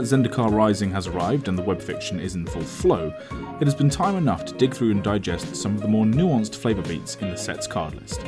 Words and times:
that 0.00 0.06
Zendikar 0.16 0.50
Rising 0.50 0.90
has 0.92 1.08
arrived 1.08 1.48
and 1.48 1.58
the 1.58 1.62
web 1.62 1.82
fiction 1.82 2.20
is 2.20 2.34
in 2.34 2.46
full 2.46 2.62
flow, 2.62 3.12
it 3.60 3.66
has 3.66 3.74
been 3.74 3.90
time 3.90 4.16
enough 4.16 4.46
to 4.46 4.54
dig 4.54 4.72
through 4.72 4.92
and 4.92 5.02
digest 5.02 5.54
some 5.54 5.74
of 5.74 5.82
the 5.82 5.88
more 5.88 6.06
nuanced 6.06 6.54
flavour 6.54 6.80
beats 6.80 7.16
in 7.16 7.28
the 7.28 7.36
set's 7.36 7.66
card 7.66 7.94
list. 7.94 8.24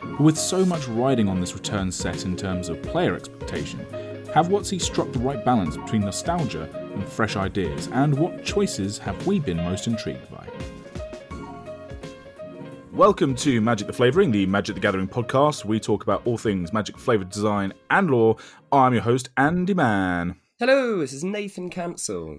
But 0.00 0.20
with 0.20 0.36
so 0.36 0.64
much 0.64 0.88
riding 0.88 1.28
on 1.28 1.38
this 1.40 1.54
return 1.54 1.92
set 1.92 2.24
in 2.24 2.34
terms 2.34 2.68
of 2.68 2.82
player 2.82 3.14
expectation, 3.14 3.78
have 4.34 4.48
WotC 4.48 4.80
struck 4.80 5.12
the 5.12 5.20
right 5.20 5.44
balance 5.44 5.76
between 5.76 6.00
nostalgia 6.00 6.68
and 6.94 7.06
fresh 7.06 7.36
ideas, 7.36 7.88
and 7.92 8.18
what 8.18 8.44
choices 8.44 8.98
have 8.98 9.28
we 9.28 9.38
been 9.38 9.58
most 9.58 9.86
intrigued 9.86 10.28
by? 10.28 10.48
Welcome 12.90 13.36
to 13.36 13.60
Magic 13.60 13.86
the 13.86 13.92
Flavouring, 13.92 14.32
the 14.32 14.46
Magic 14.46 14.74
the 14.74 14.80
Gathering 14.80 15.06
podcast. 15.06 15.64
We 15.64 15.78
talk 15.78 16.02
about 16.02 16.22
all 16.24 16.38
things 16.38 16.72
magic 16.72 16.98
flavoured 16.98 17.30
design 17.30 17.74
and 17.90 18.10
lore. 18.10 18.38
I'm 18.72 18.92
your 18.92 19.02
host, 19.02 19.28
Andy 19.36 19.74
Mann. 19.74 20.40
Hello, 20.58 21.00
this 21.00 21.12
is 21.12 21.22
Nathan 21.22 21.68
Cancel. 21.68 22.38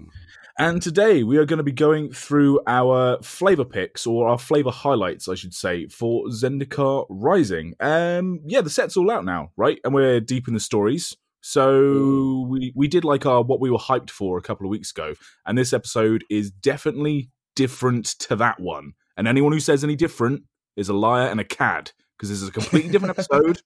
And 0.58 0.82
today 0.82 1.22
we 1.22 1.36
are 1.36 1.44
going 1.44 1.58
to 1.58 1.62
be 1.62 1.70
going 1.70 2.10
through 2.10 2.60
our 2.66 3.22
flavour 3.22 3.64
picks, 3.64 4.08
or 4.08 4.26
our 4.26 4.36
flavour 4.36 4.72
highlights, 4.72 5.28
I 5.28 5.36
should 5.36 5.54
say, 5.54 5.86
for 5.86 6.24
Zendikar 6.26 7.06
Rising. 7.08 7.74
Um, 7.78 8.40
yeah, 8.44 8.60
the 8.60 8.70
set's 8.70 8.96
all 8.96 9.12
out 9.12 9.24
now, 9.24 9.52
right? 9.56 9.78
And 9.84 9.94
we're 9.94 10.18
deep 10.18 10.48
in 10.48 10.54
the 10.54 10.58
stories. 10.58 11.16
So 11.42 12.48
we, 12.50 12.72
we 12.74 12.88
did 12.88 13.04
like 13.04 13.24
our 13.24 13.40
what 13.40 13.60
we 13.60 13.70
were 13.70 13.78
hyped 13.78 14.10
for 14.10 14.36
a 14.36 14.42
couple 14.42 14.66
of 14.66 14.70
weeks 14.70 14.90
ago. 14.90 15.14
And 15.46 15.56
this 15.56 15.72
episode 15.72 16.24
is 16.28 16.50
definitely 16.50 17.30
different 17.54 18.06
to 18.18 18.34
that 18.34 18.58
one. 18.58 18.94
And 19.16 19.28
anyone 19.28 19.52
who 19.52 19.60
says 19.60 19.84
any 19.84 19.94
different 19.94 20.42
is 20.76 20.88
a 20.88 20.92
liar 20.92 21.28
and 21.28 21.38
a 21.38 21.44
cad 21.44 21.92
because 22.16 22.30
this 22.30 22.42
is 22.42 22.48
a 22.48 22.52
completely 22.52 22.90
different 22.90 23.10
episode 23.16 23.62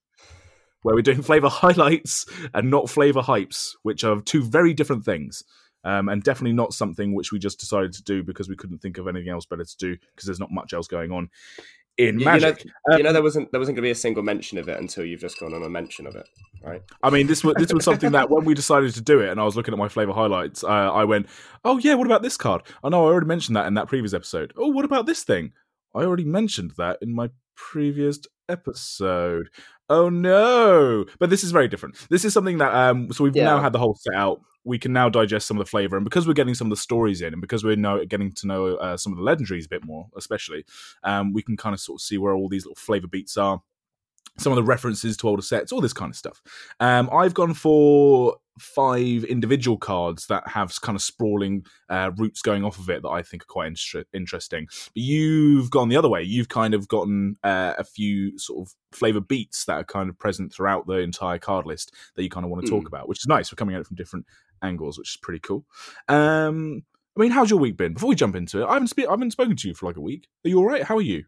where 0.83 0.95
we're 0.95 1.03
doing 1.03 1.23
flavor 1.23 1.49
highlights 1.49 2.27
and 2.55 2.71
not 2.71 2.91
flavor 2.91 3.21
hypes, 3.23 3.75
which 3.83 4.05
are 4.05 4.21
two 4.21 4.43
very 4.43 4.75
different 4.75 5.05
things. 5.05 5.43
Um, 5.85 6.09
and 6.09 6.23
definitely 6.23 6.53
not 6.55 6.73
something 6.73 7.13
which 7.13 7.33
we 7.33 7.41
just 7.41 7.59
decided 7.59 7.93
to 7.95 8.05
do 8.05 8.23
because 8.23 8.49
we 8.49 8.55
couldn't 8.55 8.79
think 8.79 8.99
of 8.99 9.09
anything 9.09 9.31
else 9.31 9.47
better 9.47 9.65
to 9.65 9.77
do 9.79 9.97
because 10.15 10.27
there's 10.27 10.39
not 10.39 10.53
much 10.53 10.73
else 10.73 10.87
going 10.87 11.11
on 11.11 11.29
in 11.99 12.21
You- 12.21 12.25
magic. 12.25 12.65
You 12.65 12.71
know, 12.71 12.93
Um, 12.95 12.99
you 12.99 13.05
know 13.05 13.13
there 13.13 13.23
wasn't 13.23 13.51
there 13.51 13.59
wasn't 13.59 13.75
going 13.77 13.83
to 13.83 13.89
be 13.89 13.91
a 13.91 13.95
single 13.97 14.23
mention 14.23 14.59
of 14.59 14.69
it 14.69 14.79
until 14.79 15.05
you've 15.05 15.21
just 15.21 15.41
gone 15.41 15.53
on 15.53 15.65
a 15.65 15.69
mention 15.69 16.07
of 16.07 16.15
it, 16.15 16.29
right? 16.63 16.83
I 17.03 17.11
mean, 17.11 17.27
this 17.27 17.43
was 17.43 17.57
this 17.59 17.73
was 17.73 17.85
something 17.85 18.13
that 18.13 18.31
when 18.31 18.45
we 18.45 18.55
decided 18.55 18.95
to 18.95 19.01
do 19.01 19.19
it, 19.21 19.31
and 19.31 19.41
I 19.41 19.45
was 19.45 19.57
looking 19.57 19.75
at 19.75 19.79
my 19.79 19.89
flavor 19.89 20.13
highlights, 20.13 20.63
uh, 20.63 20.69
I 20.69 21.03
went, 21.03 21.27
"Oh 21.65 21.79
yeah, 21.79 21.95
what 21.95 22.07
about 22.07 22.23
this 22.23 22.37
card? 22.37 22.63
Oh 22.85 22.89
no, 22.89 23.03
I 23.05 23.11
already 23.11 23.27
mentioned 23.27 23.57
that 23.57 23.67
in 23.67 23.75
that 23.75 23.89
previous 23.89 24.15
episode. 24.15 24.53
Oh, 24.57 24.69
what 24.69 24.85
about 24.85 25.07
this 25.07 25.25
thing? 25.25 25.53
I 25.97 26.03
already 26.05 26.25
mentioned 26.25 26.75
that 26.79 26.99
in 27.03 27.13
my 27.13 27.31
previous 27.57 28.21
episode. 28.49 29.49
Oh 29.93 30.09
no! 30.09 31.05
But 31.19 31.29
this 31.29 31.45
is 31.45 31.51
very 31.53 31.69
different. 31.69 31.97
This 32.09 32.25
is 32.25 32.33
something 32.33 32.57
that 32.59 32.73
um, 32.75 33.13
so 33.13 33.25
we've 33.25 33.37
Yeah. 33.37 33.45
now 33.45 33.61
had 33.61 33.73
the 33.75 33.79
whole 33.79 33.95
set 33.95 34.15
out. 34.15 34.41
We 34.65 34.79
can 34.79 34.93
now 34.93 35.09
digest 35.11 35.47
some 35.47 35.59
of 35.59 35.65
the 35.67 35.69
flavor, 35.69 35.97
and 35.97 36.05
because 36.05 36.27
we're 36.27 36.33
getting 36.33 36.55
some 36.55 36.69
of 36.69 36.71
the 36.71 36.77
stories 36.81 37.21
in, 37.21 37.33
and 37.35 37.43
because 37.43 37.63
we're 37.63 37.77
now 37.77 38.03
getting 38.05 38.33
to 38.33 38.47
know 38.47 38.77
uh, 38.77 38.97
some 38.97 39.13
of 39.13 39.19
the 39.19 39.25
legendaries 39.25 39.67
a 39.67 39.69
bit 39.69 39.85
more, 39.85 40.07
especially, 40.17 40.65
um, 41.05 41.33
we 41.35 41.43
can 41.43 41.57
kind 41.59 41.75
of 41.75 41.81
sort 41.81 41.99
of 41.99 42.03
see 42.03 42.17
where 42.17 42.33
all 42.33 42.49
these 42.49 42.65
little 42.65 42.77
flavor 42.77 43.07
beats 43.09 43.37
are 43.37 43.61
some 44.39 44.53
of 44.53 44.57
the 44.57 44.63
references 44.63 45.17
to 45.19 45.29
older 45.29 45.43
sets, 45.43 45.73
all 45.73 45.81
this 45.81 45.93
kind 45.93 46.11
of 46.11 46.17
stuff. 46.17 46.43
Um, 46.81 47.09
I've 47.13 47.35
gone 47.35 47.55
for 47.55 48.37
five 48.59 49.25
individual 49.25 49.79
cards 49.79 50.27
that 50.27 50.47
have 50.47 50.79
kind 50.83 50.95
of 50.95 51.01
sprawling 51.03 51.65
uh, 51.89 52.11
roots 52.17 52.43
going 52.43 52.65
off 52.65 52.79
of 52.79 52.91
it 52.91 53.03
that 53.03 53.09
I 53.09 53.23
think 53.23 53.43
are 53.43 53.47
quite 53.47 53.69
inter- 53.69 54.05
interesting. 54.13 54.67
But 54.95 55.03
you've 55.03 55.71
gone 55.71 55.89
the 55.89 55.97
other 55.97 56.09
way. 56.09 56.23
You've 56.23 56.49
kind 56.49 56.75
of 56.75 56.87
gotten 56.89 57.37
uh, 57.43 57.75
a 57.79 57.85
few 57.85 58.39
sort 58.39 58.67
of 58.67 58.75
flavor 58.93 59.21
beats 59.21 59.65
that 59.67 59.75
are 59.75 59.85
kind 59.85 60.09
of 60.11 60.19
present 60.19 60.53
throughout 60.53 60.87
the 60.87 60.99
entire 60.99 61.39
card 61.39 61.67
list 61.67 61.95
that 62.17 62.23
you 62.23 62.29
kind 62.31 62.45
of 62.45 62.51
want 62.51 62.65
to 62.65 62.71
talk 62.71 62.85
Mm. 62.85 62.89
about, 62.89 63.09
which 63.09 63.19
is 63.21 63.27
nice. 63.27 63.51
We're 63.53 63.57
coming 63.57 63.75
at 63.75 63.81
it 63.81 63.87
from 63.87 63.97
different 63.97 64.27
angles, 64.63 64.99
which 64.99 65.15
is 65.15 65.19
pretty 65.21 65.41
cool. 65.41 65.65
Um, 66.09 66.83
I 67.17 67.21
mean, 67.21 67.31
how's 67.31 67.51
your 67.51 67.59
week 67.59 67.77
been? 67.77 67.95
Before 67.95 68.09
we 68.09 68.15
jump 68.15 68.35
into 68.37 68.63
it, 68.63 68.67
I 68.67 68.75
haven't, 68.75 68.89
spe- 68.89 69.01
I 69.07 69.11
haven't 69.13 69.31
spoken 69.33 69.57
to 69.57 69.69
you 69.69 69.75
for 69.75 69.87
like 69.87 69.97
a 69.97 70.01
week. 70.01 70.29
Are 70.45 70.49
you 70.49 70.59
all 70.59 70.67
right? 70.67 70.83
How 70.83 70.97
are 70.97 71.03
you? 71.03 71.25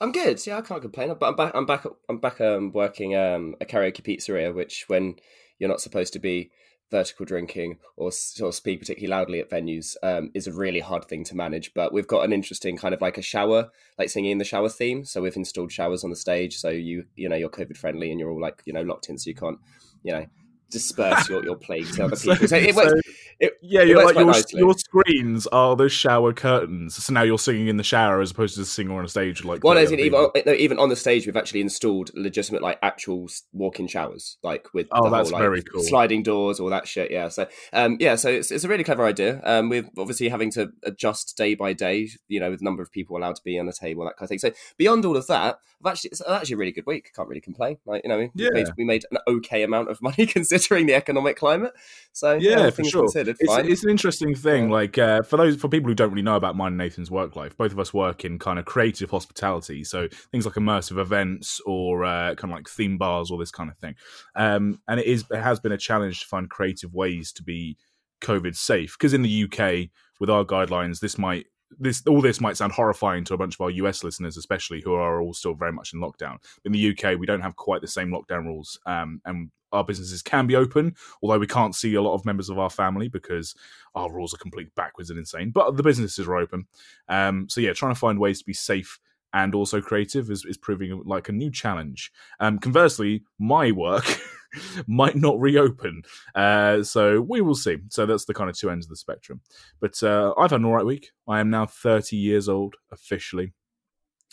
I'm 0.00 0.12
good. 0.12 0.44
Yeah, 0.46 0.58
I 0.58 0.60
can't 0.60 0.82
complain. 0.82 1.14
But 1.18 1.26
I'm 1.28 1.36
back. 1.36 1.52
I'm 1.54 1.66
back. 1.66 1.84
I'm 2.08 2.18
back. 2.18 2.40
Um, 2.40 2.72
working 2.72 3.16
um, 3.16 3.54
a 3.60 3.64
karaoke 3.64 4.02
pizzeria, 4.02 4.54
which 4.54 4.84
when 4.88 5.16
you're 5.58 5.68
not 5.68 5.80
supposed 5.80 6.12
to 6.14 6.18
be 6.18 6.50
vertical 6.90 7.24
drinking 7.24 7.78
or, 7.96 8.12
or 8.42 8.52
speak 8.52 8.78
particularly 8.78 9.08
loudly 9.10 9.40
at 9.40 9.50
venues 9.50 9.96
um, 10.02 10.30
is 10.34 10.46
a 10.46 10.52
really 10.52 10.80
hard 10.80 11.04
thing 11.06 11.24
to 11.24 11.34
manage. 11.34 11.72
But 11.74 11.92
we've 11.92 12.06
got 12.06 12.24
an 12.24 12.32
interesting 12.32 12.76
kind 12.76 12.94
of 12.94 13.00
like 13.00 13.18
a 13.18 13.22
shower, 13.22 13.70
like 13.98 14.10
singing 14.10 14.32
in 14.32 14.38
the 14.38 14.44
shower 14.44 14.68
theme. 14.68 15.04
So 15.04 15.22
we've 15.22 15.36
installed 15.36 15.72
showers 15.72 16.04
on 16.04 16.10
the 16.10 16.16
stage, 16.16 16.56
so 16.58 16.68
you 16.68 17.04
you 17.16 17.28
know 17.28 17.36
you're 17.36 17.48
COVID 17.48 17.76
friendly 17.76 18.10
and 18.10 18.20
you're 18.20 18.30
all 18.30 18.40
like 18.40 18.62
you 18.66 18.72
know 18.72 18.82
locked 18.82 19.08
in, 19.08 19.18
so 19.18 19.28
you 19.28 19.34
can't 19.34 19.58
you 20.02 20.12
know 20.12 20.26
disperse 20.70 21.28
your, 21.28 21.44
your 21.44 21.56
plague 21.56 21.86
to 21.94 22.04
other 22.04 22.16
people. 22.22 22.48
So, 22.48 22.56
it 22.56 22.74
works. 22.74 22.90
So- 22.90 23.12
it- 23.40 23.54
yeah, 23.62 23.82
it 23.82 23.88
you're 23.88 24.04
like 24.04 24.14
your, 24.16 24.26
nicely. 24.26 24.60
your 24.60 24.74
screens 24.74 25.46
are 25.48 25.74
the 25.76 25.88
shower 25.88 26.32
curtains. 26.32 27.02
So 27.02 27.12
now 27.12 27.22
you're 27.22 27.38
singing 27.38 27.68
in 27.68 27.76
the 27.76 27.82
shower 27.84 28.20
as 28.20 28.30
opposed 28.30 28.56
to 28.56 28.64
singing 28.64 28.96
on 28.96 29.04
a 29.04 29.08
stage 29.08 29.44
like. 29.44 29.64
Well, 29.64 29.74
30 29.74 29.84
as 29.84 29.92
in 29.92 30.00
even 30.00 30.28
no, 30.46 30.52
even 30.52 30.78
on 30.78 30.88
the 30.88 30.96
stage, 30.96 31.26
we've 31.26 31.36
actually 31.36 31.60
installed 31.60 32.10
legitimate 32.14 32.62
like 32.62 32.78
actual 32.82 33.28
walk-in 33.52 33.86
showers, 33.86 34.36
like 34.42 34.72
with 34.74 34.86
Oh, 34.92 35.04
the 35.04 35.10
that's 35.10 35.30
whole, 35.30 35.38
like, 35.38 35.42
very 35.46 35.62
cool. 35.62 35.82
sliding 35.82 36.22
doors, 36.22 36.60
all 36.60 36.70
that 36.70 36.86
shit. 36.88 37.10
Yeah, 37.10 37.28
so 37.28 37.46
um, 37.72 37.96
yeah, 38.00 38.14
so 38.16 38.28
it's, 38.30 38.50
it's 38.50 38.64
a 38.64 38.68
really 38.68 38.84
clever 38.84 39.04
idea. 39.04 39.40
Um, 39.44 39.68
we're 39.68 39.88
obviously 39.98 40.28
having 40.28 40.50
to 40.52 40.70
adjust 40.82 41.36
day 41.36 41.54
by 41.54 41.72
day, 41.72 42.08
you 42.28 42.40
know, 42.40 42.50
with 42.50 42.60
the 42.60 42.64
number 42.64 42.82
of 42.82 42.90
people 42.92 43.16
allowed 43.16 43.36
to 43.36 43.42
be 43.42 43.58
on 43.58 43.66
the 43.66 43.72
table, 43.72 44.04
that 44.04 44.16
kind 44.16 44.26
of 44.26 44.28
thing. 44.28 44.38
So 44.38 44.52
beyond 44.76 45.04
all 45.04 45.16
of 45.16 45.26
that, 45.28 45.58
I've 45.84 45.90
actually 45.92 46.10
it's 46.10 46.22
actually 46.26 46.54
a 46.54 46.58
really 46.58 46.72
good 46.72 46.86
week. 46.86 47.10
Can't 47.14 47.28
really 47.28 47.40
complain. 47.40 47.78
Like 47.86 48.02
you 48.04 48.08
know, 48.08 48.18
we, 48.18 48.30
Yeah. 48.34 48.50
made, 48.52 48.66
we 48.76 48.84
made 48.84 49.04
an 49.10 49.18
okay 49.26 49.62
amount 49.62 49.90
of 49.90 50.00
money 50.02 50.26
considering 50.26 50.86
the 50.86 50.94
economic 50.94 51.36
climate. 51.36 51.72
So 52.12 52.34
Yeah, 52.34 52.64
all 52.66 52.70
for 52.70 52.84
sure. 52.84 53.02
considered, 53.02 53.23
It's, 53.28 53.68
it's 53.68 53.84
an 53.84 53.90
interesting 53.90 54.34
thing. 54.34 54.70
Like 54.70 54.98
uh, 54.98 55.22
for 55.22 55.36
those 55.36 55.56
for 55.56 55.68
people 55.68 55.88
who 55.88 55.94
don't 55.94 56.10
really 56.10 56.22
know 56.22 56.36
about 56.36 56.56
mine 56.56 56.68
and 56.68 56.78
Nathan's 56.78 57.10
work 57.10 57.36
life, 57.36 57.56
both 57.56 57.72
of 57.72 57.78
us 57.78 57.92
work 57.92 58.24
in 58.24 58.38
kind 58.38 58.58
of 58.58 58.64
creative 58.64 59.10
hospitality, 59.10 59.84
so 59.84 60.08
things 60.30 60.46
like 60.46 60.54
immersive 60.54 60.98
events 60.98 61.60
or 61.66 62.04
uh, 62.04 62.34
kind 62.34 62.52
of 62.52 62.56
like 62.56 62.68
theme 62.68 62.98
bars 62.98 63.30
or 63.30 63.38
this 63.38 63.50
kind 63.50 63.70
of 63.70 63.76
thing. 63.78 63.94
Um, 64.34 64.80
and 64.88 65.00
it 65.00 65.06
is 65.06 65.24
it 65.30 65.40
has 65.40 65.60
been 65.60 65.72
a 65.72 65.78
challenge 65.78 66.20
to 66.20 66.26
find 66.26 66.48
creative 66.50 66.94
ways 66.94 67.32
to 67.32 67.42
be 67.42 67.76
COVID 68.20 68.56
safe 68.56 68.96
because 68.98 69.14
in 69.14 69.22
the 69.22 69.44
UK 69.44 69.90
with 70.20 70.30
our 70.30 70.44
guidelines, 70.44 71.00
this 71.00 71.18
might 71.18 71.46
this 71.78 72.02
all 72.06 72.20
this 72.20 72.40
might 72.40 72.56
sound 72.56 72.72
horrifying 72.72 73.24
to 73.24 73.34
a 73.34 73.38
bunch 73.38 73.54
of 73.54 73.60
our 73.60 73.70
US 73.70 74.04
listeners, 74.04 74.36
especially 74.36 74.80
who 74.80 74.94
are 74.94 75.20
all 75.20 75.34
still 75.34 75.54
very 75.54 75.72
much 75.72 75.92
in 75.92 76.00
lockdown. 76.00 76.36
In 76.64 76.72
the 76.72 76.90
UK, 76.90 77.18
we 77.18 77.26
don't 77.26 77.40
have 77.40 77.56
quite 77.56 77.80
the 77.80 77.88
same 77.88 78.10
lockdown 78.10 78.44
rules, 78.44 78.78
um, 78.86 79.20
and 79.24 79.50
our 79.74 79.84
businesses 79.84 80.22
can 80.22 80.46
be 80.46 80.56
open, 80.56 80.94
although 81.22 81.38
we 81.38 81.46
can't 81.46 81.74
see 81.74 81.94
a 81.94 82.02
lot 82.02 82.14
of 82.14 82.24
members 82.24 82.48
of 82.48 82.58
our 82.58 82.70
family 82.70 83.08
because 83.08 83.54
our 83.94 84.12
rules 84.12 84.34
are 84.34 84.38
completely 84.38 84.72
backwards 84.76 85.10
and 85.10 85.18
insane. 85.18 85.50
But 85.50 85.76
the 85.76 85.82
businesses 85.82 86.26
are 86.26 86.36
open, 86.36 86.66
um, 87.08 87.48
so 87.48 87.60
yeah, 87.60 87.72
trying 87.72 87.94
to 87.94 87.98
find 87.98 88.18
ways 88.18 88.38
to 88.38 88.46
be 88.46 88.54
safe 88.54 88.98
and 89.34 89.54
also 89.54 89.80
creative 89.80 90.30
is, 90.30 90.44
is 90.44 90.56
proving 90.56 91.02
like 91.04 91.28
a 91.28 91.32
new 91.32 91.50
challenge. 91.50 92.12
Um, 92.38 92.58
conversely, 92.58 93.24
my 93.38 93.72
work 93.72 94.06
might 94.86 95.16
not 95.16 95.38
reopen, 95.38 96.02
uh, 96.34 96.84
so 96.84 97.20
we 97.20 97.40
will 97.40 97.56
see. 97.56 97.78
So 97.90 98.06
that's 98.06 98.24
the 98.24 98.32
kind 98.32 98.48
of 98.48 98.56
two 98.56 98.70
ends 98.70 98.86
of 98.86 98.90
the 98.90 98.96
spectrum. 98.96 99.40
But 99.80 100.00
uh, 100.02 100.32
I've 100.38 100.52
had 100.52 100.60
an 100.60 100.66
all 100.66 100.74
right 100.74 100.86
week. 100.86 101.10
I 101.28 101.40
am 101.40 101.50
now 101.50 101.66
30 101.66 102.16
years 102.16 102.48
old 102.48 102.76
officially. 102.92 103.52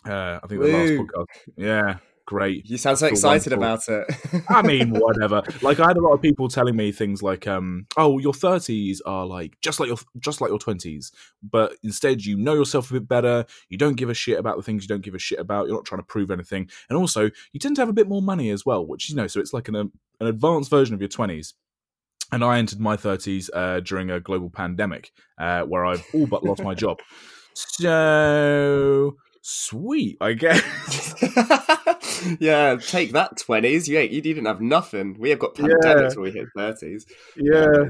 Uh, 0.07 0.39
I 0.41 0.47
think 0.47 0.61
the 0.61 0.67
last 0.67 0.91
podcast. 0.93 1.25
Yeah, 1.57 1.97
great. 2.25 2.69
you 2.69 2.77
sound 2.77 2.97
so 2.97 3.07
excited 3.07 3.53
about 3.53 3.87
it. 3.87 4.05
I 4.49 4.61
mean, 4.61 4.89
whatever. 4.99 5.43
Like 5.61 5.79
I 5.79 5.87
had 5.87 5.97
a 5.97 6.01
lot 6.01 6.13
of 6.13 6.21
people 6.21 6.47
telling 6.47 6.75
me 6.75 6.91
things 6.91 7.21
like, 7.21 7.47
um, 7.47 7.87
"Oh, 7.97 8.19
your 8.19 8.33
thirties 8.33 9.01
are 9.01 9.25
like 9.25 9.57
just 9.61 9.79
like 9.79 9.87
your 9.87 9.97
just 10.19 10.41
like 10.41 10.49
your 10.49 10.59
twenties, 10.59 11.11
but 11.43 11.75
instead 11.83 12.25
you 12.25 12.37
know 12.37 12.53
yourself 12.53 12.89
a 12.91 12.95
bit 12.95 13.07
better. 13.07 13.45
You 13.69 13.77
don't 13.77 13.95
give 13.95 14.09
a 14.09 14.13
shit 14.13 14.39
about 14.39 14.57
the 14.57 14.63
things 14.63 14.83
you 14.83 14.87
don't 14.87 15.03
give 15.03 15.15
a 15.15 15.19
shit 15.19 15.39
about. 15.39 15.67
You're 15.67 15.75
not 15.75 15.85
trying 15.85 16.01
to 16.01 16.07
prove 16.07 16.31
anything, 16.31 16.69
and 16.89 16.97
also 16.97 17.29
you 17.51 17.59
tend 17.59 17.75
to 17.77 17.81
have 17.81 17.89
a 17.89 17.93
bit 17.93 18.07
more 18.07 18.21
money 18.21 18.49
as 18.49 18.65
well, 18.65 18.85
which 18.85 19.09
you 19.09 19.15
know. 19.15 19.27
So 19.27 19.39
it's 19.39 19.53
like 19.53 19.67
an 19.67 19.75
um, 19.75 19.91
an 20.19 20.27
advanced 20.27 20.69
version 20.69 20.95
of 20.95 21.01
your 21.01 21.09
twenties." 21.09 21.53
And 22.33 22.45
I 22.45 22.59
entered 22.59 22.79
my 22.79 22.95
thirties 22.95 23.49
uh, 23.53 23.81
during 23.81 24.09
a 24.09 24.21
global 24.21 24.49
pandemic, 24.49 25.11
uh, 25.37 25.63
where 25.63 25.85
I've 25.85 26.05
all 26.13 26.27
but 26.27 26.45
lost 26.45 26.63
my 26.63 26.73
job. 26.73 26.99
So 27.53 29.17
sweet, 29.41 30.17
I 30.21 30.33
guess. 30.33 30.61
yeah, 32.39 32.77
take 32.77 33.11
that 33.13 33.37
twenties. 33.37 33.87
You 33.87 33.99
ain't, 33.99 34.11
you 34.11 34.21
didn't 34.21 34.45
have 34.45 34.61
nothing. 34.61 35.15
We 35.19 35.29
have 35.31 35.39
got 35.39 35.57
Yeah. 35.57 35.65
pandemics 35.83 36.15
when 36.15 36.23
we 36.23 36.31
hit 36.31 36.47
thirties. 36.55 37.05
yeah, 37.35 37.83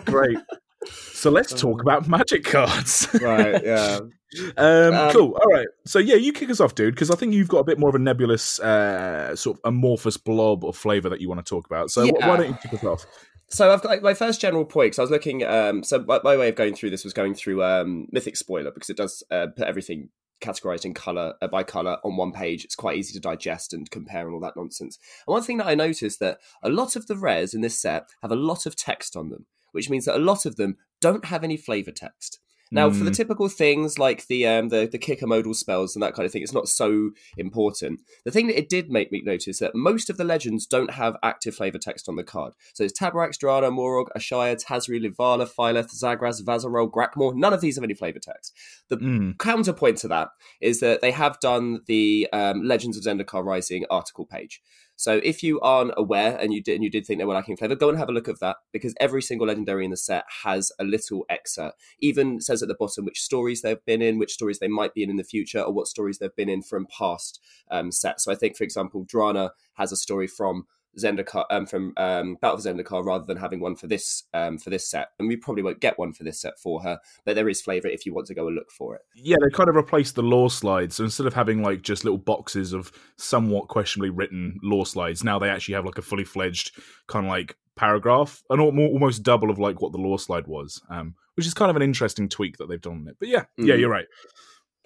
great. 0.04 0.38
So 0.86 1.30
let's 1.30 1.58
talk 1.58 1.80
about 1.80 2.06
magic 2.08 2.44
cards. 2.44 3.08
right. 3.20 3.62
Yeah. 3.64 4.00
Um, 4.56 4.92
Um, 4.94 5.12
cool. 5.12 5.32
All 5.40 5.52
right. 5.52 5.68
So 5.86 6.00
yeah, 6.00 6.16
you 6.16 6.32
kick 6.32 6.50
us 6.50 6.58
off, 6.58 6.74
dude, 6.74 6.92
because 6.96 7.08
I 7.08 7.14
think 7.14 7.34
you've 7.34 7.46
got 7.46 7.58
a 7.58 7.64
bit 7.64 7.78
more 7.78 7.88
of 7.88 7.94
a 7.94 8.00
nebulous, 8.00 8.58
uh, 8.58 9.36
sort 9.36 9.58
of 9.58 9.60
amorphous 9.64 10.16
blob 10.16 10.64
of 10.64 10.76
flavor 10.76 11.08
that 11.08 11.20
you 11.20 11.28
want 11.28 11.38
to 11.38 11.48
talk 11.48 11.66
about. 11.66 11.92
So 11.92 12.08
wh- 12.08 12.18
why 12.18 12.38
don't 12.38 12.48
you 12.48 12.56
kick 12.60 12.74
us 12.74 12.82
off? 12.82 13.06
So 13.50 13.72
I've 13.72 13.80
got 13.80 14.02
my 14.02 14.12
first 14.12 14.40
general 14.40 14.64
point 14.64 14.86
because 14.88 14.98
I 14.98 15.02
was 15.02 15.10
looking. 15.12 15.44
Um, 15.44 15.84
so 15.84 16.00
my, 16.08 16.18
my 16.24 16.36
way 16.36 16.48
of 16.48 16.56
going 16.56 16.74
through 16.74 16.90
this 16.90 17.04
was 17.04 17.12
going 17.12 17.36
through 17.36 17.62
um, 17.62 18.08
Mythic 18.10 18.36
Spoiler 18.36 18.72
because 18.72 18.90
it 18.90 18.96
does 18.96 19.22
uh, 19.30 19.46
put 19.56 19.68
everything 19.68 20.08
categorized 20.40 20.84
in 20.84 20.94
color 20.94 21.34
uh, 21.40 21.48
by 21.48 21.62
color 21.62 21.98
on 22.04 22.16
one 22.16 22.32
page. 22.32 22.64
It's 22.64 22.74
quite 22.74 22.96
easy 22.96 23.12
to 23.14 23.20
digest 23.20 23.72
and 23.72 23.90
compare 23.90 24.26
and 24.26 24.34
all 24.34 24.40
that 24.40 24.56
nonsense. 24.56 24.98
And 25.26 25.32
one 25.32 25.42
thing 25.42 25.58
that 25.58 25.66
I 25.66 25.74
noticed 25.74 26.20
that 26.20 26.38
a 26.62 26.68
lot 26.68 26.96
of 26.96 27.06
the 27.06 27.16
rares 27.16 27.54
in 27.54 27.60
this 27.60 27.78
set 27.80 28.08
have 28.22 28.32
a 28.32 28.36
lot 28.36 28.66
of 28.66 28.76
text 28.76 29.16
on 29.16 29.30
them, 29.30 29.46
which 29.72 29.90
means 29.90 30.04
that 30.04 30.16
a 30.16 30.18
lot 30.18 30.46
of 30.46 30.56
them 30.56 30.76
don't 31.00 31.26
have 31.26 31.44
any 31.44 31.56
flavor 31.56 31.92
text. 31.92 32.40
Now, 32.74 32.90
mm. 32.90 32.98
for 32.98 33.04
the 33.04 33.12
mm. 33.12 33.16
typical 33.16 33.48
things 33.48 34.00
like 34.00 34.26
the 34.26 34.48
um, 34.48 34.68
the 34.68 34.88
the 34.90 34.98
kicker 34.98 35.28
modal 35.28 35.54
spells 35.54 35.94
and 35.94 36.02
that 36.02 36.12
kind 36.12 36.26
of 36.26 36.32
thing, 36.32 36.42
it's 36.42 36.52
not 36.52 36.68
so 36.68 37.12
important. 37.38 38.00
The 38.24 38.32
thing 38.32 38.48
that 38.48 38.58
it 38.58 38.68
did 38.68 38.90
make 38.90 39.12
me 39.12 39.22
notice 39.24 39.60
that 39.60 39.76
most 39.76 40.10
of 40.10 40.16
the 40.16 40.24
legends 40.24 40.66
don't 40.66 40.90
have 40.90 41.16
active 41.22 41.54
flavor 41.54 41.78
text 41.78 42.08
on 42.08 42.16
the 42.16 42.24
card. 42.24 42.54
So 42.74 42.82
it's 42.82 42.98
Taborax, 42.98 43.38
Drana, 43.38 43.70
Moraug, 43.70 44.08
Ashaya, 44.16 44.60
Tazri, 44.60 45.00
Linvala, 45.00 45.48
Phylath, 45.48 45.94
Zagras, 45.94 46.42
Verazol, 46.42 46.90
Grakmaw. 46.90 47.36
None 47.36 47.52
of 47.52 47.60
these 47.60 47.76
have 47.76 47.84
any 47.84 47.94
flavor 47.94 48.18
text. 48.18 48.52
The 48.88 48.96
mm. 48.96 49.38
counterpoint 49.38 49.98
to 49.98 50.08
that 50.08 50.30
is 50.60 50.80
that 50.80 51.00
they 51.00 51.12
have 51.12 51.38
done 51.38 51.80
the 51.86 52.28
um, 52.32 52.64
Legends 52.64 52.96
of 52.96 53.04
Zendikar 53.04 53.44
Rising 53.44 53.84
article 53.88 54.26
page. 54.26 54.60
So 54.96 55.20
if 55.22 55.42
you 55.42 55.60
aren't 55.60 55.92
aware 55.96 56.36
and 56.36 56.52
you 56.52 56.62
did 56.62 56.74
and 56.74 56.84
you 56.84 56.90
did 56.90 57.06
think 57.06 57.18
they 57.18 57.24
were 57.24 57.34
lacking 57.34 57.56
flavor, 57.56 57.74
go 57.74 57.88
and 57.88 57.98
have 57.98 58.08
a 58.08 58.12
look 58.12 58.28
of 58.28 58.38
that 58.40 58.56
because 58.72 58.94
every 59.00 59.22
single 59.22 59.46
legendary 59.46 59.84
in 59.84 59.90
the 59.90 59.96
set 59.96 60.24
has 60.44 60.70
a 60.78 60.84
little 60.84 61.24
excerpt. 61.28 61.80
Even 62.00 62.40
says 62.40 62.62
at 62.62 62.68
the 62.68 62.76
bottom 62.78 63.04
which 63.04 63.20
stories 63.20 63.62
they've 63.62 63.84
been 63.84 64.02
in, 64.02 64.18
which 64.18 64.32
stories 64.32 64.58
they 64.58 64.68
might 64.68 64.94
be 64.94 65.02
in 65.02 65.10
in 65.10 65.16
the 65.16 65.24
future, 65.24 65.60
or 65.60 65.72
what 65.72 65.88
stories 65.88 66.18
they've 66.18 66.36
been 66.36 66.48
in 66.48 66.62
from 66.62 66.86
past 66.86 67.40
um, 67.70 67.90
sets. 67.90 68.24
So 68.24 68.32
I 68.32 68.36
think, 68.36 68.56
for 68.56 68.64
example, 68.64 69.04
Drana 69.04 69.50
has 69.74 69.92
a 69.92 69.96
story 69.96 70.26
from 70.26 70.66
Zendikar 70.98 71.44
um, 71.50 71.66
from 71.66 71.92
um, 71.96 72.36
Battle 72.40 72.58
for 72.58 72.68
Zendikar 72.68 73.04
rather 73.04 73.24
than 73.24 73.36
having 73.36 73.60
one 73.60 73.76
for 73.76 73.86
this 73.86 74.24
um, 74.34 74.58
for 74.58 74.70
this 74.70 74.88
set. 74.88 75.08
And 75.18 75.28
we 75.28 75.36
probably 75.36 75.62
won't 75.62 75.80
get 75.80 75.98
one 75.98 76.12
for 76.12 76.24
this 76.24 76.40
set 76.40 76.58
for 76.58 76.82
her, 76.82 76.98
but 77.24 77.34
there 77.34 77.48
is 77.48 77.60
flavor 77.60 77.88
if 77.88 78.06
you 78.06 78.14
want 78.14 78.26
to 78.28 78.34
go 78.34 78.46
and 78.46 78.56
look 78.56 78.70
for 78.70 78.94
it. 78.96 79.02
Yeah, 79.14 79.36
they 79.40 79.50
kind 79.50 79.68
of 79.68 79.76
replaced 79.76 80.14
the 80.14 80.22
lore 80.22 80.50
slides. 80.50 80.96
So 80.96 81.04
instead 81.04 81.26
of 81.26 81.34
having 81.34 81.62
like 81.62 81.82
just 81.82 82.04
little 82.04 82.18
boxes 82.18 82.72
of 82.72 82.92
somewhat 83.16 83.68
questionably 83.68 84.10
written 84.10 84.58
lore 84.62 84.86
slides, 84.86 85.24
now 85.24 85.38
they 85.38 85.48
actually 85.48 85.74
have 85.74 85.84
like 85.84 85.98
a 85.98 86.02
fully 86.02 86.24
fledged 86.24 86.72
kind 87.06 87.26
of 87.26 87.30
like 87.30 87.56
paragraph, 87.76 88.42
and 88.50 88.60
almost 88.60 89.22
double 89.22 89.50
of 89.50 89.58
like 89.58 89.80
what 89.80 89.92
the 89.92 89.98
lore 89.98 90.18
slide 90.18 90.46
was, 90.46 90.80
um, 90.90 91.14
which 91.34 91.46
is 91.46 91.54
kind 91.54 91.70
of 91.70 91.76
an 91.76 91.82
interesting 91.82 92.28
tweak 92.28 92.56
that 92.58 92.68
they've 92.68 92.80
done 92.80 92.98
on 92.98 93.08
it. 93.08 93.16
But 93.18 93.28
yeah, 93.28 93.44
mm. 93.58 93.66
yeah, 93.66 93.74
you're 93.74 93.90
right. 93.90 94.06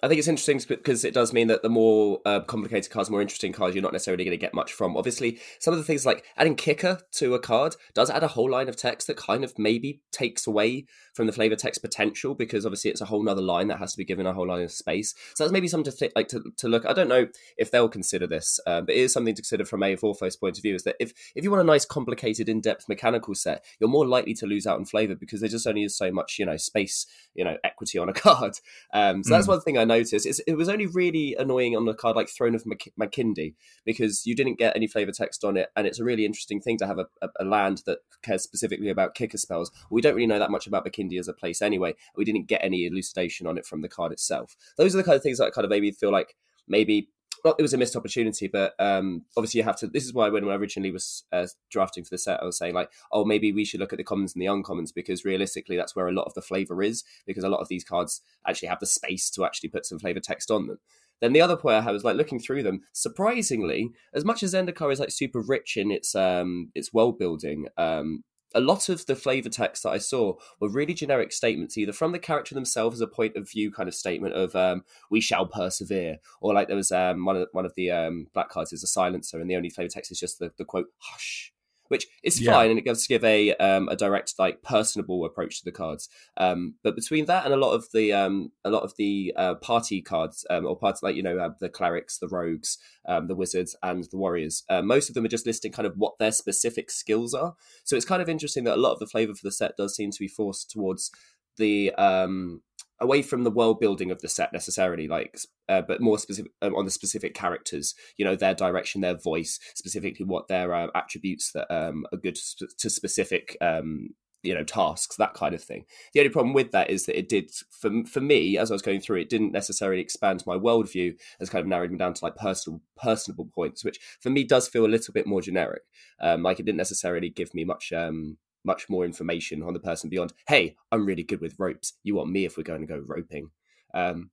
I 0.01 0.07
think 0.07 0.19
it's 0.19 0.29
interesting 0.29 0.61
because 0.67 1.03
it 1.03 1.13
does 1.13 1.33
mean 1.33 1.47
that 1.47 1.61
the 1.61 1.69
more 1.69 2.21
uh, 2.25 2.39
complicated 2.41 2.89
cards, 2.89 3.09
more 3.09 3.21
interesting 3.21 3.51
cards, 3.51 3.75
you're 3.75 3.81
not 3.81 3.91
necessarily 3.91 4.23
going 4.23 4.37
to 4.37 4.37
get 4.37 4.53
much 4.53 4.71
from. 4.71 4.95
Obviously, 4.95 5.39
some 5.59 5.73
of 5.73 5.77
the 5.77 5.83
things 5.83 6.05
like 6.05 6.23
adding 6.37 6.55
kicker 6.55 6.99
to 7.13 7.33
a 7.33 7.39
card 7.39 7.75
does 7.93 8.09
add 8.09 8.23
a 8.23 8.29
whole 8.29 8.49
line 8.49 8.69
of 8.69 8.77
text 8.77 9.07
that 9.07 9.17
kind 9.17 9.43
of 9.43 9.59
maybe 9.59 10.01
takes 10.11 10.47
away 10.47 10.85
from 11.13 11.27
the 11.27 11.33
flavor 11.33 11.57
text 11.57 11.81
potential 11.81 12.33
because 12.33 12.65
obviously 12.65 12.89
it's 12.89 13.01
a 13.01 13.05
whole 13.05 13.21
nother 13.21 13.41
line 13.41 13.67
that 13.67 13.79
has 13.79 13.91
to 13.91 13.97
be 13.97 14.05
given 14.05 14.25
a 14.25 14.31
whole 14.31 14.47
line 14.47 14.63
of 14.63 14.71
space. 14.71 15.13
So 15.35 15.43
that's 15.43 15.51
maybe 15.51 15.67
something 15.67 15.91
to 15.91 15.97
th- 15.97 16.13
like 16.15 16.29
to, 16.29 16.43
to 16.55 16.69
look. 16.69 16.85
I 16.85 16.93
don't 16.93 17.09
know 17.09 17.27
if 17.57 17.69
they'll 17.69 17.89
consider 17.89 18.25
this, 18.25 18.57
um, 18.65 18.85
but 18.85 18.95
it 18.95 18.99
is 18.99 19.11
something 19.11 19.35
to 19.35 19.41
consider 19.41 19.65
from 19.65 19.83
a 19.83 19.97
Orthos 19.97 20.39
point 20.39 20.57
of 20.57 20.63
view. 20.63 20.75
Is 20.75 20.83
that 20.83 20.95
if 20.97 21.11
if 21.35 21.43
you 21.43 21.51
want 21.51 21.61
a 21.61 21.65
nice, 21.65 21.83
complicated, 21.83 22.47
in 22.47 22.61
depth 22.61 22.87
mechanical 22.87 23.35
set, 23.35 23.65
you're 23.81 23.89
more 23.89 24.07
likely 24.07 24.33
to 24.35 24.45
lose 24.45 24.65
out 24.65 24.77
on 24.77 24.85
flavor 24.85 25.15
because 25.15 25.41
there 25.41 25.49
just 25.49 25.67
only 25.67 25.83
is 25.83 25.97
so 25.97 26.09
much 26.09 26.39
you 26.39 26.45
know 26.45 26.55
space, 26.55 27.05
you 27.35 27.43
know, 27.43 27.57
equity 27.65 27.97
on 27.97 28.07
a 28.07 28.13
card. 28.25 28.59
Um, 28.93 29.21
so 29.25 29.31
mm. 29.31 29.35
that's 29.35 29.47
one 29.47 29.59
thing 29.59 29.77
I 29.77 29.88
noticed. 29.89 30.25
It's, 30.25 30.39
it 30.39 30.53
was 30.53 30.69
only 30.69 30.85
really 30.85 31.35
annoying 31.37 31.75
on 31.75 31.87
a 31.87 31.93
card 31.93 32.15
like 32.15 32.29
Throne 32.29 32.55
of 32.55 32.63
Makindi 32.63 33.55
because 33.85 34.25
you 34.25 34.35
didn't 34.35 34.57
get 34.57 34.75
any 34.75 34.87
flavor 34.87 35.11
text 35.11 35.43
on 35.43 35.57
it, 35.57 35.69
and 35.75 35.85
it's 35.85 35.99
a 35.99 36.05
really 36.05 36.25
interesting 36.25 36.61
thing 36.61 36.77
to 36.77 36.87
have 36.87 36.99
a, 36.99 37.07
a, 37.21 37.27
a 37.41 37.43
land 37.43 37.83
that 37.85 37.99
cares 38.21 38.43
specifically 38.43 38.89
about 38.89 39.15
kicker 39.15 39.37
spells. 39.37 39.71
We 39.91 40.01
don't 40.01 40.15
really 40.15 40.27
know 40.27 40.39
that 40.39 40.51
much 40.51 40.67
about 40.67 40.85
Makindi 40.85 41.19
as 41.19 41.27
a 41.27 41.33
place 41.33 41.61
anyway. 41.61 41.95
We 42.15 42.23
didn't 42.23 42.47
get 42.47 42.63
any 42.63 42.85
elucidation 42.85 43.45
on 43.45 43.57
it 43.57 43.65
from 43.65 43.81
the 43.81 43.89
card 43.89 44.13
itself. 44.13 44.55
Those 44.77 44.95
are 44.95 44.97
the 44.97 45.03
kind 45.03 45.17
of 45.17 45.23
things 45.23 45.39
that 45.39 45.51
kind 45.51 45.65
of 45.65 45.71
made 45.71 45.81
me 45.81 45.91
feel 45.91 46.11
like 46.11 46.35
maybe 46.67 47.09
not 47.43 47.55
it 47.59 47.61
was 47.61 47.73
a 47.73 47.77
missed 47.77 47.95
opportunity, 47.95 48.47
but 48.47 48.73
um, 48.79 49.23
obviously 49.37 49.59
you 49.59 49.63
have 49.63 49.77
to. 49.77 49.87
This 49.87 50.05
is 50.05 50.13
why 50.13 50.29
when 50.29 50.47
I 50.47 50.55
originally 50.55 50.91
was 50.91 51.23
uh, 51.31 51.47
drafting 51.69 52.03
for 52.03 52.11
the 52.11 52.17
set, 52.17 52.41
I 52.41 52.45
was 52.45 52.57
saying 52.57 52.73
like, 52.73 52.91
oh, 53.11 53.25
maybe 53.25 53.51
we 53.51 53.65
should 53.65 53.79
look 53.79 53.93
at 53.93 53.97
the 53.97 54.03
commons 54.03 54.33
and 54.33 54.41
the 54.41 54.47
uncommons 54.47 54.93
because 54.93 55.25
realistically, 55.25 55.77
that's 55.77 55.95
where 55.95 56.07
a 56.07 56.13
lot 56.13 56.25
of 56.25 56.33
the 56.33 56.41
flavor 56.41 56.81
is. 56.81 57.03
Because 57.25 57.43
a 57.43 57.49
lot 57.49 57.61
of 57.61 57.67
these 57.67 57.83
cards 57.83 58.21
actually 58.47 58.69
have 58.69 58.79
the 58.79 58.85
space 58.85 59.29
to 59.31 59.45
actually 59.45 59.69
put 59.69 59.85
some 59.85 59.99
flavor 59.99 60.19
text 60.19 60.51
on 60.51 60.67
them. 60.67 60.79
Then 61.21 61.33
the 61.33 61.41
other 61.41 61.57
point 61.57 61.75
I 61.75 61.81
had 61.81 61.91
was 61.91 62.03
like 62.03 62.15
looking 62.15 62.39
through 62.39 62.63
them. 62.63 62.81
Surprisingly, 62.93 63.91
as 64.13 64.23
much 64.23 64.41
as 64.41 64.53
Zendikar 64.53 64.91
is 64.91 64.99
like 64.99 65.11
super 65.11 65.41
rich 65.41 65.77
in 65.77 65.91
its 65.91 66.15
um 66.15 66.71
its 66.75 66.93
world 66.93 67.19
building, 67.19 67.67
um, 67.77 68.23
a 68.55 68.59
lot 68.59 68.89
of 68.89 69.05
the 69.05 69.15
flavor 69.15 69.49
text 69.49 69.83
that 69.83 69.91
I 69.91 69.97
saw 69.97 70.35
were 70.59 70.69
really 70.69 70.93
generic 70.93 71.31
statements, 71.31 71.77
either 71.77 71.93
from 71.93 72.11
the 72.11 72.19
character 72.19 72.55
themselves 72.55 72.95
as 72.95 73.01
a 73.01 73.07
point 73.07 73.35
of 73.35 73.49
view 73.49 73.71
kind 73.71 73.87
of 73.87 73.95
statement 73.95 74.33
of 74.33 74.55
um, 74.55 74.83
"we 75.09 75.21
shall 75.21 75.45
persevere," 75.45 76.17
or 76.41 76.53
like 76.53 76.67
there 76.67 76.77
was 76.77 76.91
um, 76.91 77.25
one 77.25 77.35
of 77.35 77.47
one 77.51 77.65
of 77.65 77.73
the 77.75 77.91
um, 77.91 78.27
black 78.33 78.49
cards 78.49 78.73
is 78.73 78.83
a 78.83 78.87
silencer, 78.87 79.39
and 79.39 79.49
the 79.49 79.55
only 79.55 79.69
flavor 79.69 79.89
text 79.89 80.11
is 80.11 80.19
just 80.19 80.39
the, 80.39 80.51
the 80.57 80.65
quote 80.65 80.87
"hush." 80.97 81.53
Which 81.89 82.07
is 82.23 82.39
yeah. 82.39 82.53
fine 82.53 82.69
and 82.69 82.79
it 82.79 82.85
gives 82.85 83.05
give 83.05 83.23
a 83.23 83.53
um, 83.55 83.89
a 83.89 83.95
direct 83.95 84.33
like 84.39 84.63
personable 84.63 85.25
approach 85.25 85.59
to 85.59 85.65
the 85.65 85.71
cards. 85.71 86.07
Um, 86.37 86.75
but 86.83 86.95
between 86.95 87.25
that 87.25 87.45
and 87.45 87.53
a 87.53 87.57
lot 87.57 87.73
of 87.73 87.87
the 87.93 88.13
um, 88.13 88.51
a 88.63 88.69
lot 88.69 88.83
of 88.83 88.93
the 88.97 89.33
uh, 89.35 89.55
party 89.55 90.01
cards 90.01 90.45
um, 90.49 90.65
or 90.65 90.77
parts 90.77 91.03
like 91.03 91.15
you 91.15 91.23
know 91.23 91.37
uh, 91.37 91.49
the 91.59 91.69
clerics, 91.69 92.17
the 92.17 92.27
rogues, 92.27 92.77
um, 93.07 93.27
the 93.27 93.35
wizards, 93.35 93.75
and 93.83 94.05
the 94.05 94.17
warriors, 94.17 94.63
uh, 94.69 94.81
most 94.81 95.09
of 95.09 95.15
them 95.15 95.25
are 95.25 95.29
just 95.29 95.45
listing 95.45 95.71
kind 95.71 95.85
of 95.87 95.95
what 95.97 96.17
their 96.19 96.31
specific 96.31 96.89
skills 96.89 97.33
are. 97.33 97.55
So 97.83 97.95
it's 97.95 98.05
kind 98.05 98.21
of 98.21 98.29
interesting 98.29 98.63
that 98.63 98.77
a 98.77 98.81
lot 98.81 98.93
of 98.93 98.99
the 98.99 99.07
flavor 99.07 99.33
for 99.33 99.45
the 99.45 99.51
set 99.51 99.77
does 99.77 99.95
seem 99.95 100.11
to 100.11 100.19
be 100.19 100.27
forced 100.27 100.71
towards 100.71 101.11
the 101.57 101.91
um 101.95 102.61
away 103.01 103.21
from 103.21 103.43
the 103.43 103.51
world 103.51 103.79
building 103.79 104.11
of 104.11 104.21
the 104.21 104.29
set 104.29 104.53
necessarily, 104.53 105.07
like, 105.07 105.37
uh, 105.67 105.81
but 105.81 106.01
more 106.01 106.17
specific 106.19 106.51
um, 106.61 106.75
on 106.75 106.85
the 106.85 106.91
specific 106.91 107.33
characters. 107.33 107.95
You 108.17 108.25
know, 108.25 108.35
their 108.35 108.53
direction, 108.53 109.01
their 109.01 109.17
voice, 109.17 109.59
specifically 109.75 110.25
what 110.25 110.47
their 110.47 110.73
uh, 110.73 110.87
attributes 110.95 111.51
that 111.53 111.73
um, 111.73 112.05
are 112.11 112.17
good 112.17 112.35
to 112.35 112.89
specific. 112.89 113.57
Um, 113.61 114.09
you 114.41 114.53
know 114.53 114.63
tasks 114.63 115.17
that 115.17 115.33
kind 115.33 115.53
of 115.53 115.61
thing 115.61 115.85
the 116.13 116.19
only 116.21 116.29
problem 116.29 116.53
with 116.53 116.71
that 116.71 116.89
is 116.89 117.05
that 117.05 117.17
it 117.17 117.27
did 117.27 117.51
for, 117.69 117.91
for 118.05 118.21
me 118.21 118.57
as 118.57 118.71
i 118.71 118.73
was 118.73 118.81
going 118.81 119.01
through 119.01 119.17
it 119.17 119.29
didn't 119.29 119.51
necessarily 119.51 120.01
expand 120.01 120.41
my 120.45 120.55
worldview 120.55 121.13
as 121.41 121.49
kind 121.49 121.61
of 121.61 121.67
narrowed 121.67 121.91
me 121.91 121.97
down 121.97 122.13
to 122.13 122.23
like 122.23 122.35
personal 122.35 122.81
personable 122.95 123.49
points 123.53 123.83
which 123.83 123.99
for 124.21 124.29
me 124.29 124.43
does 124.43 124.67
feel 124.67 124.85
a 124.85 124.87
little 124.87 125.13
bit 125.13 125.27
more 125.27 125.41
generic 125.41 125.81
um, 126.21 126.41
like 126.41 126.59
it 126.59 126.65
didn't 126.65 126.77
necessarily 126.77 127.29
give 127.29 127.53
me 127.53 127.65
much 127.65 127.91
um, 127.91 128.37
much 128.69 128.87
more 128.87 129.03
information 129.03 129.63
on 129.63 129.73
the 129.73 129.79
person 129.79 130.09
beyond, 130.09 130.31
hey, 130.47 130.75
I'm 130.91 131.05
really 131.05 131.23
good 131.23 131.41
with 131.41 131.59
ropes. 131.59 131.93
You 132.03 132.15
want 132.15 132.29
me 132.29 132.45
if 132.45 132.55
we're 132.55 132.63
going 132.71 132.81
to 132.81 132.87
go 132.87 133.03
roping. 133.05 133.49
Um, 133.93 134.29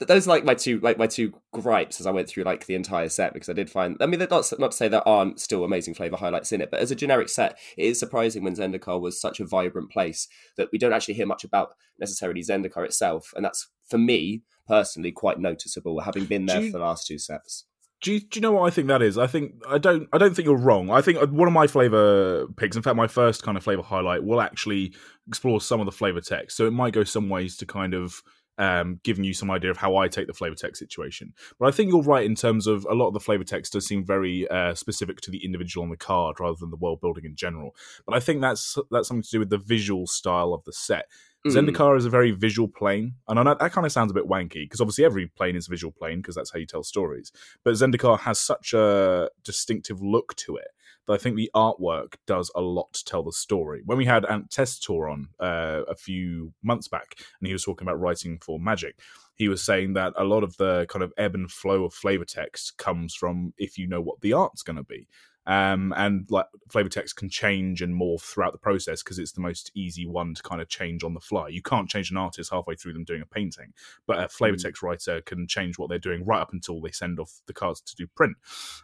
those 0.00 0.26
are 0.26 0.30
like 0.30 0.44
my 0.44 0.54
two 0.54 0.80
like 0.80 0.98
my 0.98 1.06
two 1.06 1.32
gripes 1.52 2.00
as 2.00 2.06
I 2.06 2.10
went 2.10 2.28
through 2.28 2.42
like 2.42 2.66
the 2.66 2.74
entire 2.74 3.08
set 3.08 3.32
because 3.32 3.48
I 3.48 3.52
did 3.52 3.70
find 3.70 3.96
I 4.00 4.06
mean 4.06 4.18
not 4.18 4.52
not 4.58 4.72
to 4.72 4.76
say 4.76 4.88
there 4.88 5.06
aren't 5.06 5.38
still 5.38 5.62
amazing 5.62 5.94
flavor 5.94 6.16
highlights 6.16 6.50
in 6.50 6.60
it 6.60 6.72
but 6.72 6.80
as 6.80 6.90
a 6.90 6.96
generic 6.96 7.28
set 7.28 7.56
it 7.76 7.84
is 7.84 8.00
surprising 8.00 8.42
when 8.42 8.56
Zendikar 8.56 9.00
was 9.00 9.20
such 9.20 9.38
a 9.38 9.46
vibrant 9.46 9.92
place 9.92 10.26
that 10.56 10.68
we 10.72 10.78
don't 10.78 10.92
actually 10.92 11.14
hear 11.14 11.26
much 11.26 11.44
about 11.44 11.74
necessarily 12.00 12.42
Zendikar 12.42 12.84
itself 12.84 13.32
and 13.36 13.44
that's 13.44 13.68
for 13.88 13.98
me 13.98 14.42
personally 14.66 15.12
quite 15.12 15.38
noticeable 15.38 16.00
having 16.00 16.24
been 16.24 16.46
there 16.46 16.60
you, 16.60 16.72
for 16.72 16.78
the 16.78 16.84
last 16.84 17.06
two 17.06 17.18
sets. 17.18 17.64
Do 18.00 18.12
you, 18.12 18.20
do 18.20 18.38
you 18.38 18.40
know 18.40 18.52
what 18.52 18.66
I 18.66 18.70
think 18.70 18.86
that 18.88 19.02
is? 19.02 19.18
I 19.18 19.26
think 19.26 19.54
I 19.68 19.78
don't. 19.78 20.08
I 20.12 20.18
don't 20.18 20.34
think 20.34 20.46
you're 20.46 20.56
wrong. 20.56 20.88
I 20.88 21.00
think 21.00 21.18
uh, 21.18 21.26
one 21.26 21.48
of 21.48 21.54
my 21.54 21.66
flavor 21.66 22.46
picks, 22.56 22.76
in 22.76 22.82
fact, 22.82 22.94
my 22.96 23.08
first 23.08 23.42
kind 23.42 23.56
of 23.56 23.64
flavor 23.64 23.82
highlight, 23.82 24.22
will 24.22 24.40
actually 24.40 24.94
explore 25.26 25.60
some 25.60 25.80
of 25.80 25.86
the 25.86 25.92
flavor 25.92 26.20
text. 26.20 26.56
So 26.56 26.66
it 26.66 26.72
might 26.72 26.92
go 26.92 27.02
some 27.02 27.28
ways 27.28 27.56
to 27.56 27.66
kind 27.66 27.94
of 27.94 28.22
um, 28.58 29.00
giving 29.04 29.24
you 29.24 29.32
some 29.32 29.50
idea 29.50 29.70
of 29.70 29.76
how 29.76 29.96
I 29.96 30.08
take 30.08 30.26
the 30.26 30.34
flavor 30.34 30.54
text 30.54 30.78
situation. 30.78 31.32
But 31.58 31.66
I 31.66 31.70
think 31.70 31.90
you're 31.90 32.02
right 32.02 32.26
in 32.26 32.34
terms 32.34 32.66
of 32.66 32.86
a 32.90 32.94
lot 32.94 33.08
of 33.08 33.14
the 33.14 33.20
flavor 33.20 33.44
text 33.44 33.72
does 33.72 33.86
seem 33.86 34.04
very 34.04 34.48
uh, 34.48 34.74
specific 34.74 35.20
to 35.22 35.30
the 35.30 35.44
individual 35.44 35.84
on 35.84 35.90
the 35.90 35.96
card 35.96 36.40
rather 36.40 36.56
than 36.58 36.70
the 36.70 36.76
world 36.76 37.00
building 37.00 37.24
in 37.24 37.36
general. 37.36 37.74
But 38.04 38.14
I 38.14 38.20
think 38.20 38.40
that's 38.40 38.76
that's 38.90 39.08
something 39.08 39.22
to 39.22 39.30
do 39.30 39.38
with 39.40 39.50
the 39.50 39.58
visual 39.58 40.06
style 40.06 40.52
of 40.52 40.64
the 40.64 40.72
set. 40.72 41.06
Mm. 41.46 41.52
Zendikar 41.52 41.96
is 41.96 42.04
a 42.04 42.10
very 42.10 42.32
visual 42.32 42.68
plane, 42.68 43.14
and 43.28 43.38
I 43.38 43.42
know 43.42 43.56
that 43.58 43.72
kind 43.72 43.86
of 43.86 43.92
sounds 43.92 44.10
a 44.10 44.14
bit 44.14 44.26
wanky 44.26 44.64
because 44.64 44.80
obviously 44.80 45.04
every 45.04 45.28
plane 45.28 45.56
is 45.56 45.68
a 45.68 45.70
visual 45.70 45.92
plane 45.92 46.18
because 46.18 46.34
that's 46.34 46.52
how 46.52 46.58
you 46.58 46.66
tell 46.66 46.82
stories. 46.82 47.32
But 47.64 47.74
Zendikar 47.74 48.18
has 48.20 48.40
such 48.40 48.72
a 48.74 49.30
distinctive 49.44 50.02
look 50.02 50.34
to 50.36 50.56
it 50.56 50.68
that 51.06 51.14
I 51.14 51.18
think 51.18 51.36
the 51.36 51.50
artwork 51.54 52.14
does 52.26 52.50
a 52.54 52.60
lot 52.60 52.92
to 52.92 53.04
tell 53.04 53.22
the 53.22 53.32
story. 53.32 53.82
When 53.84 53.98
we 53.98 54.04
had 54.04 54.26
Ant 54.26 54.50
Testator 54.50 55.08
on 55.08 55.28
uh, 55.40 55.82
a 55.88 55.96
few 55.96 56.52
months 56.62 56.88
back, 56.88 57.14
and 57.40 57.46
he 57.46 57.52
was 57.52 57.64
talking 57.64 57.86
about 57.86 58.00
writing 58.00 58.38
for 58.42 58.60
Magic, 58.60 58.98
he 59.34 59.48
was 59.48 59.62
saying 59.62 59.94
that 59.94 60.12
a 60.16 60.24
lot 60.24 60.42
of 60.42 60.56
the 60.56 60.86
kind 60.88 61.02
of 61.02 61.12
ebb 61.16 61.34
and 61.34 61.50
flow 61.50 61.84
of 61.84 61.94
flavor 61.94 62.24
text 62.24 62.76
comes 62.76 63.14
from 63.14 63.54
if 63.56 63.78
you 63.78 63.86
know 63.86 64.00
what 64.00 64.20
the 64.20 64.32
art's 64.32 64.62
going 64.62 64.76
to 64.76 64.82
be. 64.82 65.08
Um, 65.48 65.94
and 65.96 66.26
like 66.30 66.44
flavor 66.68 66.90
text 66.90 67.16
can 67.16 67.30
change 67.30 67.80
and 67.80 67.98
morph 67.98 68.20
throughout 68.20 68.52
the 68.52 68.58
process 68.58 69.02
because 69.02 69.18
it's 69.18 69.32
the 69.32 69.40
most 69.40 69.72
easy 69.74 70.06
one 70.06 70.34
to 70.34 70.42
kind 70.42 70.60
of 70.60 70.68
change 70.68 71.02
on 71.02 71.14
the 71.14 71.20
fly. 71.20 71.48
You 71.48 71.62
can't 71.62 71.88
change 71.88 72.10
an 72.10 72.18
artist 72.18 72.52
halfway 72.52 72.74
through 72.74 72.92
them 72.92 73.04
doing 73.04 73.22
a 73.22 73.26
painting, 73.26 73.72
but 74.06 74.22
a 74.22 74.28
flavor 74.28 74.58
mm. 74.58 74.62
text 74.62 74.82
writer 74.82 75.22
can 75.22 75.48
change 75.48 75.78
what 75.78 75.88
they're 75.88 75.98
doing 75.98 76.24
right 76.26 76.42
up 76.42 76.52
until 76.52 76.82
they 76.82 76.90
send 76.90 77.18
off 77.18 77.40
the 77.46 77.54
cards 77.54 77.80
to 77.80 77.96
do 77.96 78.06
print. 78.06 78.36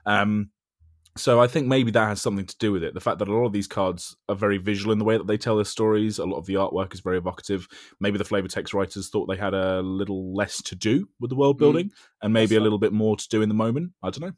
Um, 0.06 0.50
so 1.18 1.38
I 1.38 1.46
think 1.46 1.68
maybe 1.68 1.90
that 1.92 2.08
has 2.08 2.22
something 2.22 2.46
to 2.46 2.58
do 2.58 2.72
with 2.72 2.82
it. 2.82 2.94
The 2.94 3.00
fact 3.00 3.18
that 3.18 3.28
a 3.28 3.32
lot 3.32 3.44
of 3.44 3.52
these 3.52 3.68
cards 3.68 4.16
are 4.30 4.34
very 4.34 4.56
visual 4.56 4.90
in 4.90 4.98
the 4.98 5.04
way 5.04 5.18
that 5.18 5.26
they 5.26 5.36
tell 5.36 5.56
their 5.56 5.64
stories. 5.66 6.18
A 6.18 6.24
lot 6.24 6.38
of 6.38 6.46
the 6.46 6.54
artwork 6.54 6.94
is 6.94 7.00
very 7.00 7.18
evocative. 7.18 7.68
Maybe 8.00 8.16
the 8.16 8.24
flavor 8.24 8.48
text 8.48 8.72
writers 8.72 9.10
thought 9.10 9.26
they 9.26 9.36
had 9.36 9.54
a 9.54 9.80
little 9.82 10.34
less 10.34 10.62
to 10.62 10.74
do 10.74 11.08
with 11.20 11.28
the 11.28 11.36
world 11.36 11.56
mm. 11.56 11.60
building, 11.60 11.86
mm. 11.86 11.92
and 12.22 12.32
maybe 12.32 12.56
a 12.56 12.60
little 12.60 12.78
bit 12.78 12.92
more 12.92 13.16
to 13.16 13.28
do 13.28 13.42
in 13.42 13.50
the 13.50 13.54
moment. 13.54 13.92
I 14.02 14.08
don't 14.08 14.22
know. 14.22 14.32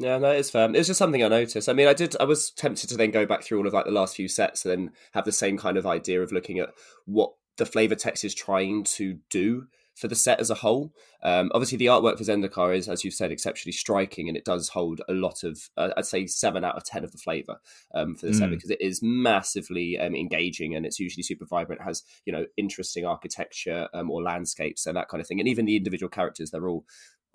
Yeah, 0.00 0.16
no, 0.16 0.30
it's 0.30 0.48
fair. 0.48 0.64
It 0.64 0.78
was 0.78 0.86
just 0.86 0.98
something 0.98 1.22
I 1.22 1.28
noticed. 1.28 1.68
I 1.68 1.74
mean, 1.74 1.86
I 1.86 1.92
did. 1.92 2.16
I 2.18 2.24
was 2.24 2.50
tempted 2.50 2.88
to 2.88 2.96
then 2.96 3.10
go 3.10 3.26
back 3.26 3.42
through 3.42 3.58
all 3.58 3.66
of 3.66 3.74
like 3.74 3.84
the 3.84 3.90
last 3.90 4.16
few 4.16 4.28
sets 4.28 4.64
and 4.64 4.72
then 4.72 4.92
have 5.12 5.26
the 5.26 5.32
same 5.32 5.58
kind 5.58 5.76
of 5.76 5.86
idea 5.86 6.22
of 6.22 6.32
looking 6.32 6.58
at 6.58 6.70
what 7.04 7.34
the 7.58 7.66
flavor 7.66 7.94
text 7.94 8.24
is 8.24 8.34
trying 8.34 8.82
to 8.84 9.18
do 9.28 9.66
for 9.94 10.08
the 10.08 10.14
set 10.14 10.40
as 10.40 10.48
a 10.48 10.54
whole. 10.54 10.94
Um, 11.22 11.50
obviously, 11.54 11.76
the 11.76 11.86
artwork 11.86 12.16
for 12.16 12.24
Zendikar 12.24 12.74
is, 12.74 12.88
as 12.88 13.04
you've 13.04 13.12
said, 13.12 13.30
exceptionally 13.30 13.74
striking, 13.74 14.26
and 14.26 14.38
it 14.38 14.46
does 14.46 14.70
hold 14.70 15.02
a 15.06 15.12
lot 15.12 15.44
of, 15.44 15.68
uh, 15.76 15.90
I'd 15.94 16.06
say, 16.06 16.26
seven 16.26 16.64
out 16.64 16.76
of 16.76 16.84
ten 16.84 17.04
of 17.04 17.12
the 17.12 17.18
flavor 17.18 17.56
um, 17.94 18.14
for 18.14 18.24
the 18.24 18.32
mm. 18.32 18.38
set 18.38 18.48
because 18.48 18.70
it 18.70 18.80
is 18.80 19.00
massively 19.02 19.98
um, 19.98 20.14
engaging 20.14 20.74
and 20.74 20.86
it's 20.86 20.98
usually 20.98 21.24
super 21.24 21.44
vibrant. 21.44 21.82
It 21.82 21.84
has 21.84 22.04
you 22.24 22.32
know 22.32 22.46
interesting 22.56 23.04
architecture 23.04 23.88
um, 23.92 24.10
or 24.10 24.22
landscapes 24.22 24.86
and 24.86 24.96
that 24.96 25.10
kind 25.10 25.20
of 25.20 25.26
thing, 25.26 25.40
and 25.40 25.48
even 25.48 25.66
the 25.66 25.76
individual 25.76 26.08
characters, 26.08 26.50
they're 26.50 26.70
all 26.70 26.86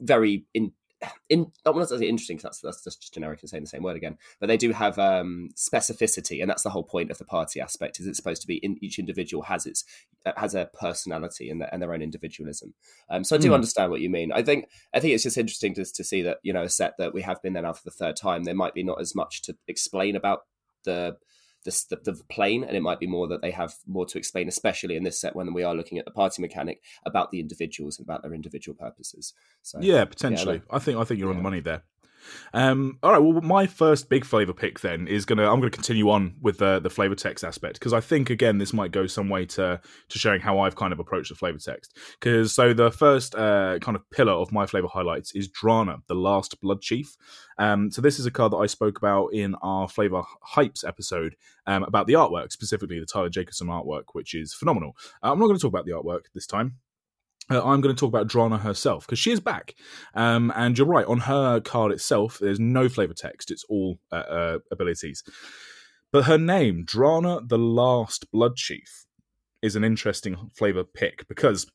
very 0.02 0.46
in, 0.56 0.72
in 1.30 1.52
I 1.66 1.70
want 1.72 1.88
to 1.88 1.98
say 1.98 2.08
interesting 2.08 2.38
because 2.38 2.60
that's, 2.62 2.82
that's 2.82 2.96
just 2.96 3.14
generic 3.14 3.42
and 3.42 3.50
saying 3.50 3.64
the 3.64 3.70
same 3.70 3.84
word 3.84 3.98
again. 3.98 4.18
But 4.40 4.48
they 4.48 4.58
do 4.58 4.72
have 4.72 4.98
um, 4.98 5.50
specificity, 5.56 6.42
and 6.42 6.50
that's 6.50 6.64
the 6.64 6.70
whole 6.70 6.84
point 6.84 7.12
of 7.12 7.18
the 7.18 7.26
party 7.26 7.60
aspect. 7.60 8.00
Is 8.00 8.08
it's 8.08 8.18
supposed 8.18 8.42
to 8.42 8.48
be 8.48 8.58
in 8.58 8.78
each 8.82 9.00
individual 9.00 9.44
has 9.44 9.66
its 9.66 9.84
uh, 10.26 10.32
has 10.38 10.56
a 10.56 10.70
personality 10.80 11.50
and, 11.50 11.62
the, 11.62 11.72
and 11.74 11.82
their 11.82 11.94
own 11.94 12.02
individualism. 12.02 12.74
Um, 13.10 13.24
so 13.24 13.36
I 13.36 13.40
do 13.40 13.52
mm. 13.52 13.56
understand 13.56 13.92
what 13.92 14.02
you 14.02 14.10
mean. 14.10 14.32
I 14.32 14.44
think 14.44 14.70
I 14.94 15.00
think 15.00 15.14
it's 15.14 15.24
just 15.24 15.38
interesting 15.38 15.74
to, 15.76 15.86
to 15.86 16.04
see 16.04 16.22
that 16.22 16.38
you 16.44 16.54
know 16.54 16.64
a 16.64 16.70
set 16.70 16.94
that 16.98 17.14
we 17.14 17.22
have 17.22 17.42
been 17.42 17.54
there 17.54 17.64
now 17.64 17.74
for 17.74 17.84
the 17.84 17.92
third 17.92 18.16
time. 18.16 18.44
There 18.44 18.56
might 18.56 18.74
be 18.74 18.84
not 18.84 19.02
as 19.02 19.16
much 19.16 19.42
to 19.44 19.56
explain 19.68 20.16
about 20.16 20.42
the 20.86 21.18
the, 21.66 21.98
the, 22.04 22.24
plane, 22.30 22.64
and 22.64 22.78
it 22.78 22.82
might 22.82 23.00
be 23.00 23.08
more 23.08 23.28
that 23.28 23.42
they 23.42 23.52
have 23.52 23.76
more 23.88 24.06
to 24.06 24.18
explain, 24.18 24.48
especially 24.48 24.96
in 24.96 25.04
this 25.04 25.20
set 25.20 25.36
when 25.36 25.54
we 25.54 25.64
are 25.64 25.76
looking 25.76 25.98
at 25.98 26.06
the 26.06 26.12
party 26.12 26.42
mechanic 26.42 26.82
about 27.06 27.32
the 27.32 27.40
individuals 27.40 27.98
and 27.98 28.06
about 28.06 28.22
their 28.22 28.34
individual 28.34 28.76
purposes. 28.76 29.34
So 29.62 29.80
yeah, 29.82 30.06
potentially. 30.06 30.58
Yeah, 30.58 30.76
I 30.76 30.80
think 30.80 30.98
I 30.98 31.04
think 31.04 31.20
you're 31.20 31.30
yeah. 31.30 31.38
on 31.38 31.38
the 31.38 31.44
money 31.44 31.60
there. 31.60 31.84
Um, 32.54 33.00
all 33.04 33.12
right. 33.12 33.20
Well, 33.20 33.42
my 33.42 33.68
first 33.68 34.10
big 34.10 34.26
flavor 34.26 34.54
pick 34.54 34.80
then 34.80 35.08
is 35.08 35.26
gonna. 35.26 35.44
I'm 35.44 35.60
gonna 35.60 35.70
continue 35.70 36.10
on 36.10 36.36
with 36.42 36.58
the 36.58 36.80
the 36.80 36.90
flavor 36.90 37.16
text 37.16 37.44
aspect 37.44 37.80
because 37.80 37.94
I 37.94 38.00
think 38.00 38.30
again 38.30 38.58
this 38.58 38.74
might 38.74 38.92
go 38.92 39.08
some 39.08 39.30
way 39.30 39.46
to 39.48 39.82
to 40.10 40.20
showing 40.20 40.42
how 40.42 40.60
I've 40.60 40.76
kind 40.76 40.94
of 40.94 41.00
approached 41.00 41.30
the 41.30 41.36
flavor 41.36 41.60
text. 41.60 41.98
Because 42.20 42.54
so 42.54 42.74
the 42.74 42.92
first 42.92 43.36
uh, 43.36 43.80
kind 43.80 43.96
of 43.96 44.10
pillar 44.10 44.34
of 44.34 44.52
my 44.52 44.66
flavor 44.66 44.88
highlights 44.88 45.34
is 45.34 45.50
Drana, 45.50 46.02
the 46.08 46.16
last 46.16 46.60
blood 46.62 46.82
chief. 46.82 47.16
Um, 47.58 47.92
so 47.92 48.02
this 48.02 48.20
is 48.20 48.26
a 48.26 48.32
card 48.32 48.52
that 48.52 48.58
I 48.58 48.66
spoke 48.66 48.98
about 48.98 49.28
in 49.34 49.56
our 49.62 49.88
flavor 49.88 50.24
hypes 50.56 50.86
episode 50.86 51.36
um, 51.68 51.84
about 51.84 52.08
the 52.08 52.14
artwork, 52.14 52.52
specifically 52.52 53.00
the 53.00 53.06
Tyler 53.06 53.30
Jacobson 53.30 53.68
artwork, 53.68 54.04
which 54.14 54.34
is 54.34 54.54
phenomenal. 54.54 54.96
Uh, 55.24 55.32
I'm 55.32 55.40
not 55.40 55.46
going 55.46 55.58
to 55.58 55.62
talk 55.62 55.70
about 55.72 55.86
the 55.86 55.94
artwork 55.94 56.26
this 56.34 56.48
time 56.48 56.78
uh, 57.50 57.64
I'm 57.64 57.82
going 57.82 57.96
to 57.96 58.00
talk 58.00 58.10
about 58.10 58.28
Drana 58.28 58.60
herself 58.60 59.06
because 59.06 59.20
she 59.20 59.32
is 59.32 59.40
back. 59.40 59.76
Um, 60.14 60.52
and 60.56 60.78
you're 60.78 60.88
right, 60.88 61.06
on 61.06 61.20
her 61.22 61.60
card 61.60 61.92
itself, 61.92 62.40
there's 62.40 62.60
no 62.60 62.90
flavor 62.90 63.14
text, 63.14 63.52
it's 63.52 63.66
all 63.70 64.00
uh, 64.12 64.16
uh, 64.16 64.60
abilities. 64.72 65.24
But 66.12 66.26
her 66.26 66.38
name, 66.38 66.86
Drana 66.86 67.48
the 67.48 67.58
Last 67.58 68.32
Blood 68.32 68.56
Chief, 68.56 69.06
is 69.62 69.76
an 69.76 69.84
interesting 69.84 70.52
flavor 70.54 70.84
pick 70.84 71.28
because 71.28 71.72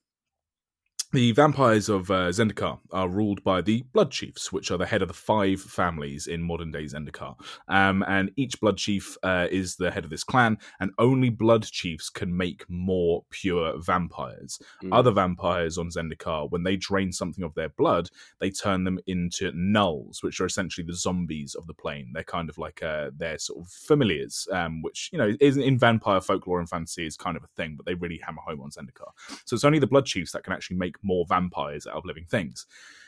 the 1.13 1.33
vampires 1.33 1.89
of 1.89 2.09
uh, 2.09 2.29
Zendikar 2.29 2.79
are 2.93 3.09
ruled 3.09 3.43
by 3.43 3.61
the 3.61 3.83
Blood 3.93 4.13
Chiefs, 4.13 4.53
which 4.53 4.71
are 4.71 4.79
the 4.79 4.87
head 4.87 5.03
of 5.03 5.09
the 5.09 5.15
five 5.15 5.61
families 5.61 6.29
in 6.29 6.41
modern 6.41 6.71
day 6.71 6.85
Zendikar. 6.85 7.35
Um, 7.67 8.05
and 8.07 8.31
each 8.37 8.61
Blood 8.61 8.77
Chief 8.77 9.17
uh, 9.25 9.49
is 9.51 9.75
the 9.75 9.91
head 9.91 10.05
of 10.05 10.11
this 10.11 10.23
clan, 10.23 10.59
and 10.79 10.93
only 10.99 11.29
Blood 11.29 11.65
Chiefs 11.65 12.11
can 12.11 12.37
make 12.37 12.65
more 12.69 13.25
pure 13.31 13.77
vampires. 13.81 14.61
Mm. 14.85 14.91
Other 14.93 15.11
vampires 15.11 15.79
on 15.79 15.91
Zendikar, 15.91 16.49
when 16.49 16.63
they 16.63 16.77
drain 16.77 17.11
something 17.11 17.43
of 17.43 17.55
their 17.55 17.71
blood, 17.71 18.09
they 18.39 18.51
turn 18.51 18.85
them 18.85 19.01
into 19.09 19.51
nulls, 19.51 20.23
which 20.23 20.41
are 20.41 20.47
essentially 20.47 20.87
the 20.87 20.95
zombies 20.95 21.57
of 21.57 21.67
the 21.67 21.75
plane. 21.75 22.13
They're 22.15 22.23
kind 22.23 22.49
of 22.49 22.57
like 22.57 22.85
uh, 22.85 23.11
their 23.17 23.37
sort 23.39 23.65
of 23.65 23.69
familiars, 23.69 24.47
um, 24.53 24.81
which, 24.83 25.11
you 25.13 25.19
know, 25.19 25.35
is 25.41 25.57
in 25.57 25.77
vampire 25.77 26.21
folklore 26.21 26.61
and 26.61 26.69
fantasy 26.69 27.05
is 27.05 27.17
kind 27.17 27.37
of 27.37 27.43
a 27.43 27.49
thing, 27.49 27.75
but 27.77 27.85
they 27.85 27.95
really 27.95 28.21
hammer 28.25 28.43
home 28.47 28.61
on 28.61 28.71
Zendikar. 28.71 29.11
So 29.45 29.55
it's 29.55 29.65
only 29.65 29.81
the 29.81 29.89
Blood 29.89 30.07
Chiefs 30.07 30.31
that 30.33 30.45
can 30.45 30.53
actually 30.53 30.77
make 30.77 31.00
more 31.03 31.25
vampires 31.29 31.87
out 31.87 31.97
of 31.97 32.05
living 32.05 32.25
things. 32.25 32.67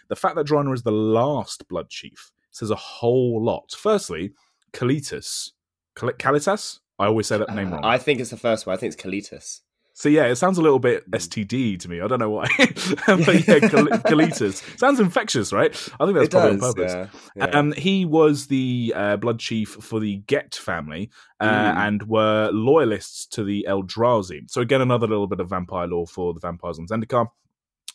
The 0.09 0.17
fact 0.17 0.37
that 0.37 0.47
Drana 0.47 0.75
is 0.75 0.83
the 0.83 0.93
last 0.93 1.69
blood 1.69 1.89
chief 1.89 2.33
says 2.51 2.71
a 2.71 2.77
whole 2.77 3.43
lot. 3.43 3.73
Firstly, 3.77 4.33
Kalitas. 4.73 5.53
Kalitas? 5.97 6.81
I 6.99 7.07
always 7.07 7.27
say 7.27 7.39
that 7.39 7.51
uh, 7.51 7.55
name 7.55 7.73
wrong. 7.73 7.85
I 7.85 7.99
think 7.99 8.21
it's 8.21 8.31
the 8.31 8.37
first 8.37 8.67
one. 8.67 8.75
I 8.75 8.77
think 8.79 8.95
it's 8.95 9.03
Kalitas. 9.03 9.61
So 9.95 10.09
yeah, 10.09 10.25
it 10.25 10.37
sounds 10.37 10.57
a 10.57 10.63
little 10.63 10.79
bit 10.79 11.05
hmm. 11.05 11.15
STD 11.15 11.79
to 11.81 11.89
me. 11.89 12.01
I 12.01 12.07
don't 12.07 12.19
know 12.19 12.31
why, 12.31 12.47
but 12.59 12.69
yeah, 12.69 13.59
Kalitas 13.59 14.79
sounds 14.79 15.01
infectious, 15.01 15.53
right? 15.53 15.71
I 16.01 16.07
think 16.07 16.15
that's 16.15 16.27
it 16.27 16.31
probably 16.31 16.57
does, 16.57 16.63
on 16.63 16.75
purpose. 16.75 17.11
Yeah, 17.37 17.47
yeah. 17.47 17.59
Um, 17.59 17.73
he 17.73 18.05
was 18.05 18.47
the 18.47 18.93
uh, 18.97 19.17
blood 19.17 19.39
chief 19.39 19.71
for 19.71 20.01
the 20.01 20.19
Ghet 20.27 20.55
family, 20.55 21.11
uh, 21.41 21.47
mm. 21.47 21.77
and 21.77 22.03
were 22.05 22.51
loyalists 22.53 23.27
to 23.29 23.45
the 23.45 23.67
Eldrazi. 23.69 24.51
So 24.51 24.61
again, 24.63 24.81
another 24.81 25.07
little 25.07 25.27
bit 25.27 25.41
of 25.41 25.51
vampire 25.51 25.87
lore 25.87 26.07
for 26.07 26.33
the 26.33 26.41
vampires 26.41 26.79
on 26.79 26.87
Zendikar 26.87 27.29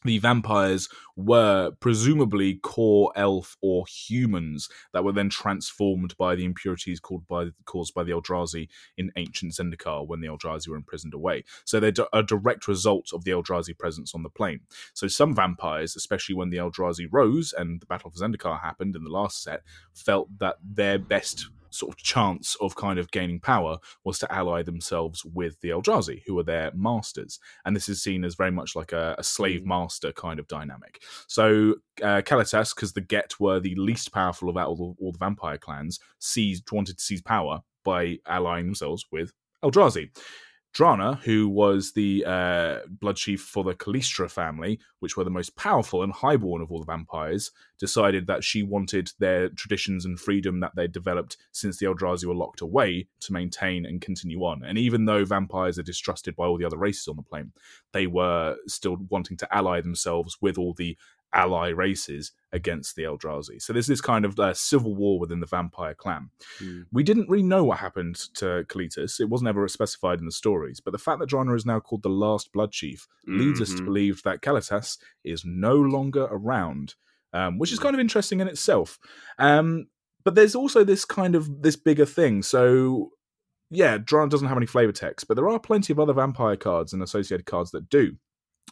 the 0.03 0.19
vampires 0.19 0.89
were 1.15 1.71
presumably 1.79 2.55
Kor 2.55 3.11
elf 3.15 3.57
or 3.61 3.85
humans 3.87 4.69
that 4.93 5.03
were 5.03 5.11
then 5.11 5.29
transformed 5.29 6.15
by 6.17 6.35
the 6.35 6.45
impurities 6.45 7.01
by, 7.27 7.47
caused 7.65 7.93
by 7.93 8.03
the 8.03 8.11
Eldrazi 8.11 8.67
in 8.97 9.11
ancient 9.15 9.53
Zendikar 9.53 10.07
when 10.07 10.21
the 10.21 10.27
Eldrazi 10.27 10.67
were 10.67 10.75
imprisoned 10.75 11.13
away. 11.13 11.43
So 11.65 11.79
they're 11.79 11.93
a 12.13 12.23
direct 12.23 12.67
result 12.67 13.11
of 13.13 13.23
the 13.23 13.31
Eldrazi 13.31 13.77
presence 13.77 14.13
on 14.13 14.23
the 14.23 14.29
plane. 14.29 14.61
So 14.93 15.07
some 15.07 15.35
vampires, 15.35 15.95
especially 15.95 16.35
when 16.35 16.49
the 16.49 16.57
Eldrazi 16.57 17.07
rose 17.11 17.53
and 17.57 17.81
the 17.81 17.85
Battle 17.85 18.09
of 18.09 18.15
Zendikar 18.15 18.61
happened 18.61 18.95
in 18.95 19.03
the 19.03 19.09
last 19.09 19.41
set, 19.41 19.63
felt 19.93 20.39
that 20.39 20.57
their 20.63 20.99
best 20.99 21.49
sort 21.69 21.93
of 21.93 21.97
chance 21.97 22.55
of 22.61 22.75
kind 22.75 22.99
of 22.99 23.11
gaining 23.11 23.39
power 23.39 23.77
was 24.03 24.19
to 24.19 24.33
ally 24.33 24.63
themselves 24.63 25.23
with 25.25 25.59
the 25.61 25.69
Eldrazi, 25.69 26.21
who 26.25 26.37
are 26.39 26.43
their 26.43 26.71
masters. 26.73 27.39
And 27.65 27.75
this 27.75 27.89
is 27.89 28.01
seen 28.01 28.23
as 28.23 28.35
very 28.35 28.51
much 28.51 28.75
like 28.75 28.91
a, 28.91 29.15
a 29.17 29.23
slave 29.23 29.61
mm. 29.61 29.67
master 29.67 30.11
kind 30.11 30.39
of 30.39 30.47
dynamic. 30.47 31.01
So 31.27 31.75
uh, 32.01 32.21
Kalitas, 32.21 32.75
because 32.75 32.93
the 32.93 33.01
Ghet 33.01 33.39
were 33.39 33.59
the 33.59 33.75
least 33.75 34.11
powerful 34.11 34.49
of 34.49 34.57
all 34.57 34.75
the, 34.75 35.03
all 35.03 35.11
the 35.11 35.17
vampire 35.17 35.57
clans, 35.57 35.99
seized 36.19 36.71
wanted 36.71 36.97
to 36.97 37.03
seize 37.03 37.21
power 37.21 37.61
by 37.83 38.19
allying 38.25 38.65
themselves 38.65 39.05
with 39.11 39.31
Eldrazi. 39.63 40.09
Drana, 40.77 41.19
who 41.21 41.49
was 41.49 41.93
the 41.93 42.23
uh, 42.23 42.79
blood 42.87 43.15
chief 43.15 43.41
for 43.41 43.63
the 43.63 43.73
Kalastria 43.73 44.29
family, 44.29 44.79
which 44.99 45.17
were 45.17 45.23
the 45.23 45.31
most 45.31 45.55
powerful 45.55 46.03
and 46.03 46.13
highborn 46.13 46.61
of 46.61 46.71
all 46.71 46.79
the 46.79 46.85
vampires, 46.85 47.49
decided 47.79 48.27
that 48.27 48.43
she 48.43 48.61
wanted 48.61 49.11
their 49.17 49.49
traditions 49.49 50.05
and 50.05 50.19
freedom 50.19 50.59
that 50.59 50.75
they'd 50.75 50.91
developed 50.91 51.37
since 51.51 51.79
the 51.79 51.87
Eldrazi 51.87 52.25
were 52.25 52.35
locked 52.35 52.61
away 52.61 53.07
to 53.21 53.33
maintain 53.33 53.87
and 53.87 54.01
continue 54.01 54.41
on. 54.43 54.63
And 54.63 54.77
even 54.77 55.05
though 55.05 55.25
vampires 55.25 55.79
are 55.79 55.83
distrusted 55.83 56.35
by 56.35 56.45
all 56.45 56.59
the 56.59 56.65
other 56.65 56.77
races 56.77 57.07
on 57.07 57.15
the 57.15 57.23
plane, 57.23 57.53
they 57.91 58.05
were 58.05 58.57
still 58.67 58.97
wanting 59.09 59.37
to 59.37 59.55
ally 59.55 59.81
themselves 59.81 60.37
with 60.41 60.59
all 60.59 60.75
the 60.75 60.95
ally 61.33 61.69
races 61.69 62.31
against 62.51 62.95
the 62.95 63.03
Eldrazi. 63.03 63.61
So 63.61 63.73
there's 63.73 63.87
this 63.87 64.01
kind 64.01 64.25
of 64.25 64.39
uh, 64.39 64.53
civil 64.53 64.95
war 64.95 65.19
within 65.19 65.39
the 65.39 65.45
vampire 65.45 65.93
clan. 65.93 66.29
Mm. 66.59 66.85
We 66.91 67.03
didn't 67.03 67.29
really 67.29 67.43
know 67.43 67.63
what 67.63 67.79
happened 67.79 68.15
to 68.35 68.65
Kalitas. 68.67 69.19
It 69.19 69.29
wasn't 69.29 69.49
ever 69.49 69.67
specified 69.67 70.19
in 70.19 70.25
the 70.25 70.31
stories, 70.31 70.79
but 70.79 70.91
the 70.91 70.97
fact 70.97 71.19
that 71.19 71.29
Drana 71.29 71.55
is 71.55 71.65
now 71.65 71.79
called 71.79 72.03
the 72.03 72.09
last 72.09 72.51
Blood 72.53 72.71
Chief 72.71 73.07
mm-hmm. 73.27 73.39
leads 73.39 73.61
us 73.61 73.69
to 73.69 73.75
mm-hmm. 73.75 73.85
believe 73.85 74.23
that 74.23 74.41
Kalitas 74.41 74.97
is 75.23 75.43
no 75.45 75.75
longer 75.75 76.27
around, 76.31 76.95
um, 77.33 77.57
which 77.59 77.71
is 77.71 77.79
kind 77.79 77.93
of 77.93 77.99
interesting 77.99 78.39
in 78.39 78.47
itself. 78.47 78.97
Um, 79.37 79.87
but 80.23 80.35
there's 80.35 80.55
also 80.55 80.83
this 80.83 81.05
kind 81.05 81.35
of 81.35 81.61
this 81.61 81.75
bigger 81.75 82.05
thing. 82.05 82.41
So 82.43 83.11
yeah, 83.69 83.97
Drana 83.97 84.29
doesn't 84.29 84.47
have 84.47 84.57
any 84.57 84.65
flavor 84.65 84.91
text, 84.91 85.27
but 85.27 85.35
there 85.35 85.49
are 85.49 85.59
plenty 85.59 85.91
of 85.91 85.99
other 85.99 86.13
vampire 86.13 86.55
cards 86.55 86.93
and 86.93 87.03
associated 87.03 87.45
cards 87.45 87.71
that 87.71 87.89
do. 87.89 88.17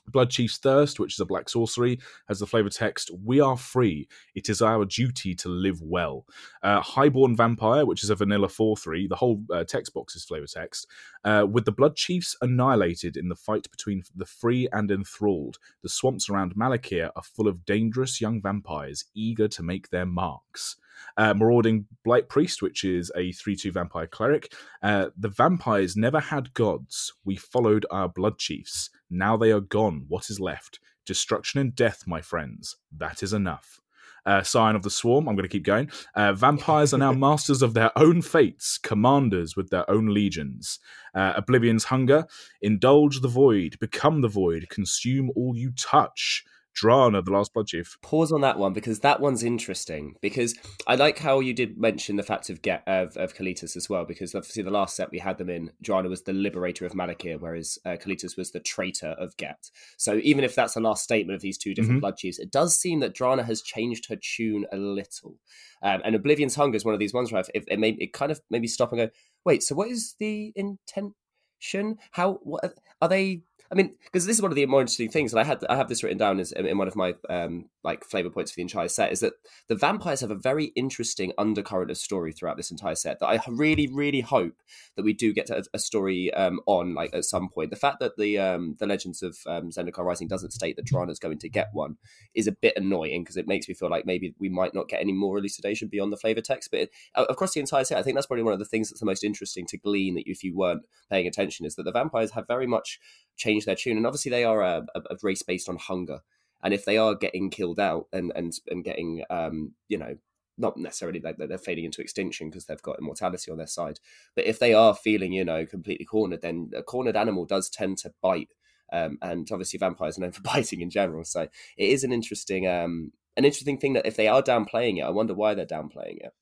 Blood 0.08 0.30
Chief's 0.30 0.58
Thirst, 0.58 1.00
which 1.00 1.14
is 1.14 1.20
a 1.20 1.26
black 1.26 1.50
sorcery, 1.50 2.00
has 2.28 2.40
the 2.40 2.48
flavor 2.48 2.70
text 2.70 3.12
We 3.24 3.40
are 3.40 3.58
free. 3.58 4.08
It 4.34 4.50
is 4.50 4.62
our 4.62 4.86
duty 4.86 5.36
to 5.36 5.50
live 5.50 5.82
well. 5.82 6.26
Uh, 6.64 6.82
Highborn 6.82 7.36
Vampire, 7.36 7.86
which 7.86 8.04
is 8.04 8.10
a 8.10 8.16
vanilla 8.16 8.50
4 8.50 8.78
3, 8.78 9.08
the 9.08 9.16
whole 9.16 9.44
uh, 9.52 9.64
text 9.64 9.94
box 9.94 10.16
is 10.16 10.24
flavor 10.24 10.48
text. 10.48 10.88
Uh, 11.24 11.46
with 11.50 11.66
the 11.66 11.72
Blood 11.72 11.96
Chiefs 11.96 12.36
annihilated 12.42 13.18
in 13.18 13.30
the 13.30 13.36
fight 13.36 13.70
between 13.72 14.04
the 14.16 14.26
free 14.26 14.68
and 14.72 14.92
enthralled, 14.92 15.58
the 15.84 15.90
swamps 15.90 16.30
around 16.30 16.56
Malakir 16.56 17.12
are 17.16 17.24
full 17.24 17.48
of 17.48 17.66
dangerous 17.66 18.22
young 18.22 18.42
vampires 18.42 19.06
eager 19.16 19.48
to 19.48 19.64
make 19.64 19.90
their 19.90 20.06
marks. 20.06 20.78
Uh, 21.18 21.34
Marauding 21.34 21.86
Blight 22.04 22.30
Priest, 22.30 22.62
which 22.62 22.84
is 22.84 23.12
a 23.16 23.32
3 23.32 23.56
2 23.56 23.72
vampire 23.72 24.08
cleric. 24.08 24.54
Uh, 24.82 25.08
the 25.18 25.30
vampires 25.30 25.96
never 25.96 26.20
had 26.20 26.54
gods. 26.54 27.14
We 27.24 27.36
followed 27.36 27.86
our 27.92 28.10
blood 28.10 28.38
chiefs. 28.38 28.90
Now 29.10 29.38
they 29.38 29.52
are 29.52 29.62
gone. 29.62 30.06
What 30.08 30.30
is 30.30 30.40
left? 30.40 30.80
Destruction 31.06 31.60
and 31.60 31.76
death, 31.76 32.04
my 32.08 32.22
friends. 32.22 32.78
That 32.96 33.22
is 33.24 33.34
enough. 33.34 33.80
Uh, 34.26 34.42
Scion 34.42 34.76
of 34.76 34.82
the 34.82 34.90
Swarm. 34.90 35.28
I'm 35.28 35.36
going 35.36 35.44
to 35.44 35.50
keep 35.50 35.64
going. 35.64 35.92
Uh, 36.16 36.34
vampires 36.34 36.94
are 36.94 36.98
now 36.98 37.12
masters 37.14 37.62
of 37.62 37.76
their 37.76 37.92
own 37.98 38.22
fates, 38.24 38.80
commanders 38.80 39.56
with 39.56 39.70
their 39.70 39.90
own 39.90 40.08
legions. 40.08 40.80
Uh, 41.14 41.34
Oblivion's 41.38 41.86
Hunger. 41.86 42.26
Indulge 42.62 43.22
the 43.22 43.28
void, 43.28 43.78
become 43.80 44.22
the 44.22 44.28
void, 44.28 44.68
consume 44.70 45.32
all 45.36 45.56
you 45.56 45.72
touch. 45.72 46.44
Drana, 46.76 47.24
the 47.24 47.32
last 47.32 47.54
blood 47.54 47.68
chief. 47.68 47.98
Pause 48.02 48.34
on 48.34 48.42
that 48.42 48.60
one 48.60 48.74
because 48.74 49.00
that 49.00 49.22
one's 49.22 49.44
interesting. 49.44 50.16
Because 50.22 50.56
I 50.88 50.96
like 50.96 51.20
how 51.20 51.40
you 51.40 51.54
did 51.54 51.78
mention 51.78 52.16
the 52.16 52.24
fact 52.24 52.50
of 52.50 52.62
get 52.62 52.84
of, 52.86 53.16
of 53.18 53.34
Kalitas 53.36 53.78
as 53.78 53.90
well. 53.90 54.06
Because 54.06 54.36
obviously 54.36 54.64
the 54.64 54.72
last 54.72 54.96
set 54.96 55.12
we 55.12 55.20
had 55.20 55.38
them 55.38 55.50
in, 55.50 55.72
Drana 55.84 56.10
was 56.10 56.24
the 56.24 56.34
liberator 56.34 56.86
of 56.86 56.94
Malakir, 56.94 57.40
whereas 57.40 57.80
uh, 57.86 57.92
Kalitas 57.92 58.38
was 58.38 58.52
the 58.52 58.60
traitor 58.60 59.16
of 59.18 59.38
Ghet. 59.38 59.72
So 59.98 60.20
even 60.24 60.44
if 60.44 60.56
that's 60.56 60.74
the 60.74 60.82
last 60.82 61.04
statement 61.04 61.36
of 61.36 61.42
these 61.42 61.58
two 61.58 61.74
different 61.74 61.98
mm-hmm. 61.98 62.02
blood 62.02 62.18
chiefs, 62.18 62.40
it 62.40 62.52
does 62.52 62.78
seem 62.78 63.00
that 63.00 63.16
Drana 63.16 63.46
has 63.46 63.62
changed 63.62 64.10
her 64.10 64.18
tune 64.18 64.66
a 64.72 64.78
little. 64.78 65.38
Um, 65.82 66.02
and 66.04 66.16
Oblivion's 66.16 66.56
Hunger 66.56 66.76
is 66.76 66.86
one 66.86 66.94
of 66.94 67.00
these 67.00 67.14
ones 67.14 67.32
where 67.32 67.44
it, 67.54 67.64
it 67.68 67.80
made 67.80 68.02
it 68.02 68.14
kind 68.14 68.32
of 68.32 68.42
made 68.50 68.62
me 68.62 68.68
stop 68.68 68.92
and 68.92 69.00
go, 69.00 69.10
wait, 69.46 69.64
so 69.64 69.76
what 69.76 69.90
is 69.90 70.16
the 70.20 70.52
intention? 70.56 71.98
How 72.12 72.40
what 72.44 72.74
are 73.02 73.08
they? 73.08 73.44
I 73.72 73.76
mean, 73.76 73.96
because 74.04 74.26
this 74.26 74.38
is 74.38 74.42
one 74.42 74.52
of 74.52 74.56
the 74.56 74.66
more 74.68 74.82
interesting 74.82 75.10
things, 75.10 75.34
and 75.34 75.40
I 75.40 75.44
had 75.44 75.64
I 75.70 75.76
have 75.76 75.90
this 75.90 76.04
written 76.04 76.18
down 76.18 76.40
as 76.40 76.52
in 76.52 76.78
one 76.78 76.88
of 76.88 76.96
my 76.96 77.16
um, 77.30 77.66
like 77.84 78.04
flavor 78.04 78.30
points 78.30 78.52
for 78.52 78.58
the 78.58 78.62
entire 78.62 78.88
set 78.88 79.12
is 79.12 79.22
that 79.22 79.34
the 79.68 79.76
vampires 79.76 80.22
have 80.22 80.32
a 80.32 80.36
very 80.36 80.66
interesting 80.76 81.32
undercurrent 81.38 81.90
of 81.90 81.98
story 81.98 82.32
throughout 82.32 82.58
this 82.58 82.72
entire 82.72 82.96
set 82.96 83.20
that 83.20 83.28
I 83.28 83.40
really 83.48 83.88
really 83.88 84.22
hope 84.22 84.54
that 84.96 85.04
we 85.04 85.14
do 85.14 85.34
get 85.34 85.50
a, 85.50 85.64
a 85.74 85.80
story 85.80 86.34
um, 86.34 86.60
on 86.68 86.94
like 86.94 87.14
at 87.14 87.26
some 87.26 87.50
point. 87.50 87.72
The 87.72 87.76
fact 87.76 88.00
that 88.02 88.18
the 88.18 88.38
um, 88.38 88.76
the 88.80 88.88
Legends 88.88 89.24
of 89.24 89.38
um, 89.48 89.72
Zendikar 89.72 90.06
Rising 90.06 90.28
doesn't 90.28 90.52
state 90.52 90.76
that 90.76 90.86
Drana 90.86 91.12
is 91.12 91.20
going 91.20 91.40
to 91.40 91.50
get 91.50 91.70
one 91.74 91.98
is 92.36 92.48
a 92.48 92.52
bit 92.52 92.78
annoying 92.78 93.24
because 93.24 93.38
it 93.38 93.48
makes 93.48 93.68
me 93.68 93.74
feel 93.74 93.90
like 93.90 94.06
maybe 94.06 94.36
we 94.40 94.50
might 94.50 94.76
not 94.76 94.90
get 94.90 95.02
any 95.02 95.14
more 95.14 95.38
elucidation 95.38 95.88
beyond 95.88 96.14
the 96.14 96.18
flavor 96.18 96.42
text. 96.42 96.70
But 96.70 96.82
it, 96.82 96.90
across 97.16 97.54
the 97.54 97.60
entire 97.60 97.84
set, 97.84 97.98
I 97.98 98.04
think 98.04 98.16
that's 98.16 98.28
probably 98.28 98.44
one 98.44 98.54
of 98.54 98.60
the 98.60 98.66
things 98.66 98.90
that's 98.90 99.00
the 99.00 99.06
most 99.06 99.24
interesting 99.24 99.66
to 99.68 99.78
glean 99.78 100.16
that 100.16 100.30
if 100.30 100.44
you 100.44 100.56
weren't 100.56 100.84
paying 101.10 101.28
attention 101.28 101.66
is 101.66 101.76
that 101.76 101.84
the 101.84 101.92
vampires 101.92 102.32
have 102.32 102.48
very 102.48 102.68
much 102.68 103.00
change 103.36 103.66
their 103.66 103.76
tune. 103.76 103.98
And 103.98 104.06
obviously, 104.06 104.32
they 104.32 104.44
are 104.44 104.62
a, 104.62 104.86
a 104.96 105.18
race 105.24 105.44
based 105.44 105.70
on 105.70 105.78
hunger. 105.78 106.20
And 106.64 106.74
if 106.74 106.86
they 106.86 106.98
are 106.98 107.16
getting 107.16 107.50
killed 107.50 107.80
out 107.80 108.08
and 108.12 108.32
and 108.36 108.54
and 108.68 108.84
getting, 108.84 109.24
um, 109.30 109.74
you 109.88 109.98
know, 109.98 110.18
not 110.58 110.78
necessarily 110.78 111.20
like 111.20 111.38
they're 111.38 111.58
fading 111.58 111.86
into 111.86 112.02
extinction 112.02 112.50
because 112.50 112.66
they've 112.66 112.82
got 112.82 113.00
immortality 113.00 113.52
on 113.52 113.58
their 113.58 113.68
side, 113.68 114.00
but 114.36 114.46
if 114.46 114.60
they 114.60 114.74
are 114.74 114.96
feeling, 114.96 115.34
you 115.34 115.44
know, 115.44 115.66
completely 115.66 116.06
cornered, 116.06 116.42
then 116.42 116.72
a 116.76 116.82
cornered 116.82 117.18
animal 117.18 117.46
does 117.46 117.70
tend 117.70 117.98
to 118.00 118.14
bite. 118.22 118.54
Um, 118.94 119.18
and 119.22 119.48
obviously, 119.52 119.80
vampires 119.80 120.18
are 120.18 120.22
known 120.22 120.32
for 120.34 120.42
biting 120.42 120.82
in 120.82 120.90
general. 120.90 121.24
So 121.24 121.42
it 121.42 121.90
is 121.90 122.04
an 122.04 122.12
interesting, 122.12 122.68
um, 122.68 123.12
an 123.36 123.46
interesting 123.46 123.78
thing 123.78 123.94
that 123.94 124.06
if 124.06 124.16
they 124.16 124.28
are 124.28 124.42
downplaying 124.42 125.00
it, 125.00 125.04
I 125.04 125.10
wonder 125.10 125.34
why 125.34 125.54
they're 125.54 125.66
downplaying 125.66 126.18
it. 126.18 126.34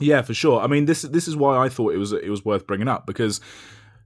Yeah, 0.00 0.22
for 0.22 0.34
sure. 0.34 0.60
I 0.60 0.66
mean, 0.66 0.86
this 0.86 1.02
this 1.02 1.28
is 1.28 1.36
why 1.36 1.56
I 1.56 1.68
thought 1.68 1.94
it 1.94 1.98
was 1.98 2.12
it 2.12 2.28
was 2.28 2.44
worth 2.44 2.66
bringing 2.66 2.88
up 2.88 3.06
because 3.06 3.40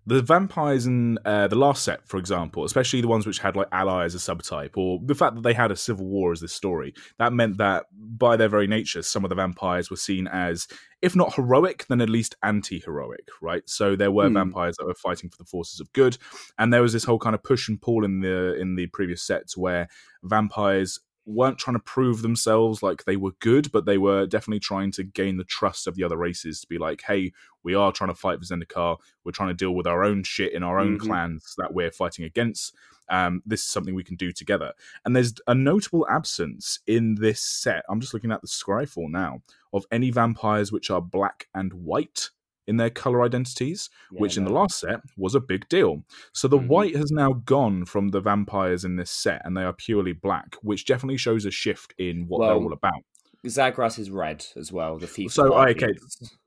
the 0.09 0.23
vampires 0.23 0.87
in 0.87 1.19
uh, 1.27 1.49
the 1.49 1.57
last 1.57 1.85
set, 1.85 2.09
for 2.09 2.17
example, 2.17 2.65
especially 2.65 3.03
the 3.03 3.09
ones 3.09 3.27
which 3.27 3.41
had 3.41 3.57
like 3.57 3.69
ally 3.73 4.05
as 4.05 4.15
a 4.15 4.19
subtype, 4.19 4.71
or 4.77 4.99
the 5.05 5.15
fact 5.15 5.35
that 5.35 5.43
they 5.43 5.53
had 5.53 5.71
a 5.71 5.77
civil 5.77 6.07
war 6.07 6.33
as 6.33 6.41
this 6.41 6.55
story, 6.55 6.95
that 7.19 7.35
meant 7.35 7.59
that 7.59 7.85
by 7.93 8.35
their 8.35 8.49
very 8.49 8.67
nature, 8.67 9.03
some 9.03 9.23
of 9.23 9.29
the 9.29 9.35
vampires 9.35 9.91
were 9.91 9.97
seen 9.97 10.27
as, 10.27 10.67
if 11.03 11.15
not 11.15 11.35
heroic, 11.35 11.85
then 11.89 12.01
at 12.01 12.09
least 12.09 12.37
anti-heroic, 12.43 13.29
right? 13.43 13.63
So 13.67 13.97
there 13.97 14.11
were 14.11 14.31
mm. 14.31 14.35
vampires 14.35 14.77
that 14.79 14.87
were 14.87 14.95
fighting 14.95 15.29
for 15.29 15.37
the 15.37 15.45
forces 15.45 15.79
of 15.79 15.93
good, 15.93 16.17
and 16.59 16.73
there 16.73 16.83
was 16.83 16.95
this 16.95 17.05
whole 17.05 17.19
kind 17.19 17.35
of 17.35 17.43
push 17.43 17.69
and 17.69 17.81
pull 17.81 18.03
in 18.03 18.21
the 18.21 18.59
in 18.59 18.77
the 18.77 18.87
previous 18.87 19.23
sets 19.23 19.59
where 19.59 19.89
vampires 20.23 21.01
weren't 21.29 21.59
trying 21.59 21.77
to 21.77 21.83
prove 21.83 22.23
themselves 22.23 22.83
like 22.83 23.05
they 23.05 23.17
were 23.17 23.33
good, 23.41 23.71
but 23.71 23.85
they 23.85 23.99
were 23.99 24.27
definitely 24.27 24.61
trying 24.61 24.91
to 24.93 25.05
gain 25.05 25.37
the 25.37 25.45
trust 25.45 25.87
of 25.87 25.95
the 25.95 26.03
other 26.03 26.17
races 26.17 26.61
to 26.61 26.67
be 26.67 26.79
like, 26.79 27.03
hey, 27.03 27.33
we 27.63 27.75
are 27.75 27.93
trying 27.93 28.09
to 28.09 28.15
fight 28.15 28.39
for 28.39 28.45
Zendikar. 28.47 28.97
We're 29.25 29.33
trying 29.33 29.51
to 29.51 29.55
deal 29.55 29.75
with 29.75 29.87
our 29.87 30.05
own 30.05 30.23
shit 30.23 30.55
in 30.55 30.63
our 30.63 30.79
own 30.79 30.97
mm-hmm. 30.97 31.07
clans 31.07 31.55
that 31.59 31.75
we're 31.75 31.91
fighting 31.91 32.25
against. 32.25 32.75
Um, 33.11 33.43
this 33.45 33.61
is 33.61 33.69
something 33.69 33.95
we 33.95 34.05
can 34.05 34.17
do 34.17 34.33
together. 34.33 34.73
And 35.05 35.15
there's 35.15 35.35
a 35.47 35.55
notable 35.55 36.07
absence 36.09 36.81
in 36.87 37.17
this 37.17 37.43
set. 37.43 37.85
I'm 37.89 38.01
just 38.01 38.15
looking 38.15 38.33
at 38.33 38.41
the 38.41 38.49
Scryfall 38.49 39.11
now 39.11 39.43
of 39.73 39.87
any 39.93 40.11
vampires 40.11 40.73
which 40.73 40.91
are 40.91 41.03
black 41.03 41.49
and 41.55 41.73
white 41.75 42.31
in 42.69 42.77
their 42.77 42.91
color 42.91 43.23
identities, 43.23 43.91
yeah, 44.13 44.21
which 44.21 44.37
no. 44.37 44.43
in 44.43 44.45
the 44.45 44.53
last 44.53 44.79
set 44.79 45.01
was 45.17 45.35
a 45.35 45.41
big 45.41 45.69
deal. 45.69 46.05
So 46.33 46.47
the 46.47 46.59
mm-hmm. 46.59 46.69
white 46.69 46.97
has 46.97 47.11
now 47.11 47.33
gone 47.33 47.85
from 47.85 48.09
the 48.09 48.21
vampires 48.21 48.85
in 48.85 48.97
this 48.97 49.11
set, 49.11 49.43
and 49.45 49.57
they 49.57 49.63
are 49.63 49.73
purely 49.73 50.13
black, 50.13 50.57
which 50.63 50.85
definitely 50.85 51.17
shows 51.17 51.45
a 51.45 51.51
shift 51.51 51.95
in 51.99 52.27
what 52.29 52.41
well, 52.41 52.49
they're 52.51 52.65
all 52.65 52.73
about. 52.73 53.03
Zagras 53.47 53.99
is 53.99 54.11
red 54.11 54.45
as 54.57 54.73
well. 54.73 54.99
The 54.99 55.07
thief. 55.07 55.33
So 55.33 55.55
okay, 55.55 55.95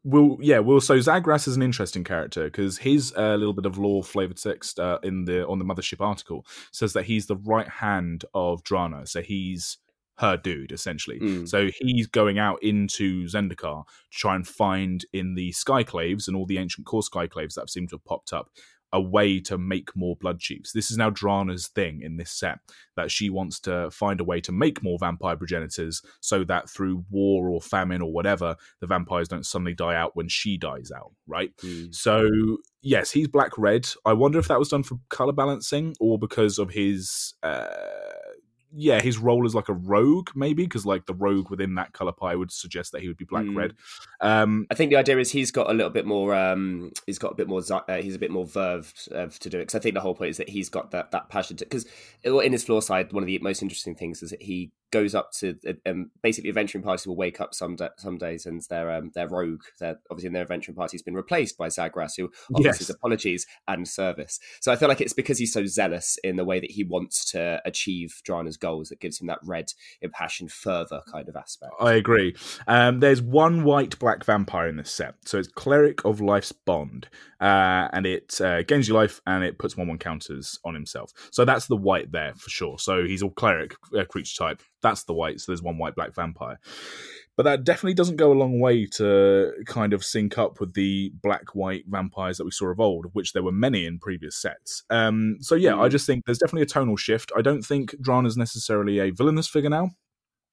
we'll 0.04 0.38
yeah, 0.42 0.60
we'll 0.60 0.82
so 0.82 1.00
Zagras 1.00 1.48
is 1.48 1.56
an 1.56 1.64
interesting 1.64 2.04
character 2.04 2.46
because 2.46 2.80
his 2.80 3.14
a 3.14 3.24
uh, 3.24 3.36
little 3.38 3.54
bit 3.54 3.66
of 3.66 3.78
lore 3.78 4.04
flavored 4.04 4.38
text 4.38 4.80
uh, 4.80 5.00
in 5.02 5.26
the 5.26 5.48
on 5.48 5.58
the 5.58 5.66
mothership 5.66 6.02
article 6.02 6.46
says 6.72 6.94
that 6.94 7.06
he's 7.06 7.28
the 7.28 7.38
right 7.38 7.68
hand 7.68 8.26
of 8.34 8.64
Drana. 8.64 9.08
So 9.08 9.22
he's 9.22 9.78
her 10.22 10.38
dude 10.38 10.72
essentially. 10.72 11.20
Mm. 11.20 11.48
So 11.50 11.70
he's 11.80 12.08
going 12.08 12.40
out 12.40 12.62
into 12.64 13.26
Zendikar 13.26 13.86
to 13.86 14.18
try 14.18 14.36
and 14.36 14.48
find 14.48 15.04
in 15.12 15.36
the 15.36 15.52
Skyclaves 15.52 16.28
and 16.28 16.38
all 16.38 16.46
the 16.46 16.60
ancient 16.60 16.86
Kor 16.86 17.02
Skyclaves 17.02 17.56
that 17.56 17.70
seem 17.70 17.88
to 17.88 17.96
have 17.96 18.06
popped 18.06 18.32
up 18.32 18.50
a 18.94 19.02
way 19.02 19.40
to 19.40 19.58
make 19.58 19.96
more 19.96 20.16
blood 20.18 20.40
chiefs. 20.40 20.74
This 20.74 20.92
is 20.92 20.98
now 20.98 21.10
Drana's 21.10 21.68
thing 21.68 22.02
in 22.02 22.18
this 22.18 22.32
set 22.32 22.60
that 22.98 23.10
she 23.10 23.30
wants 23.30 23.60
to 23.62 23.90
find 23.90 24.20
a 24.20 24.24
way 24.24 24.42
to 24.42 24.52
make 24.52 24.84
more 24.84 25.00
vampire 25.00 25.38
progenitors 25.38 26.02
so 26.20 26.44
that 26.44 26.70
through 26.70 27.06
war 27.10 27.50
or 27.50 27.62
famine 27.62 28.02
or 28.02 28.12
whatever, 28.12 28.56
the 28.82 28.88
vampires 28.88 29.30
don't 29.30 29.46
suddenly 29.46 29.74
die 29.74 29.96
out 29.96 30.16
when 30.16 30.28
she 30.28 30.58
dies 30.58 30.92
out, 30.92 31.14
right? 31.26 31.56
Mm. 31.64 31.96
So, 31.96 32.28
yes, 32.82 33.12
he's 33.12 33.30
black 33.30 33.58
red. 33.58 33.88
I 34.06 34.12
wonder 34.12 34.40
if 34.40 34.50
that 34.50 34.60
was 34.60 34.70
done 34.70 34.84
for 34.84 34.98
color 35.10 35.34
balancing 35.34 35.96
or 36.02 36.20
because 36.20 36.60
of 36.60 36.72
his 36.72 37.34
uh 37.44 37.68
yeah, 38.74 39.02
his 39.02 39.18
role 39.18 39.46
as 39.46 39.56
like 39.56 39.70
a 39.70 39.74
rogue, 39.74 40.30
maybe 40.36 40.64
because 40.64 40.86
like 40.86 41.06
the 41.06 41.14
rogue 41.14 41.50
within 41.50 41.76
that 41.76 41.94
color 41.94 42.12
pie 42.12 42.36
would 42.36 42.52
suggest 42.52 42.92
that 42.92 43.02
he 43.02 43.08
would 43.08 43.18
be 43.18 43.26
black 43.26 43.46
mm. 43.46 43.56
red. 43.56 43.74
Um, 44.22 44.68
I 44.72 44.76
think 44.76 44.92
the 44.92 44.98
idea 44.98 45.18
is 45.18 45.32
he's 45.32 45.52
got 45.52 45.70
a 45.70 45.74
little 45.74 45.90
bit 45.90 46.06
more. 46.06 46.34
Um, 46.36 46.92
he's 47.06 47.20
got 47.20 47.34
a 47.34 47.36
bit 47.36 47.48
more. 47.48 47.62
Uh, 47.70 47.98
he's 47.98 48.16
a 48.16 48.20
bit 48.20 48.32
more 48.32 48.46
verved 48.46 49.10
uh, 49.14 49.28
to 49.28 49.50
do 49.50 49.58
it 49.58 49.64
because 49.64 49.76
I 49.76 49.80
think 49.80 49.96
the 49.96 50.02
whole 50.02 50.16
point 50.16 50.32
is 50.32 50.38
that 50.38 50.50
he's 50.50 50.70
got 50.70 50.92
that 50.92 51.12
that 51.12 51.30
passion. 51.30 51.58
Because 51.60 51.86
in 52.24 52.52
his 52.52 52.64
floor 52.64 52.82
side, 52.82 53.12
one 53.12 53.24
of 53.24 53.28
the 53.28 53.40
most 53.40 53.62
interesting 53.62 53.96
things 53.96 54.24
is 54.24 54.30
that 54.30 54.42
he 54.42 54.72
goes 54.92 55.16
up 55.16 55.32
to 55.32 55.58
um, 55.86 56.12
basically 56.22 56.50
adventuring 56.50 56.84
parties 56.84 57.08
will 57.08 57.16
wake 57.16 57.40
up 57.40 57.54
some 57.54 57.78
some 57.98 58.18
days 58.18 58.46
and 58.46 58.62
their 58.70 58.92
um, 58.92 59.10
their 59.16 59.28
rogue 59.28 59.64
their 59.80 59.98
obviously 60.10 60.28
in 60.28 60.34
their 60.34 60.44
adventuring 60.44 60.76
party 60.76 60.96
has 60.96 61.02
been 61.02 61.16
replaced 61.16 61.58
by 61.58 61.70
Zagras 61.70 62.16
who 62.16 62.30
offers 62.54 62.66
yes. 62.66 62.78
his 62.80 62.90
apologies 62.90 63.48
and 63.68 63.88
service 63.88 64.40
so 64.60 64.72
I 64.72 64.76
feel 64.76 64.90
like 64.90 65.02
it's 65.02 65.14
because 65.14 65.40
he's 65.40 65.54
so 65.54 65.66
zealous 65.66 66.20
in 66.24 66.36
the 66.36 66.46
way 66.46 66.60
that 66.60 66.72
he 66.72 66.84
wants 66.84 67.26
to 67.32 67.62
achieve 67.66 68.22
Drana's 68.28 68.58
goals 68.62 68.90
that 68.90 69.02
gives 69.02 69.20
him 69.20 69.28
that 69.28 69.40
red 69.44 69.74
impassioned 70.02 70.52
fervor 70.52 71.02
kind 71.12 71.28
of 71.28 71.36
aspect. 71.36 71.74
I 71.80 71.94
agree. 71.94 72.36
Um, 72.68 73.02
there's 73.02 73.22
one 73.22 73.64
white 73.64 74.00
black 74.00 74.24
vampire 74.24 74.68
in 74.68 74.78
this 74.78 74.92
set. 74.92 75.16
So 75.26 75.38
it's 75.38 75.50
cleric 75.50 76.06
of 76.06 76.22
life's 76.22 76.54
bond 76.54 77.10
uh, 77.42 77.90
and 77.92 78.06
it 78.06 78.40
uh, 78.40 78.62
gains 78.64 78.88
your 78.88 78.98
life 78.98 79.20
and 79.26 79.44
it 79.44 79.58
puts 79.58 79.76
one 79.76 79.88
one 79.88 79.98
counters 79.98 80.60
on 80.64 80.74
himself. 80.74 81.12
So 81.32 81.44
that's 81.44 81.68
the 81.68 81.76
white 81.76 82.12
there 82.12 82.34
for 82.36 82.50
sure. 82.50 82.80
So 82.80 83.04
he's 83.04 83.24
all 83.24 83.32
cleric 83.32 83.76
uh, 83.98 84.06
creature 84.06 84.38
type. 84.38 84.62
That's 84.82 85.04
the 85.04 85.14
white. 85.14 85.40
So 85.40 85.52
there's 85.52 85.62
one 85.62 85.78
white 85.78 85.96
black 85.96 86.14
vampire. 86.14 86.60
But 87.42 87.50
that 87.50 87.64
definitely 87.64 87.96
doesn't 87.96 88.18
go 88.18 88.32
a 88.32 88.38
long 88.38 88.60
way 88.60 88.86
to 88.98 89.52
kind 89.66 89.94
of 89.94 90.06
sync 90.06 90.38
up 90.38 90.60
with 90.60 90.76
the 90.76 91.12
black 91.24 91.56
white 91.56 91.86
vampires 91.88 92.38
that 92.38 92.46
we 92.46 92.52
saw 92.52 92.68
of 92.68 92.80
old, 92.80 93.08
of 93.08 93.16
which 93.16 93.34
there 93.34 93.42
were 93.42 93.52
many 93.52 93.88
in 93.88 93.98
previous 93.98 94.40
sets. 94.40 94.84
Um, 94.92 95.38
so 95.40 95.56
yeah, 95.56 95.72
mm. 95.72 95.82
I 95.82 95.88
just 95.88 96.06
think 96.06 96.24
there's 96.24 96.38
definitely 96.38 96.62
a 96.62 96.68
tonal 96.68 96.98
shift. 96.98 97.32
I 97.36 97.42
don't 97.42 97.64
think 97.64 97.96
Drana's 98.00 98.38
necessarily 98.38 99.00
a 99.00 99.10
villainous 99.10 99.48
figure 99.48 99.72
now. 99.72 99.90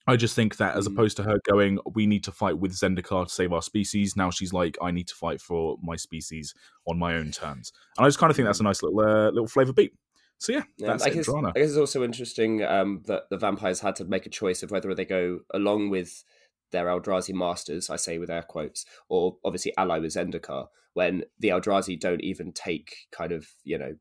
I 0.07 0.17
just 0.17 0.35
think 0.35 0.57
that 0.57 0.77
as 0.77 0.89
mm. 0.89 0.95
opposed 0.95 1.19
to 1.19 1.25
her 1.25 1.39
going, 1.47 1.79
we 1.95 2.07
need 2.07 2.25
to 2.25 2.33
fight 2.33 2.59
with 2.59 2.73
Zendikar 2.73 3.27
to 3.27 3.35
save 3.35 3.53
our 3.53 3.61
species, 3.61 4.17
now 4.17 4.31
she's 4.31 4.55
like, 4.55 4.79
I 4.81 4.91
need 4.91 5.09
to 5.09 5.15
fight 5.15 5.43
for 5.43 5.77
my 5.83 5.97
species 5.97 6.55
on 6.87 6.99
my 6.99 7.17
own 7.17 7.33
terms. 7.33 7.71
And 7.99 8.07
I 8.07 8.09
just 8.09 8.19
kind 8.19 8.31
of 8.31 8.37
think 8.37 8.49
that's 8.49 8.61
a 8.61 8.63
mm. 8.63 8.69
nice 8.69 8.83
little 8.83 9.01
uh, 9.01 9.29
little 9.29 9.47
flavor 9.47 9.75
beat. 9.75 9.93
So 10.39 10.53
yeah, 10.53 10.63
that's 10.79 11.03
I, 11.03 11.11
guess, 11.11 11.29
I 11.29 11.51
guess 11.51 11.69
it's 11.69 11.77
also 11.77 12.03
interesting 12.03 12.63
um, 12.63 13.03
that 13.09 13.25
the 13.29 13.37
vampires 13.37 13.81
had 13.81 13.97
to 13.97 14.07
make 14.07 14.25
a 14.25 14.31
choice 14.31 14.63
of 14.63 14.71
whether 14.71 14.95
they 14.95 15.05
go 15.05 15.41
along 15.53 15.91
with 15.91 16.25
their 16.73 16.87
Eldrazi 16.87 17.35
masters, 17.35 17.91
I 17.91 17.97
say 17.97 18.19
with 18.19 18.31
air 18.31 18.43
quotes, 18.43 18.85
or 19.09 19.37
obviously 19.45 19.73
ally 19.77 19.99
with 19.99 20.15
Zendikar, 20.15 20.67
when 20.95 21.25
the 21.39 21.49
Eldrazi 21.49 21.99
don't 21.99 22.23
even 22.23 22.53
take 22.53 22.95
kind 23.13 23.33
of, 23.33 23.47
you 23.65 23.79
know, 23.79 23.95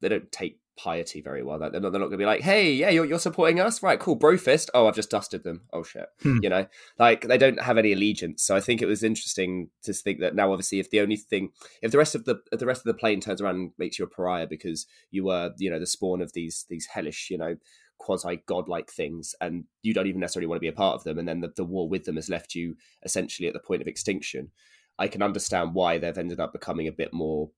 they 0.00 0.08
don't 0.08 0.30
take 0.30 0.58
piety 0.76 1.20
very 1.20 1.42
well. 1.42 1.58
They're 1.58 1.80
not, 1.80 1.92
they're 1.92 2.00
not 2.00 2.06
going 2.06 2.12
to 2.12 2.18
be 2.18 2.26
like, 2.26 2.42
hey, 2.42 2.72
yeah, 2.72 2.90
you're, 2.90 3.04
you're 3.04 3.18
supporting 3.18 3.60
us? 3.60 3.82
Right, 3.82 3.98
cool. 3.98 4.18
Brofist. 4.18 4.68
Oh, 4.74 4.86
I've 4.86 4.94
just 4.94 5.10
dusted 5.10 5.44
them. 5.44 5.62
Oh, 5.72 5.82
shit. 5.82 6.06
Hmm. 6.22 6.38
You 6.42 6.48
know, 6.48 6.66
like 6.98 7.22
they 7.22 7.38
don't 7.38 7.62
have 7.62 7.78
any 7.78 7.92
allegiance. 7.92 8.42
So 8.42 8.56
I 8.56 8.60
think 8.60 8.82
it 8.82 8.86
was 8.86 9.02
interesting 9.02 9.70
to 9.84 9.92
think 9.92 10.20
that 10.20 10.34
now, 10.34 10.52
obviously, 10.52 10.80
if 10.80 10.90
the 10.90 11.00
only 11.00 11.16
thing, 11.16 11.50
if 11.82 11.92
the 11.92 11.98
rest 11.98 12.14
of 12.14 12.24
the 12.24 12.40
if 12.52 12.58
the 12.58 12.66
rest 12.66 12.80
of 12.80 12.86
the 12.86 12.98
plane 12.98 13.20
turns 13.20 13.40
around 13.40 13.56
and 13.56 13.70
makes 13.78 13.98
you 13.98 14.04
a 14.04 14.08
pariah 14.08 14.46
because 14.46 14.86
you 15.10 15.24
were, 15.24 15.52
you 15.58 15.70
know, 15.70 15.78
the 15.78 15.86
spawn 15.86 16.20
of 16.20 16.32
these 16.32 16.66
these 16.68 16.86
hellish, 16.86 17.28
you 17.30 17.38
know, 17.38 17.56
quasi 17.98 18.42
godlike 18.46 18.90
things 18.90 19.34
and 19.40 19.64
you 19.82 19.94
don't 19.94 20.06
even 20.06 20.20
necessarily 20.20 20.46
want 20.46 20.56
to 20.56 20.60
be 20.60 20.68
a 20.68 20.72
part 20.72 20.94
of 20.94 21.04
them 21.04 21.18
and 21.18 21.26
then 21.28 21.40
the, 21.40 21.52
the 21.56 21.64
war 21.64 21.88
with 21.88 22.04
them 22.04 22.16
has 22.16 22.28
left 22.28 22.54
you 22.54 22.76
essentially 23.04 23.48
at 23.48 23.54
the 23.54 23.60
point 23.60 23.80
of 23.80 23.88
extinction 23.88 24.50
i 24.98 25.08
can 25.08 25.22
understand 25.22 25.74
why 25.74 25.98
they've 25.98 26.18
ended 26.18 26.40
up 26.40 26.52
becoming 26.52 26.88
a 26.88 26.92
bit 26.92 27.12
more 27.12 27.50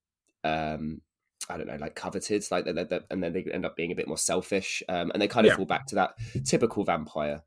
um 0.45 1.01
I 1.49 1.57
don't 1.57 1.69
know, 1.69 1.77
like 1.77 1.95
coveted, 1.95 2.45
like 2.51 2.65
they're, 2.65 2.85
they're, 2.85 3.05
and 3.09 3.23
then 3.23 3.33
they 3.33 3.45
end 3.53 3.65
up 3.65 3.77
being 3.77 3.93
a 3.93 3.95
bit 3.95 4.09
more 4.09 4.19
selfish, 4.19 4.83
um, 4.89 5.13
and 5.13 5.23
they 5.23 5.29
kind 5.29 5.47
of 5.47 5.53
Yeah. 5.53 5.57
fall 5.57 5.67
back 5.67 5.87
to 5.89 5.95
that 5.95 6.15
typical 6.45 6.83
vampire 6.83 7.43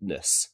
ness. 0.00 0.48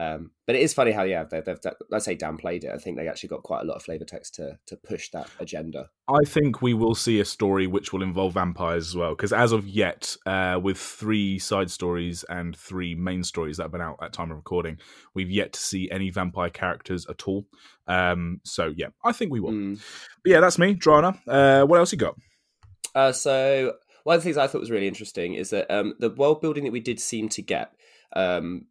Um, 0.00 0.30
but 0.46 0.56
it 0.56 0.62
is 0.62 0.72
funny 0.72 0.92
how, 0.92 1.02
yeah, 1.02 1.24
they've, 1.24 1.44
they've, 1.44 1.58
let's 1.90 2.06
say 2.06 2.16
downplayed 2.16 2.64
it. 2.64 2.70
I 2.72 2.78
think 2.78 2.96
they 2.96 3.06
actually 3.06 3.28
got 3.28 3.42
quite 3.42 3.60
a 3.60 3.64
lot 3.64 3.74
of 3.74 3.82
flavor 3.82 4.06
text 4.06 4.34
to 4.36 4.58
to 4.68 4.76
push 4.76 5.10
that 5.10 5.28
agenda. 5.38 5.90
I 6.08 6.24
think 6.24 6.62
we 6.62 6.72
will 6.72 6.94
see 6.94 7.20
a 7.20 7.24
story 7.26 7.66
which 7.66 7.92
will 7.92 8.02
involve 8.02 8.32
vampires 8.32 8.88
as 8.88 8.96
well, 8.96 9.10
because 9.10 9.30
as 9.30 9.52
of 9.52 9.68
yet, 9.68 10.16
uh, 10.24 10.58
with 10.62 10.78
three 10.78 11.38
side 11.38 11.70
stories 11.70 12.24
and 12.30 12.56
three 12.56 12.94
main 12.94 13.22
stories 13.22 13.58
that 13.58 13.64
have 13.64 13.72
been 13.72 13.82
out 13.82 13.98
at 14.02 14.14
time 14.14 14.30
of 14.30 14.38
recording, 14.38 14.78
we've 15.12 15.30
yet 15.30 15.52
to 15.52 15.60
see 15.60 15.90
any 15.90 16.08
vampire 16.08 16.48
characters 16.48 17.06
at 17.10 17.28
all. 17.28 17.44
Um, 17.86 18.40
so 18.42 18.72
yeah, 18.74 18.88
I 19.04 19.12
think 19.12 19.30
we 19.30 19.40
will. 19.40 19.52
Mm. 19.52 19.80
But 20.24 20.30
yeah, 20.30 20.40
that's 20.40 20.58
me, 20.58 20.76
Drana. 20.76 21.18
Uh, 21.26 21.66
what 21.66 21.78
else 21.78 21.92
you 21.92 21.98
got? 21.98 22.14
Uh, 22.94 23.12
so 23.12 23.74
one 24.04 24.16
of 24.16 24.22
the 24.22 24.24
things 24.24 24.38
I 24.38 24.46
thought 24.46 24.60
was 24.60 24.70
really 24.70 24.88
interesting 24.88 25.34
is 25.34 25.50
that 25.50 25.70
um, 25.70 25.92
the 25.98 26.08
world 26.08 26.40
building 26.40 26.64
that 26.64 26.72
we 26.72 26.80
did 26.80 26.98
seem 26.98 27.28
to 27.30 27.42
get 27.42 27.72
um, 28.16 28.64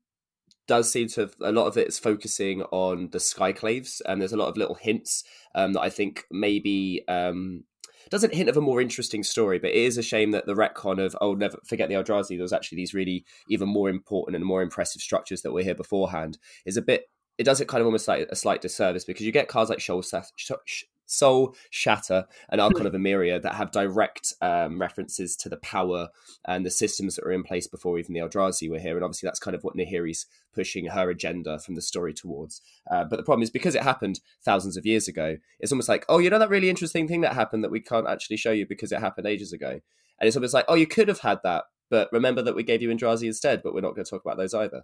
does 0.69 0.91
seem 0.91 1.08
to 1.10 1.21
have, 1.21 1.36
a 1.41 1.51
lot 1.51 1.65
of 1.65 1.77
it 1.77 1.88
is 1.88 1.97
focusing 1.97 2.62
on 2.71 3.10
the 3.10 3.17
skyclaves, 3.17 4.01
and 4.05 4.21
there's 4.21 4.34
a 4.34 4.38
lot 4.38 4.49
of 4.49 4.55
little 4.55 4.75
hints 4.75 5.23
um, 5.55 5.73
that 5.73 5.82
I 5.82 5.89
think 5.89 6.25
maybe 6.29 7.03
um, 7.08 7.63
doesn't 8.12 8.36
hint 8.36 8.49
of 8.49 8.55
a 8.55 8.62
more 8.62 8.79
interesting 8.79 9.23
story. 9.23 9.58
But 9.58 9.71
it 9.71 9.77
is 9.77 9.97
a 9.97 10.03
shame 10.03 10.29
that 10.32 10.45
the 10.45 10.53
retcon 10.53 11.03
of 11.03 11.17
oh 11.19 11.34
never 11.34 11.58
forget 11.65 11.89
the 11.89 11.95
Eldrazi, 11.95 12.38
there 12.38 12.43
was 12.43 12.53
actually 12.53 12.77
these 12.77 12.93
really 12.93 13.25
even 13.49 13.67
more 13.67 13.89
important 13.89 14.36
and 14.36 14.45
more 14.45 14.62
impressive 14.62 15.01
structures 15.01 15.41
that 15.41 15.51
were 15.51 15.63
here 15.63 15.75
beforehand 15.75 16.38
is 16.65 16.77
a 16.77 16.84
bit. 16.84 17.10
It 17.39 17.45
does 17.45 17.60
it 17.60 17.67
kind 17.67 17.82
of 17.82 17.88
almost 17.88 18.08
like 18.08 18.27
a 18.29 18.36
slight 18.36 18.62
disservice 18.62 19.05
because 19.05 19.25
you 19.25 19.32
get 19.32 19.47
cards 19.47 19.71
like 19.71 19.82
Soul, 19.82 20.03
Sat- 20.03 20.32
Sh- 20.36 20.51
Sh- 20.65 20.84
Soul 21.10 21.56
Shatter 21.69 22.26
and 22.50 22.62
Archon 22.62 22.86
of 22.88 22.93
Emeria 22.93 23.41
that 23.41 23.56
have 23.56 23.72
direct 23.72 24.34
um, 24.41 24.80
references 24.80 25.36
to 25.38 25.50
the 25.50 25.58
power 25.58 26.10
and 26.45 26.65
the 26.65 26.72
systems 26.72 27.15
that 27.15 27.26
were 27.26 27.32
in 27.32 27.43
place 27.43 27.67
before 27.67 27.98
even 28.00 28.13
the 28.13 28.19
Eldrazi 28.19 28.69
were 28.69 28.80
here. 28.80 28.95
And 28.95 29.04
obviously, 29.04 29.28
that's 29.28 29.39
kind 29.39 29.56
of 29.56 29.63
what 29.63 29.76
Nahiri's 29.76 30.28
pushing 30.54 30.88
her 30.88 31.10
agenda 31.10 31.60
from 31.60 31.76
the 31.76 31.82
story 31.82 32.13
towards. 32.13 32.62
Uh, 32.89 33.04
but 33.04 33.17
the 33.17 33.24
problem 33.24 33.43
is 33.43 33.50
because 33.50 33.76
it 33.76 33.84
happened 33.84 34.19
thousands 34.43 34.78
of 34.78 34.86
years 34.86 35.08
ago, 35.08 35.38
it's 35.60 35.72
almost 35.72 35.89
like, 35.89 36.06
oh, 36.10 36.19
you 36.19 36.30
know 36.30 36.39
that 36.39 36.50
really 36.50 36.69
interesting 36.69 37.08
thing 37.08 37.22
that 37.22 37.34
happened 37.34 37.63
that 37.63 37.72
we 37.72 37.82
can't 37.82 38.08
actually 38.08 38.38
show 38.38 38.52
you 38.52 38.65
because 38.67 38.91
it 38.91 39.00
happened 39.00 39.28
ages 39.28 39.54
ago. 39.54 39.80
And 40.19 40.28
it's 40.28 40.36
almost 40.36 40.54
like, 40.54 40.65
oh, 40.67 40.76
you 40.76 40.88
could 40.88 41.08
have 41.08 41.19
had 41.19 41.39
that, 41.43 41.65
but 41.89 42.10
remember 42.12 42.41
that 42.41 42.56
we 42.56 42.63
gave 42.63 42.82
you 42.82 42.89
Eldrazi 42.89 43.24
instead, 43.24 43.63
but 43.63 43.74
we're 43.74 43.82
not 43.82 43.95
going 43.95 44.06
to 44.06 44.10
talk 44.10 44.24
about 44.24 44.38
those 44.38 44.54
either 44.54 44.84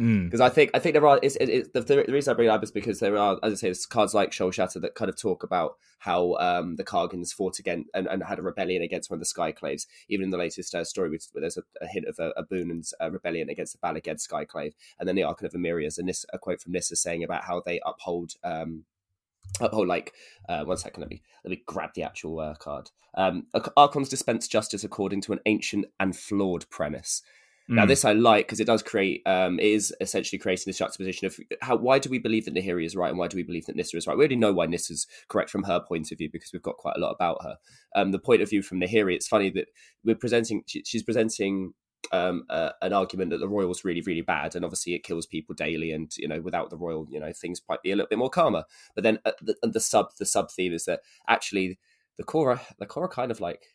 Mm. 0.00 0.24
because 0.24 0.40
I 0.40 0.48
think 0.48 0.70
I 0.72 0.78
think 0.78 0.94
there 0.94 1.06
are. 1.06 1.20
It's, 1.22 1.36
it, 1.36 1.48
it, 1.50 1.72
the, 1.74 1.82
the 1.82 2.04
reason 2.08 2.32
I 2.32 2.34
bring 2.34 2.48
it 2.48 2.50
up 2.50 2.62
is 2.64 2.70
because 2.70 2.98
there 2.98 3.16
are, 3.18 3.38
as 3.42 3.52
I 3.52 3.56
say, 3.56 3.66
there's 3.68 3.84
cards 3.84 4.14
like 4.14 4.32
Soul 4.32 4.50
Shatter 4.50 4.80
that 4.80 4.94
kind 4.94 5.10
of 5.10 5.16
talk 5.16 5.42
about 5.42 5.76
how 5.98 6.34
um, 6.36 6.76
the 6.76 6.84
Kargans 6.84 7.32
fought 7.32 7.58
again 7.58 7.84
and, 7.92 8.06
and 8.06 8.22
had 8.22 8.38
a 8.38 8.42
rebellion 8.42 8.82
against 8.82 9.10
one 9.10 9.20
of 9.20 9.26
the 9.26 9.32
Skyclaves. 9.32 9.86
Even 10.08 10.24
in 10.24 10.30
the 10.30 10.38
latest 10.38 10.74
uh, 10.74 10.82
story, 10.82 11.18
there's 11.34 11.58
a, 11.58 11.62
a 11.82 11.86
hint 11.86 12.06
of 12.06 12.18
a, 12.18 12.30
a 12.38 12.42
Boonan's 12.42 12.94
uh, 13.02 13.10
rebellion 13.10 13.50
against 13.50 13.74
the 13.74 13.86
Balaged 13.86 14.26
Skyclave, 14.26 14.72
and 14.98 15.06
then 15.06 15.14
the 15.14 15.24
Archon 15.24 15.46
of 15.46 15.52
Emeria 15.52 15.86
is 15.86 15.98
a, 15.98 16.02
Nis- 16.02 16.24
a 16.32 16.38
quote 16.38 16.62
from 16.62 16.72
Nissa 16.72 16.96
saying 16.96 17.22
about 17.22 17.44
how 17.44 17.62
they 17.64 17.78
uphold. 17.84 18.32
Um, 18.42 18.84
uphold 19.60 19.88
like 19.88 20.14
uh, 20.48 20.64
one 20.64 20.76
second 20.76 21.00
let 21.02 21.10
me 21.10 21.20
let 21.44 21.50
me 21.50 21.62
grab 21.66 21.90
the 21.94 22.02
actual 22.02 22.38
uh, 22.38 22.54
card 22.54 22.90
um 23.14 23.44
archons 23.76 24.08
dispense 24.08 24.46
justice 24.46 24.84
according 24.84 25.20
to 25.20 25.32
an 25.32 25.40
ancient 25.46 25.84
and 25.98 26.16
flawed 26.16 26.64
premise 26.70 27.22
now, 27.68 27.84
Mm. 27.84 27.88
this 27.88 28.04
I 28.04 28.12
like 28.12 28.46
because 28.46 28.60
it 28.60 28.66
does 28.66 28.82
create, 28.82 29.22
um, 29.26 29.58
it 29.58 29.66
is 29.66 29.94
essentially 30.00 30.38
creating 30.38 30.64
this 30.66 30.78
juxtaposition 30.78 31.26
of 31.26 31.38
how, 31.60 31.76
why 31.76 31.98
do 31.98 32.10
we 32.10 32.18
believe 32.18 32.44
that 32.44 32.54
Nahiri 32.54 32.84
is 32.84 32.96
right 32.96 33.10
and 33.10 33.18
why 33.18 33.28
do 33.28 33.36
we 33.36 33.42
believe 33.42 33.66
that 33.66 33.76
Nissa 33.76 33.96
is 33.96 34.06
right? 34.06 34.16
We 34.16 34.22
already 34.22 34.36
know 34.36 34.52
why 34.52 34.66
Nissa's 34.66 35.06
correct 35.28 35.50
from 35.50 35.62
her 35.64 35.80
point 35.80 36.10
of 36.10 36.18
view 36.18 36.28
because 36.30 36.52
we've 36.52 36.62
got 36.62 36.76
quite 36.76 36.96
a 36.96 37.00
lot 37.00 37.12
about 37.12 37.42
her. 37.42 37.56
Um, 37.94 38.10
the 38.10 38.18
point 38.18 38.42
of 38.42 38.50
view 38.50 38.62
from 38.62 38.80
Nahiri, 38.80 39.14
it's 39.14 39.28
funny 39.28 39.50
that 39.50 39.68
we're 40.04 40.16
presenting, 40.16 40.64
she, 40.66 40.82
she's 40.84 41.02
presenting 41.02 41.74
um, 42.10 42.44
uh, 42.50 42.70
an 42.82 42.92
argument 42.92 43.30
that 43.30 43.38
the 43.38 43.48
Roil's 43.48 43.84
really, 43.84 44.02
really 44.02 44.22
bad, 44.22 44.56
and 44.56 44.64
obviously 44.64 44.94
it 44.94 45.04
kills 45.04 45.24
people 45.24 45.54
daily, 45.54 45.92
and 45.92 46.10
you 46.16 46.26
know, 46.26 46.40
without 46.40 46.68
the 46.68 46.76
Roil, 46.76 47.06
you 47.08 47.20
know, 47.20 47.32
things 47.32 47.62
might 47.68 47.82
be 47.82 47.92
a 47.92 47.96
little 47.96 48.08
bit 48.08 48.18
more 48.18 48.28
calmer. 48.28 48.64
But 48.94 49.04
then 49.04 49.20
uh, 49.24 49.32
the, 49.40 49.54
the 49.62 49.80
sub, 49.80 50.08
the 50.18 50.26
sub 50.26 50.50
theme 50.50 50.72
is 50.72 50.84
that 50.86 51.00
actually 51.28 51.78
the 52.18 52.24
Cora, 52.24 52.60
the 52.78 52.86
Cora 52.86 53.08
kind 53.08 53.30
of 53.30 53.40
like, 53.40 53.68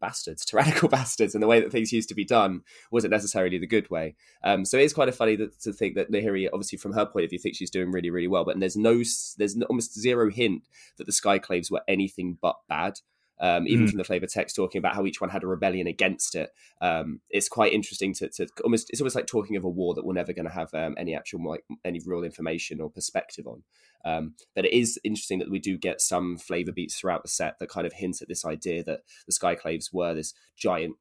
bastards, 0.00 0.44
tyrannical 0.46 0.88
bastards, 0.88 1.34
and 1.34 1.42
the 1.42 1.46
way 1.46 1.60
that 1.60 1.72
things 1.72 1.92
used 1.92 2.08
to 2.08 2.14
be 2.14 2.24
done 2.24 2.62
wasn't 2.90 3.12
necessarily 3.12 3.58
the 3.58 3.66
good 3.66 3.88
way. 3.90 4.16
Um, 4.44 4.64
so 4.64 4.78
it's 4.78 4.94
kind 4.94 5.08
of 5.08 5.16
funny 5.16 5.36
that, 5.36 5.58
to 5.60 5.72
think 5.72 5.94
that 5.96 6.10
Nahiri, 6.10 6.48
obviously 6.52 6.78
from 6.78 6.92
her 6.92 7.06
point 7.06 7.24
of 7.24 7.30
view, 7.30 7.38
thinks 7.38 7.58
she's 7.58 7.70
doing 7.70 7.90
really, 7.92 8.10
really 8.10 8.28
well. 8.28 8.44
But 8.44 8.58
there's 8.60 8.76
no, 8.76 9.02
there's 9.36 9.56
almost 9.68 9.98
zero 9.98 10.30
hint 10.30 10.62
that 10.96 11.04
the 11.04 11.12
Skyclaves 11.12 11.70
were 11.70 11.82
anything 11.88 12.38
but 12.40 12.56
bad. 12.68 13.00
Um, 13.40 13.68
even 13.68 13.86
Mm. 13.86 13.90
from 13.90 13.98
the 13.98 14.04
flavor 14.04 14.26
text 14.26 14.56
talking 14.56 14.80
about 14.80 14.94
how 14.94 15.06
each 15.06 15.20
one 15.20 15.30
had 15.30 15.44
a 15.44 15.46
rebellion 15.46 15.86
against 15.86 16.34
it, 16.34 16.50
um, 16.80 17.20
it's 17.30 17.48
quite 17.48 17.72
interesting 17.72 18.12
to, 18.14 18.28
to 18.30 18.48
almost. 18.64 18.90
It's 18.90 19.00
almost 19.00 19.14
like 19.16 19.26
talking 19.26 19.56
of 19.56 19.64
a 19.64 19.68
war 19.68 19.94
that 19.94 20.04
we're 20.04 20.14
never 20.14 20.32
going 20.32 20.48
to 20.48 20.52
have 20.52 20.74
um, 20.74 20.94
any 20.98 21.14
actual 21.14 21.48
like 21.48 21.64
any 21.84 22.00
real 22.04 22.24
information 22.24 22.80
or 22.80 22.90
perspective 22.90 23.46
on. 23.46 23.62
Um, 24.04 24.34
but 24.54 24.64
it 24.64 24.72
is 24.72 24.98
interesting 25.04 25.38
that 25.40 25.50
we 25.50 25.58
do 25.58 25.76
get 25.76 26.00
some 26.00 26.36
flavor 26.36 26.72
beats 26.72 26.98
throughout 26.98 27.22
the 27.22 27.28
set 27.28 27.58
that 27.58 27.68
kind 27.68 27.86
of 27.86 27.92
hint 27.92 28.22
at 28.22 28.28
this 28.28 28.44
idea 28.44 28.82
that 28.84 29.00
the 29.26 29.32
Skyclaves 29.32 29.92
were 29.92 30.14
this 30.14 30.34
giant, 30.56 30.96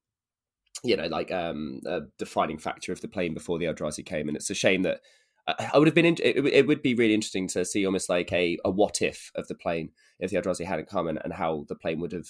you 0.83 0.95
know, 0.95 1.07
like 1.07 1.31
um, 1.31 1.81
a 1.85 2.01
defining 2.17 2.57
factor 2.59 2.91
of 2.91 3.01
the 3.01 3.07
plane 3.07 3.33
before 3.33 3.57
the 3.57 3.65
Eldrazi 3.65 4.05
came. 4.05 4.27
And 4.27 4.37
it's 4.37 4.49
a 4.49 4.55
shame 4.55 4.83
that 4.83 5.01
I 5.47 5.77
would 5.77 5.87
have 5.87 5.95
been. 5.95 6.05
In, 6.05 6.17
it, 6.21 6.37
it 6.45 6.67
would 6.67 6.81
be 6.81 6.93
really 6.93 7.13
interesting 7.13 7.47
to 7.49 7.63
see 7.63 7.85
almost 7.85 8.09
like 8.09 8.31
a, 8.33 8.57
a 8.65 8.69
what 8.69 9.01
if 9.01 9.31
of 9.35 9.47
the 9.47 9.55
plane 9.55 9.91
if 10.19 10.31
the 10.31 10.37
Eldrazi 10.37 10.65
hadn't 10.65 10.89
come 10.89 11.07
and, 11.07 11.19
and 11.23 11.33
how 11.33 11.65
the 11.67 11.75
plane 11.75 11.99
would 11.99 12.11
have 12.11 12.29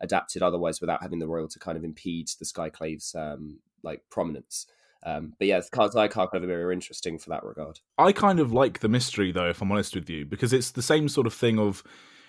adapted 0.00 0.42
otherwise 0.42 0.80
without 0.80 1.02
having 1.02 1.18
the 1.18 1.26
Roil 1.26 1.48
to 1.48 1.58
kind 1.58 1.78
of 1.78 1.84
impede 1.84 2.28
the 2.38 2.44
Skyclaves 2.44 3.14
um, 3.16 3.58
like 3.82 4.02
prominence. 4.10 4.66
Um, 5.04 5.34
but 5.38 5.46
yeah, 5.46 5.60
the 5.60 5.68
cards 5.70 5.94
like 5.94 6.16
Emir 6.16 6.66
are 6.66 6.72
interesting 6.72 7.18
for 7.18 7.30
that 7.30 7.44
regard. 7.44 7.80
I 7.96 8.12
kind 8.12 8.40
of 8.40 8.52
like 8.52 8.80
the 8.80 8.88
mystery 8.88 9.32
though, 9.32 9.48
if 9.48 9.62
I'm 9.62 9.72
honest 9.72 9.94
with 9.94 10.10
you, 10.10 10.24
because 10.24 10.52
it's 10.52 10.72
the 10.72 10.82
same 10.82 11.08
sort 11.08 11.26
of 11.26 11.34
thing 11.34 11.58
of 11.58 11.82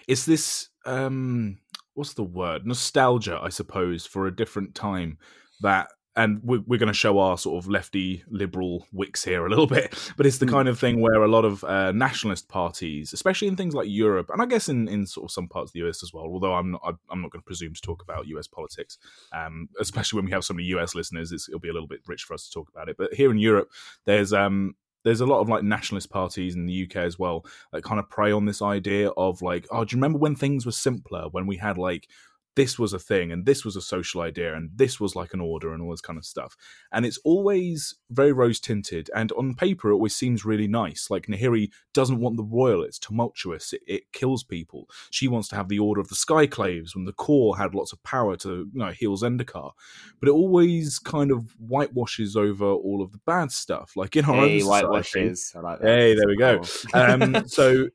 it's 0.07 0.25
this 0.25 0.69
um 0.85 1.57
what's 1.95 2.13
the 2.13 2.23
word? 2.23 2.65
Nostalgia, 2.65 3.39
I 3.41 3.49
suppose, 3.49 4.05
for 4.05 4.25
a 4.25 4.35
different 4.35 4.75
time 4.75 5.17
that 5.61 5.89
and 6.15 6.41
we're, 6.43 6.61
we're 6.65 6.79
going 6.79 6.87
to 6.87 6.93
show 6.93 7.19
our 7.19 7.37
sort 7.37 7.63
of 7.63 7.69
lefty 7.69 8.23
liberal 8.29 8.87
wicks 8.91 9.23
here 9.23 9.45
a 9.45 9.49
little 9.49 9.67
bit, 9.67 9.93
but 10.17 10.25
it's 10.25 10.39
the 10.39 10.45
Mm. 10.45 10.51
kind 10.51 10.67
of 10.67 10.79
thing 10.79 10.99
where 10.99 11.21
a 11.21 11.27
lot 11.27 11.45
of 11.45 11.63
uh, 11.63 11.91
nationalist 11.91 12.49
parties, 12.49 13.13
especially 13.13 13.47
in 13.47 13.55
things 13.55 13.73
like 13.75 13.87
Europe, 13.89 14.29
and 14.31 14.41
I 14.41 14.45
guess 14.45 14.67
in, 14.67 14.87
in 14.87 15.05
sort 15.05 15.25
of 15.25 15.31
some 15.31 15.47
parts 15.47 15.69
of 15.69 15.73
the 15.73 15.87
US 15.87 16.03
as 16.03 16.11
well. 16.13 16.25
Although 16.25 16.53
I'm 16.55 16.71
not, 16.71 16.95
I'm 17.09 17.21
not 17.21 17.31
going 17.31 17.41
to 17.41 17.45
presume 17.45 17.73
to 17.73 17.81
talk 17.81 18.01
about 18.01 18.27
US 18.27 18.47
politics, 18.47 18.97
um, 19.33 19.69
especially 19.79 20.17
when 20.17 20.25
we 20.25 20.31
have 20.31 20.43
so 20.43 20.53
many 20.53 20.67
US 20.69 20.95
listeners. 20.95 21.31
It's, 21.31 21.47
it'll 21.47 21.59
be 21.59 21.69
a 21.69 21.73
little 21.73 21.87
bit 21.87 22.01
rich 22.07 22.23
for 22.23 22.33
us 22.33 22.45
to 22.45 22.51
talk 22.51 22.69
about 22.69 22.89
it. 22.89 22.97
But 22.97 23.13
here 23.13 23.31
in 23.31 23.37
Europe, 23.37 23.69
there's 24.05 24.33
um, 24.33 24.75
there's 25.05 25.21
a 25.21 25.25
lot 25.25 25.39
of 25.39 25.47
like 25.47 25.63
nationalist 25.63 26.09
parties 26.09 26.55
in 26.55 26.65
the 26.65 26.83
UK 26.83 26.97
as 26.97 27.17
well 27.17 27.45
that 27.71 27.83
kind 27.83 27.99
of 27.99 28.09
prey 28.09 28.31
on 28.33 28.45
this 28.45 28.61
idea 28.61 29.09
of 29.11 29.41
like, 29.41 29.65
oh, 29.71 29.85
do 29.85 29.95
you 29.95 29.97
remember 29.97 30.19
when 30.19 30.35
things 30.35 30.65
were 30.65 30.73
simpler? 30.73 31.29
When 31.31 31.47
we 31.47 31.55
had 31.55 31.77
like 31.77 32.07
this 32.55 32.77
was 32.77 32.93
a 32.93 32.99
thing 32.99 33.31
and 33.31 33.45
this 33.45 33.63
was 33.63 33.75
a 33.75 33.81
social 33.81 34.21
idea 34.21 34.55
and 34.55 34.69
this 34.75 34.99
was 34.99 35.15
like 35.15 35.33
an 35.33 35.39
order 35.39 35.73
and 35.73 35.81
all 35.81 35.91
this 35.91 36.01
kind 36.01 36.17
of 36.17 36.25
stuff. 36.25 36.55
And 36.91 37.05
it's 37.05 37.19
always 37.23 37.95
very 38.09 38.33
rose 38.33 38.59
tinted 38.59 39.09
and 39.15 39.31
on 39.33 39.55
paper 39.55 39.89
it 39.91 39.93
always 39.93 40.15
seems 40.15 40.45
really 40.45 40.67
nice. 40.67 41.07
Like 41.09 41.27
Nahiri 41.27 41.71
doesn't 41.93 42.19
want 42.19 42.37
the 42.37 42.43
Roil, 42.43 42.83
it's 42.83 42.99
tumultuous, 42.99 43.73
it, 43.73 43.81
it 43.87 44.11
kills 44.13 44.43
people. 44.43 44.89
She 45.11 45.27
wants 45.27 45.47
to 45.49 45.55
have 45.55 45.69
the 45.69 45.79
order 45.79 46.01
of 46.01 46.09
the 46.09 46.15
Skyclaves 46.15 46.95
when 46.95 47.05
the 47.05 47.13
Kor 47.13 47.57
had 47.57 47.73
lots 47.75 47.93
of 47.93 48.01
power 48.03 48.35
to 48.37 48.49
you 48.49 48.79
know 48.79 48.91
heal 48.91 49.15
Zendikar. 49.15 49.71
But 50.19 50.29
it 50.29 50.33
always 50.33 50.99
kind 50.99 51.31
of 51.31 51.55
whitewashes 51.59 52.35
over 52.35 52.65
all 52.65 53.01
of 53.01 53.11
the 53.11 53.19
bad 53.25 53.51
stuff. 53.51 53.93
Like 53.95 54.15
in 54.15 54.25
our 54.25 54.35
Hey, 54.35 54.55
own 54.55 54.59
society, 54.59 54.87
whitewashes. 54.87 55.53
I 55.55 55.59
like 55.59 55.79
that. 55.79 55.87
Hey, 55.87 56.15
there 56.15 56.27
we 56.27 56.37
go. 56.37 56.61
Um, 56.93 57.47
so 57.47 57.87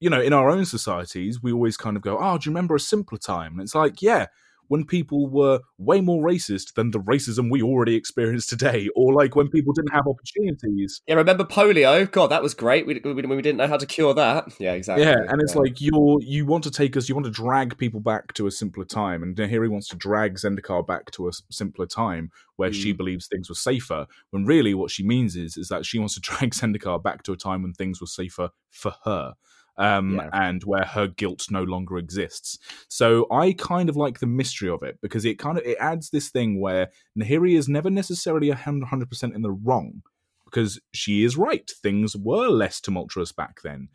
you 0.00 0.10
know 0.10 0.20
in 0.20 0.32
our 0.32 0.50
own 0.50 0.64
societies 0.64 1.42
we 1.42 1.52
always 1.52 1.76
kind 1.76 1.96
of 1.96 2.02
go 2.02 2.18
oh 2.20 2.38
do 2.38 2.48
you 2.48 2.50
remember 2.50 2.74
a 2.74 2.80
simpler 2.80 3.18
time 3.18 3.52
and 3.52 3.62
it's 3.62 3.74
like 3.74 4.02
yeah 4.02 4.26
when 4.68 4.84
people 4.84 5.28
were 5.28 5.58
way 5.78 6.00
more 6.00 6.22
racist 6.24 6.74
than 6.74 6.92
the 6.92 7.00
racism 7.00 7.50
we 7.50 7.60
already 7.60 7.96
experience 7.96 8.46
today 8.46 8.88
or 8.94 9.12
like 9.12 9.34
when 9.34 9.48
people 9.48 9.72
didn't 9.72 9.90
have 9.92 10.06
opportunities 10.06 11.02
Yeah, 11.08 11.16
remember 11.16 11.42
polio? 11.42 12.08
God, 12.08 12.28
that 12.28 12.40
was 12.40 12.54
great. 12.54 12.86
We, 12.86 13.00
we, 13.04 13.12
we 13.14 13.42
didn't 13.42 13.56
know 13.56 13.66
how 13.66 13.78
to 13.78 13.84
cure 13.86 14.14
that. 14.14 14.52
Yeah, 14.60 14.74
exactly. 14.74 15.04
yeah 15.04 15.16
and 15.28 15.42
it's 15.42 15.56
Yeah. 15.56 15.62
like 15.62 15.80
you're 15.80 16.18
you 16.22 16.46
want 16.46 16.62
to 16.64 16.70
take 16.70 16.96
us 16.96 17.08
you 17.08 17.16
want 17.16 17.24
to 17.24 17.32
drag 17.32 17.78
people 17.78 17.98
back 17.98 18.32
to 18.34 18.46
a 18.46 18.50
simpler 18.52 18.84
time 18.84 19.24
and 19.24 19.36
here 19.36 19.64
he 19.64 19.68
wants 19.68 19.88
to 19.88 19.96
drag 19.96 20.36
zendikar 20.36 20.86
back 20.86 21.10
to 21.12 21.26
a 21.28 21.32
simpler 21.50 21.86
time 21.86 22.30
where 22.54 22.72
she 22.72 22.94
Mm. 22.94 22.96
believes 22.98 23.26
things 23.26 23.48
were 23.48 23.56
safer 23.56 24.06
when 24.30 24.44
really 24.44 24.72
what 24.74 24.92
she 24.92 25.02
means 25.02 25.34
is 25.34 25.56
is 25.56 25.68
that 25.68 25.84
she 25.84 25.98
wants 25.98 26.14
to 26.14 26.20
drag 26.28 26.50
zendikar 26.52 27.02
back 27.02 27.24
to 27.24 27.32
a 27.32 27.36
time 27.36 27.62
when 27.64 27.72
things 27.72 28.00
were 28.00 28.06
safer 28.06 28.50
for 28.70 28.94
her 29.04 29.34
um, 29.80 30.16
Yeah. 30.16 30.28
and 30.32 30.62
where 30.64 30.84
her 30.84 31.08
guilt 31.08 31.46
no 31.50 31.64
longer 31.64 31.98
exists. 31.98 32.58
So 32.88 33.26
I 33.32 33.54
kind 33.54 33.88
of 33.88 33.96
like 33.96 34.20
the 34.20 34.26
mystery 34.26 34.68
of 34.68 34.82
it 34.84 34.98
because 35.02 35.24
it 35.24 35.38
kind 35.38 35.58
of 35.58 35.64
it 35.64 35.78
adds 35.80 36.10
this 36.10 36.28
thing 36.30 36.60
where 36.60 36.90
Nahiri 37.18 37.56
is 37.56 37.68
never 37.68 37.90
necessarily 37.90 38.50
a 38.50 38.54
hundred 38.54 39.08
percent 39.08 39.34
in 39.34 39.42
the 39.42 39.50
wrong 39.50 40.02
because 40.44 40.80
she 40.92 41.24
is 41.24 41.36
right. 41.36 41.68
Things 41.82 42.16
were 42.16 42.48
less 42.48 42.80
tumultuous 42.80 43.32
back 43.32 43.62
then. 43.62 43.88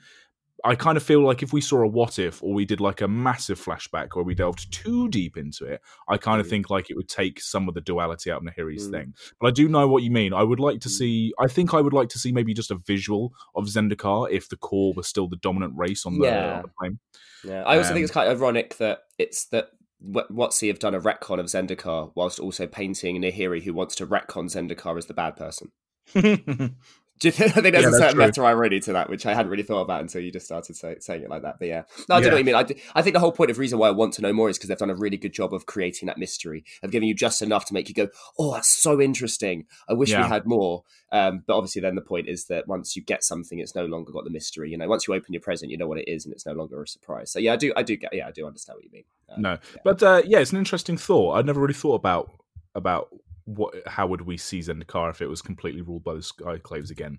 I 0.64 0.76
kind 0.76 0.96
of 0.96 1.04
feel 1.04 1.22
like 1.22 1.44
if 1.44 1.52
we 1.52 1.60
saw 1.62 1.82
a 1.84 1.88
what 1.88 2.18
if 2.18 2.42
or 2.42 2.54
we 2.54 2.66
did 2.66 2.80
like 2.80 3.02
a 3.02 3.08
massive 3.08 3.60
flashback 3.60 4.16
or 4.16 4.24
we 4.24 4.34
delved 4.34 4.72
too 4.72 5.10
deep 5.10 5.36
into 5.38 5.66
it, 5.66 5.82
I 6.08 6.18
kind 6.18 6.40
of 6.40 6.48
Mm. 6.48 6.50
think 6.52 6.70
like 6.70 6.90
it 6.90 6.96
would 6.96 7.10
take 7.10 7.42
some 7.42 7.68
of 7.68 7.76
the 7.76 7.82
duality 7.82 8.32
out 8.32 8.38
of 8.42 8.44
Nahiri's 8.54 8.88
Mm. 8.88 8.92
thing. 8.92 9.14
But 9.40 9.48
I 9.48 9.52
do 9.52 9.68
know 9.68 9.88
what 9.88 10.04
you 10.04 10.12
mean. 10.12 10.34
I 10.34 10.44
would 10.44 10.60
like 10.62 10.80
to 10.82 10.88
Mm. 10.90 10.92
see. 10.92 11.34
I 11.40 11.48
think 11.48 11.74
I 11.74 11.82
would 11.82 11.94
like 11.94 12.10
to 12.10 12.20
see 12.20 12.32
maybe 12.32 12.54
just 12.54 12.72
a 12.72 12.76
visual 12.76 13.34
of 13.54 13.66
Zendikar 13.66 14.32
if 14.32 14.48
the 14.48 14.56
Kor 14.58 14.94
was 14.94 15.08
still 15.08 15.28
the 15.28 15.36
dominant 15.38 15.74
race 15.76 16.06
on 16.06 16.18
the, 16.20 16.26
Yeah. 16.26 16.56
on 16.58 16.62
the 16.62 16.68
plane. 16.80 17.00
Yeah, 17.44 17.64
I 17.64 17.78
also 17.78 17.90
Um, 17.90 17.96
think 17.96 18.04
it's 18.06 18.14
kind 18.14 18.32
of 18.32 18.42
ironic 18.42 18.78
that 18.78 19.04
it's 19.20 19.46
that 19.48 19.72
Wa- 20.02 20.28
WotC 20.30 20.68
have 20.68 20.80
done 20.80 20.94
a 20.94 21.00
retcon 21.00 21.40
of 21.40 21.46
Zendikar 21.48 22.12
whilst 22.16 22.40
also 22.40 22.68
painting 22.68 23.22
Nahiri, 23.22 23.64
who 23.64 23.74
wants 23.74 23.96
to 23.96 24.06
retcon 24.06 24.46
Zendikar 24.50 24.98
as 24.98 25.06
the 25.08 25.14
bad 25.14 25.36
person. 25.38 25.72
Do 27.18 27.30
you 27.30 27.32
think, 27.32 27.58
I 27.58 27.62
think 27.62 27.74
there's 27.74 27.84
Yeah, 27.84 27.90
a 27.92 27.94
certain 27.94 28.16
true. 28.16 28.26
meta 28.26 28.42
irony 28.42 28.80
to 28.82 28.94
that, 28.94 29.10
which 29.10 29.26
I 29.26 29.34
hadn't 29.34 29.50
really 29.50 29.64
thought 29.64 29.82
about 29.82 30.02
until 30.02 30.20
you 30.22 30.32
just 30.32 30.46
started 30.46 30.76
say, 30.76 30.98
saying 31.00 31.24
it 31.24 31.30
like 31.30 31.44
that. 31.44 31.60
But 31.60 31.70
yeah, 31.70 31.84
no, 32.10 32.16
I 32.16 32.20
Yeah. 32.20 32.26
know 32.26 32.32
what 32.34 32.38
you 32.40 32.44
mean. 32.44 32.56
I, 32.56 32.64
do- 32.64 32.76
I 32.94 33.02
think 33.02 33.14
the 33.14 33.22
whole 33.22 33.32
point 33.32 33.52
of 33.52 33.58
reason 33.58 33.80
why 33.80 33.88
I 33.88 33.92
want 33.92 34.14
to 34.16 34.22
know 34.22 34.34
more 34.34 34.50
is 34.50 34.58
because 34.58 34.68
they've 34.68 34.78
done 34.78 34.90
a 34.90 34.96
really 34.96 35.16
good 35.16 35.32
job 35.32 35.54
of 35.54 35.66
creating 35.66 36.08
that 36.08 36.18
mystery, 36.18 36.66
of 36.84 36.92
giving 36.92 37.08
you 37.08 37.16
just 37.16 37.42
enough 37.42 37.64
to 37.68 37.74
make 37.74 37.88
you 37.88 37.96
go, 37.96 38.10
"Oh, 38.38 38.54
that's 38.54 38.68
so 38.68 39.00
interesting." 39.00 39.66
I 39.88 39.94
wish 39.94 40.10
Yeah. 40.10 40.24
we 40.24 40.28
had 40.28 40.46
more. 40.46 40.84
Um, 41.14 41.44
but 41.48 41.56
obviously, 41.56 41.82
then 41.82 41.96
the 41.96 42.02
point 42.02 42.28
is 42.28 42.46
that 42.48 42.68
once 42.68 42.98
you 42.98 43.02
get 43.02 43.24
something, 43.24 43.60
it's 43.60 43.76
no 43.76 43.86
longer 43.86 44.12
got 44.12 44.26
the 44.26 44.30
mystery. 44.30 44.70
You 44.72 44.78
know, 44.78 44.88
once 44.90 45.08
you 45.08 45.14
open 45.14 45.34
your 45.34 45.42
present, 45.42 45.72
you 45.72 45.78
know 45.78 45.88
what 45.88 46.00
it 46.00 46.10
is, 46.10 46.26
and 46.26 46.34
it's 46.34 46.46
no 46.46 46.52
longer 46.52 46.82
a 46.84 46.88
surprise. 46.88 47.32
So 47.32 47.40
yeah, 47.40 47.54
I 47.54 47.56
do, 47.56 47.72
I 47.78 47.84
do 47.84 47.96
get, 47.96 48.14
yeah, 48.14 48.28
I 48.28 48.32
do 48.32 48.46
understand 48.46 48.76
what 48.76 48.84
you 48.84 48.92
mean. 48.92 49.04
Um, 49.30 49.42
No, 49.42 49.58
but 49.86 50.04
uh, 50.04 50.22
yeah, 50.26 50.40
it's 50.40 50.52
an 50.52 50.58
interesting 50.58 50.98
thought. 50.98 51.36
I'd 51.38 51.46
never 51.46 51.62
really 51.62 51.74
thought 51.74 51.96
about 51.96 52.30
about 52.76 53.08
what 53.46 53.74
how 53.88 54.08
would 54.08 54.22
we 54.22 54.38
see 54.38 54.60
Zendikar 54.60 55.10
if 55.10 55.22
it 55.22 55.28
was 55.28 55.42
completely 55.42 55.82
ruled 55.82 56.04
by 56.04 56.14
the 56.14 56.20
Skyclaves 56.20 56.92
again. 56.92 57.18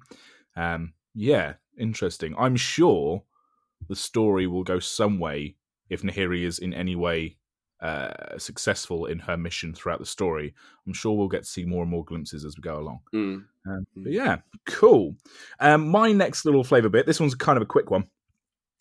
Um, 0.57 0.93
yeah, 1.15 1.55
interesting. 1.79 2.35
I'm 2.39 2.57
sure 2.57 3.23
the 3.89 3.97
story 3.97 4.47
will 4.47 4.65
go 4.65 4.79
some 4.79 5.19
way 5.19 5.57
if 5.89 6.03
Nahiri 6.03 6.45
is 6.45 6.59
in 6.59 6.75
any 6.75 6.97
way 6.97 7.37
uh, 7.81 8.39
successful 8.39 9.07
in 9.07 9.19
her 9.21 9.37
mission 9.37 9.75
throughout 9.75 9.99
the 9.99 10.07
story. 10.07 10.55
I'm 10.87 10.93
sure 10.93 11.17
we'll 11.17 11.29
get 11.29 11.45
to 11.45 11.49
see 11.49 11.65
more 11.65 11.83
and 11.83 11.91
more 11.91 12.05
glimpses 12.05 12.45
as 12.45 12.57
we 12.57 12.63
go 12.63 12.79
along. 12.79 13.01
Mm. 13.15 13.45
Um, 13.67 13.87
but 13.97 14.13
yeah, 14.13 14.39
cool. 14.67 15.15
Um, 15.61 15.89
my 15.89 16.13
next 16.13 16.45
little 16.45 16.65
flavor 16.65 16.89
bit. 16.89 17.07
This 17.07 17.21
one's 17.21 17.35
kind 17.35 17.57
of 17.57 17.63
a 17.63 17.67
quick 17.67 17.91
one. 17.91 18.09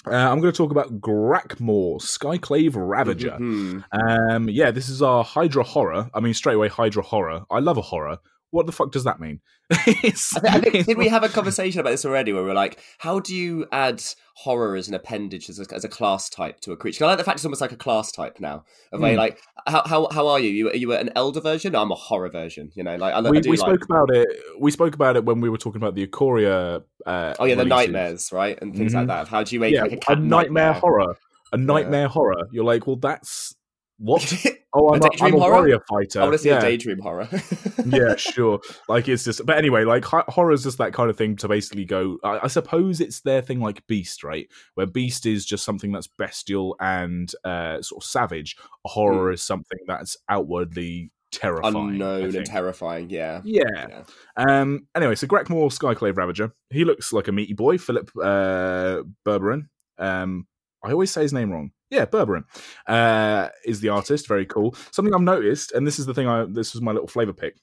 Uh, 0.08 0.12
I'm 0.32 0.40
going 0.40 0.52
to 0.54 0.58
talk 0.58 0.72
about 0.72 1.00
Grakmaw, 1.02 2.02
Skyclave 2.02 2.74
Ravager. 2.76 3.38
Mhm. 3.40 3.84
Um, 3.92 4.50
yeah, 4.50 4.72
this 4.72 4.90
is 4.90 5.02
our 5.02 5.24
Hydra 5.24 5.64
horror. 5.64 6.10
I 6.14 6.20
mean, 6.20 6.34
straight 6.34 6.56
away, 6.56 6.68
Hydra 6.68 7.04
horror. 7.04 7.42
I 7.50 7.60
love 7.60 7.78
a 7.78 7.82
horror. 7.82 8.20
What 8.52 8.66
the 8.66 8.72
fuck 8.72 8.92
does 8.92 9.04
that 9.04 9.20
mean? 9.20 9.42
I 9.72 9.76
think, 9.78 10.46
I 10.46 10.60
think, 10.60 10.86
did 10.86 10.98
we 10.98 11.08
have 11.08 11.24
a 11.24 11.30
conversation 11.30 11.80
about 11.80 11.90
this 11.90 12.06
already 12.06 12.32
where 12.32 12.44
we 12.44 12.52
are 12.52 12.56
like, 12.56 12.80
how 13.00 13.20
do 13.20 13.36
you 13.36 13.66
add 13.72 14.02
horror 14.36 14.76
as 14.76 14.88
an 14.88 14.94
appendage, 14.94 15.50
as 15.50 15.60
a, 15.60 15.66
as 15.74 15.84
a 15.84 15.90
class 15.90 16.30
type 16.30 16.60
to 16.62 16.72
a 16.72 16.78
creature? 16.78 17.04
I 17.04 17.08
like 17.10 17.18
the 17.18 17.24
fact 17.24 17.38
it's 17.38 17.46
almost 17.46 17.62
like 17.62 17.72
a 17.72 17.76
class 17.78 18.12
type 18.12 18.40
now. 18.40 18.64
Of 18.94 19.00
Hmm. 19.02 19.16
like, 19.18 19.40
how, 19.68 19.84
how 19.86 20.08
how 20.12 20.28
are 20.28 20.40
you? 20.40 20.50
you? 20.50 20.70
Are 20.70 20.76
you 20.76 20.94
an 20.94 21.10
elder 21.16 21.42
version? 21.42 21.74
No, 21.74 21.82
I'm 21.82 21.92
a 21.92 21.96
horror 21.96 22.30
version. 22.30 22.72
You 22.76 22.84
know, 22.84 22.96
like 22.96 23.14
I, 23.14 23.18
I 23.18 23.30
we, 23.30 23.42
do 23.42 23.50
we 23.50 23.58
like. 23.58 23.68
spoke 23.68 23.86
about 23.86 24.16
it. 24.16 24.28
We 24.60 24.72
spoke 24.72 24.94
about 24.94 25.16
it 25.18 25.26
when 25.26 25.42
we 25.42 25.50
were 25.50 25.58
talking 25.58 25.82
about 25.82 25.96
the 25.96 26.06
Ikoria. 26.06 26.84
Uh, 27.06 27.34
oh 27.40 27.46
yeah, 27.46 27.56
the 27.56 27.66
nightmares, 27.66 28.32
right, 28.32 28.58
and 28.62 28.76
things 28.76 28.94
like 28.94 29.06
Mhm. 29.06 29.08
that. 29.08 29.28
How 29.28 29.44
do 29.44 29.56
you 29.56 29.60
make 29.60 29.74
Yeah, 29.74 29.82
like 29.82 29.94
a, 29.94 29.96
a 29.96 30.00
cat 30.00 30.22
nightmare, 30.22 30.74
horror. 30.74 31.16
A 31.52 31.58
nightmare 31.58 32.08
horror. 32.08 32.48
You're 32.52 32.64
like, 32.66 32.86
well, 32.88 32.96
that's 32.98 33.56
what? 33.98 34.46
Oh, 34.78 34.94
I'm 34.94 35.02
A 35.02 35.06
a, 35.06 35.10
daydream 35.10 35.26
I'm 35.28 35.34
a 35.36 35.40
horror? 35.40 35.54
warrior 35.54 35.80
fighter. 35.88 36.20
I 36.20 36.24
want 36.24 36.34
to 36.34 36.40
see 36.40 36.50
yeah. 36.50 36.58
a 36.58 36.62
daydream 36.62 37.00
horror. 37.00 37.30
yeah, 37.86 38.18
sure. 38.18 38.60
Like 38.90 39.08
it's 39.08 39.24
just, 39.24 39.46
but 39.46 39.58
anyway, 39.58 39.86
like 39.86 40.04
horror 40.04 40.52
is 40.52 40.64
just 40.64 40.80
that 40.80 40.92
kind 40.92 41.10
of 41.10 41.18
thing 41.18 41.38
to 41.38 41.48
basically 41.48 41.86
go. 41.86 42.18
I, 42.26 42.42
I 42.44 42.48
suppose 42.48 43.00
it's 43.00 43.22
their 43.22 43.42
thing, 43.42 43.62
like 43.62 43.88
Beast, 43.88 44.22
right? 44.22 44.50
Where 44.74 44.86
Beast 44.86 45.26
is 45.26 45.46
just 45.46 45.64
something 45.64 45.94
that's 45.94 46.08
bestial 46.08 46.76
and 46.82 47.32
uh, 47.46 47.82
sort 47.82 48.04
of 48.04 48.10
savage. 48.10 48.58
Horror 48.84 49.32
is 49.32 49.42
something 49.42 49.80
that's 49.88 50.18
outwardly 50.28 51.12
terrifying. 51.32 51.76
Unknown 51.76 52.36
and 52.36 52.46
terrifying. 52.46 53.10
Yeah. 53.10 53.42
yeah. 53.46 53.64
Yeah. 53.90 54.04
Um. 54.36 54.88
Anyway, 54.94 55.16
so 55.16 55.26
Grakmaw, 55.26 55.72
Skyclave 55.72 56.18
Ravager. 56.18 56.54
He 56.70 56.84
looks 56.84 57.14
like 57.14 57.30
a 57.30 57.32
meaty 57.32 57.54
boy, 57.54 57.78
Filip 57.78 58.12
uh, 58.22 59.04
Burburan. 59.26 59.70
Um. 59.98 60.48
I 60.86 60.92
always 60.92 61.12
say 61.12 61.22
his 61.24 61.34
name 61.34 61.52
wrong. 61.52 61.72
Yeah, 61.90 62.06
Burburan 62.06 62.44
uh, 62.88 63.50
is 63.64 63.80
the 63.82 63.90
artist. 63.90 64.28
Very 64.28 64.46
cool. 64.46 64.76
Something 64.92 65.14
I've 65.14 65.22
noticed, 65.22 65.72
and 65.72 65.86
this 65.86 66.00
is 66.00 66.06
the 66.06 66.14
thing. 66.14 66.28
I 66.28 66.46
this 66.46 66.74
was 66.74 66.82
my 66.82 66.92
little 66.92 67.08
flavor 67.08 67.34
pick. 67.34 67.56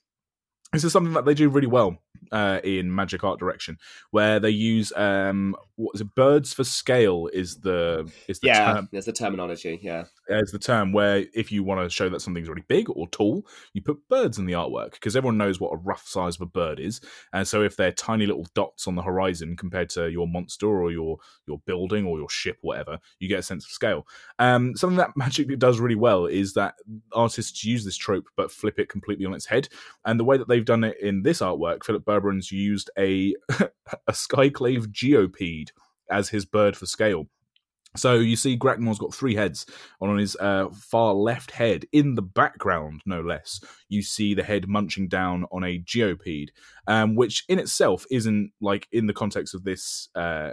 This 0.72 0.84
is 0.84 0.92
something 0.92 1.12
that 1.12 1.26
they 1.26 1.34
do 1.34 1.50
really 1.50 1.66
well 1.66 1.98
uh, 2.30 2.60
in 2.64 2.94
magic 2.94 3.24
art 3.24 3.38
direction, 3.38 3.76
where 4.10 4.40
they 4.40 4.50
use 4.50 4.90
um, 4.96 5.54
what 5.76 5.94
is 5.94 6.00
it? 6.00 6.14
Birds 6.14 6.54
for 6.54 6.64
scale 6.64 7.28
is 7.32 7.58
the 7.60 8.10
is 8.26 8.38
the 8.40 8.48
Yeah, 8.48 8.72
term 8.74 8.88
there's 8.90 9.04
the 9.04 9.12
terminology. 9.12 9.78
Yeah. 9.82 10.04
Is 10.38 10.52
the 10.52 10.58
term 10.58 10.92
where 10.92 11.26
if 11.34 11.52
you 11.52 11.62
want 11.62 11.82
to 11.82 11.90
show 11.90 12.08
that 12.08 12.20
something's 12.20 12.48
really 12.48 12.64
big 12.68 12.88
or 12.90 13.08
tall, 13.08 13.46
you 13.72 13.82
put 13.82 14.08
birds 14.08 14.38
in 14.38 14.46
the 14.46 14.54
artwork 14.54 14.92
because 14.92 15.16
everyone 15.16 15.38
knows 15.38 15.60
what 15.60 15.72
a 15.72 15.76
rough 15.76 16.06
size 16.06 16.36
of 16.36 16.42
a 16.42 16.46
bird 16.46 16.80
is, 16.80 17.00
and 17.32 17.46
so 17.46 17.62
if 17.62 17.76
they're 17.76 17.92
tiny 17.92 18.26
little 18.26 18.46
dots 18.54 18.86
on 18.86 18.94
the 18.94 19.02
horizon 19.02 19.56
compared 19.56 19.90
to 19.90 20.10
your 20.10 20.26
monster 20.26 20.66
or 20.66 20.90
your 20.90 21.18
your 21.46 21.60
building 21.66 22.06
or 22.06 22.18
your 22.18 22.28
ship, 22.28 22.58
whatever, 22.62 22.98
you 23.18 23.28
get 23.28 23.40
a 23.40 23.42
sense 23.42 23.64
of 23.64 23.70
scale. 23.70 24.06
Um, 24.38 24.74
something 24.76 24.98
that 24.98 25.16
Magic 25.16 25.58
does 25.58 25.80
really 25.80 25.94
well 25.94 26.26
is 26.26 26.54
that 26.54 26.74
artists 27.12 27.64
use 27.64 27.84
this 27.84 27.96
trope 27.96 28.26
but 28.36 28.50
flip 28.50 28.78
it 28.78 28.88
completely 28.88 29.26
on 29.26 29.34
its 29.34 29.46
head, 29.46 29.68
and 30.04 30.18
the 30.18 30.24
way 30.24 30.36
that 30.36 30.48
they've 30.48 30.64
done 30.64 30.84
it 30.84 30.96
in 31.00 31.22
this 31.22 31.40
artwork, 31.40 31.84
Filip 31.84 32.04
Burburan's 32.04 32.50
used 32.50 32.90
a 32.98 33.34
a 34.06 34.12
skyclave 34.12 34.86
geopede 34.88 35.70
as 36.10 36.28
his 36.28 36.44
bird 36.44 36.76
for 36.76 36.86
scale. 36.86 37.26
So 37.96 38.14
you 38.14 38.36
see, 38.36 38.56
Grakmaw's 38.56 38.98
got 38.98 39.14
three 39.14 39.34
heads. 39.34 39.66
And 40.00 40.10
On 40.10 40.18
his 40.18 40.36
uh, 40.36 40.68
far 40.74 41.14
left 41.14 41.50
head, 41.50 41.84
in 41.92 42.14
the 42.14 42.22
background, 42.22 43.02
no 43.06 43.20
less, 43.20 43.60
you 43.88 44.02
see 44.02 44.34
the 44.34 44.42
head 44.42 44.68
munching 44.68 45.08
down 45.08 45.44
on 45.52 45.64
a 45.64 45.78
geopede, 45.78 46.48
um, 46.86 47.14
which 47.14 47.44
in 47.48 47.58
itself 47.58 48.06
isn't 48.10 48.52
like 48.60 48.88
in 48.92 49.06
the 49.06 49.12
context 49.12 49.54
of 49.54 49.64
this 49.64 50.08
uh, 50.14 50.52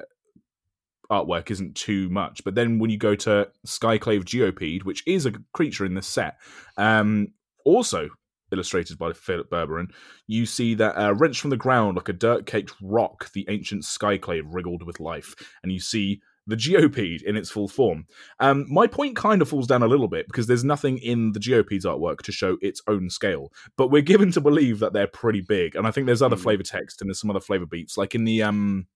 artwork 1.11 1.49
isn't 1.49 1.75
too 1.75 2.09
much. 2.09 2.43
But 2.43 2.55
then 2.55 2.79
when 2.79 2.89
you 2.89 2.97
go 2.97 3.15
to 3.15 3.49
Skyclave 3.65 4.25
Geopede, 4.25 4.83
which 4.83 5.03
is 5.07 5.25
a 5.25 5.33
creature 5.53 5.85
in 5.85 5.95
this 5.95 6.07
set, 6.07 6.37
um, 6.77 7.29
also 7.65 8.09
illustrated 8.51 8.97
by 8.97 9.13
Filip 9.13 9.49
Burburan, 9.49 9.87
you 10.27 10.45
see 10.45 10.73
that 10.75 10.97
uh, 10.97 11.13
wrenched 11.13 11.41
from 11.41 11.51
the 11.51 11.57
ground 11.57 11.95
like 11.95 12.09
a 12.09 12.13
dirt-caked 12.13 12.73
rock, 12.81 13.31
the 13.33 13.45
ancient 13.49 13.83
Skyclave 13.83 14.43
wriggled 14.47 14.83
with 14.83 14.99
life, 14.99 15.35
and 15.63 15.71
you 15.71 15.79
see 15.79 16.21
the 16.49 16.55
Geopede 16.55 17.23
in 17.23 17.35
its 17.35 17.49
full 17.49 17.67
form. 17.67 18.05
Um, 18.39 18.65
my 18.69 18.87
point 18.87 19.15
kind 19.15 19.41
of 19.41 19.49
falls 19.49 19.67
down 19.67 19.83
a 19.83 19.87
little 19.87 20.07
bit 20.07 20.27
because 20.27 20.47
there's 20.47 20.63
nothing 20.63 20.97
in 20.97 21.31
the 21.31 21.39
Geopede's 21.39 21.85
artwork 21.85 22.19
to 22.23 22.31
show 22.31 22.57
its 22.61 22.81
own 22.87 23.09
scale, 23.09 23.51
but 23.77 23.89
we're 23.89 24.01
given 24.01 24.31
to 24.33 24.41
believe 24.41 24.79
that 24.79 24.93
they're 24.93 25.07
pretty 25.07 25.41
big, 25.41 25.75
and 25.75 25.87
I 25.87 25.91
think 25.91 26.05
there's 26.05 26.21
other 26.21 26.35
Hmm. 26.35 26.43
flavor 26.43 26.63
text 26.63 27.01
and 27.01 27.09
there's 27.09 27.19
some 27.19 27.29
other 27.29 27.39
flavor 27.39 27.65
beats, 27.65 27.97
like 27.97 28.15
in 28.15 28.25
the 28.25 28.43
um 28.43 28.87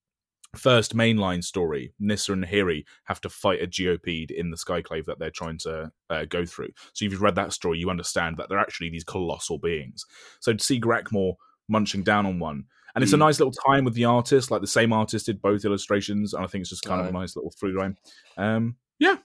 first 0.56 0.96
mainline 0.96 1.42
story, 1.42 1.92
Nissa 1.98 2.32
and 2.32 2.44
Hiri 2.44 2.84
have 3.04 3.20
to 3.22 3.28
fight 3.28 3.60
a 3.60 3.66
geopede 3.66 4.30
in 4.30 4.50
the 4.50 4.56
Skyclave 4.56 5.04
that 5.06 5.18
they're 5.18 5.30
trying 5.30 5.58
to 5.58 5.90
uh, 6.10 6.24
go 6.26 6.46
through. 6.46 6.68
So 6.92 7.04
if 7.04 7.10
you've 7.12 7.22
read 7.22 7.34
that 7.34 7.52
story, 7.52 7.78
you 7.78 7.90
understand 7.90 8.36
that 8.36 8.48
they're 8.48 8.58
actually 8.58 8.90
these 8.90 9.02
colossal 9.02 9.58
beings. 9.58 10.06
So 10.40 10.52
to 10.52 10.62
see 10.62 10.80
Grakmore 10.80 11.34
munching 11.68 12.04
down 12.04 12.24
on 12.24 12.38
one, 12.38 12.66
and 12.94 13.02
it's 13.04 13.12
a 13.12 13.16
Mm. 13.16 13.20
nice 13.20 13.38
little 13.40 13.52
time 13.66 13.84
with 13.84 13.94
the 13.94 14.04
artist, 14.04 14.50
like 14.50 14.60
the 14.60 14.66
same 14.66 14.92
artist 14.92 15.26
did 15.26 15.40
both 15.42 15.64
illustrations, 15.64 16.34
and 16.34 16.44
I 16.44 16.46
think 16.46 16.62
it's 16.62 16.70
just 16.70 16.84
kind 16.84 17.00
of 17.00 17.06
a 17.08 17.12
nice 17.12 17.36
little 17.36 17.50
through 17.58 17.78
line. 17.78 17.96
Um, 18.36 18.76
yeah, 18.98 19.16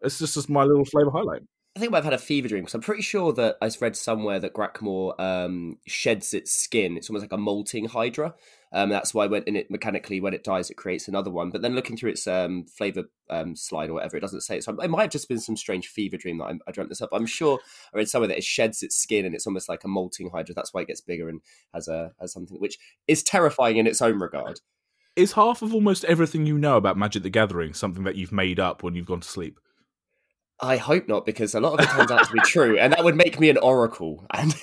it's 0.00 0.18
just, 0.18 0.34
just 0.34 0.48
my 0.50 0.64
little 0.64 0.84
flavor 0.84 1.10
highlight. 1.10 1.42
I 1.76 1.78
think 1.78 1.94
I've 1.94 2.04
had 2.04 2.12
a 2.12 2.18
fever 2.18 2.48
dream 2.48 2.64
because 2.64 2.74
I'm 2.74 2.80
pretty 2.80 3.02
sure 3.02 3.32
that 3.34 3.56
I 3.62 3.70
read 3.80 3.94
somewhere 3.94 4.40
that 4.40 4.54
Grakmaw 4.54 5.18
um, 5.20 5.78
sheds 5.86 6.34
its 6.34 6.52
skin. 6.52 6.96
It's 6.96 7.08
almost 7.08 7.22
like 7.22 7.32
a 7.32 7.38
molting 7.38 7.86
hydra. 7.86 8.34
Um, 8.72 8.90
that's 8.90 9.14
why 9.14 9.26
when 9.26 9.44
in 9.44 9.54
it 9.54 9.70
mechanically 9.70 10.20
when 10.20 10.34
it 10.34 10.42
dies, 10.42 10.68
it 10.68 10.76
creates 10.76 11.06
another 11.06 11.30
one. 11.30 11.50
But 11.50 11.62
then 11.62 11.76
looking 11.76 11.96
through 11.96 12.10
its 12.10 12.26
um, 12.26 12.64
flavor 12.64 13.04
um, 13.28 13.54
slide 13.54 13.88
or 13.88 13.94
whatever, 13.94 14.16
it 14.16 14.20
doesn't 14.20 14.40
say 14.40 14.56
it. 14.56 14.64
So 14.64 14.76
it 14.80 14.90
might 14.90 15.02
have 15.02 15.10
just 15.10 15.28
been 15.28 15.38
some 15.38 15.56
strange 15.56 15.86
fever 15.86 16.16
dream 16.16 16.38
that 16.38 16.44
I, 16.46 16.58
I 16.66 16.72
dreamt 16.72 16.88
this 16.88 17.02
up. 17.02 17.10
I'm 17.12 17.26
sure 17.26 17.60
I 17.94 17.98
read 17.98 18.08
somewhere 18.08 18.28
that 18.28 18.38
it 18.38 18.44
sheds 18.44 18.82
its 18.82 18.96
skin 18.96 19.24
and 19.24 19.34
it's 19.34 19.46
almost 19.46 19.68
like 19.68 19.84
a 19.84 19.88
molting 19.88 20.30
hydra. 20.30 20.56
That's 20.56 20.74
why 20.74 20.80
it 20.80 20.88
gets 20.88 21.00
bigger 21.00 21.28
and 21.28 21.40
has 21.72 21.86
a 21.86 22.12
has 22.20 22.32
something 22.32 22.58
which 22.58 22.78
is 23.06 23.22
terrifying 23.22 23.76
in 23.76 23.86
its 23.86 24.02
own 24.02 24.18
regard. 24.18 24.60
Is 25.14 25.32
half 25.32 25.62
of 25.62 25.72
almost 25.72 26.04
everything 26.04 26.46
you 26.46 26.58
know 26.58 26.76
about 26.76 26.96
Magic 26.96 27.22
the 27.22 27.30
Gathering 27.30 27.74
something 27.74 28.04
that 28.04 28.16
you've 28.16 28.32
made 28.32 28.58
up 28.58 28.82
when 28.82 28.96
you've 28.96 29.06
gone 29.06 29.20
to 29.20 29.28
sleep? 29.28 29.60
I 30.62 30.76
hope 30.76 31.08
not, 31.08 31.26
because 31.26 31.54
a 31.54 31.60
lot 31.60 31.74
of 31.74 31.80
it 31.80 31.88
turns 31.90 32.10
out 32.10 32.24
to 32.24 32.32
be 32.32 32.40
true, 32.40 32.78
and 32.78 32.92
that 32.92 33.04
would 33.04 33.16
make 33.16 33.40
me 33.40 33.48
an 33.50 33.58
oracle. 33.58 34.26
And 34.34 34.54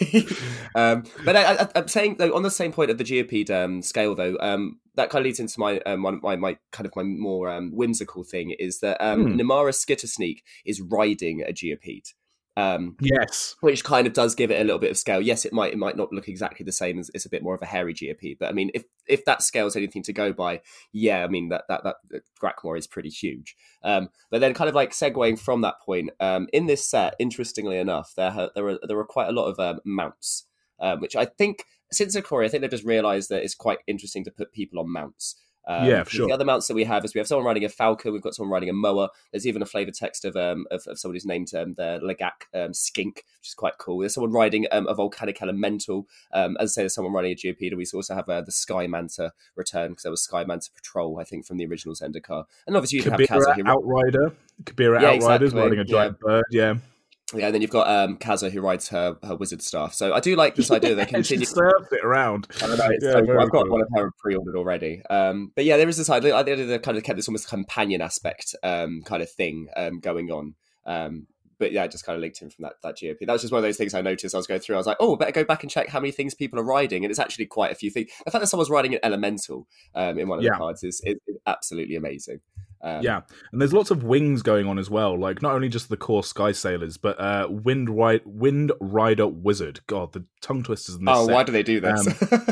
um, 0.76 1.04
but 1.26 1.36
I, 1.36 1.68
I'm 1.76 1.88
saying 1.88 2.16
though, 2.18 2.36
on 2.36 2.44
the 2.44 2.52
same 2.52 2.72
point 2.72 2.90
of 2.92 2.98
the 2.98 3.04
geopede 3.04 3.52
um, 3.52 3.82
scale, 3.82 4.16
though, 4.16 4.38
um, 4.40 4.80
that 4.96 5.10
kind 5.10 5.22
of 5.22 5.26
leads 5.26 5.40
into 5.40 5.60
my 5.60 5.80
um, 5.82 6.02
my, 6.22 6.36
my 6.36 6.58
kind 6.72 6.86
of 6.86 6.96
my 6.96 7.04
more 7.04 7.50
um, 7.50 7.72
whimsical 7.72 8.24
thing 8.24 8.56
is 8.58 8.80
that 8.80 8.98
um, 9.00 9.28
Hmm. 9.28 9.40
Nimana 9.40 9.74
Skitter-Sneak 9.74 10.44
is 10.66 10.82
riding 10.82 11.42
a 11.42 11.52
geopede. 11.52 12.14
Um, 12.58 12.98
yes, 13.00 13.56
which 13.62 13.84
kind 13.84 14.08
of 14.08 14.14
does 14.14 14.34
give 14.34 14.50
it 14.50 14.60
a 14.60 14.64
little 14.64 14.80
bit 14.80 14.90
of 14.90 14.98
scale. 14.98 15.22
Yes, 15.22 15.46
it 15.46 15.54
might 15.54 15.74
it 15.74 15.78
might 15.78 15.96
not 15.96 16.12
look 16.12 16.28
exactly 16.28 16.64
the 16.64 16.72
same 16.72 16.98
as 16.98 17.12
it's 17.14 17.28
a 17.28 17.30
bit 17.30 17.44
more 17.44 17.54
of 17.54 17.62
a 17.62 17.68
hairy 17.68 17.94
geopede, 17.94 18.40
but 18.40 18.50
I 18.50 18.52
mean, 18.52 18.72
if 18.74 18.84
if 19.06 19.26
that 19.26 19.44
scale's 19.44 19.76
anything 19.76 20.02
to 20.04 20.12
go 20.12 20.34
by, 20.34 20.62
yeah, 20.92 21.24
I 21.24 21.28
mean 21.28 21.50
that 21.50 21.66
that 21.70 21.84
that, 21.84 21.98
that 22.10 22.24
Grakmaw 22.42 22.76
is 22.76 22.88
pretty 22.88 23.10
huge. 23.10 23.56
Um, 23.84 24.10
but 24.32 24.42
then, 24.42 24.56
kind 24.56 24.70
of 24.70 24.74
like 24.74 24.90
segueing 24.90 25.40
from 25.40 25.62
that 25.62 25.80
point, 25.86 26.10
um, 26.20 26.48
in 26.52 26.66
this 26.66 26.84
set, 26.84 27.14
interestingly 27.20 27.78
enough, 27.78 28.14
there 28.18 28.50
there 28.56 28.70
are 28.70 28.80
there 28.82 28.98
are 28.98 29.06
quite 29.06 29.30
a 29.30 29.34
lot 29.34 29.46
of 29.46 29.60
um, 29.60 29.80
mounts, 29.86 30.46
um, 30.80 31.00
which 31.00 31.16
I 31.16 31.26
think 31.26 31.64
since 31.92 32.16
Ikoria, 32.16 32.46
I 32.46 32.50
think 32.50 32.62
they've 32.62 32.72
just 32.72 32.84
realised 32.84 33.30
that 33.30 33.44
it's 33.44 33.54
quite 33.54 33.80
interesting 33.86 34.24
to 34.26 34.32
put 34.32 34.52
people 34.52 34.80
on 34.80 34.92
mounts. 34.92 35.36
Um, 35.68 35.86
yeah, 35.86 36.04
sure. 36.06 36.28
The 36.28 36.34
other 36.34 36.46
mounts 36.46 36.68
that 36.68 36.76
we 36.76 36.86
have 36.86 37.04
is 37.04 37.14
we 37.14 37.20
have 37.20 37.28
someone 37.28 37.46
riding 37.46 37.66
a 37.66 37.70
falcon, 37.70 38.14
we've 38.14 38.22
got 38.22 38.34
someone 38.34 38.54
riding 38.54 38.70
a 38.70 38.74
moa. 38.74 39.10
There's 39.32 39.46
even 39.46 39.62
a 39.62 39.66
flavour 39.66 39.92
text 39.92 40.24
of 40.24 40.38
um 40.38 40.66
of, 40.72 40.88
of 40.88 40.98
somebody's 40.98 41.26
named 41.26 41.54
um, 41.54 41.74
the 41.74 42.00
Legak 42.02 42.48
um, 42.58 42.74
Skink, 42.74 43.26
which 43.40 43.50
is 43.50 43.54
quite 43.54 43.78
cool. 43.78 44.00
There's 44.00 44.14
someone 44.14 44.32
riding 44.32 44.66
um, 44.72 44.88
a 44.88 44.96
volcanic 44.96 45.42
elemental. 45.42 46.08
Um, 46.32 46.56
as 46.60 46.72
I 46.72 46.74
say, 46.74 46.82
there's 46.84 46.96
someone 46.96 47.14
riding 47.14 47.34
a 47.34 47.36
geopede. 47.36 47.76
We 47.76 47.86
also 47.94 48.16
have 48.16 48.30
uh, 48.30 48.42
the 48.42 48.52
Sky 48.52 48.88
Manta 48.88 49.34
return 49.56 49.92
because 49.92 50.04
there 50.04 50.12
was 50.12 50.24
Sky 50.24 50.46
Manta 50.46 50.70
Patrol, 50.74 51.20
I 51.20 51.26
think, 51.26 51.46
from 51.46 51.58
the 51.58 51.66
original 51.66 51.96
Zendikar. 51.96 52.46
And 52.66 52.76
obviously 52.78 53.00
you 53.00 53.04
Kabira 53.04 53.28
have 53.28 53.42
Kaza 53.42 53.56
here. 53.56 53.68
Outrider, 53.68 54.34
Kabira 54.64 55.02
Yeah, 55.02 55.10
Outriders 55.10 55.50
exactly. 55.50 55.62
riding 55.62 55.80
a 55.80 55.86
giant 55.86 56.20
bird. 56.20 56.46
Yeah, 56.50 56.76
Yeah, 57.36 57.48
and 57.48 57.54
then 57.56 57.62
you've 57.62 57.72
got 57.72 57.90
um, 57.90 58.18
Kaza 58.18 58.50
who 58.50 58.62
rides 58.62 58.88
her 58.90 59.18
her 59.24 59.36
wizard 59.36 59.62
staff. 59.62 59.94
So 59.94 60.14
I 60.14 60.22
do 60.22 60.36
like 60.38 60.56
this 60.56 60.72
idea 60.72 60.96
that 60.96 61.10
they 61.10 61.18
And 61.18 61.26
she 61.26 61.36
continue. 61.36 61.46
surfs 61.46 61.92
it 61.92 62.04
around. 62.06 62.48
I 62.62 62.68
know, 62.68 62.76
yeah, 62.76 63.12
so 63.12 63.26
cool. 63.26 63.40
I've 63.42 63.52
got 63.52 63.64
cool. 63.64 63.72
one 63.72 63.82
of 63.82 63.88
her 63.96 64.12
pre-ordered 64.18 64.56
already. 64.56 65.02
Um, 65.10 65.52
but 65.54 65.66
yeah, 65.66 65.76
there 65.76 65.90
is 65.90 65.98
this 65.98 66.10
idea. 66.10 66.42
They 66.44 66.80
kind 66.80 66.98
of 66.98 67.04
kept 67.04 67.18
this 67.18 67.28
almost 67.28 67.50
companion 67.50 68.02
aspect 68.02 68.56
um, 68.64 69.02
kind 69.04 69.22
of 69.22 69.30
thing 69.30 69.68
um, 69.76 70.00
going 70.00 70.32
on. 70.32 70.56
Um, 70.86 71.28
but 71.60 71.72
yeah, 71.74 71.84
I 71.84 71.88
just 71.88 72.06
kind 72.06 72.16
of 72.16 72.22
linked 72.22 72.40
him 72.40 72.50
from 72.50 72.64
that 72.64 72.74
that 72.84 72.96
GOP. 72.98 73.26
That 73.26 73.34
was 73.34 73.42
just 73.42 73.52
one 73.52 73.58
of 73.60 73.64
those 73.64 73.78
things 73.78 73.94
I 73.94 74.02
noticed. 74.02 74.34
I 74.34 74.38
was 74.38 74.48
going 74.48 74.62
through. 74.62 74.76
I 74.76 74.78
was 74.78 74.88
like, 74.88 74.98
oh, 75.02 75.16
better 75.18 75.32
go 75.32 75.44
back 75.44 75.64
and 75.64 75.72
check 75.72 75.90
how 75.90 76.00
many 76.00 76.12
things 76.12 76.34
people 76.34 76.60
are 76.60 76.64
riding, 76.64 77.04
and 77.04 77.10
it's 77.12 77.20
actually 77.20 77.48
quite 77.48 77.72
a 77.72 77.76
few 77.76 77.90
things. 77.92 78.10
The 78.24 78.32
fact 78.32 78.42
that 78.42 78.48
someone's 78.48 78.70
riding 78.70 78.94
an 78.94 79.00
elemental 79.04 79.68
um, 79.96 80.18
in 80.20 80.30
one 80.30 80.38
of 80.38 80.46
Yeah. 80.46 80.52
the 80.52 80.58
cards 80.60 80.84
is, 80.84 81.02
is, 81.04 81.16
is 81.28 81.36
absolutely 81.48 81.96
amazing. 81.96 82.40
Um, 82.82 83.02
Yeah, 83.02 83.22
and 83.52 83.60
there's 83.60 83.74
lots 83.74 83.90
of 83.92 84.04
wings 84.04 84.42
going 84.42 84.68
on 84.68 84.78
as 84.78 84.90
well. 84.90 85.18
Like 85.20 85.42
not 85.42 85.54
only 85.56 85.70
just 85.70 85.90
the 85.90 85.98
Kor 85.98 86.24
Sky 86.24 86.52
Sailors, 86.52 86.98
but 86.98 87.20
uh, 87.20 87.48
Wind 87.50 87.90
Ride, 87.90 88.22
Wind 88.26 88.72
Rider 88.80 89.28
Wizard. 89.28 89.80
God, 89.88 90.14
the 90.14 90.26
tongue 90.42 90.64
twisters 90.64 90.96
in 90.96 91.06
this. 91.06 91.16
Oh, 91.18 91.26
set. 91.26 91.34
why 91.34 91.44
do 91.44 91.52
they 91.52 91.64
do 91.64 91.80
this? 91.80 92.08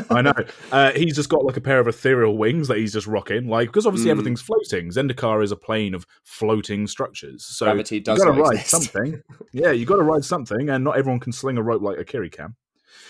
I 0.10 0.22
know. 0.22 0.32
Uh, 0.72 0.92
he's 0.92 1.14
just 1.14 1.28
got 1.28 1.44
like 1.44 1.56
a 1.56 1.60
pair 1.60 1.78
of 1.80 1.86
ethereal 1.88 2.36
wings 2.36 2.68
that 2.68 2.78
he's 2.78 2.92
just 2.92 3.06
rocking, 3.06 3.48
like 3.48 3.68
because 3.68 3.86
obviously 3.86 4.08
Mm. 4.08 4.12
everything's 4.12 4.42
floating. 4.42 4.88
Zendikar 4.90 5.42
is 5.44 5.52
a 5.52 5.56
plane 5.56 5.94
of 5.94 6.06
floating 6.24 6.86
structures, 6.86 7.44
so 7.44 7.66
Gravity 7.66 8.00
does 8.00 8.18
you 8.18 8.24
got 8.24 8.34
to 8.34 8.40
ride 8.42 8.52
exist. 8.54 8.70
something. 8.70 9.22
yeah, 9.52 9.70
you 9.70 9.86
got 9.86 9.96
to 9.96 10.02
ride 10.02 10.24
something, 10.24 10.68
and 10.70 10.82
not 10.84 10.96
everyone 10.98 11.20
can 11.20 11.32
sling 11.32 11.56
a 11.56 11.62
rope 11.62 11.82
like 11.82 11.98
Akiri 11.98 12.30
can. 12.32 12.56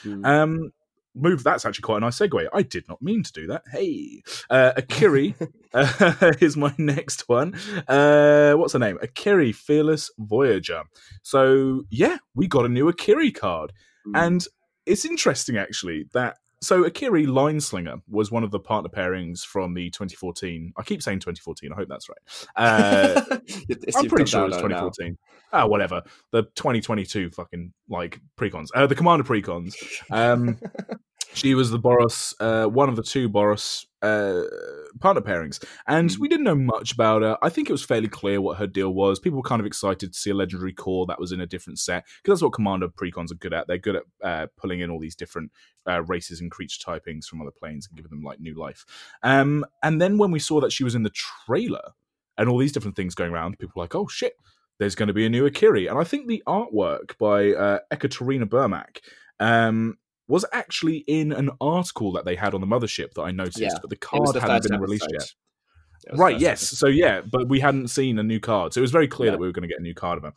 Mm. 0.04 0.26
Um, 0.26 0.72
move. 1.16 1.42
That's 1.42 1.64
actually 1.64 1.82
quite 1.82 1.98
a 1.98 2.00
nice 2.00 2.18
segue. 2.18 2.46
I 2.52 2.62
did 2.62 2.86
not 2.88 3.02
mean 3.02 3.22
to 3.22 3.32
do 3.32 3.46
that. 3.48 3.62
Hey, 3.70 4.22
uh, 4.50 4.72
Akiri 4.76 5.34
uh, 5.74 6.32
is 6.40 6.56
my 6.56 6.74
next 6.78 7.28
one. 7.28 7.54
Uh, 7.88 8.54
what's 8.54 8.74
her 8.74 8.78
name? 8.78 8.98
Akiri, 8.98 9.54
Fearless 9.54 10.10
Voyager. 10.18 10.82
So 11.22 11.84
yeah, 11.90 12.18
we 12.34 12.46
got 12.46 12.66
a 12.66 12.68
new 12.68 12.90
Akiri 12.90 13.34
card. 13.34 13.72
Mm. 14.06 14.26
And 14.26 14.46
it's 14.84 15.04
interesting 15.04 15.56
actually 15.56 16.06
that 16.12 16.36
so 16.66 16.82
Akiri 16.82 17.26
Lineslinger 17.26 18.02
was 18.08 18.30
one 18.30 18.42
of 18.42 18.50
the 18.50 18.58
partner 18.58 18.90
pairings 18.90 19.44
from 19.44 19.74
the 19.74 19.88
2014. 19.90 20.72
I 20.76 20.82
keep 20.82 21.02
saying 21.02 21.20
2014. 21.20 21.72
I 21.72 21.76
hope 21.76 21.88
that's 21.88 22.08
right. 22.08 22.18
Uh, 22.56 23.22
I'm 23.96 24.08
pretty 24.08 24.28
sure 24.28 24.46
it's 24.46 24.56
on 24.56 24.64
it 24.64 24.74
now. 24.74 24.88
2014. 24.88 25.18
Ah, 25.52 25.66
whatever. 25.66 26.02
The 26.32 26.42
2022 26.56 27.30
fucking 27.30 27.72
like 27.88 28.20
precons. 28.36 28.66
Uh, 28.74 28.86
the 28.86 28.94
Commander 28.94 29.24
precons. 29.24 29.74
Um, 30.10 30.58
she 31.34 31.54
was 31.54 31.70
the 31.70 31.78
Boros, 31.78 32.34
uh, 32.40 32.68
one 32.68 32.88
of 32.88 32.96
the 32.96 33.02
two 33.02 33.30
Boros 33.30 33.86
uh, 34.06 34.42
partner 35.00 35.22
pairings, 35.22 35.62
and 35.86 36.10
Mm. 36.10 36.18
we 36.18 36.28
didn't 36.28 36.44
know 36.44 36.54
much 36.54 36.92
about 36.92 37.22
her. 37.22 37.36
I 37.42 37.48
think 37.48 37.68
it 37.68 37.72
was 37.72 37.84
fairly 37.84 38.08
clear 38.08 38.40
what 38.40 38.58
her 38.58 38.66
deal 38.66 38.92
was. 38.94 39.18
People 39.18 39.38
were 39.38 39.48
kind 39.48 39.60
of 39.60 39.66
excited 39.66 40.12
to 40.12 40.18
see 40.18 40.30
a 40.30 40.34
legendary 40.34 40.72
Kor 40.72 41.06
that 41.06 41.20
was 41.20 41.32
in 41.32 41.40
a 41.40 41.46
different 41.46 41.78
set 41.78 42.04
because 42.22 42.38
that's 42.38 42.42
what 42.42 42.52
Commander 42.52 42.88
precons 42.88 43.30
are 43.32 43.36
good 43.36 43.52
at. 43.52 43.66
They're 43.66 43.78
good 43.78 43.96
at 43.96 44.04
uh, 44.22 44.46
pulling 44.56 44.80
in 44.80 44.90
all 44.90 45.00
these 45.00 45.16
different 45.16 45.50
uh, 45.88 46.02
races 46.02 46.40
and 46.40 46.50
creature 46.50 46.80
typings 46.84 47.26
from 47.26 47.40
other 47.42 47.50
planes 47.50 47.86
and 47.88 47.96
giving 47.96 48.10
them 48.10 48.22
like 48.22 48.40
new 48.40 48.54
life. 48.58 48.84
Um, 49.22 49.64
and 49.82 50.00
then 50.00 50.18
when 50.18 50.30
we 50.30 50.38
saw 50.38 50.60
that 50.60 50.72
she 50.72 50.84
was 50.84 50.94
in 50.94 51.02
the 51.02 51.10
trailer 51.46 51.92
and 52.38 52.48
all 52.48 52.58
these 52.58 52.72
different 52.72 52.96
things 52.96 53.14
going 53.14 53.32
around, 53.32 53.58
people 53.58 53.72
were 53.76 53.82
like, 53.84 53.94
"Oh 53.94 54.06
shit!" 54.08 54.34
There's 54.78 54.94
going 54.94 55.08
to 55.08 55.14
be 55.14 55.24
a 55.24 55.30
new 55.30 55.48
Akiri, 55.48 55.88
and 55.88 55.98
I 55.98 56.04
think 56.04 56.26
the 56.26 56.42
artwork 56.46 57.16
by 57.18 57.52
uh, 57.52 57.78
Ekaterina 57.90 58.46
Burmak 58.46 58.98
um, 59.40 59.96
was 60.28 60.44
actually 60.52 60.98
in 61.06 61.32
an 61.32 61.50
article 61.60 62.12
that 62.12 62.24
they 62.24 62.34
had 62.36 62.54
on 62.54 62.60
the 62.60 62.66
mothership 62.66 63.14
that 63.14 63.22
I 63.22 63.30
noticed, 63.30 63.58
Yeah, 63.60 63.74
but 63.80 63.90
the 63.90 63.96
card 63.96 64.34
the 64.34 64.40
hadn't 64.40 64.70
been 64.70 64.80
released 64.80 65.04
episode. 65.04 65.20
yet. 65.20 65.30
It 66.06 66.10
was 66.12 66.18
the 66.18 66.22
Right, 66.24 66.40
yes. 66.40 66.62
episode. 66.62 66.76
So 66.76 66.86
yeah, 66.88 67.20
but 67.20 67.48
we 67.48 67.60
hadn't 67.60 67.88
seen 67.88 68.18
a 68.18 68.22
new 68.22 68.40
card. 68.40 68.72
So 68.74 68.80
it 68.80 68.82
was 68.82 68.90
very 68.90 69.08
clear 69.08 69.28
Yeah. 69.28 69.32
that 69.32 69.40
we 69.40 69.46
were 69.46 69.52
going 69.52 69.62
to 69.62 69.72
get 69.72 69.78
a 69.80 69.82
new 69.82 69.94
card 69.94 70.18
of 70.18 70.24
her. 70.24 70.32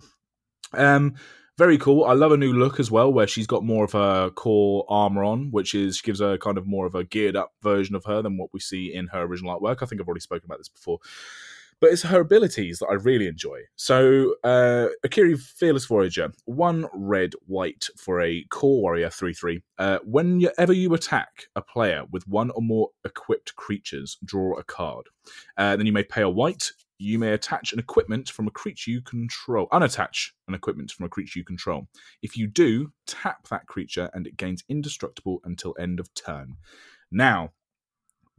Um 0.74 1.16
very 1.58 1.78
cool. 1.78 2.06
I 2.06 2.14
love 2.14 2.32
a 2.32 2.38
new 2.38 2.54
look 2.54 2.80
as 2.80 2.90
well, 2.90 3.12
where 3.12 3.28
she's 3.28 3.46
got 3.48 3.66
more 3.66 3.84
of 3.84 3.92
her 3.92 4.30
Kor 4.30 4.86
armor 4.88 5.26
on, 5.26 5.52
which 5.52 5.76
is 5.76 6.00
gives 6.00 6.22
her 6.22 6.38
kind 6.38 6.58
of 6.58 6.66
more 6.66 6.86
of 6.86 6.96
a 6.96 7.04
geared 7.04 7.36
up 7.36 7.52
version 7.62 7.96
of 7.96 8.06
her 8.06 8.22
than 8.22 8.38
what 8.38 8.50
we 8.54 8.62
see 8.62 8.94
in 8.94 9.08
her 9.08 9.24
original 9.24 9.60
artwork. 9.60 9.80
I 9.82 9.86
think 9.86 10.00
I've 10.00 10.08
already 10.08 10.22
spoken 10.22 10.46
about 10.46 10.60
this 10.60 10.70
before. 10.70 11.00
But 11.82 11.92
it's 11.92 12.04
her 12.04 12.20
abilities 12.20 12.80
that 12.80 12.88
I 12.88 12.96
really 12.96 13.28
enjoy. 13.28 13.62
So, 13.76 14.36
uh, 14.44 14.88
Akiri 15.06 15.40
Fearless 15.40 15.86
Voyager, 15.86 16.32
one 16.46 16.88
red, 16.94 17.34
white 17.46 17.88
for 17.98 18.22
a 18.22 18.44
Kor 18.50 18.82
warrior 18.82 19.10
3 19.10 19.34
3. 19.34 19.62
Uh, 19.78 20.00
whenever 20.04 20.74
you 20.74 20.94
attack 20.94 21.48
a 21.56 21.62
player 21.62 22.04
with 22.12 22.28
one 22.28 22.50
or 22.52 22.62
more 22.62 22.90
equipped 23.06 23.56
creatures, 23.56 24.18
draw 24.26 24.58
a 24.58 24.64
card. 24.64 25.06
Uh, 25.58 25.76
then 25.76 25.86
you 25.86 25.94
may 25.94 26.04
pay 26.04 26.22
a 26.22 26.30
white. 26.30 26.72
You 27.02 27.18
may 27.18 27.32
attach 27.32 27.72
an 27.72 27.80
equipment 27.80 28.30
from 28.30 28.48
a 28.48 28.52
creature 28.52 28.92
you 28.92 29.02
control. 29.02 29.68
Unattach 29.72 30.32
an 30.50 30.54
equipment 30.54 30.92
from 30.92 31.06
a 31.06 31.10
creature 31.10 31.40
you 31.40 31.46
control. 31.46 31.88
If 32.22 32.36
you 32.36 32.46
do, 32.46 32.92
tap 33.08 33.48
that 33.48 33.68
creature 33.68 34.10
and 34.14 34.28
it 34.28 34.36
gains 34.36 34.66
indestructible 34.68 35.40
until 35.46 35.76
end 35.80 36.02
of 36.02 36.14
turn. 36.14 36.58
Now, 37.12 37.52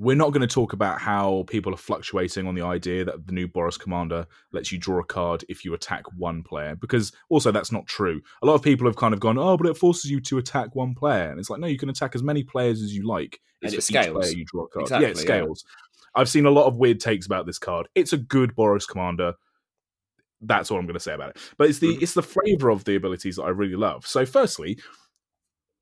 we're 0.00 0.16
not 0.16 0.32
going 0.32 0.40
to 0.40 0.52
talk 0.52 0.72
about 0.72 0.98
how 0.98 1.44
people 1.46 1.74
are 1.74 1.76
fluctuating 1.76 2.46
on 2.46 2.54
the 2.54 2.62
idea 2.64 3.04
that 3.04 3.26
the 3.26 3.32
new 3.34 3.46
Boros 3.46 3.78
Commander 3.78 4.26
lets 4.50 4.72
you 4.72 4.78
draw 4.78 4.98
a 4.98 5.04
card 5.04 5.44
if 5.50 5.62
you 5.62 5.74
attack 5.74 6.04
one 6.16 6.42
player, 6.42 6.74
because 6.74 7.12
also 7.28 7.52
that's 7.52 7.70
not 7.70 7.86
true. 7.86 8.18
A 8.42 8.46
lot 8.46 8.54
of 8.54 8.62
people 8.62 8.86
have 8.86 8.96
kind 8.96 9.12
of 9.12 9.20
gone, 9.20 9.36
oh, 9.36 9.58
but 9.58 9.66
it 9.66 9.76
forces 9.76 10.10
you 10.10 10.18
to 10.22 10.38
attack 10.38 10.74
one 10.74 10.94
player. 10.94 11.30
And 11.30 11.38
it's 11.38 11.50
like, 11.50 11.60
no, 11.60 11.66
you 11.66 11.76
can 11.76 11.90
attack 11.90 12.14
as 12.14 12.22
many 12.22 12.42
players 12.42 12.80
as 12.80 12.94
you 12.94 13.06
like. 13.06 13.40
And 13.62 13.74
it 13.74 13.82
scales. 13.82 14.32
you 14.32 14.46
draw 14.46 14.64
a 14.64 14.68
card. 14.68 14.84
Exactly, 14.84 15.04
yeah, 15.06 15.10
it 15.10 15.16
yeah. 15.16 15.22
scales. 15.22 15.64
I've 16.14 16.30
seen 16.30 16.46
a 16.46 16.50
lot 16.50 16.64
of 16.66 16.78
weird 16.78 16.98
takes 16.98 17.26
about 17.26 17.44
this 17.44 17.58
card. 17.58 17.86
It's 17.94 18.14
a 18.14 18.18
good 18.18 18.56
Boros 18.56 18.88
Commander. 18.88 19.34
That's 20.40 20.70
all 20.70 20.78
I'm 20.78 20.86
going 20.86 20.94
to 20.94 21.00
say 21.00 21.12
about 21.12 21.30
it. 21.30 21.36
But 21.58 21.68
it's 21.68 21.78
the 21.78 21.94
Mhm. 21.98 22.02
it's 22.02 22.14
the 22.14 22.22
flavor 22.22 22.70
of 22.70 22.84
the 22.84 22.96
abilities 22.96 23.36
that 23.36 23.42
I 23.42 23.50
really 23.50 23.76
love. 23.76 24.06
So, 24.06 24.24
firstly, 24.24 24.78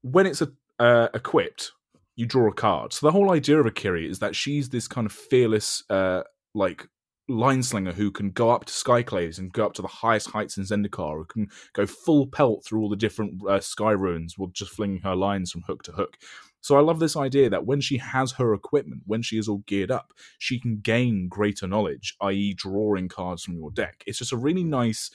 when 0.03 0.27
it's 0.27 0.43
a, 0.43 0.51
uh, 0.81 1.07
equipped, 1.15 1.71
you 2.19 2.27
draw 2.27 2.49
a 2.49 2.53
card. 2.53 2.93
So 2.93 3.07
the 3.07 3.13
whole 3.13 3.31
idea 3.31 3.61
of 3.61 3.67
Akiri 3.67 4.11
is 4.11 4.19
that 4.19 4.35
she's 4.35 4.71
this 4.71 4.89
kind 4.89 5.07
of 5.07 5.13
fearless, 5.13 5.85
uh, 5.89 6.23
like 6.53 6.89
line 7.29 7.63
slinger 7.63 7.93
who 7.93 8.11
can 8.11 8.33
go 8.33 8.51
up 8.51 8.65
to 8.65 8.73
skyclaves 8.73 9.39
and 9.39 9.53
go 9.53 9.65
up 9.65 9.73
to 9.75 9.83
the 9.83 9.89
highest 9.89 10.31
heights 10.31 10.57
in 10.57 10.65
Zendikar, 10.65 11.17
who 11.17 11.25
can 11.27 11.47
go 11.75 11.87
full 11.87 12.27
pelt 12.27 12.65
through 12.67 12.81
all 12.81 12.89
the 12.89 12.97
different 12.97 13.41
uh, 13.49 13.61
sky 13.61 13.93
ruins 13.93 14.37
with 14.37 14.53
just 14.53 14.73
flinging 14.73 15.03
her 15.03 15.15
lines 15.15 15.53
from 15.53 15.63
hook 15.63 15.85
to 15.85 15.93
hook. 15.93 16.17
So 16.61 16.77
I 16.77 16.81
love 16.81 16.99
this 16.99 17.17
idea 17.17 17.51
that 17.51 17.67
when 17.67 17.81
she 17.81 17.99
has 17.99 18.33
her 18.33 18.53
equipment, 18.53 19.03
when 19.07 19.23
she 19.23 19.39
is 19.39 19.47
all 19.47 19.63
geared 19.69 19.93
up, 19.93 20.13
she 20.41 20.59
can 20.59 20.81
gain 20.81 21.29
greater 21.29 21.69
knowledge, 21.69 22.17
i.e., 22.21 22.53
drawing 22.53 23.09
cards 23.09 23.45
from 23.45 23.55
your 23.55 23.71
deck. 23.71 24.03
It's 24.09 24.19
just 24.19 24.33
a 24.33 24.37
really 24.37 24.65
nice 24.65 25.09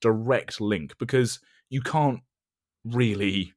direct 0.00 0.58
link 0.58 0.94
because 0.98 1.38
you 1.68 1.82
can't 1.82 2.20
really 2.82 3.52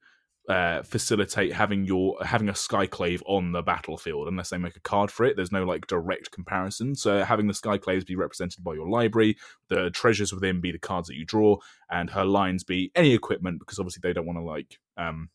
uh, 0.49 0.81
facilitate 0.81 1.53
having 1.53 1.85
your 1.85 2.17
having 2.23 2.49
a 2.49 2.53
skyclave 2.53 3.21
on 3.27 3.51
the 3.51 3.62
battlefield 3.62 4.27
unless 4.27 4.49
they 4.49 4.57
make 4.57 4.75
a 4.75 4.81
card 4.81 5.12
for 5.12 5.23
it. 5.23 5.35
There's 5.35 5.51
no 5.51 5.63
like 5.63 5.85
direct 5.85 6.31
comparison. 6.31 6.95
So 6.95 7.23
having 7.23 7.45
the 7.45 7.53
skyclaves 7.53 8.05
be 8.05 8.15
represented 8.15 8.63
by 8.63 8.73
your 8.73 8.89
library, 8.89 9.37
the 9.67 9.91
treasures 9.91 10.33
within 10.33 10.60
be 10.60 10.71
the 10.71 10.79
cards 10.79 11.08
that 11.08 11.17
you 11.17 11.25
draw, 11.25 11.58
and 11.91 12.10
her 12.10 12.25
lines 12.25 12.63
be 12.63 12.91
any 12.95 13.13
equipment 13.13 13.60
because 13.60 13.77
obviously 13.77 14.02
they 14.02 14.12
don't 14.12 14.25
want 14.25 14.39
to 14.39 14.43
like 14.43 14.79
um, 14.97 15.29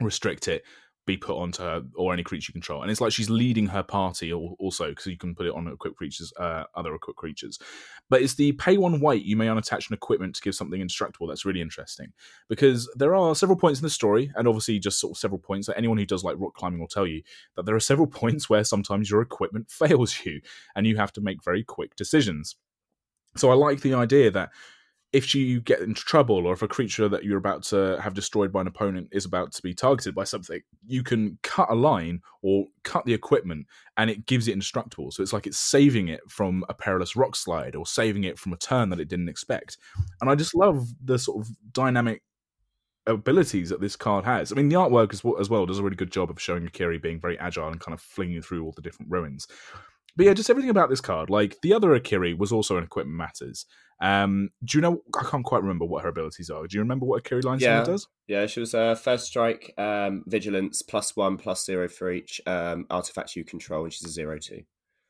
restrict 0.00 0.48
it 0.48 0.64
be 1.06 1.16
put 1.16 1.36
onto 1.36 1.62
her 1.62 1.82
or 1.94 2.12
any 2.12 2.24
creature 2.24 2.50
you 2.50 2.52
control. 2.52 2.82
And 2.82 2.90
it's 2.90 3.00
like 3.00 3.12
she's 3.12 3.30
leading 3.30 3.68
her 3.68 3.82
party 3.82 4.32
also 4.32 4.88
because 4.88 5.06
you 5.06 5.16
can 5.16 5.34
put 5.34 5.46
it 5.46 5.54
on 5.54 5.68
equipped 5.68 5.96
creatures, 5.96 6.32
uh, 6.38 6.64
other 6.74 6.94
equipped 6.94 7.18
creatures. 7.18 7.58
But 8.10 8.22
it's 8.22 8.34
the 8.34 8.52
pay 8.52 8.76
one 8.76 9.00
white. 9.00 9.24
You 9.24 9.36
may 9.36 9.46
unattach 9.46 9.88
an 9.88 9.94
equipment 9.94 10.34
to 10.34 10.42
give 10.42 10.54
something 10.54 10.80
indestructible 10.80 11.28
That's 11.28 11.44
really 11.44 11.60
interesting 11.60 12.12
because 12.48 12.92
there 12.96 13.14
are 13.14 13.34
several 13.34 13.56
points 13.56 13.80
in 13.80 13.84
the 13.84 13.90
story, 13.90 14.32
and 14.34 14.48
obviously 14.48 14.78
just 14.78 15.00
sort 15.00 15.12
of 15.12 15.18
several 15.18 15.38
points 15.38 15.68
that 15.68 15.78
anyone 15.78 15.98
who 15.98 16.06
does 16.06 16.24
like 16.24 16.36
rock 16.38 16.54
climbing 16.54 16.80
will 16.80 16.88
tell 16.88 17.06
you 17.06 17.22
that 17.54 17.64
there 17.64 17.76
are 17.76 17.80
several 17.80 18.06
points 18.08 18.50
where 18.50 18.64
sometimes 18.64 19.10
your 19.10 19.22
equipment 19.22 19.70
fails 19.70 20.24
you, 20.24 20.40
and 20.74 20.86
you 20.86 20.96
have 20.96 21.12
to 21.12 21.20
make 21.20 21.44
very 21.44 21.62
quick 21.62 21.94
decisions. 21.96 22.56
So 23.36 23.50
I 23.50 23.54
like 23.54 23.82
the 23.82 23.94
idea 23.94 24.30
that 24.30 24.50
if 25.12 25.34
you 25.34 25.60
get 25.60 25.80
into 25.80 26.02
trouble 26.02 26.46
or 26.46 26.52
if 26.52 26.62
a 26.62 26.68
creature 26.68 27.08
that 27.08 27.24
you're 27.24 27.38
about 27.38 27.62
to 27.62 27.98
have 28.02 28.12
destroyed 28.12 28.52
by 28.52 28.60
an 28.60 28.66
opponent 28.66 29.08
is 29.12 29.24
about 29.24 29.52
to 29.52 29.62
be 29.62 29.72
targeted 29.72 30.14
by 30.14 30.24
something, 30.24 30.60
you 30.86 31.02
can 31.02 31.38
cut 31.42 31.70
a 31.70 31.74
line 31.74 32.20
or 32.42 32.66
cut 32.82 33.04
the 33.04 33.14
equipment 33.14 33.66
and 33.96 34.10
it 34.10 34.26
gives 34.26 34.48
it 34.48 34.52
indestructible. 34.52 35.10
So 35.10 35.22
it's 35.22 35.32
like 35.32 35.46
it's 35.46 35.58
saving 35.58 36.08
it 36.08 36.20
from 36.28 36.64
a 36.68 36.74
perilous 36.74 37.16
rock 37.16 37.36
slide 37.36 37.76
or 37.76 37.86
saving 37.86 38.24
it 38.24 38.38
from 38.38 38.52
a 38.52 38.56
turn 38.56 38.90
that 38.90 39.00
it 39.00 39.08
didn't 39.08 39.28
expect. 39.28 39.78
And 40.20 40.28
I 40.28 40.34
just 40.34 40.54
love 40.54 40.88
the 41.02 41.18
sort 41.18 41.46
of 41.46 41.52
dynamic 41.72 42.22
abilities 43.06 43.70
that 43.70 43.80
this 43.80 43.96
card 43.96 44.24
has. 44.24 44.52
I 44.52 44.56
mean, 44.56 44.68
the 44.68 44.76
artwork 44.76 45.12
as 45.12 45.22
well, 45.22 45.38
as 45.38 45.48
well 45.48 45.66
does 45.66 45.78
a 45.78 45.82
really 45.82 45.96
good 45.96 46.10
job 46.10 46.30
of 46.30 46.40
showing 46.40 46.66
Akiri 46.66 47.00
being 47.00 47.20
very 47.20 47.38
agile 47.38 47.68
and 47.68 47.80
kind 47.80 47.94
of 47.94 48.00
flinging 48.00 48.42
through 48.42 48.64
all 48.64 48.72
the 48.72 48.82
different 48.82 49.10
ruins. 49.10 49.46
But 50.16 50.26
yeah, 50.26 50.34
just 50.34 50.48
everything 50.50 50.70
about 50.70 50.88
this 50.90 51.00
card. 51.00 51.28
Like 51.30 51.56
the 51.62 51.72
other 51.74 51.88
Akiri 51.98 52.36
was 52.36 52.52
also 52.52 52.76
an 52.76 52.84
Equipment 52.84 53.16
Matters. 53.16 53.66
Um, 54.00 54.50
do 54.64 54.76
you 54.78 54.82
know? 54.82 55.02
I 55.18 55.24
can't 55.24 55.44
quite 55.44 55.62
remember 55.62 55.84
what 55.84 56.02
her 56.02 56.08
abilities 56.10 56.50
are. 56.50 56.66
Do 56.66 56.74
you 56.76 56.80
remember 56.80 57.06
what 57.06 57.22
Akiri 57.22 57.44
Line 57.44 57.58
Yeah. 57.60 57.82
does? 57.84 58.06
Yeah, 58.26 58.46
she 58.46 58.60
was 58.60 58.74
uh, 58.74 58.94
first 58.94 59.26
strike, 59.26 59.72
um, 59.78 60.22
vigilance, 60.26 60.82
plus 60.82 61.16
one, 61.16 61.36
plus 61.36 61.64
zero 61.64 61.88
for 61.88 62.10
each 62.10 62.40
um, 62.46 62.86
artifact 62.90 63.36
you 63.36 63.44
control, 63.44 63.84
and 63.84 63.92
she's 63.92 64.06
a 64.06 64.10
zero 64.12 64.38
two. 64.38 64.62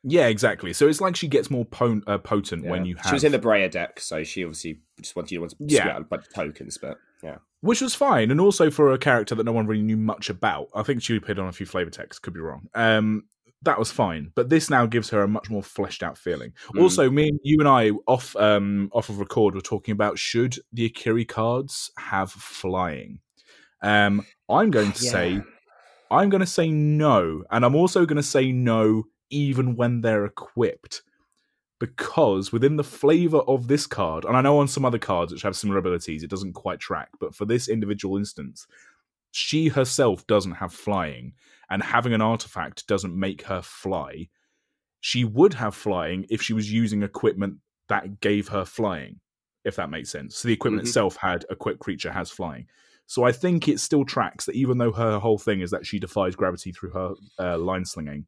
Yeah, 0.09 0.27
exactly. 0.29 0.73
So 0.73 0.87
it's 0.87 1.01
like 1.01 1.17
she 1.17 1.27
gets 1.27 1.51
more 1.51 1.65
po- 1.65 2.01
uh, 2.07 2.19
potent 2.19 2.63
Yeah. 2.65 2.71
when 2.71 2.85
you 2.85 2.95
have. 2.97 3.07
She 3.07 3.15
was 3.15 3.25
in 3.25 3.33
the 3.33 3.41
Breya 3.41 3.69
deck, 3.71 3.99
so 3.99 4.23
she 4.23 4.45
obviously 4.45 4.81
just 5.01 5.17
wanted 5.17 5.33
you 5.33 5.39
to 5.39 5.41
want 5.43 5.51
to 5.53 5.57
Yeah. 5.67 5.89
out 5.89 6.01
a 6.03 6.05
bunch 6.05 6.27
of 6.29 6.33
tokens, 6.35 6.79
but 6.79 6.97
yeah. 7.25 7.39
which 7.63 7.81
was 7.81 7.97
fine, 7.97 8.31
and 8.31 8.41
also 8.41 8.71
for 8.71 8.93
a 8.93 8.99
character 8.99 9.35
that 9.35 9.43
no 9.45 9.51
one 9.53 9.67
really 9.67 9.83
knew 9.83 9.97
much 9.97 10.31
about. 10.31 10.69
I 10.77 10.85
think 10.85 11.03
she 11.03 11.17
appeared 11.17 11.41
on 11.41 11.49
a 11.49 11.53
few 11.53 11.67
flavor 11.67 11.91
texts, 11.91 12.21
could 12.21 12.35
be 12.35 12.41
wrong. 12.41 12.69
Um, 12.75 13.25
that 13.63 13.79
was 13.79 13.91
fine, 13.91 14.33
but 14.35 14.49
this 14.49 14.71
now 14.71 14.87
gives 14.87 15.11
her 15.11 15.23
a 15.23 15.29
much 15.29 15.51
more 15.51 15.63
fleshed 15.63 16.03
out 16.03 16.19
feeling. 16.19 16.53
Mm. 16.75 16.83
Also, 16.83 17.11
me 17.11 17.29
and 17.29 17.41
you 17.43 17.59
and 17.59 17.69
I 17.69 17.91
off 18.07 18.37
um 18.37 18.91
off 18.93 19.09
of 19.09 19.19
record 19.19 19.55
were 19.55 19.61
talking 19.61 19.93
about 19.93 20.19
should 20.19 20.57
the 20.73 20.89
Akiri 20.89 21.27
cards 21.27 21.91
have 21.99 22.31
flying. 22.31 23.21
Um, 23.83 24.25
I'm 24.49 24.71
going 24.71 24.93
to 24.93 25.03
say 25.03 25.43
I'm 26.11 26.29
going 26.29 26.41
to 26.41 26.47
say 26.47 26.71
no, 26.71 27.45
and 27.51 27.65
I'm 27.65 27.75
also 27.75 28.07
going 28.07 28.17
to 28.17 28.23
say 28.23 28.53
no 28.53 29.05
even 29.31 29.77
when 29.77 30.01
they're 30.01 30.25
equipped. 30.25 31.03
Because 31.79 32.53
within 32.53 32.77
the 32.77 32.85
flavor 32.85 33.41
of 33.41 33.69
this 33.69 33.87
card, 33.87 34.25
and 34.25 34.35
I 34.35 34.41
know 34.41 34.61
on 34.61 34.69
some 34.69 34.87
other 34.87 34.99
cards 34.99 35.31
which 35.31 35.43
have 35.43 35.55
similar 35.55 35.79
abilities, 35.79 36.23
it 36.23 36.31
doesn't 36.31 36.55
quite 36.55 36.81
track, 36.81 37.11
but 37.21 37.35
for 37.35 37.45
this 37.45 37.69
individual 37.69 38.17
instance, 38.17 38.67
she 39.31 39.69
herself 39.69 40.27
doesn't 40.27 40.53
have 40.53 40.73
flying, 40.73 41.35
and 41.71 41.83
having 41.83 42.13
an 42.15 42.21
artifact 42.23 42.87
doesn't 42.87 43.19
make 43.19 43.43
her 43.43 43.63
fly. 43.63 44.29
She 45.01 45.25
would 45.25 45.55
have 45.55 45.75
flying 45.75 46.27
if 46.31 46.43
she 46.43 46.53
was 46.53 46.73
using 46.73 47.03
equipment 47.03 47.59
that 47.89 48.21
gave 48.21 48.49
her 48.49 48.65
flying, 48.65 49.21
if 49.65 49.77
that 49.77 49.91
makes 49.91 50.11
sense. 50.11 50.37
So 50.37 50.49
the 50.49 50.55
equipment 50.55 50.85
Mhm. 50.85 50.89
itself 50.89 51.17
had 51.17 51.45
a 51.51 51.57
quick 51.57 51.79
creature 51.79 52.13
has 52.13 52.31
flying. 52.31 52.67
So 53.07 53.23
I 53.25 53.31
think 53.33 53.69
it 53.69 53.79
still 53.79 54.05
tracks 54.05 54.47
that 54.47 54.57
even 54.57 54.79
though 54.79 54.93
her 54.93 55.19
whole 55.21 55.39
thing 55.39 55.61
is 55.61 55.71
that 55.71 55.87
she 55.87 55.99
defies 56.01 56.35
gravity 56.35 56.73
through 56.73 56.91
her 56.91 57.15
uh, 57.39 57.59
line 57.59 57.85
slinging, 57.85 58.27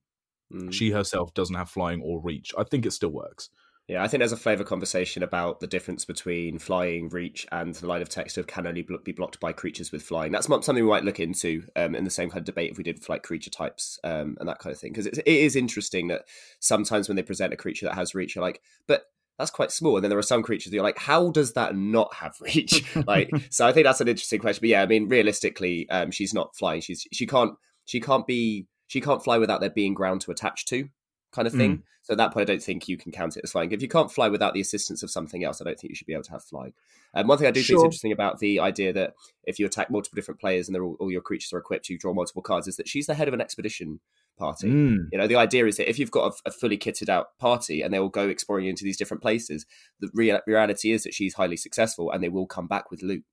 Mm. 0.53 0.73
she 0.73 0.91
herself 0.91 1.35
doesn't 1.35 1.57
have 1.57 1.69
flying 1.69 2.01
or 2.01 2.23
reach. 2.23 2.53
I 2.57 2.65
think 2.65 2.87
it 2.87 2.93
still 2.93 3.11
works. 3.11 3.51
Yeah, 3.89 4.03
I 4.03 4.09
think 4.09 4.21
there's 4.21 4.33
a 4.33 4.37
flavor 4.37 4.65
conversation 4.65 5.23
about 5.23 5.61
the 5.61 5.67
difference 5.67 6.05
between 6.05 6.59
flying, 6.59 7.09
reach, 7.09 7.47
and 7.51 7.75
the 7.75 7.87
line 7.87 8.03
of 8.03 8.11
text 8.11 8.37
of 8.37 8.47
can 8.47 8.67
only 8.67 8.87
be 9.03 9.13
blocked 9.13 9.41
by 9.41 9.53
creatures 9.53 9.91
with 9.91 10.03
flying. 10.03 10.31
That's 10.31 10.47
something 10.47 10.75
we 10.75 10.83
might 10.83 11.05
look 11.05 11.19
into 11.19 11.63
um, 11.75 11.95
in 11.95 12.05
the 12.05 12.11
same 12.11 12.29
kind 12.29 12.41
of 12.41 12.45
debate 12.45 12.71
if 12.71 12.77
we 12.77 12.85
did 12.85 13.03
for 13.03 13.15
like 13.15 13.23
creature 13.23 13.49
types 13.49 13.99
um, 14.05 14.37
and 14.41 14.49
that 14.49 14.59
kind 14.59 14.75
of 14.75 14.79
thing. 14.79 14.93
Because 14.93 15.07
it 15.07 15.27
is 15.27 15.57
interesting 15.57 16.09
that 16.09 16.27
sometimes 16.61 17.09
when 17.09 17.17
they 17.17 17.23
present 17.23 17.55
a 17.55 17.57
creature 17.57 17.87
that 17.87 17.95
has 17.95 18.15
reach, 18.15 18.35
you're 18.35 18.45
like, 18.45 18.61
but 18.87 19.05
that's 19.39 19.51
quite 19.51 19.73
small. 19.73 19.97
And 19.97 20.05
then 20.05 20.11
there 20.11 20.19
are 20.19 20.23
some 20.23 20.43
creatures 20.43 20.71
that 20.71 20.75
you're 20.75 20.85
like, 20.85 20.99
how 20.99 21.31
does 21.31 21.55
that 21.55 21.75
not 21.75 22.13
have 22.13 22.35
reach? 22.43 22.85
like, 23.07 23.31
so 23.51 23.67
I 23.67 23.73
think 23.73 23.87
that's 23.87 24.03
an 24.03 24.09
interesting 24.09 24.41
question. 24.41 24.61
But 24.61 24.69
yeah, 24.69 24.83
I 24.83 24.87
mean, 24.87 25.09
realistically, 25.09 25.89
um, 25.89 26.11
she's 26.11 26.35
not 26.35 26.55
flying. 26.55 26.83
She's 26.83 27.07
she 27.11 27.27
can't 27.27 27.55
she 27.87 28.01
can't 28.01 28.27
be 28.27 28.67
she 28.89 29.01
can't 29.01 29.25
fly 29.25 29.39
without 29.39 29.61
there 29.61 29.71
being 29.71 29.95
ground 29.95 30.21
to 30.23 30.31
attach 30.31 30.67
to, 30.67 30.91
kind 31.33 31.47
of 31.47 31.53
thing. 31.55 31.83
So 32.03 32.13
at 32.13 32.19
that 32.19 32.33
point, 32.33 32.49
I 32.49 32.53
don't 32.55 32.63
think 32.63 32.89
you 32.89 32.97
can 32.97 33.13
count 33.13 33.37
it 33.37 33.43
as 33.45 33.53
flying. 33.53 33.71
If 33.71 33.83
you 33.83 33.89
can't 33.89 34.11
fly 34.11 34.29
without 34.29 34.55
the 34.55 34.61
assistance 34.61 35.03
of 35.03 35.11
something 35.11 35.45
else, 35.45 35.61
I 35.61 35.65
don't 35.65 35.79
think 35.79 35.91
you 35.91 35.95
should 35.95 36.07
be 36.07 36.15
able 36.15 36.23
to 36.25 36.33
have 36.33 36.43
flying. 36.43 36.73
Um, 37.15 37.27
one 37.27 37.37
thing 37.37 37.47
I 37.47 37.51
do 37.51 37.61
think 37.61 37.79
is 37.79 37.85
interesting 37.85 38.13
about 38.13 38.39
the 38.39 38.61
idea 38.61 38.93
that 38.95 39.15
if 39.45 39.59
you 39.59 39.67
attack 39.67 39.91
multiple 39.91 40.17
different 40.17 40.41
players 40.41 40.69
and 40.69 40.75
they're 40.75 40.85
all, 40.85 40.97
all 41.01 41.11
your 41.11 41.21
creatures 41.21 41.53
are 41.53 41.59
equipped, 41.59 41.91
you 41.91 41.99
draw 41.99 42.15
multiple 42.15 42.43
cards, 42.43 42.67
is 42.67 42.77
that 42.77 42.89
she's 42.89 43.07
the 43.07 43.15
head 43.15 43.29
of 43.29 43.35
an 43.35 43.41
expedition 43.41 44.01
party. 44.39 44.69
Mm. 44.69 45.09
You 45.13 45.19
know, 45.19 45.27
the 45.27 45.37
idea 45.37 45.67
is 45.67 45.77
that 45.77 45.91
if 45.91 45.99
you've 45.99 46.11
got 46.11 46.33
a, 46.33 46.49
a 46.49 46.51
fully 46.51 46.79
kitted 46.79 47.11
out 47.11 47.39
party 47.39 47.83
and 47.83 47.93
they 47.93 47.99
will 47.99 48.09
go 48.09 48.29
exploring 48.29 48.67
into 48.67 48.85
these 48.85 48.97
different 48.97 49.23
places, 49.23 49.67
the 50.01 50.09
rea- 50.15 50.41
reality 50.47 50.93
is 50.93 51.03
that 51.03 51.13
she's 51.13 51.35
highly 51.35 51.57
successful 51.57 52.11
and 52.11 52.23
they 52.23 52.29
will 52.31 52.47
come 52.47 52.67
back 52.67 52.91
with 52.91 53.03
loot. 53.03 53.25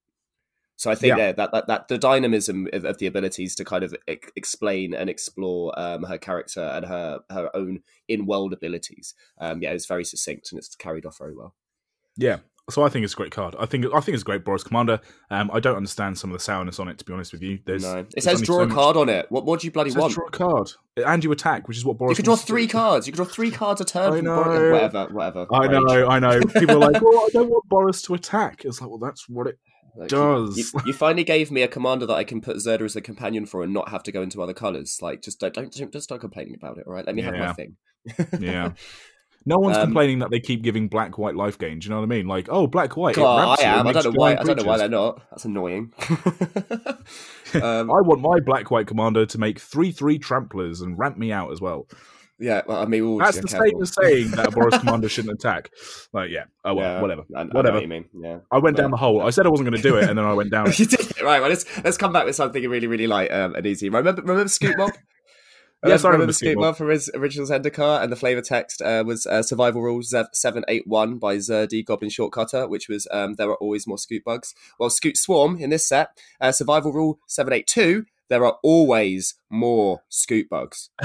So 0.78 0.92
I 0.92 0.96
think 0.96 1.18
Yeah. 1.18 1.32
that, 1.32 1.52
that 1.54 1.68
that 1.68 1.88
the 1.88 1.98
dynamism 1.98 2.68
of, 2.74 2.84
of 2.84 2.98
the 2.98 3.08
abilities 3.08 3.56
to 3.56 3.64
kind 3.66 3.84
of 3.84 3.96
e- 4.10 4.18
explain 4.36 4.94
and 4.94 5.10
explore 5.10 5.78
um, 5.80 6.04
her 6.04 6.18
character 6.18 6.62
and 6.62 6.86
her 6.86 7.20
her 7.30 7.50
own 7.56 7.80
in 8.08 8.26
world 8.26 8.52
abilities, 8.54 9.14
um, 9.40 9.62
yeah, 9.62 9.72
is 9.72 9.86
very 9.86 10.04
succinct 10.04 10.52
and 10.52 10.60
it's 10.60 10.76
carried 10.76 11.06
off 11.06 11.18
very 11.18 11.34
well. 11.36 11.56
Yeah. 12.18 12.38
So 12.68 12.82
I 12.82 12.90
think 12.90 13.04
it's 13.04 13.14
a 13.14 13.16
great 13.16 13.32
card. 13.32 13.56
I 13.60 13.68
think 13.68 13.86
I 13.94 14.00
think 14.00 14.16
it's 14.16 14.24
a 14.24 14.26
great 14.26 14.44
Boros 14.44 14.66
Commander. 14.66 15.00
Um, 15.30 15.52
I 15.54 15.60
don't 15.60 15.78
understand 15.78 16.18
some 16.18 16.32
of 16.32 16.34
the 16.38 16.44
sourness 16.44 16.80
on 16.80 16.88
it, 16.88 16.98
to 16.98 17.06
be 17.06 17.14
honest 17.14 17.32
with 17.32 17.44
you. 17.44 17.60
There's, 17.64 17.84
no, 17.84 18.00
it 18.00 18.08
there's 18.16 18.24
says 18.24 18.42
draw 18.42 18.56
so 18.58 18.62
a 18.64 18.68
much- 18.68 18.76
card 18.76 18.98
on 18.98 19.08
it. 19.08 19.28
What 19.30 19.46
what 19.46 19.60
do 19.60 19.68
you 19.68 19.72
bloody 19.72 19.92
It 19.92 19.94
says 19.94 20.02
want? 20.02 20.14
draw 20.16 20.26
a 20.28 20.32
card 20.32 20.72
and 20.98 21.24
you 21.24 21.32
attack, 21.32 21.68
which 21.68 21.78
is 21.78 21.86
what 21.86 21.98
Boros. 22.00 22.14
If 22.14 22.18
you 22.18 22.24
can 22.24 22.26
draw 22.26 22.36
three 22.36 22.68
cards. 22.68 23.06
You 23.06 23.14
can 23.14 23.18
draw 23.24 23.32
three 23.32 23.52
cards 23.52 23.82
a 23.82 23.86
turn. 23.86 24.14
I 24.14 24.16
from 24.18 24.26
know. 24.26 24.44
Bor- 24.44 24.72
whatever, 24.72 25.08
whatever. 25.14 25.46
I 25.54 25.68
Rage. 25.68 25.72
know, 25.84 26.08
I 26.08 26.18
know. 26.20 26.42
People 26.42 26.84
are 26.84 26.92
like, 26.92 27.02
"Well, 27.04 27.20
I 27.20 27.30
don't 27.34 27.50
want 27.50 27.70
Boros 27.70 28.04
to 28.08 28.16
attack." 28.16 28.66
It's 28.66 28.82
like, 28.82 28.90
well, 28.90 28.98
that's 29.00 29.30
what 29.30 29.46
it. 29.46 29.60
Like, 29.96 30.10
does. 30.10 30.58
You, 30.58 30.66
you 30.86 30.94
finally 30.94 31.24
gave 31.24 31.52
me 31.52 31.62
a 31.62 31.68
commander 31.68 32.06
that 32.06 32.16
I 32.16 32.24
can 32.24 32.42
put 32.42 32.58
Zirda 32.58 32.82
as 32.82 32.96
a 32.96 33.02
companion 33.02 33.46
for 33.46 33.64
and 33.64 33.74
not 33.74 33.90
have 33.90 34.04
to 34.04 34.12
go 34.12 34.22
into 34.22 34.42
other 34.42 34.54
colors. 34.54 35.00
Like, 35.02 35.22
just 35.22 35.40
don't, 35.40 35.54
don't 35.54 35.72
just 35.72 36.04
start 36.04 36.22
complaining 36.22 36.56
about 36.56 36.78
it. 36.78 36.86
All 36.88 36.94
right, 36.94 37.06
let 37.06 37.16
me 37.16 37.22
have 37.22 37.36
my 37.36 37.54
thing. 37.54 37.78
Yeah. 38.40 38.72
No 39.48 39.60
one's 39.60 39.78
Um, 39.78 39.88
complaining 39.88 40.20
that 40.20 40.32
they 40.32 40.40
keep 40.40 40.64
giving 40.64 40.88
black 40.88 41.20
white 41.20 41.36
life 41.36 41.60
gain. 41.60 41.78
Do 41.78 41.86
you 41.86 41.92
know 41.92 41.98
what 41.98 42.06
I 42.06 42.08
mean? 42.08 42.28
Like, 42.28 42.48
oh, 42.50 42.66
black 42.66 42.98
white. 42.98 43.16
God, 43.16 43.60
I 43.60 43.64
am. 43.64 43.86
I 43.86 43.92
don't 43.92 44.06
know 44.06 44.12
why. 44.20 44.32
I 44.32 44.44
don't 44.44 44.58
know 44.58 44.64
why 44.64 44.78
they're 44.78 44.90
not. 44.90 45.22
That's 45.30 45.46
annoying. 45.46 45.94
um, 47.54 47.92
I 47.92 48.02
want 48.02 48.22
my 48.22 48.40
black 48.44 48.72
white 48.72 48.88
commander 48.88 49.26
to 49.28 49.38
make 49.38 49.60
three 49.60 49.92
three 49.92 50.18
tramplers 50.18 50.82
and 50.82 50.98
ramp 50.98 51.18
me 51.18 51.32
out 51.32 51.52
as 51.52 51.62
well. 51.62 51.88
Yeah, 52.38 52.64
well, 52.68 52.82
I 52.82 52.86
mean, 52.86 53.08
we'll 53.08 53.20
That's 53.20 53.38
yeah, 53.38 53.42
the 53.44 53.48
careful. 53.48 53.86
same 53.86 54.04
saying 54.04 54.32
that 54.32 54.48
a 54.48 54.52
Boros 54.52 54.78
commander 54.80 55.08
shouldn't 55.08 55.34
attack. 55.36 55.70
Like, 56.12 56.32
yeah, 56.32 56.46
oh 56.66 56.74
well, 56.74 56.96
Yeah, 56.96 57.02
whatever. 57.02 57.24
I, 57.36 57.42
I 57.42 57.44
Whatever. 57.46 57.76
what 57.76 57.84
you 57.84 57.88
mean. 57.88 58.06
Yeah. 58.14 58.40
I 58.52 58.58
went 58.60 58.76
down 58.76 58.92
the 58.92 58.98
hole. 58.98 59.22
I 59.22 59.30
said 59.30 59.46
I 59.46 59.50
wasn't 59.50 59.70
going 59.70 59.82
to 59.82 59.88
do 59.88 59.96
it, 59.98 60.10
and 60.10 60.18
then 60.18 60.26
I 60.26 60.34
went 60.34 60.52
down. 60.52 60.66
you 60.76 60.86
did 60.86 61.00
it. 61.00 61.22
right. 61.22 61.40
Well, 61.40 61.50
let's 61.50 61.66
let's 61.84 61.98
come 61.98 62.12
back 62.12 62.26
with 62.26 62.36
something 62.36 62.68
really, 62.70 62.88
really 62.88 63.08
light 63.08 63.32
um, 63.32 63.56
and 63.56 63.66
easy. 63.66 63.90
Remember, 63.90 64.22
remember 64.22 64.46
Scute 64.46 64.78
Mob? 64.78 64.92
Yes, 65.86 66.04
I 66.04 66.10
remember 66.10 66.34
Scoot 66.34 66.58
Scute 66.58 66.62
Mob 66.62 66.78
from 66.78 66.90
his 66.90 67.12
original 67.14 67.48
Zendikar, 67.48 68.02
and 68.02 68.12
the 68.12 68.16
flavor 68.16 68.42
text 68.42 68.82
uh, 68.82 69.04
was 69.06 69.28
uh, 69.28 69.44
Survival 69.44 70.02
eight 70.68 70.88
one 70.88 71.20
by 71.20 71.38
Zurdi 71.38 71.86
Goblin 71.86 72.10
Shortcutter, 72.10 72.68
which 72.68 72.90
was 72.90 73.08
um, 73.12 73.36
there 73.36 73.50
are 73.50 73.58
always 73.58 73.86
more 73.86 74.00
Scoot 74.00 74.24
bugs. 74.24 74.56
Well, 74.80 74.90
Scute 74.90 75.18
Swarm 75.18 75.58
in 75.60 75.70
this 75.70 75.88
set, 75.88 76.18
uh, 76.42 76.52
Survival 76.52 76.92
Rule 76.92 77.20
seven 77.28 77.54
eight 77.54 77.68
two. 77.68 78.06
There 78.30 78.46
are 78.46 78.58
always 78.64 79.36
more 79.50 80.02
scoot 80.10 80.50
bugs 80.50 80.90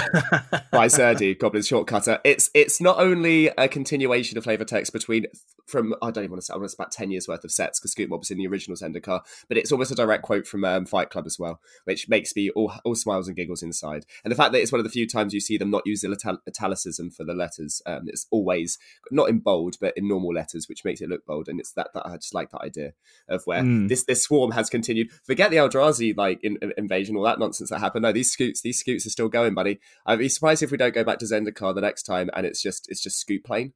by 0.73 0.87
Zurdi, 0.87 1.39
Goblin 1.39 1.63
Shortcutter. 1.63 2.19
It's 2.25 2.51
it's 2.55 2.81
not 2.81 2.99
only 2.99 3.49
a 3.59 3.69
continuation 3.69 4.39
of 4.39 4.45
flavor 4.45 4.65
text 4.65 4.93
between 4.93 5.27
from 5.71 5.95
I 6.03 6.11
don't 6.11 6.25
even 6.25 6.33
want 6.33 6.43
to 6.43 6.47
say 6.47 6.55
I 6.55 6.57
want 6.57 6.65
to 6.67 6.71
say 6.71 6.77
about 6.79 6.93
ten 6.93 7.11
years 7.11 7.29
worth 7.29 7.45
of 7.45 7.53
sets 7.53 7.79
because 7.81 7.95
Scute 7.95 8.09
Mob 8.09 8.21
was 8.21 8.31
in 8.31 8.39
the 8.39 8.47
original 8.47 8.77
Zendikar, 8.77 9.21
but 9.49 9.57
it's 9.57 9.73
almost 9.73 9.91
a 9.91 9.95
direct 9.95 10.23
quote 10.23 10.47
from 10.47 10.65
um, 10.65 10.87
Fight 10.87 11.11
Club 11.11 11.27
as 11.27 11.39
well, 11.39 11.61
which 11.85 12.09
makes 12.09 12.35
me 12.37 12.51
all, 12.51 12.73
all 12.85 12.95
smiles 12.95 13.29
and 13.29 13.37
giggles 13.37 13.63
inside. 13.63 14.05
And 14.25 14.31
the 14.31 14.37
fact 14.37 14.53
that 14.53 14.61
it's 14.61 14.73
one 14.73 14.81
of 14.81 14.85
the 14.85 14.91
few 14.91 15.07
times 15.07 15.33
you 15.33 15.41
see 15.41 15.57
them 15.57 15.71
not 15.71 15.87
use 15.87 16.01
the 16.01 16.11
ital- 16.11 16.43
italicism 16.47 17.11
for 17.11 17.25
the 17.25 17.35
letters, 17.35 17.81
um, 17.87 18.03
it's 18.09 18.27
always 18.31 18.79
not 19.11 19.29
in 19.29 19.39
bold 19.39 19.77
but 19.81 19.95
in 19.97 20.09
normal 20.09 20.35
letters, 20.35 20.69
which 20.69 20.85
makes 20.85 21.01
it 21.01 21.09
look 21.09 21.25
bold. 21.25 21.49
And 21.49 21.61
it's 21.61 21.73
that 21.73 21.91
that 21.95 22.07
I 22.07 22.17
just 22.17 22.35
like 22.35 22.51
that 22.51 22.63
idea 22.63 22.93
of 23.29 23.43
where 23.45 23.63
Mm. 23.63 23.89
this 23.89 24.05
this 24.05 24.23
swarm 24.25 24.53
has 24.53 24.71
continued. 24.71 25.11
Forget 25.25 25.51
the 25.51 25.57
Eldrazi 25.59 26.17
like 26.17 26.43
in, 26.43 26.57
in- 26.63 26.73
invasion, 26.77 27.17
all 27.17 27.25
that 27.25 27.39
nonsense 27.39 27.71
that 27.71 27.79
happened. 27.81 28.03
No, 28.03 28.13
these 28.13 28.33
scoots, 28.33 28.63
these 28.63 28.79
scoots 28.79 29.07
are 29.07 29.11
still 29.11 29.29
going, 29.29 29.55
buddy. 29.55 29.79
I'd 30.07 30.19
be 30.19 30.29
surprised 30.29 30.63
if 30.63 30.71
we 30.71 30.77
don't 30.79 30.95
go 30.95 31.05
back 31.05 31.19
to 31.19 31.25
Zendikar 31.27 31.75
the 31.75 31.81
next 31.81 32.05
time 32.05 32.31
and 32.35 32.47
it's 32.47 32.63
just 32.63 32.87
it's 32.91 33.03
just 33.03 33.19
scoot 33.21 33.45
plane, 33.45 33.73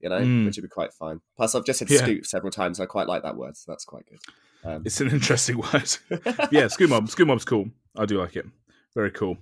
you 0.00 0.08
know, 0.08 0.20
Mm. 0.20 0.46
which 0.46 0.56
would 0.56 0.62
be 0.62 0.68
quite 0.68 0.92
fine. 0.92 1.20
Plus, 1.36 1.54
I've 1.54 1.64
just 1.64 1.78
said 1.78 1.90
Yeah. 1.90 1.98
scoot 1.98 2.26
several 2.26 2.50
times. 2.50 2.80
I 2.80 2.86
quite 2.86 3.06
like 3.08 3.22
that 3.22 3.36
word, 3.36 3.56
so 3.56 3.70
that's 3.72 3.84
quite 3.84 4.04
good. 4.08 4.18
Um, 4.62 4.82
It's 4.84 5.00
an 5.00 5.10
interesting 5.10 5.58
word. 5.72 5.72
yeah, 6.50 6.66
Scute 6.66 6.88
Mob. 6.88 7.06
Scute 7.08 7.26
Mob's 7.26 7.44
cool. 7.44 7.70
I 7.96 8.04
do 8.06 8.18
like 8.18 8.36
it. 8.36 8.46
Very 8.94 9.12
cool. 9.12 9.38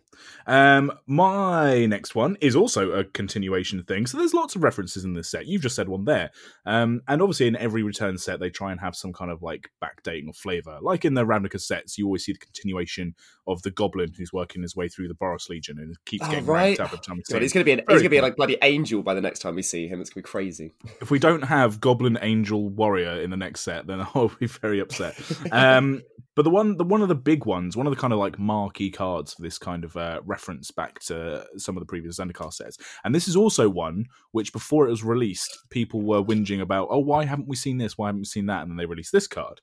Um, 0.46 0.92
my 1.07 1.86
next 1.86 2.14
one 2.14 2.36
is 2.40 2.55
also 2.55 2.90
a 2.92 3.05
continuation 3.05 3.82
thing. 3.84 4.07
So 4.07 4.18
there's 4.18 4.34
lots 4.34 4.57
of 4.57 4.62
references 4.62 5.05
in 5.05 5.14
this 5.14 5.30
set. 5.30 5.46
You've 5.46 5.62
just 5.62 5.74
said 5.76 5.88
one 5.88 6.05
there. 6.05 6.30
Um, 6.66 7.01
and 7.09 7.22
obviously 7.22 7.46
in 7.46 7.57
every 7.57 7.82
return 7.82 8.18
set, 8.18 8.40
they 8.40 8.51
try 8.51 8.72
and 8.72 8.80
have 8.80 8.94
some 8.94 9.12
kind 9.14 9.30
of 9.30 9.42
like 9.42 9.70
backdating 9.82 10.26
or 10.26 10.34
flavor. 10.34 10.78
Like 10.82 11.05
in 11.07 11.14
the 11.14 11.24
Ravnica 11.24 11.59
sets, 11.61 11.96
you 11.96 12.05
always 12.05 12.24
see 12.24 12.32
the 12.32 12.38
continuation 12.38 13.14
of 13.46 13.62
the 13.62 13.70
goblin 13.70 14.12
who's 14.18 14.32
working 14.34 14.61
his 14.61 14.76
way 14.76 14.88
through 14.88 15.09
the 15.09 15.14
Boros 15.14 15.49
Legion 15.49 15.78
and 15.78 15.96
keeps 16.05 16.26
Oh, 16.26 16.30
getting 16.30 16.46
right. 16.46 16.62
ranked 16.78 16.80
up 16.80 16.86
every 16.92 16.99
time 16.99 17.16
we 17.16 17.22
see 17.24 17.32
God, 17.32 17.42
he's 17.42 17.53
gonna 17.55 17.64
be 17.64 17.72
an, 17.72 17.78
he's 17.88 17.99
gonna 18.01 18.11
be 18.11 18.16
cool. 18.16 18.22
like 18.24 18.36
bloody 18.36 18.59
angel 18.61 19.03
by 19.03 19.14
the 19.14 19.22
next 19.22 19.38
time 19.38 19.55
we 19.55 19.62
see 19.62 19.88
him. 19.88 20.01
It's 20.03 20.11
gonna 20.11 20.22
be 20.24 20.28
crazy. 20.28 20.74
If 21.01 21.11
we 21.11 21.18
don't 21.18 21.42
have 21.42 21.80
Goblin 21.80 22.18
Angel 22.20 22.68
Warrior 22.68 23.22
in 23.22 23.30
the 23.30 23.36
next 23.38 23.61
set, 23.62 23.86
then 23.86 24.01
I'll 24.14 24.30
be 24.38 24.46
very 24.46 24.80
upset. 24.80 25.16
um, 25.53 26.03
but 26.34 26.42
the 26.42 26.51
one, 26.51 26.76
the 26.76 26.84
one 26.84 27.03
of 27.03 27.09
the 27.09 27.14
big 27.16 27.46
ones, 27.46 27.76
one 27.76 27.86
of 27.86 27.94
the 27.94 28.01
kind 28.01 28.12
of 28.12 28.18
like 28.18 28.38
marquee 28.38 28.90
cards 28.90 29.34
this 29.43 29.59
kind 29.59 29.84
of 29.84 29.97
uh, 29.97 30.20
reference 30.24 30.70
back 30.70 31.01
to 31.01 31.47
some 31.57 31.76
of 31.76 31.80
the 31.80 31.86
previous 31.86 32.18
Zendikar 32.18 32.53
sets, 32.53 32.78
and 33.05 33.14
this 33.14 33.28
is 33.28 33.36
also 33.36 33.68
one 33.68 34.07
which 34.32 34.53
before 34.53 34.86
it 34.86 34.91
was 34.91 35.05
released, 35.05 35.59
people 35.70 36.03
were 36.03 36.22
whinging 36.22 36.61
about, 36.61 36.89
oh, 36.91 36.99
why 36.99 37.24
haven't 37.24 37.49
we 37.49 37.57
seen 37.57 37.78
this? 37.78 37.97
Why 37.97 38.09
haven't 38.09 38.20
we 38.20 38.24
seen 38.26 38.47
that? 38.47 38.62
And 38.62 38.70
then 38.70 38.76
they 38.76 38.86
released 38.86 39.12
this 39.12 39.26
card. 39.26 39.61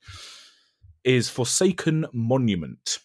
Is 1.04 1.28
Forsaken 1.28 2.06
Monument, 2.12 2.98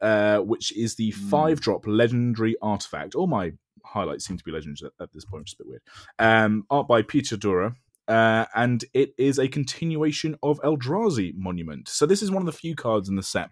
uh, 0.00 0.38
which 0.38 0.76
is 0.76 0.94
the 0.94 1.10
Hmm. 1.10 1.28
five 1.28 1.60
drop 1.60 1.86
legendary 1.86 2.54
artifact. 2.62 3.14
All 3.14 3.26
my 3.26 3.52
highlights 3.84 4.26
seem 4.26 4.38
to 4.38 4.44
be 4.44 4.52
legends 4.52 4.82
at, 4.82 4.92
at 5.00 5.12
this 5.12 5.24
point, 5.24 5.42
which 5.42 5.50
is 5.50 5.54
a 5.54 5.64
bit 5.64 5.68
weird. 5.68 5.82
Um, 6.18 6.64
art 6.70 6.86
by 6.86 7.02
Peter 7.02 7.36
Dura, 7.36 7.74
uh, 8.06 8.44
and 8.54 8.84
it 8.94 9.12
is 9.18 9.38
a 9.38 9.48
continuation 9.48 10.36
of 10.42 10.60
Eldrazi 10.60 11.34
Monument. 11.36 11.88
So 11.88 12.06
this 12.06 12.22
is 12.22 12.30
one 12.30 12.42
of 12.42 12.46
the 12.46 12.52
few 12.52 12.74
cards 12.74 13.08
in 13.08 13.16
the 13.16 13.22
set 13.22 13.50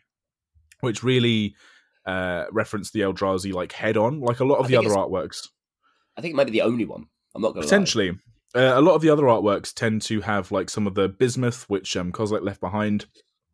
which 0.80 1.02
really 1.02 1.54
uh, 2.06 2.44
reference 2.52 2.90
the 2.90 3.00
Eldrazi 3.00 3.52
like 3.52 3.72
head 3.72 3.96
on, 3.96 4.20
like 4.20 4.40
a 4.40 4.44
lot 4.44 4.58
of 4.58 4.66
I 4.66 4.68
the 4.68 4.76
other 4.76 4.90
artworks. 4.90 5.48
I 6.16 6.20
think 6.20 6.32
it 6.32 6.36
might 6.36 6.46
be 6.46 6.52
the 6.52 6.62
only 6.62 6.84
one. 6.84 7.06
I'm 7.34 7.42
not 7.42 7.48
gonna 7.48 7.60
lie. 7.60 7.64
Potentially. 7.64 8.10
Uh, 8.54 8.72
a 8.74 8.80
lot 8.80 8.94
of 8.94 9.02
the 9.02 9.10
other 9.10 9.24
artworks 9.24 9.74
tend 9.74 10.00
to 10.02 10.20
have 10.22 10.50
like 10.50 10.70
some 10.70 10.86
of 10.86 10.94
the 10.94 11.08
bismuth, 11.08 11.64
which 11.68 11.96
um, 11.96 12.12
Kozilek 12.12 12.42
left 12.42 12.60
behind, 12.60 13.06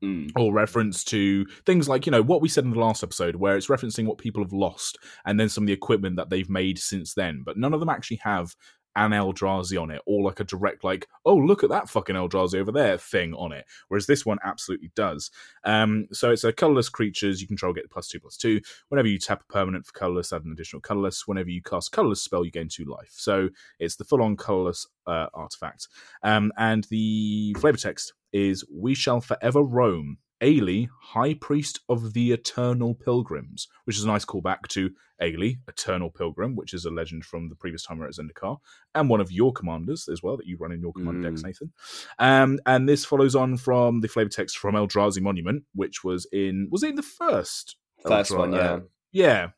Mm. 0.03 0.33
or 0.35 0.53
reference 0.53 1.05
to 1.05 1.47
things 1.65 1.89
like 1.89 2.07
you 2.07 2.11
know 2.11 2.23
what 2.23 2.43
we 2.43 2.49
said 2.49 2.65
in 2.65 2.73
the 2.73 2.79
last 2.81 3.05
episode 3.05 3.37
where 3.37 3.57
it's 3.57 3.69
referencing 3.69 4.05
what 4.05 4.19
people 4.19 4.43
have 4.43 4.53
lost 4.53 4.99
and 5.25 5.39
then 5.39 5.49
some 5.49 5.63
of 5.63 5.69
the 5.69 5.73
equipment 5.73 6.17
that 6.17 6.29
they've 6.29 6.51
made 6.51 6.77
since 6.77 7.15
then 7.15 7.45
but 7.47 7.57
none 7.57 7.73
of 7.73 7.79
them 7.79 7.89
actually 7.89 8.17
have 8.17 8.57
an 8.97 9.13
Eldrazi 9.13 9.81
on 9.81 9.91
it 9.91 10.03
or 10.07 10.23
like 10.23 10.41
a 10.41 10.45
direct 10.45 10.85
like 10.85 11.09
oh 11.25 11.37
look 11.37 11.65
at 11.65 11.71
that 11.71 11.89
fucking 11.89 12.17
Eldrazi 12.17 12.57
over 12.59 12.73
there 12.73 12.99
thing 12.99 13.35
on 13.35 13.53
it 13.53 13.65
whereas 13.89 14.07
this 14.07 14.27
one 14.27 14.39
absolutely 14.45 14.91
does. 14.95 15.31
Um 15.65 16.07
so 16.13 16.31
it's 16.31 16.45
a 16.45 16.53
colorless 16.53 16.89
creatures 16.89 17.41
you 17.41 17.47
control 17.47 17.73
get 17.73 17.91
plus 17.91 18.09
two 18.09 18.21
plus 18.21 18.37
two. 18.37 18.61
Whenever 18.89 19.09
you 19.09 19.19
tap 19.19 19.43
a 19.49 19.53
permanent 19.53 19.87
for 19.87 19.93
colorless 19.93 20.33
add 20.33 20.45
an 20.45 20.53
additional 20.53 20.81
colorless. 20.81 21.27
Whenever 21.27 21.51
you 21.51 21.63
cast 21.63 21.93
colorless 21.93 22.23
spell 22.23 22.45
you 22.45 22.51
gain 22.51 22.69
two 22.69 22.85
life. 22.85 23.13
So 23.13 23.49
it's 23.79 23.97
the 23.97 24.05
full-on 24.05 24.37
colorless 24.37 24.87
uh, 25.07 25.27
artifact. 25.35 25.89
Um 26.23 26.53
and 26.57 26.85
the 26.85 27.55
flavor 27.59 27.79
text 27.79 28.15
is 28.33 28.65
we 28.73 28.95
shall 28.95 29.21
forever 29.21 29.63
roam 29.63 30.19
Ayli, 30.43 30.89
High 31.01 31.35
Priest 31.35 31.81
of 31.89 32.13
the 32.15 32.33
Eternal 32.33 32.95
Pilgrims, 32.95 33.69
which 33.85 33.97
is 33.97 34.05
a 34.05 34.09
nice 34.09 34.25
callback 34.25 34.67
to 34.69 34.91
Ayli, 35.23 35.59
Eternal 35.69 36.11
Pilgrim, 36.11 36.57
which 36.57 36.75
is 36.75 36.85
a 36.85 36.91
legend 36.91 37.25
from 37.25 37.49
the 37.49 37.55
previous 37.55 37.85
time 37.85 37.99
we 37.99 38.03
were 38.03 38.09
at 38.09 38.15
Zendikar, 38.15 38.59
and 38.95 39.09
one 39.09 39.21
of 39.21 39.31
your 39.31 39.53
commanders 39.53 40.09
as 40.09 40.23
well 40.23 40.37
that 40.37 40.47
you 40.47 40.57
run 40.59 40.73
in 40.73 40.81
your 40.81 40.93
commander 40.93 41.31
decks, 41.31 41.43
Mm. 41.43 41.47
Nathan. 41.47 41.73
Um, 42.19 42.59
and 42.67 42.89
this 42.89 43.05
follows 43.05 43.37
on 43.37 43.57
from 43.57 44.01
the 44.01 44.09
flavor 44.09 44.31
text 44.31 44.59
from 44.59 44.75
Eldrazi 44.75 45.23
Monument, 45.23 45.63
which 45.75 46.03
was 46.03 46.27
in 46.33 46.69
was 46.71 46.83
it 46.83 46.91
in 46.91 46.97
the 46.97 47.03
first 47.03 47.77
First 48.05 48.37
one, 48.37 48.53
yeah. 48.53 48.59
uh, 48.59 48.81
yeah. 49.13 49.49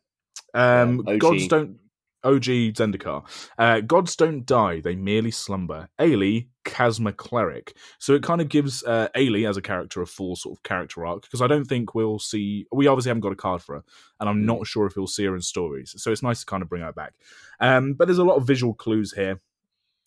Um, 0.53 1.03
Yeah, 1.07 1.17
gods 1.17 1.49
don't. 1.49 1.79
OG 2.25 2.75
Zendikar. 2.75 3.25
Uh, 3.59 3.81
gods 3.81 4.17
don't 4.17 4.45
die; 4.47 4.81
they 4.81 4.95
merely 4.97 5.31
slumber. 5.31 5.89
Ayli, 6.01 6.49
Chasma 6.65 7.17
Cleric. 7.17 7.77
So 7.99 8.15
it 8.15 8.23
kind 8.23 8.41
of 8.41 8.49
gives 8.49 8.83
uh, 8.85 9.09
Ayli 9.15 9.49
as 9.49 9.57
a 9.57 9.63
character 9.63 10.03
a 10.03 10.07
full 10.07 10.35
sort 10.37 10.57
of 10.59 10.63
character 10.63 11.05
arc 11.07 11.23
because 11.23 11.43
I 11.43 11.47
don't 11.47 11.67
think 11.67 11.95
we'll 11.95 12.19
see. 12.19 12.67
We 12.73 12.87
obviously 12.87 13.11
haven't 13.11 13.21
got 13.23 13.33
a 13.33 13.37
card 13.37 13.63
for 13.63 13.77
her, 13.77 13.85
and 14.21 14.29
I'm 14.29 14.43
Mm. 14.43 14.47
not 14.47 14.67
sure 14.67 14.87
if 14.87 14.97
we'll 14.97 15.07
see 15.07 15.25
her 15.25 15.35
in 15.35 15.43
stories. 15.43 15.95
So 15.99 16.11
it's 16.11 16.23
nice 16.23 16.41
to 16.41 16.47
kind 16.47 16.63
of 16.63 16.69
bring 16.69 16.83
her 16.83 16.93
back. 16.93 17.15
Um, 17.61 17.95
but 17.95 18.07
there's 18.07 18.19
a 18.19 18.25
lot 18.25 18.37
of 18.37 18.47
visual 18.47 18.75
clues 18.75 19.13
here. 19.13 19.41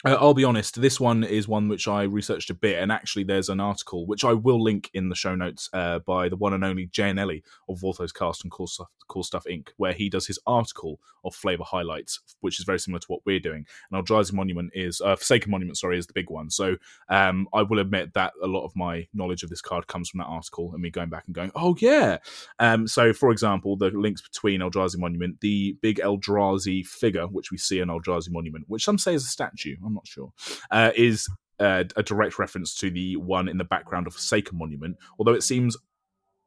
Uh, 0.06 0.16
I'll 0.20 0.36
be 0.36 0.43
honest, 0.43 0.80
this 0.80 1.00
one 1.00 1.24
is 1.24 1.48
one 1.48 1.70
which 1.70 1.88
I 1.88 2.04
researched 2.04 2.52
a 2.52 2.54
bit, 2.54 2.80
and 2.80 2.91
actually, 2.91 3.24
there's 3.24 3.50
an 3.50 3.60
article 3.60 4.06
which 4.06 4.24
I 4.24 4.34
will 4.34 4.62
link 4.62 4.91
in 4.93 5.10
the 5.10 5.16
show 5.16 5.34
notes 5.34 5.70
uh, 5.74 6.00
by 6.00 6.30
the 6.30 6.36
one 6.36 6.54
and 6.54 6.64
only 6.64 6.86
Jay 6.86 7.10
Annelli 7.10 7.41
of 7.68 7.80
Vorthos 7.80 8.14
Cast 8.14 8.43
and 8.43 8.52
Cool 8.52 8.68
Stuff, 8.68 8.89
cool 9.08 9.24
Stuff 9.24 9.45
Inc., 9.50 9.70
where 9.78 9.93
he 9.93 10.08
does 10.08 10.28
his 10.28 10.38
article 10.45 11.00
of 11.26 11.36
flavor 11.36 11.64
highlights, 11.64 12.20
which 12.41 12.60
is 12.60 12.66
very 12.66 12.80
similar 12.80 13.00
to 13.00 13.08
what 13.08 13.22
we're 13.26 13.39
doing. 13.39 13.66
And 13.91 14.06
Eldrazi 14.06 14.34
Monument 14.34 14.72
is, 14.74 15.02
uh, 15.02 15.16
Forsaken 15.16 15.52
Monument, 15.52 15.78
sorry, 15.78 15.98
is 15.98 16.08
the 16.08 16.14
big 16.14 16.30
one. 16.30 16.50
So 16.50 16.78
um, 17.10 17.48
I 17.54 17.64
will 17.64 17.80
admit 17.80 18.14
that 18.14 18.34
a 18.41 18.48
lot 18.48 18.66
of 18.66 18.76
my 18.76 19.08
knowledge 19.14 19.43
of 19.43 19.50
this 19.50 19.62
card 19.62 19.88
comes 19.88 20.10
from 20.10 20.20
that 20.20 20.28
article 20.28 20.72
and 20.74 20.82
me 20.82 20.89
going 20.89 21.10
back 21.10 21.24
and 21.26 21.36
going, 21.36 21.52
oh, 21.56 21.76
yeah. 21.80 22.18
Um, 22.60 22.88
so, 22.88 23.14
for 23.14 23.32
example, 23.32 23.76
the 23.76 23.89
links 23.89 24.22
between 24.22 24.62
Eldrazi 24.62 24.98
Monument, 24.98 25.41
the 25.41 25.76
big 25.82 25.98
Eldrazi 25.98 26.86
figure, 26.86 27.28
which 27.28 27.52
we 27.52 27.58
see 27.58 27.80
in 27.80 27.89
Eldrazi 27.89 28.32
Monument, 28.32 28.66
which 28.68 28.86
some 28.86 28.98
say 28.98 29.14
is 29.14 29.24
a 29.24 29.28
statue, 29.28 29.76
I'm 29.88 29.93
not 29.93 30.07
sure, 30.07 30.31
uh, 30.69 30.91
is 30.95 31.27
uh, 31.59 31.85
a 31.95 32.03
direct 32.03 32.38
reference 32.38 32.75
to 32.79 32.91
the 32.91 33.15
one 33.15 33.47
in 33.47 33.57
the 33.57 33.63
background 33.63 34.05
of 34.07 34.13
Forsaken 34.13 34.57
Monument, 34.57 34.97
although 35.17 35.33
it 35.33 35.43
seems 35.43 35.75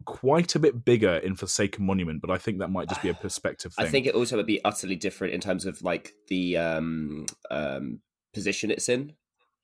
quite 0.04 0.54
a 0.54 0.58
bit 0.58 0.84
bigger 0.84 1.16
in 1.16 1.36
Forsaken 1.36 1.84
Monument, 1.84 2.20
but 2.20 2.30
I 2.30 2.38
think 2.38 2.58
that 2.58 2.68
might 2.70 2.88
just 2.88 3.02
be 3.02 3.08
a 3.08 3.14
perspective 3.26 3.74
thing. 3.74 3.86
I 3.86 3.88
think 3.88 4.06
it 4.06 4.14
also 4.14 4.36
would 4.36 4.46
be 4.46 4.64
utterly 4.64 4.96
different 4.96 5.34
in 5.34 5.40
terms 5.40 5.66
of 5.66 5.82
like 5.82 6.14
the 6.28 6.56
um, 6.56 7.26
um, 7.50 8.00
position 8.32 8.70
it's 8.70 8.88
in. 8.88 9.14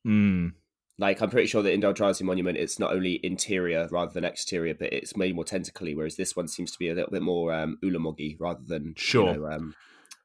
Mm, 0.06 0.52
Like 0.98 1.20
I'm 1.20 1.30
pretty 1.30 1.46
sure 1.46 1.62
that 1.62 1.72
in 1.72 1.80
Eldrazi 1.80 2.22
Monument 2.22 2.58
it's 2.58 2.78
not 2.78 2.92
only 2.92 3.20
interior 3.24 3.88
rather 3.90 4.12
than 4.12 4.24
exterior, 4.24 4.74
but 4.74 4.92
it's 4.92 5.16
made 5.16 5.34
more 5.34 5.44
tentacly, 5.44 5.94
whereas 5.94 6.16
this 6.16 6.36
one 6.36 6.48
seems 6.48 6.70
to 6.72 6.78
be 6.78 6.88
a 6.88 6.94
little 6.94 7.10
bit 7.10 7.22
more 7.22 7.52
um, 7.52 7.78
Ulamogi 7.82 8.36
rather 8.38 8.62
than 8.66 8.94
Sure. 8.96 9.32
you 9.32 9.40
know, 9.40 9.46
um, 9.50 9.74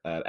uh. 0.05 0.21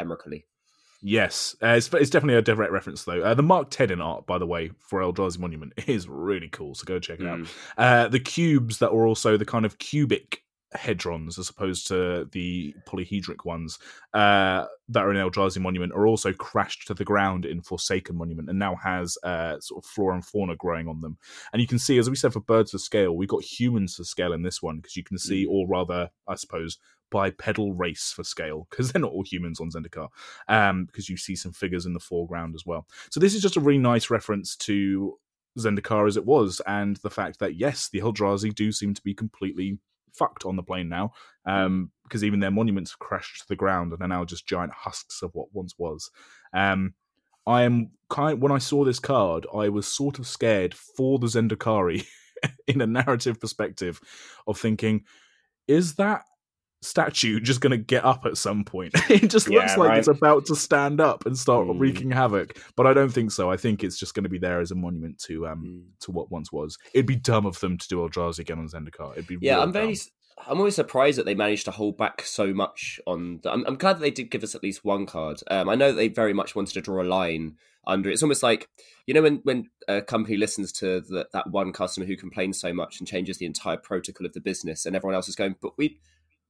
Yes, 1.05 1.57
uh, 1.63 1.75
it's, 1.77 1.93
it's 1.95 2.11
definitely 2.11 2.39
a 2.39 2.43
direct 2.43 2.71
reference 2.73 3.05
though. 3.05 3.23
Uh, 3.23 3.35
the 3.35 3.43
Mark 3.43 3.71
Tedin 3.71 4.03
art, 4.03 4.25
by 4.25 4.39
the 4.39 4.47
way, 4.47 4.71
for 4.79 5.01
Eldrazi 5.01 5.39
Monument 5.39 5.73
is 5.87 6.09
really 6.09 6.49
cool. 6.49 6.75
So 6.75 6.85
go 6.85 6.99
check 7.01 7.21
it 7.21 7.27
out. 7.27 7.41
Mm. 7.41 7.49
Uh, 7.77 8.09
the 8.09 8.21
cubes 8.21 8.79
that 8.79 8.95
were 8.95 9.07
also 9.07 9.37
the 9.37 9.45
kind 9.45 9.67
of 9.67 9.79
cubic 9.79 10.43
hedrons, 10.77 11.39
as 11.39 11.51
opposed 11.51 11.87
to 11.89 12.27
the 12.33 12.75
polyhedric 12.89 13.45
ones 13.45 13.79
uh, 14.15 14.65
that 14.89 15.01
are 15.01 15.11
in 15.13 15.17
Eldrazi 15.17 15.59
Monument, 15.61 15.93
are 15.93 16.07
also 16.07 16.33
crashed 16.33 16.87
to 16.87 16.95
the 16.95 17.05
ground 17.05 17.45
in 17.45 17.61
Forsaken 17.61 18.17
Monument, 18.17 18.49
and 18.49 18.59
now 18.59 18.77
has 18.77 19.19
uh, 19.23 19.59
sort 19.61 19.85
of 19.85 19.91
flora 19.91 20.15
and 20.15 20.25
fauna 20.25 20.57
growing 20.57 20.89
on 20.89 21.01
them. 21.01 21.19
And 21.53 21.61
you 21.61 21.69
can 21.69 21.79
see, 21.79 21.99
as 21.99 22.09
we 22.09 22.17
said, 22.17 22.33
for 22.33 22.41
birds 22.41 22.73
of 22.73 22.81
scale, 22.81 23.15
we've 23.17 23.29
got 23.29 23.43
humans 23.43 23.97
to 23.97 24.05
scale 24.05 24.33
in 24.33 24.43
this 24.45 24.63
one 24.63 24.77
because 24.77 24.97
you 24.97 25.03
can 25.05 25.19
see, 25.19 25.45
Mm. 25.47 25.51
or 25.51 25.67
rather, 25.69 26.11
I 26.29 26.37
suppose, 26.37 26.79
bipedal 27.13 27.75
race 27.75 28.13
for 28.15 28.25
scale 28.25 28.67
because 28.71 28.91
they're 28.91 29.03
not 29.03 29.13
all 29.13 29.23
humans 29.25 29.61
on 29.61 29.71
Zendikar. 29.71 30.09
Um, 30.49 30.87
because 30.87 31.09
you 31.09 31.17
see 31.17 31.37
some 31.37 31.53
figures 31.53 31.87
in 31.87 31.93
the 31.93 32.01
foreground 32.01 32.55
as 32.55 32.67
well. 32.67 32.87
So 33.11 33.21
this 33.21 33.35
is 33.35 33.43
just 33.43 33.57
a 33.57 33.61
really 33.61 33.79
nice 33.79 34.11
reference 34.11 34.57
to 34.57 35.19
Zendikar 35.59 36.09
as 36.09 36.17
it 36.17 36.25
was, 36.25 36.61
and 36.67 36.97
the 36.97 37.11
fact 37.11 37.39
that 37.41 37.57
yes, 37.57 37.89
the 37.93 38.01
Eldrazi 38.01 38.55
do 38.55 38.73
seem 38.73 38.95
to 38.95 39.03
be 39.03 39.15
completely 39.15 39.79
fucked 40.13 40.45
on 40.45 40.57
the 40.57 40.63
plane 40.63 40.89
now, 40.89 41.13
um, 41.47 41.91
because 42.05 42.25
even 42.25 42.41
their 42.41 42.51
monuments 42.51 42.93
have 42.93 42.99
crashed 42.99 43.43
to 43.43 43.49
the 43.49 43.57
ground 43.57 43.93
and 43.93 44.03
are 44.03 44.09
now 44.09 44.25
just 44.25 44.47
giant 44.47 44.73
husks 44.73 45.23
of 45.23 45.35
what 45.35 45.49
once 45.53 45.75
was. 45.79 46.11
Um, 46.55 46.95
I 47.47 47.63
am 47.63 47.91
kind. 48.09 48.41
When 48.41 48.53
I 48.53 48.59
saw 48.59 48.85
this 48.85 48.99
card, 48.99 49.47
I 49.55 49.69
was 49.69 49.87
sort 49.87 50.19
of 50.19 50.27
scared 50.27 50.75
for 50.75 51.19
the 51.19 51.27
Zendikari 51.27 52.07
in 52.67 52.81
a 52.81 52.87
narrative 52.87 53.41
perspective 53.41 54.01
of 54.47 54.59
thinking, 54.59 55.05
is 55.69 55.97
that 55.97 56.25
statue 56.83 57.41
just 57.41 57.61
going 57.61 57.71
to 57.71 57.79
get 57.79 58.05
up 58.05 58.27
at 58.27 58.37
some 58.37 58.65
point? 58.65 58.93
it 59.11 59.29
just 59.29 59.49
looks 59.49 59.77
like 59.77 59.89
right. 59.91 59.99
it's 59.99 60.09
about 60.09 60.47
to 60.47 60.57
stand 60.57 61.01
up 61.01 61.25
and 61.27 61.39
start 61.39 61.67
Mm. 61.67 61.79
wreaking 61.79 62.11
havoc, 62.11 62.59
but 62.77 62.87
I 62.87 62.93
don't 62.93 63.13
think 63.13 63.31
so. 63.31 63.51
I 63.51 63.57
think 63.57 63.83
it's 63.85 63.99
just 63.99 64.15
going 64.15 64.25
to 64.25 64.29
be 64.31 64.39
there 64.39 64.61
as 64.61 64.71
a 64.71 64.75
monument 64.75 65.19
to 65.27 65.47
um 65.47 65.63
Mm. 65.65 66.01
to 66.01 66.11
what 66.11 66.31
once 66.31 66.53
was. 66.53 66.77
It'd 66.93 67.07
be 67.07 67.17
dumb 67.17 67.47
of 67.47 67.59
them 67.61 67.79
to 67.79 67.89
do 67.89 67.97
Eldrazi 67.99 68.41
again 68.41 68.59
on 68.59 68.69
Zendikar. 68.69 69.13
It'd 69.13 69.27
be 69.27 69.39
Yeah, 69.41 69.61
I'm 69.61 69.73
very. 69.73 69.97
I'm 70.49 70.59
always 70.59 70.75
surprised 70.75 71.19
that 71.19 71.27
they 71.27 71.35
managed 71.37 71.67
to 71.67 71.71
hold 71.71 71.97
back 71.97 72.23
so 72.23 72.53
much 72.53 72.99
on. 73.07 73.39
The, 73.43 73.53
I'm, 73.53 73.65
I'm 73.67 73.77
glad 73.77 73.97
that 73.97 74.01
they 74.01 74.11
did 74.11 74.31
give 74.31 74.43
us 74.43 74.55
at 74.57 74.63
least 74.63 74.85
one 74.85 75.07
card. 75.07 75.41
Um, 75.49 75.69
I 75.69 75.77
know 75.77 75.89
that 75.93 75.97
they 75.97 76.09
very 76.09 76.33
much 76.33 76.57
wanted 76.57 76.75
to 76.75 76.81
draw 76.81 77.01
a 77.03 77.05
line 77.05 77.57
under 77.87 78.09
it. 78.09 78.15
It's 78.15 78.23
almost 78.23 78.43
like 78.43 78.69
you 79.07 79.15
know 79.15 79.23
when 79.23 79.37
when 79.45 79.69
a 79.87 80.03
company 80.03 80.37
listens 80.37 80.73
to 80.73 81.01
the, 81.01 81.29
that 81.33 81.51
one 81.51 81.73
customer 81.73 82.07
who 82.07 82.17
complains 82.17 82.59
so 82.59 82.73
much 82.73 82.99
and 82.99 83.07
changes 83.07 83.39
the 83.39 83.47
entire 83.47 83.77
protocol 83.77 84.27
of 84.27 84.33
the 84.33 84.41
business, 84.41 84.85
and 84.85 84.97
everyone 84.97 85.15
else 85.15 85.29
is 85.29 85.37
going, 85.37 85.55
but 85.63 85.79
we 85.79 86.01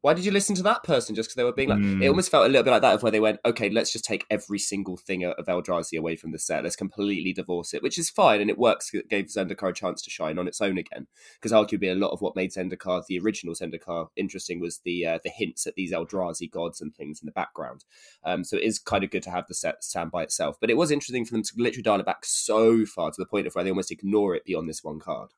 why 0.03 0.13
did 0.13 0.25
you 0.25 0.31
listen 0.33 0.55
to 0.57 0.63
that 0.65 0.83
person? 0.85 1.15
Just 1.15 1.29
because 1.29 1.37
they 1.37 1.45
were 1.45 1.53
being 1.53 1.71
like 1.71 1.79
Mm. 1.79 2.03
it 2.03 2.09
almost 2.09 2.31
felt 2.31 2.45
a 2.45 2.49
little 2.49 2.63
bit 2.63 2.71
like 2.71 2.83
that 2.83 2.95
of 2.95 3.03
where 3.03 3.11
they 3.11 3.21
went 3.21 3.41
okay 3.47 3.71
let's 3.71 3.93
just 3.93 4.05
take 4.05 4.27
every 4.31 4.59
single 4.59 4.97
thing 4.97 5.25
of 5.25 5.47
Eldrazi 5.47 5.99
away 5.99 6.17
from 6.17 6.33
the 6.33 6.39
set. 6.39 6.63
Let's 6.63 6.77
completely 6.77 7.33
divorce 7.33 7.73
it 7.73 7.83
which 7.83 7.99
is 7.99 8.11
fine 8.11 8.41
and 8.41 8.51
it 8.51 8.59
works 8.59 8.93
it 8.93 9.09
gave 9.09 9.27
Zendikar 9.27 9.71
a 9.71 9.73
chance 9.73 10.03
to 10.03 10.11
shine 10.11 10.39
on 10.39 10.47
its 10.47 10.61
own 10.61 10.77
again. 10.77 11.07
Because 11.41 11.53
arguably 11.53 11.91
a 11.91 11.95
lot 11.95 12.11
of 12.11 12.21
what 12.21 12.37
made 12.37 12.53
Zendikar 12.53 13.07
the 13.07 13.19
original 13.19 13.55
Zendikar 13.55 14.09
interesting 14.17 14.61
was 14.61 14.81
the 14.85 15.07
uh, 15.07 15.19
the 15.25 15.31
hints 15.31 15.67
at 15.67 15.75
these 15.77 15.93
Eldrazi 15.93 16.51
gods 16.51 16.81
and 16.81 16.95
things 16.95 17.21
in 17.23 17.27
the 17.27 17.33
background. 17.33 17.85
Um, 18.25 18.45
so 18.45 18.57
it 18.57 18.65
is 18.65 18.79
kind 18.79 19.05
of 19.05 19.11
good 19.11 19.23
to 19.23 19.31
have 19.31 19.47
the 19.47 19.55
set 19.55 19.83
stand 19.83 20.11
by 20.11 20.23
itself 20.25 20.57
but 20.61 20.69
it 20.71 20.77
was 20.77 20.91
interesting 20.91 21.25
for 21.25 21.33
them 21.33 21.43
to 21.43 21.53
literally 21.57 21.83
dial 21.83 22.01
it 22.01 22.07
back 22.07 22.25
so 22.25 22.85
far 22.85 23.11
to 23.11 23.21
the 23.21 23.27
point 23.27 23.47
of 23.47 23.55
where 23.55 23.63
they 23.65 23.71
almost 23.71 23.91
ignore 23.93 24.35
it 24.35 24.45
beyond 24.45 24.69
this 24.69 24.83
one 24.83 24.99
card. 24.99 25.31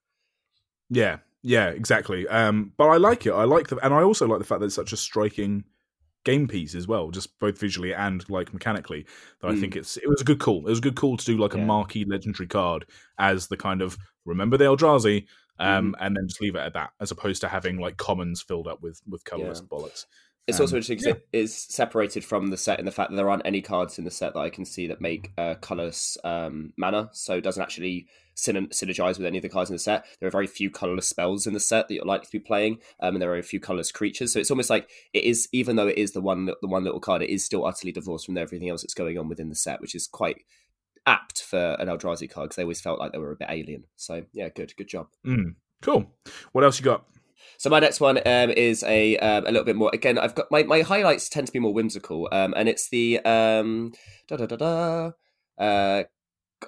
Yeah, 0.90 1.18
yeah, 1.44 1.68
exactly. 1.68 2.26
Um, 2.26 2.72
but 2.76 2.88
I 2.88 2.96
like 2.96 3.26
it. 3.26 3.32
I 3.32 3.44
like 3.44 3.68
the, 3.68 3.76
and 3.84 3.94
I 3.94 4.02
also 4.02 4.26
like 4.26 4.38
the 4.40 4.44
fact 4.44 4.60
that 4.60 4.66
it's 4.66 4.74
such 4.74 4.92
a 4.92 4.96
striking 4.96 5.64
game 6.24 6.48
piece 6.48 6.74
as 6.74 6.88
well, 6.88 7.10
just 7.10 7.38
both 7.38 7.58
visually 7.60 7.92
and 7.94 8.28
like 8.30 8.52
mechanically. 8.54 9.04
That 9.40 9.48
I 9.48 9.52
Mm. 9.54 9.60
think 9.60 9.76
it's 9.76 9.98
it 9.98 10.08
was 10.08 10.22
a 10.22 10.24
good 10.24 10.40
call. 10.40 10.60
It 10.66 10.70
was 10.70 10.78
a 10.78 10.82
good 10.82 10.96
call 10.96 11.18
to 11.18 11.24
do 11.24 11.36
like 11.36 11.52
a 11.52 11.58
marquee 11.58 12.06
legendary 12.08 12.46
card 12.48 12.86
as 13.18 13.46
the 13.48 13.58
kind 13.58 13.82
of 13.82 13.96
remember 14.24 14.56
the 14.56 14.64
Eldrazi, 14.64 15.26
um, 15.58 15.92
Mm-hmm. 15.92 16.02
and 16.04 16.16
then 16.16 16.26
just 16.28 16.40
leave 16.40 16.54
it 16.56 16.60
at 16.60 16.72
that, 16.72 16.90
as 16.98 17.10
opposed 17.10 17.42
to 17.42 17.48
having 17.48 17.78
like 17.78 17.98
commons 17.98 18.40
filled 18.40 18.66
up 18.66 18.80
with 18.82 19.02
with 19.06 19.22
colorless 19.24 19.60
Yeah. 19.60 19.66
bollocks. 19.66 20.06
It's 20.46 20.60
Um, 20.60 20.64
also 20.64 20.76
interesting 20.76 20.98
because 20.98 21.14
it 21.16 21.28
is 21.32 21.54
separated 21.54 22.22
from 22.24 22.48
the 22.48 22.56
set 22.58 22.78
in 22.78 22.84
the 22.84 22.92
fact 22.92 23.10
that 23.10 23.16
there 23.16 23.30
aren't 23.30 23.46
any 23.46 23.62
cards 23.62 23.98
in 23.98 24.04
the 24.04 24.10
set 24.10 24.34
that 24.34 24.40
I 24.40 24.50
can 24.50 24.64
see 24.66 24.86
that 24.88 25.00
make 25.00 25.32
uh, 25.38 25.54
colorless 25.54 26.18
um, 26.22 26.72
mana, 26.76 27.08
so 27.12 27.36
it 27.36 27.40
doesn't 27.40 27.62
actually 27.62 28.08
syn- 28.34 28.68
synergize 28.68 29.16
with 29.16 29.26
any 29.26 29.38
of 29.38 29.42
the 29.42 29.48
cards 29.48 29.70
in 29.70 29.74
the 29.74 29.78
set. 29.80 30.04
There 30.20 30.26
are 30.26 30.30
very 30.30 30.46
few 30.46 30.70
colorless 30.70 31.08
spells 31.08 31.46
in 31.46 31.54
the 31.54 31.60
set 31.60 31.88
that 31.88 31.94
you're 31.94 32.04
likely 32.04 32.26
to 32.26 32.32
be 32.32 32.40
playing, 32.40 32.80
um, 33.00 33.14
and 33.14 33.22
there 33.22 33.32
are 33.32 33.38
a 33.38 33.42
few 33.42 33.58
colorless 33.58 33.90
creatures. 33.90 34.34
So 34.34 34.38
it's 34.38 34.50
almost 34.50 34.68
like 34.68 34.90
it 35.14 35.24
is, 35.24 35.48
even 35.52 35.76
though 35.76 35.88
it 35.88 35.96
is 35.96 36.12
the 36.12 36.20
one 36.20 36.44
the 36.44 36.68
one 36.68 36.84
little 36.84 37.00
card, 37.00 37.22
it 37.22 37.30
is 37.30 37.42
still 37.42 37.64
utterly 37.64 37.92
divorced 37.92 38.26
from 38.26 38.36
everything 38.36 38.68
else 38.68 38.82
that's 38.82 38.92
going 38.92 39.16
on 39.18 39.28
within 39.30 39.48
the 39.48 39.54
set, 39.54 39.80
which 39.80 39.94
is 39.94 40.06
quite 40.06 40.42
apt 41.06 41.42
for 41.42 41.76
an 41.78 41.88
Eldrazi 41.88 42.30
card 42.30 42.48
because 42.48 42.56
they 42.56 42.62
always 42.62 42.80
felt 42.80 42.98
like 42.98 43.12
they 43.12 43.18
were 43.18 43.32
a 43.32 43.36
bit 43.36 43.48
alien. 43.50 43.84
So 43.96 44.24
yeah, 44.32 44.50
good, 44.50 44.74
good 44.76 44.88
job. 44.88 45.08
Mm, 45.26 45.54
cool. 45.80 46.06
What 46.52 46.64
else 46.64 46.78
you 46.78 46.84
got? 46.84 47.06
So 47.64 47.70
my 47.70 47.80
next 47.80 47.98
one 47.98 48.18
um, 48.26 48.50
is 48.50 48.82
a 48.82 49.16
um, 49.16 49.46
a 49.46 49.50
little 49.50 49.64
bit 49.64 49.74
more. 49.74 49.88
Again, 49.94 50.18
I've 50.18 50.34
got 50.34 50.50
my, 50.50 50.64
my 50.64 50.82
highlights 50.82 51.30
tend 51.30 51.46
to 51.46 51.52
be 51.54 51.60
more 51.60 51.72
whimsical, 51.72 52.28
um, 52.30 52.52
and 52.58 52.68
it's 52.68 52.90
the 52.90 53.20
um, 53.20 53.94
da 54.28 54.36
da 54.36 54.44
da 54.44 54.56
da. 54.56 55.10
Uh, 55.56 56.04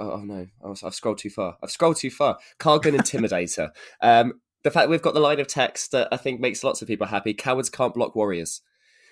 oh, 0.01 0.12
oh 0.12 0.22
no, 0.24 0.47
was, 0.62 0.82
I've 0.82 0.94
scrolled 0.94 1.18
too 1.18 1.28
far. 1.28 1.59
I've 1.62 1.70
scrolled 1.70 1.97
too 1.99 2.11
far. 2.11 2.38
Kargan 2.59 2.97
Intimidator. 2.97 3.72
um, 4.01 4.40
the 4.64 4.70
fact 4.70 4.88
we've 4.88 5.03
got 5.03 5.12
the 5.12 5.20
line 5.20 5.38
of 5.38 5.49
text 5.49 5.92
that 5.92 6.09
I 6.12 6.16
think 6.16 6.40
makes 6.40 6.64
lots 6.64 6.80
of 6.80 6.88
people 6.88 7.09
happy. 7.09 7.34
Cowards 7.34 7.68
can't 7.68 7.92
block 7.92 8.16
warriors. 8.16 8.62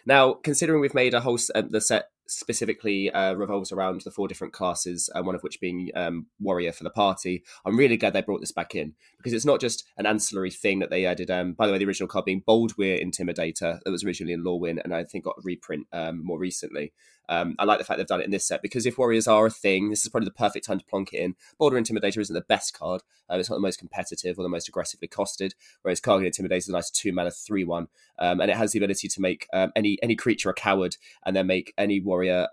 Now, 0.06 0.32
considering 0.32 0.80
we've 0.80 0.94
made 0.94 1.12
a 1.12 1.20
whole 1.20 1.38
um, 1.54 1.68
the 1.68 1.82
set 1.82 2.06
specifically 2.26 3.10
uh, 3.10 3.34
revolves 3.34 3.72
around 3.72 4.00
the 4.02 4.10
four 4.10 4.28
different 4.28 4.52
classes, 4.52 5.10
uh, 5.14 5.22
one 5.22 5.34
of 5.34 5.42
which 5.42 5.60
being 5.60 5.90
um, 5.94 6.26
warrior 6.40 6.72
for 6.72 6.84
the 6.84 6.90
party. 6.90 7.42
I'm 7.64 7.76
really 7.76 7.96
glad 7.96 8.12
they 8.12 8.22
brought 8.22 8.40
this 8.40 8.52
back 8.52 8.74
in 8.74 8.94
because 9.18 9.32
it's 9.32 9.44
not 9.44 9.60
just 9.60 9.84
an 9.96 10.06
ancillary 10.06 10.50
thing 10.50 10.78
that 10.78 10.90
they 10.90 11.06
added. 11.06 11.30
Um, 11.30 11.52
by 11.52 11.66
the 11.66 11.72
way, 11.72 11.78
the 11.78 11.86
original 11.86 12.08
card 12.08 12.24
being 12.24 12.42
Boldwyr 12.46 13.02
Intimidator 13.02 13.80
that 13.82 13.90
was 13.90 14.04
originally 14.04 14.32
in 14.32 14.44
Lorwyn 14.44 14.82
and 14.82 14.94
I 14.94 15.04
think 15.04 15.24
got 15.24 15.38
a 15.38 15.42
reprint 15.42 15.86
um, 15.92 16.24
more 16.24 16.38
recently. 16.38 16.92
Um, 17.28 17.54
I 17.58 17.64
like 17.64 17.78
the 17.78 17.84
fact 17.84 17.98
they've 17.98 18.06
done 18.06 18.20
it 18.20 18.24
in 18.24 18.30
this 18.30 18.46
set 18.46 18.62
because 18.62 18.86
if 18.86 18.98
warriors 18.98 19.26
are 19.26 19.46
a 19.46 19.50
thing, 19.50 19.90
this 19.90 20.04
is 20.04 20.10
probably 20.10 20.26
the 20.26 20.32
perfect 20.32 20.66
time 20.66 20.78
to 20.78 20.84
plonk 20.84 21.12
it 21.12 21.18
in. 21.18 21.36
Boldwyr 21.60 21.80
Intimidator 21.80 22.18
isn't 22.18 22.34
the 22.34 22.42
best 22.42 22.78
card; 22.78 23.02
uh, 23.30 23.36
it's 23.36 23.50
not 23.50 23.56
the 23.56 23.62
most 23.62 23.78
competitive 23.78 24.38
or 24.38 24.42
the 24.42 24.48
most 24.48 24.68
aggressively 24.68 25.08
costed. 25.08 25.52
Whereas 25.82 26.00
Kargan 26.00 26.26
Intimidator 26.28 26.58
is 26.58 26.68
a 26.68 26.72
nice 26.72 26.90
two 26.90 27.12
mana 27.12 27.30
three 27.30 27.64
one, 27.64 27.88
um, 28.18 28.40
and 28.40 28.50
it 28.50 28.56
has 28.56 28.72
the 28.72 28.78
ability 28.78 29.08
to 29.08 29.20
make 29.20 29.48
um, 29.52 29.72
any 29.76 29.98
any 30.02 30.16
creature 30.16 30.50
a 30.50 30.54
coward, 30.54 30.96
and 31.24 31.34
then 31.34 31.46
make 31.46 31.72
any 31.78 32.00
warrior. 32.00 32.48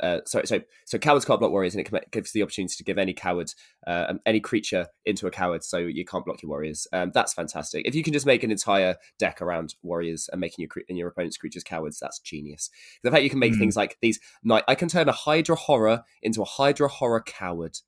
Uh, 0.00 0.20
sorry, 0.26 0.46
so 0.46 0.60
so 0.84 0.98
cowards 0.98 1.24
can't 1.24 1.40
block 1.40 1.50
warriors, 1.50 1.74
and 1.74 1.86
it 1.86 2.10
gives 2.10 2.32
the 2.32 2.42
opportunity 2.42 2.74
to 2.76 2.84
give 2.84 2.98
any 2.98 3.14
coward, 3.14 3.52
uh, 3.86 4.06
um, 4.08 4.20
any 4.26 4.40
creature 4.40 4.86
into 5.04 5.26
a 5.26 5.30
coward, 5.30 5.64
so 5.64 5.78
you 5.78 6.04
can't 6.04 6.24
block 6.24 6.42
your 6.42 6.50
warriors. 6.50 6.86
Um, 6.92 7.12
that's 7.14 7.32
fantastic. 7.32 7.86
If 7.86 7.94
you 7.94 8.02
can 8.02 8.12
just 8.12 8.26
make 8.26 8.42
an 8.42 8.50
entire 8.50 8.96
deck 9.18 9.40
around 9.40 9.74
warriors 9.82 10.28
and 10.30 10.40
making 10.40 10.62
your 10.64 10.84
and 10.88 10.98
your 10.98 11.08
opponent's 11.08 11.38
creatures 11.38 11.64
cowards, 11.64 11.98
that's 11.98 12.18
genius. 12.18 12.68
The 13.02 13.10
fact 13.10 13.22
you 13.22 13.30
can 13.30 13.38
make 13.38 13.54
Mm. 13.54 13.58
things 13.58 13.76
like 13.76 13.96
these, 14.02 14.20
night 14.44 14.64
I 14.68 14.74
can 14.74 14.88
turn 14.88 15.08
a 15.08 15.12
Hydra 15.12 15.56
horror 15.56 16.02
into 16.22 16.42
a 16.42 16.46
Hydra 16.46 16.88
horror 16.88 17.22
coward. 17.22 17.78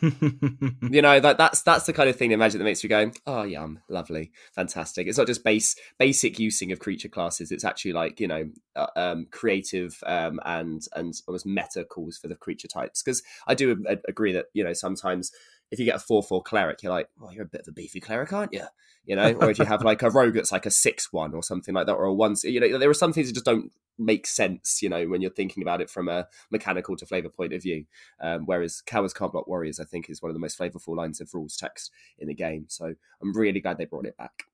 You 0.90 1.02
know 1.02 1.20
that 1.20 1.36
that's 1.38 1.62
that's 1.62 1.84
the 1.86 1.92
kind 1.92 2.08
of 2.08 2.16
thing 2.16 2.32
in 2.32 2.38
Magic 2.38 2.58
that 2.58 2.64
makes 2.64 2.82
you 2.82 2.88
go, 2.88 3.10
oh 3.26 3.42
yum, 3.42 3.80
lovely, 3.88 4.32
fantastic. 4.54 5.06
It's 5.06 5.18
not 5.18 5.26
just 5.26 5.44
base 5.44 5.76
basic 5.98 6.38
using 6.38 6.72
of 6.72 6.78
creature 6.78 7.08
classes. 7.08 7.52
It's 7.52 7.64
actually 7.64 7.92
like 7.92 8.18
you 8.18 8.26
know 8.28 8.50
uh, 8.76 8.86
um, 8.96 9.26
creative 9.30 10.02
um, 10.06 10.40
and 10.44 10.82
and 10.94 11.14
almost 11.28 11.46
meta 11.46 11.84
calls 11.84 12.16
for 12.16 12.28
the 12.28 12.34
creature 12.34 12.68
types. 12.68 13.02
Because 13.02 13.22
I 13.46 13.54
do 13.54 13.84
a- 13.88 13.98
agree 14.08 14.32
that 14.32 14.46
you 14.54 14.64
know 14.64 14.72
sometimes 14.72 15.32
if 15.70 15.78
you 15.78 15.84
get 15.84 15.96
a 15.96 16.00
four 16.00 16.22
four 16.22 16.42
cleric, 16.42 16.82
you're 16.82 16.92
like, 16.92 17.08
well, 17.18 17.32
you're 17.32 17.44
a 17.44 17.48
bit 17.48 17.62
of 17.62 17.68
a 17.68 17.72
beefy 17.72 18.00
cleric, 18.00 18.32
aren't 18.32 18.52
you? 18.52 18.64
You 19.04 19.16
know, 19.16 19.32
or 19.32 19.50
if 19.50 19.58
you 19.58 19.64
have 19.64 19.82
like 19.84 20.02
a 20.02 20.10
rogue 20.10 20.34
that's 20.34 20.52
like 20.52 20.66
a 20.66 20.70
six 20.70 21.12
one 21.12 21.34
or 21.34 21.42
something 21.42 21.74
like 21.74 21.86
that, 21.86 21.94
or 21.94 22.04
a 22.04 22.14
one, 22.14 22.34
you 22.42 22.60
know, 22.60 22.78
there 22.78 22.90
are 22.90 22.94
some 22.94 23.12
things 23.12 23.28
that 23.28 23.34
just 23.34 23.46
don't 23.46 23.72
make 23.98 24.26
sense. 24.26 24.82
You 24.82 24.88
know, 24.88 25.06
when 25.06 25.20
you're 25.20 25.30
thinking 25.30 25.62
about 25.62 25.80
it 25.80 25.90
from 25.90 26.08
a 26.08 26.26
mechanical 26.50 26.96
to 26.96 27.06
flavor 27.06 27.28
point 27.28 27.52
of 27.52 27.62
view. 27.62 27.84
Um, 28.20 28.46
whereas 28.46 28.82
Cowards 28.84 29.14
Can't 29.14 29.32
Block 29.32 29.46
Warriors, 29.46 29.80
I 29.80 29.84
think, 29.84 30.10
is 30.10 30.22
one 30.22 30.30
of 30.30 30.34
the 30.34 30.40
most 30.40 30.58
flavorful 30.58 30.96
lines 30.96 31.20
of 31.20 31.32
rules 31.32 31.56
text 31.56 31.90
in 32.18 32.28
the 32.28 32.34
game. 32.34 32.66
So 32.68 32.94
I'm 33.22 33.36
really 33.36 33.60
glad 33.60 33.78
they 33.78 33.84
brought 33.84 34.06
it 34.06 34.16
back. 34.16 34.44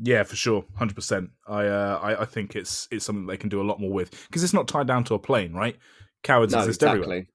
Yeah, 0.00 0.24
for 0.24 0.34
sure, 0.34 0.64
hundred 0.74 0.96
percent. 0.96 1.30
I, 1.46 1.66
uh, 1.66 2.00
I 2.02 2.22
I 2.22 2.24
think 2.24 2.56
it's 2.56 2.88
it's 2.90 3.04
something 3.04 3.26
they 3.26 3.36
can 3.36 3.48
do 3.48 3.62
a 3.62 3.68
lot 3.68 3.80
more 3.80 3.92
with 3.92 4.10
because 4.26 4.42
it's 4.42 4.52
not 4.52 4.66
tied 4.66 4.88
down 4.88 5.04
to 5.04 5.14
a 5.14 5.20
plane, 5.20 5.52
right? 5.52 5.76
Cowards 6.24 6.52
no, 6.52 6.60
exist 6.60 6.82
exactly. 6.82 7.00
everywhere. 7.00 7.26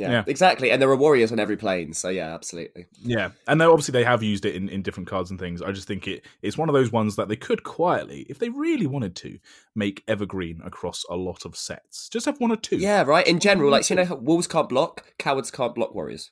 Yeah, 0.00 0.10
Yeah. 0.10 0.24
exactly. 0.26 0.70
And 0.70 0.80
there 0.80 0.88
are 0.90 0.96
warriors 0.96 1.30
on 1.32 1.38
every 1.38 1.56
plane. 1.56 1.92
So 1.92 2.08
yeah, 2.08 2.34
absolutely. 2.34 2.86
Yeah, 3.02 3.30
and 3.46 3.60
they 3.60 3.64
obviously 3.64 3.92
they 3.92 4.04
have 4.04 4.22
used 4.22 4.44
it 4.44 4.54
in, 4.54 4.68
in 4.68 4.82
different 4.82 5.08
cards 5.08 5.30
and 5.30 5.38
things. 5.38 5.62
I 5.62 5.72
just 5.72 5.86
think 5.86 6.08
it 6.08 6.24
it's 6.42 6.56
one 6.58 6.68
of 6.68 6.72
those 6.74 6.90
ones 6.92 7.16
that 7.16 7.28
they 7.28 7.36
could 7.36 7.62
quietly, 7.62 8.26
if 8.28 8.38
they 8.38 8.48
really 8.48 8.86
wanted 8.86 9.14
to, 9.16 9.38
make 9.74 10.02
evergreen 10.08 10.60
across 10.64 11.04
a 11.10 11.16
lot 11.16 11.44
of 11.44 11.56
sets. 11.56 12.08
Just 12.08 12.26
have 12.26 12.40
one 12.40 12.50
or 12.50 12.56
two. 12.56 12.76
Yeah, 12.76 13.02
right. 13.02 13.26
In 13.26 13.38
general, 13.40 13.70
like 13.70 13.84
so 13.84 13.94
you 13.94 14.04
know, 14.04 14.14
wolves 14.16 14.46
can't 14.46 14.68
block, 14.68 15.04
cowards 15.18 15.50
can't 15.50 15.74
block 15.74 15.94
warriors. 15.94 16.30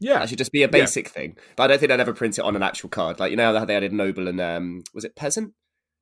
yeah, 0.00 0.18
That 0.20 0.28
should 0.30 0.38
just 0.38 0.52
be 0.52 0.62
a 0.62 0.68
basic 0.68 1.08
thing. 1.08 1.36
But 1.56 1.64
I 1.64 1.66
don't 1.66 1.78
think 1.78 1.90
they'd 1.90 2.00
ever 2.00 2.14
print 2.14 2.38
it 2.38 2.44
on 2.44 2.56
an 2.56 2.62
actual 2.62 2.88
card. 2.88 3.20
Like 3.20 3.30
you 3.30 3.36
know 3.36 3.56
how 3.58 3.64
they 3.64 3.76
added 3.76 3.92
noble 3.92 4.26
and 4.28 4.40
um, 4.40 4.84
was 4.94 5.04
it 5.04 5.14
peasant? 5.16 5.52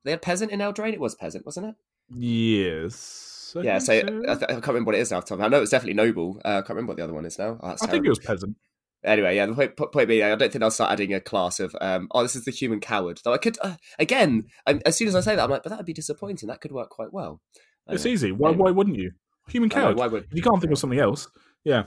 They 0.04 0.12
had 0.12 0.22
peasant 0.22 0.50
in 0.52 0.60
Eldraine. 0.60 0.92
It 0.94 1.00
was 1.00 1.14
peasant, 1.14 1.44
wasn't 1.44 1.66
it? 1.66 1.74
yes. 2.16 3.26
I 3.56 3.62
yeah. 3.62 3.78
So 3.78 3.92
I, 3.92 4.00
th- 4.00 4.42
I 4.42 4.46
can't 4.46 4.66
remember 4.68 4.88
what 4.88 4.94
it 4.94 5.00
is 5.00 5.10
now. 5.10 5.18
off 5.18 5.24
the 5.24 5.30
top 5.30 5.34
of 5.36 5.38
my 5.40 5.44
head. 5.44 5.48
I 5.48 5.52
know 5.52 5.58
it 5.58 5.60
was 5.60 5.70
definitely 5.70 5.94
noble. 5.94 6.40
Uh, 6.44 6.48
I 6.48 6.52
can't 6.60 6.70
remember 6.70 6.90
what 6.90 6.96
the 6.96 7.04
other 7.04 7.14
one 7.14 7.24
is 7.24 7.38
now. 7.38 7.58
Oh, 7.62 7.76
I 7.80 7.86
think 7.86 8.04
it 8.04 8.08
was 8.08 8.18
peasant. 8.18 8.56
Anyway, 9.02 9.34
yeah, 9.34 9.46
the 9.46 9.54
point, 9.54 10.08
being, 10.08 10.22
I 10.22 10.36
don't 10.36 10.52
think 10.52 10.62
I'll 10.62 10.70
start 10.70 10.92
adding 10.92 11.14
a 11.14 11.20
class 11.20 11.58
of, 11.58 11.74
um, 11.80 12.08
oh, 12.10 12.22
this 12.22 12.36
is 12.36 12.44
the 12.44 12.50
human 12.50 12.80
coward. 12.80 13.18
Though 13.24 13.32
I 13.32 13.38
could, 13.38 13.56
uh, 13.62 13.76
again, 13.98 14.44
um, 14.66 14.82
as 14.84 14.94
soon 14.96 15.08
as 15.08 15.16
I 15.16 15.20
say 15.20 15.36
that, 15.36 15.42
I'm 15.42 15.48
like, 15.48 15.62
but 15.62 15.70
that 15.70 15.78
would 15.78 15.86
be 15.86 15.94
disappointing. 15.94 16.48
That 16.48 16.60
could 16.60 16.72
work 16.72 16.90
quite 16.90 17.10
well. 17.10 17.40
It's 17.88 18.04
easy. 18.04 18.30
Why 18.30 18.50
anyway. 18.50 18.64
why 18.64 18.70
wouldn't 18.72 18.96
you? 18.96 19.12
Human 19.48 19.72
I 19.72 19.74
know, 19.74 19.80
coward. 19.82 19.96
why 19.96 20.06
would 20.06 20.26
you 20.32 20.42
can't 20.42 20.60
think 20.60 20.70
of 20.70 20.78
something 20.78 20.98
else, 20.98 21.26
yeah, 21.64 21.84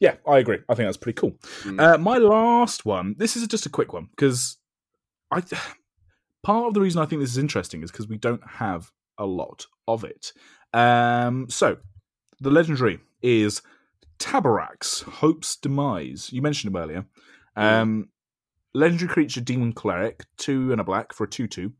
yeah, 0.00 0.14
I 0.26 0.38
agree. 0.38 0.58
I 0.68 0.74
think 0.74 0.86
that's 0.86 0.96
pretty 0.96 1.16
cool. 1.16 1.32
Mm. 1.62 1.80
Uh, 1.80 1.98
my 1.98 2.18
last 2.18 2.84
one. 2.84 3.14
This 3.18 3.36
is 3.36 3.46
just 3.48 3.66
a 3.66 3.70
quick 3.70 3.92
one 3.92 4.08
because 4.10 4.58
I 5.30 5.42
part 6.42 6.68
of 6.68 6.74
the 6.74 6.80
reason 6.80 7.02
I 7.02 7.06
think 7.06 7.20
this 7.20 7.30
is 7.30 7.38
interesting 7.38 7.82
is 7.82 7.90
because 7.90 8.08
we 8.08 8.18
don't 8.18 8.46
have 8.46 8.92
a 9.18 9.26
lot 9.26 9.66
of 9.86 10.04
it. 10.04 10.32
Um, 10.72 11.48
so 11.48 11.78
the 12.40 12.50
legendary 12.50 13.00
is 13.22 13.62
Taborax, 14.18 15.02
Hope's 15.04 15.56
Demise. 15.56 16.32
You 16.32 16.42
mentioned 16.42 16.74
him 16.74 16.80
earlier. 16.80 17.06
Um, 17.56 18.08
legendary 18.74 19.08
creature, 19.08 19.40
demon 19.40 19.72
cleric, 19.72 20.24
two 20.36 20.70
and 20.72 20.80
a 20.80 20.84
black 20.84 21.12
for 21.12 21.24
a 21.24 21.28
two-two. 21.28 21.72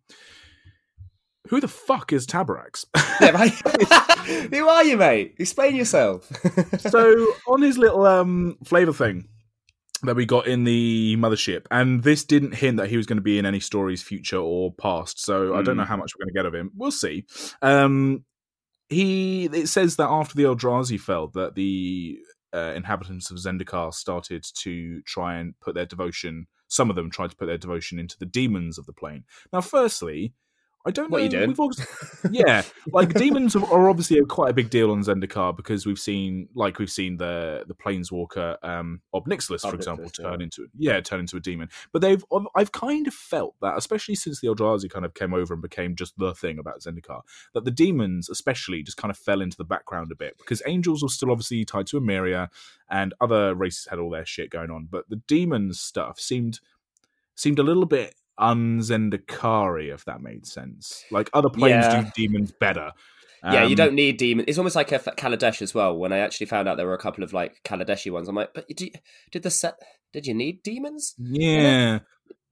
Who 1.48 1.60
the 1.60 1.68
fuck 1.68 2.12
is 2.12 2.26
Taborax? 2.26 2.84
yeah, 3.20 3.30
right. 3.30 3.52
Who 4.54 4.68
are 4.68 4.84
you, 4.84 4.96
mate? 4.98 5.34
Explain 5.38 5.76
yourself. 5.76 6.30
so 6.78 7.26
on 7.46 7.62
his 7.62 7.78
little 7.78 8.04
um 8.04 8.58
flavor 8.64 8.92
thing 8.92 9.28
that 10.02 10.14
we 10.14 10.26
got 10.26 10.46
in 10.46 10.62
the 10.64 11.16
mothership 11.18 11.66
and 11.72 12.02
this 12.04 12.22
didn't 12.22 12.54
hint 12.54 12.76
that 12.76 12.88
he 12.88 12.96
was 12.96 13.04
going 13.06 13.16
to 13.16 13.22
be 13.22 13.36
in 13.38 13.44
any 13.46 13.58
stories 13.58 14.00
future 14.00 14.36
or 14.38 14.72
past 14.74 15.20
so 15.20 15.56
i 15.56 15.60
don't 15.62 15.76
know 15.76 15.82
Mm. 15.82 15.88
how 15.88 15.96
much 15.96 16.12
we're 16.16 16.24
going 16.24 16.32
to 16.32 16.38
get 16.38 16.46
of 16.46 16.54
him 16.54 16.70
we'll 16.76 16.92
see 16.92 17.24
um 17.62 18.24
he 18.88 19.46
it 19.46 19.68
says 19.68 19.96
that 19.96 20.08
after 20.08 20.34
the 20.34 20.44
eldrazi 20.44 20.98
fell 20.98 21.28
that 21.28 21.54
the 21.54 22.18
uh, 22.54 22.72
inhabitants 22.74 23.30
of 23.30 23.36
zendikar 23.36 23.92
started 23.92 24.44
to 24.54 25.02
try 25.02 25.36
and 25.36 25.54
put 25.60 25.74
their 25.74 25.86
devotion 25.86 26.46
some 26.68 26.90
of 26.90 26.96
them 26.96 27.10
tried 27.10 27.30
to 27.30 27.36
put 27.36 27.46
their 27.46 27.58
devotion 27.58 27.98
into 27.98 28.16
the 28.18 28.26
demons 28.26 28.78
of 28.78 28.86
the 28.86 28.92
plane. 28.92 29.24
Now 29.52 29.62
firstly 29.62 30.34
I 30.86 30.90
don't 30.90 31.10
What 31.10 31.18
know. 31.18 31.24
you 31.24 31.28
doing? 31.30 31.48
We've 31.48 31.60
always, 31.60 31.84
yeah, 32.30 32.62
like 32.92 33.12
demons 33.12 33.54
are- 33.56 33.88
obviously 33.90 34.18
a, 34.18 34.24
quite 34.24 34.50
a 34.50 34.54
big 34.54 34.70
deal 34.70 34.90
on 34.90 35.02
Zendikar 35.02 35.54
because 35.54 35.84
we've 35.84 35.98
seen, 35.98 36.48
like, 36.54 36.78
we've 36.78 36.90
seen 36.90 37.16
the 37.16 37.64
the 37.66 37.74
planeswalker 37.74 38.56
um, 38.64 39.00
Ob 39.12 39.26
Nixilis, 39.26 39.60
for 39.68 39.74
example, 39.74 40.06
Nixilis, 40.06 40.18
yeah. 40.20 40.30
turn 40.30 40.40
into 40.40 40.66
yeah, 40.78 41.00
turn 41.00 41.20
into 41.20 41.36
a 41.36 41.40
demon. 41.40 41.68
But 41.92 42.02
they've, 42.02 42.24
I've 42.54 42.72
kind 42.72 43.06
of 43.06 43.12
felt 43.14 43.56
that, 43.60 43.76
especially 43.76 44.14
since 44.14 44.40
the 44.40 44.48
Eldrazi 44.48 44.88
kind 44.88 45.04
of 45.04 45.14
came 45.14 45.34
over 45.34 45.52
and 45.52 45.62
became 45.62 45.94
just 45.96 46.16
the 46.16 46.34
thing 46.34 46.58
about 46.58 46.80
Zendikar, 46.80 47.22
that 47.54 47.64
the 47.64 47.70
demons, 47.70 48.30
especially, 48.30 48.82
just 48.82 48.96
kind 48.96 49.10
of 49.10 49.18
fell 49.18 49.40
into 49.42 49.56
the 49.56 49.64
background 49.64 50.10
a 50.12 50.16
bit 50.16 50.38
because 50.38 50.62
angels 50.66 51.02
were 51.02 51.08
still 51.08 51.30
obviously 51.30 51.64
tied 51.64 51.86
to 51.88 52.00
Emeria, 52.00 52.48
and 52.88 53.12
other 53.20 53.54
races 53.54 53.86
had 53.90 53.98
all 53.98 54.10
their 54.10 54.24
shit 54.26 54.48
going 54.50 54.70
on, 54.70 54.86
but 54.90 55.08
the 55.10 55.16
demons 55.26 55.80
stuff 55.80 56.18
seemed 56.20 56.60
seemed 57.34 57.58
a 57.58 57.62
little 57.62 57.86
bit 57.86 58.14
unzendikari, 58.40 59.92
if 59.92 60.04
that 60.06 60.20
made 60.20 60.46
sense. 60.46 61.04
Like 61.10 61.30
other 61.32 61.48
planes 61.50 61.84
Yeah. 61.86 62.02
do 62.02 62.10
demons 62.14 62.52
better. 62.52 62.92
yeah, 63.44 63.62
you 63.64 63.70
Um, 63.70 63.74
don't 63.76 63.94
need 63.94 64.16
demon. 64.16 64.44
It's 64.48 64.58
almost 64.58 64.74
like 64.76 64.90
a 64.92 64.98
Kaladesh 64.98 65.62
as 65.62 65.72
well. 65.74 65.96
When 65.96 66.12
I 66.12 66.18
actually 66.18 66.46
found 66.46 66.68
out 66.68 66.76
there 66.76 66.86
were 66.86 66.94
a 66.94 66.98
couple 66.98 67.22
of 67.22 67.32
like 67.32 67.60
Kaladeshi 67.64 68.10
ones, 68.10 68.28
I'm 68.28 68.34
like, 68.34 68.52
but 68.54 68.66
did, 68.68 69.00
did 69.30 69.42
the 69.44 69.50
set? 69.50 69.74
Did 70.12 70.26
you 70.26 70.34
need 70.34 70.62
demons? 70.62 71.14
Yeah, 71.18 72.00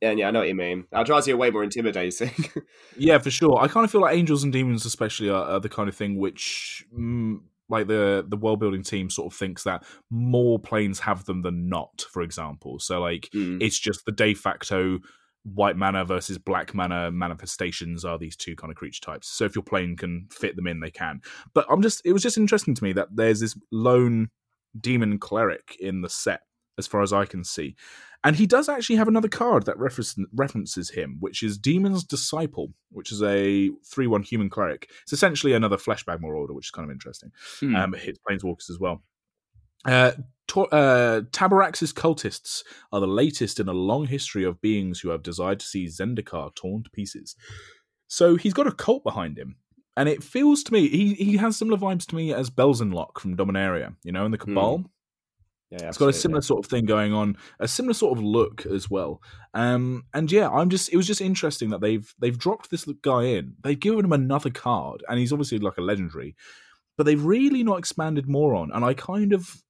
Yeah, 0.00 0.12
yeah, 0.12 0.28
I 0.28 0.30
know 0.30 0.40
what 0.40 0.48
you 0.48 0.54
mean. 0.54 0.84
Eldrazi 0.94 1.32
are 1.32 1.36
way 1.36 1.50
more 1.50 1.64
intimidating. 1.64 2.30
yeah, 2.98 3.18
for 3.18 3.30
sure. 3.30 3.58
I 3.60 3.66
kind 3.66 3.84
of 3.84 3.90
feel 3.90 4.02
like 4.02 4.14
angels 4.14 4.44
and 4.44 4.52
demons, 4.52 4.84
especially, 4.84 5.30
are, 5.30 5.44
are 5.44 5.60
the 5.60 5.68
kind 5.70 5.88
of 5.88 5.96
thing 5.96 6.18
which, 6.18 6.84
mm, 6.96 7.38
like 7.68 7.88
the 7.88 8.24
the 8.28 8.36
world 8.36 8.60
building 8.60 8.82
team, 8.84 9.08
sort 9.10 9.32
of 9.32 9.36
thinks 9.38 9.64
that 9.64 9.82
more 10.10 10.58
planes 10.60 11.00
have 11.00 11.24
them 11.24 11.42
than 11.42 11.68
not. 11.68 12.04
For 12.12 12.22
example, 12.22 12.78
so 12.78 13.00
like 13.00 13.28
Mm. 13.34 13.60
it's 13.60 13.78
just 13.78 14.04
the 14.04 14.12
de 14.12 14.34
facto 14.34 15.00
white 15.54 15.76
mana 15.76 16.04
versus 16.04 16.38
black 16.38 16.74
mana 16.74 17.10
manifestations 17.10 18.04
are 18.04 18.18
these 18.18 18.36
two 18.36 18.56
kind 18.56 18.70
of 18.70 18.76
creature 18.76 19.00
types. 19.00 19.28
So 19.28 19.44
if 19.44 19.54
your 19.54 19.62
plane 19.62 19.96
can 19.96 20.28
fit 20.30 20.56
them 20.56 20.66
in, 20.66 20.80
they 20.80 20.90
can. 20.90 21.20
But 21.54 21.66
I'm 21.70 21.82
just 21.82 22.02
it 22.04 22.12
was 22.12 22.22
just 22.22 22.38
interesting 22.38 22.74
to 22.74 22.84
me 22.84 22.92
that 22.94 23.08
there's 23.14 23.40
this 23.40 23.56
lone 23.70 24.30
demon 24.78 25.18
cleric 25.18 25.76
in 25.80 26.02
the 26.02 26.08
set, 26.08 26.40
as 26.78 26.86
far 26.86 27.02
as 27.02 27.12
I 27.12 27.24
can 27.24 27.44
see. 27.44 27.76
And 28.24 28.34
he 28.34 28.46
does 28.46 28.68
actually 28.68 28.96
have 28.96 29.06
another 29.06 29.28
card 29.28 29.66
that 29.66 29.78
reference, 29.78 30.16
references 30.34 30.90
him, 30.90 31.18
which 31.20 31.42
is 31.44 31.58
Demon's 31.58 32.02
Disciple, 32.02 32.72
which 32.90 33.12
is 33.12 33.22
a 33.22 33.70
3 33.84 34.06
1 34.08 34.22
human 34.22 34.50
cleric. 34.50 34.90
It's 35.02 35.12
essentially 35.12 35.52
another 35.52 35.76
Fleshbag 35.76 36.20
Marauder, 36.20 36.52
which 36.52 36.66
is 36.66 36.70
kind 36.72 36.88
of 36.88 36.92
interesting. 36.92 37.30
Hmm. 37.60 37.76
Um, 37.76 37.94
it 37.94 38.00
hits 38.00 38.18
Planeswalkers 38.28 38.68
as 38.68 38.78
well. 38.80 39.02
Uh, 39.84 40.12
to- 40.48 40.66
uh, 40.66 41.22
Taborax's 41.32 41.92
cultists 41.92 42.62
are 42.92 43.00
the 43.00 43.06
latest 43.06 43.58
in 43.60 43.68
a 43.68 43.72
long 43.72 44.06
history 44.06 44.44
of 44.44 44.60
beings 44.60 45.00
who 45.00 45.10
have 45.10 45.22
desired 45.22 45.60
to 45.60 45.66
see 45.66 45.86
Zendikar 45.86 46.54
torn 46.54 46.82
to 46.84 46.90
pieces. 46.90 47.36
So 48.08 48.36
he's 48.36 48.54
got 48.54 48.66
a 48.66 48.72
cult 48.72 49.02
behind 49.02 49.38
him. 49.38 49.56
And 49.96 50.08
it 50.08 50.22
feels 50.22 50.62
to 50.64 50.72
me, 50.72 50.88
he, 50.88 51.14
he 51.14 51.36
has 51.38 51.56
similar 51.56 51.78
vibes 51.78 52.06
to 52.08 52.16
me 52.16 52.32
as 52.32 52.50
Belzenlock 52.50 53.18
from 53.18 53.36
Dominaria, 53.36 53.96
you 54.04 54.12
know, 54.12 54.26
in 54.26 54.30
the 54.30 54.38
Cabal. 54.38 54.84
yeah, 55.70 55.88
It's 55.88 55.96
got 55.98 56.10
a 56.10 56.12
similar 56.12 56.42
sort 56.42 56.64
of 56.64 56.70
thing 56.70 56.84
going 56.84 57.14
on, 57.14 57.38
a 57.58 57.66
similar 57.66 57.94
sort 57.94 58.16
of 58.16 58.22
look 58.22 58.66
as 58.66 58.90
well. 58.90 59.22
Um, 59.54 60.04
and 60.12 60.30
yeah, 60.30 60.50
I'm 60.50 60.68
just 60.68 60.92
it 60.92 60.96
was 60.98 61.06
just 61.06 61.22
interesting 61.22 61.70
that 61.70 61.80
they've 61.80 62.14
they've 62.20 62.38
dropped 62.38 62.70
this 62.70 62.84
guy 63.02 63.22
in. 63.22 63.54
They've 63.62 63.80
given 63.80 64.04
him 64.04 64.12
another 64.12 64.50
card, 64.50 65.02
and 65.08 65.18
he's 65.18 65.32
obviously 65.32 65.58
like 65.58 65.78
a 65.78 65.82
legendary, 65.82 66.36
but 66.98 67.04
they've 67.04 67.24
really 67.24 67.62
not 67.64 67.78
expanded 67.78 68.28
more 68.28 68.54
on. 68.54 68.70
And 68.72 68.84
I 68.84 68.92
kind 68.92 69.32
of 69.32 69.62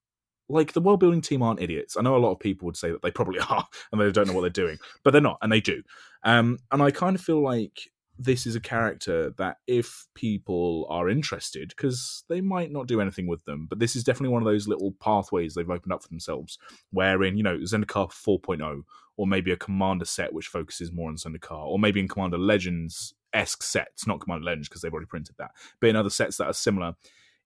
like 0.49 0.73
the 0.73 0.81
world 0.81 1.01
building 1.01 1.21
team 1.21 1.43
aren't 1.43 1.61
idiots. 1.61 1.97
I 1.97 2.03
know 2.03 2.17
a 2.17 2.19
lot 2.19 2.33
of 2.33 2.41
people 2.41 2.67
would 2.67 2.77
say 2.77 2.91
that 2.91 3.03
they 3.03 3.11
probably 3.11 3.41
are, 3.51 3.67
and 3.93 4.01
they 4.01 4.11
don't 4.11 4.29
know 4.29 4.35
what 4.35 4.43
they're 4.43 4.51
doing, 4.51 4.79
but 5.03 5.11
they're 5.13 5.21
not, 5.21 5.39
and 5.43 5.51
they 5.51 5.61
do. 5.61 5.83
Um, 6.23 6.59
and 6.73 6.83
I 6.83 6.91
kind 6.91 7.17
of 7.17 7.23
feel 7.23 7.43
like 7.43 7.91
this 8.19 8.47
is 8.47 8.57
a 8.57 8.61
character 8.61 9.31
that 9.37 9.59
if 9.67 10.07
people 10.15 10.87
are 10.89 11.09
interested, 11.09 11.69
because 11.71 12.25
they 12.29 12.41
might 12.41 12.73
not 12.73 12.87
do 12.87 13.01
anything 13.01 13.27
with 13.27 13.45
them, 13.45 13.67
but 13.69 13.79
this 13.79 13.95
is 13.95 14.05
definitely 14.05 14.33
one 14.33 14.43
of 14.43 14.47
those 14.47 14.69
little 14.69 14.93
pathways 15.01 15.55
they've 15.55 15.69
opened 15.69 15.93
up 15.93 16.03
for 16.03 16.09
themselves, 16.09 16.59
wherein, 16.91 17.37
you 17.37 17.43
know, 17.43 17.59
Zendikar 17.59 18.11
4.0, 18.11 18.83
or 19.17 19.27
maybe 19.27 19.53
a 19.53 19.57
Commander 19.57 20.05
set 20.05 20.33
which 20.33 20.49
focuses 20.49 20.93
more 20.93 21.09
on 21.11 21.17
Zendikar, 21.17 21.67
or 21.67 21.79
maybe 21.79 22.01
in 22.01 22.09
Commander 22.09 22.39
Legends 22.39 23.15
esque 23.33 23.63
sets, 23.63 24.07
not 24.07 24.21
Commander 24.21 24.47
Legends 24.47 24.69
because 24.69 24.81
they've 24.81 24.93
already 24.93 25.07
printed 25.07 25.35
that, 25.39 25.51
but 25.81 25.91
in 25.91 25.97
other 25.97 26.11
sets 26.11 26.39
that 26.39 26.47
are 26.47 26.55
similar, 26.55 26.95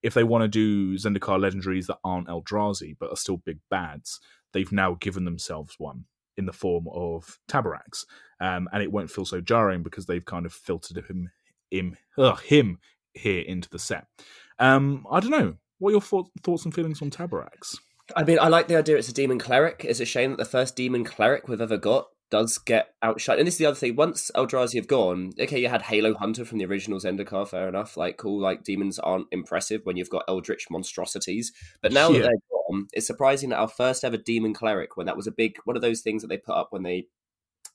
if 0.03 0.15
they 0.15 0.25
want 0.25 0.43
to 0.43 0.49
do 0.49 0.95
Zendikar 0.97 1.39
legendaries 1.39 1.87
that 1.87 1.99
aren't 2.05 2.29
Eldrazi 2.29 2.97
but 2.99 3.11
are 3.11 3.17
still 3.17 3.39
big 3.39 3.59
bads, 3.71 4.21
they've 4.53 4.73
now 4.73 4.97
given 5.01 5.25
themselves 5.25 5.75
one 5.79 6.05
in 6.37 6.47
the 6.47 6.53
form 6.53 6.87
of 6.93 7.39
Taborax, 7.49 8.07
um, 8.41 8.69
and 8.73 8.83
it 8.83 8.93
won't 8.93 9.11
feel 9.11 9.25
so 9.25 9.41
jarring 9.41 9.83
because 9.83 10.07
they've 10.07 10.25
kind 10.25 10.47
of 10.47 10.53
filtered 10.53 11.05
him, 11.07 11.31
him, 11.71 11.97
ugh, 12.17 12.41
him 12.43 12.79
here 13.13 13.43
into 13.43 13.69
the 13.69 13.79
set. 13.79 14.07
Um, 14.59 15.07
I 15.11 15.21
don't 15.21 15.31
know. 15.31 15.57
What 15.79 15.91
are 15.91 15.93
your 15.93 16.01
thought, 16.01 16.31
thoughts 16.43 16.65
and 16.65 16.75
feelings 16.75 17.03
on 17.03 17.11
Taborax? 17.11 17.77
I 18.17 18.25
mean, 18.25 18.39
I 18.41 18.49
like 18.49 18.69
the 18.69 18.77
idea 18.77 18.97
it's 18.97 19.09
a 19.09 19.15
demon 19.15 19.39
cleric. 19.39 19.85
It's 19.87 20.01
a 20.01 20.05
shame 20.05 20.31
that 20.31 20.39
the 20.39 20.45
first 20.45 20.77
demon 20.77 21.05
cleric 21.05 21.49
we've 21.49 21.61
ever 21.61 21.77
got 21.77 22.09
does 22.31 22.59
get 22.59 22.95
outshined. 23.03 23.39
And 23.39 23.47
this 23.47 23.55
is 23.55 23.59
the 23.59 23.67
other 23.67 23.77
thing. 23.77 23.97
Once 23.97 24.31
Eldrazi 24.35 24.77
have 24.77 24.87
gone, 24.87 25.33
okay, 25.39 25.61
you 25.61 25.69
had 25.69 25.83
Halo 25.83 26.15
Hunter 26.15 26.45
from 26.45 26.59
the 26.59 26.65
original 26.65 27.01
Zendikar, 27.01 27.49
fair 27.49 27.69
enough. 27.69 27.97
Like, 27.97 28.17
cool, 28.17 28.41
like, 28.41 28.65
demons 28.65 28.99
aren't 28.99 29.27
impressive 29.33 29.83
when 29.85 29.97
you've 29.97 30.11
got 30.11 30.25
eldritch 30.29 30.67
monstrosities. 30.71 31.53
But 31.83 31.93
now 31.93 32.11
that 32.11 32.21
they're 32.21 32.31
gone, 32.69 32.89
it's 32.93 33.07
surprising 33.07 33.51
that 33.51 33.59
our 33.59 33.69
first 33.69 34.05
ever 34.05 34.17
demon 34.17 34.55
cleric, 34.55 34.97
when 34.97 35.07
that 35.07 35.17
was 35.17 35.27
a 35.27 35.33
big, 35.33 35.57
one 35.65 35.77
of 35.77 35.83
those 35.83 36.01
things 36.01 36.23
that 36.23 36.29
they 36.29 36.39
put 36.39 36.55
up 36.55 36.69
when 36.71 36.83
they 36.83 37.07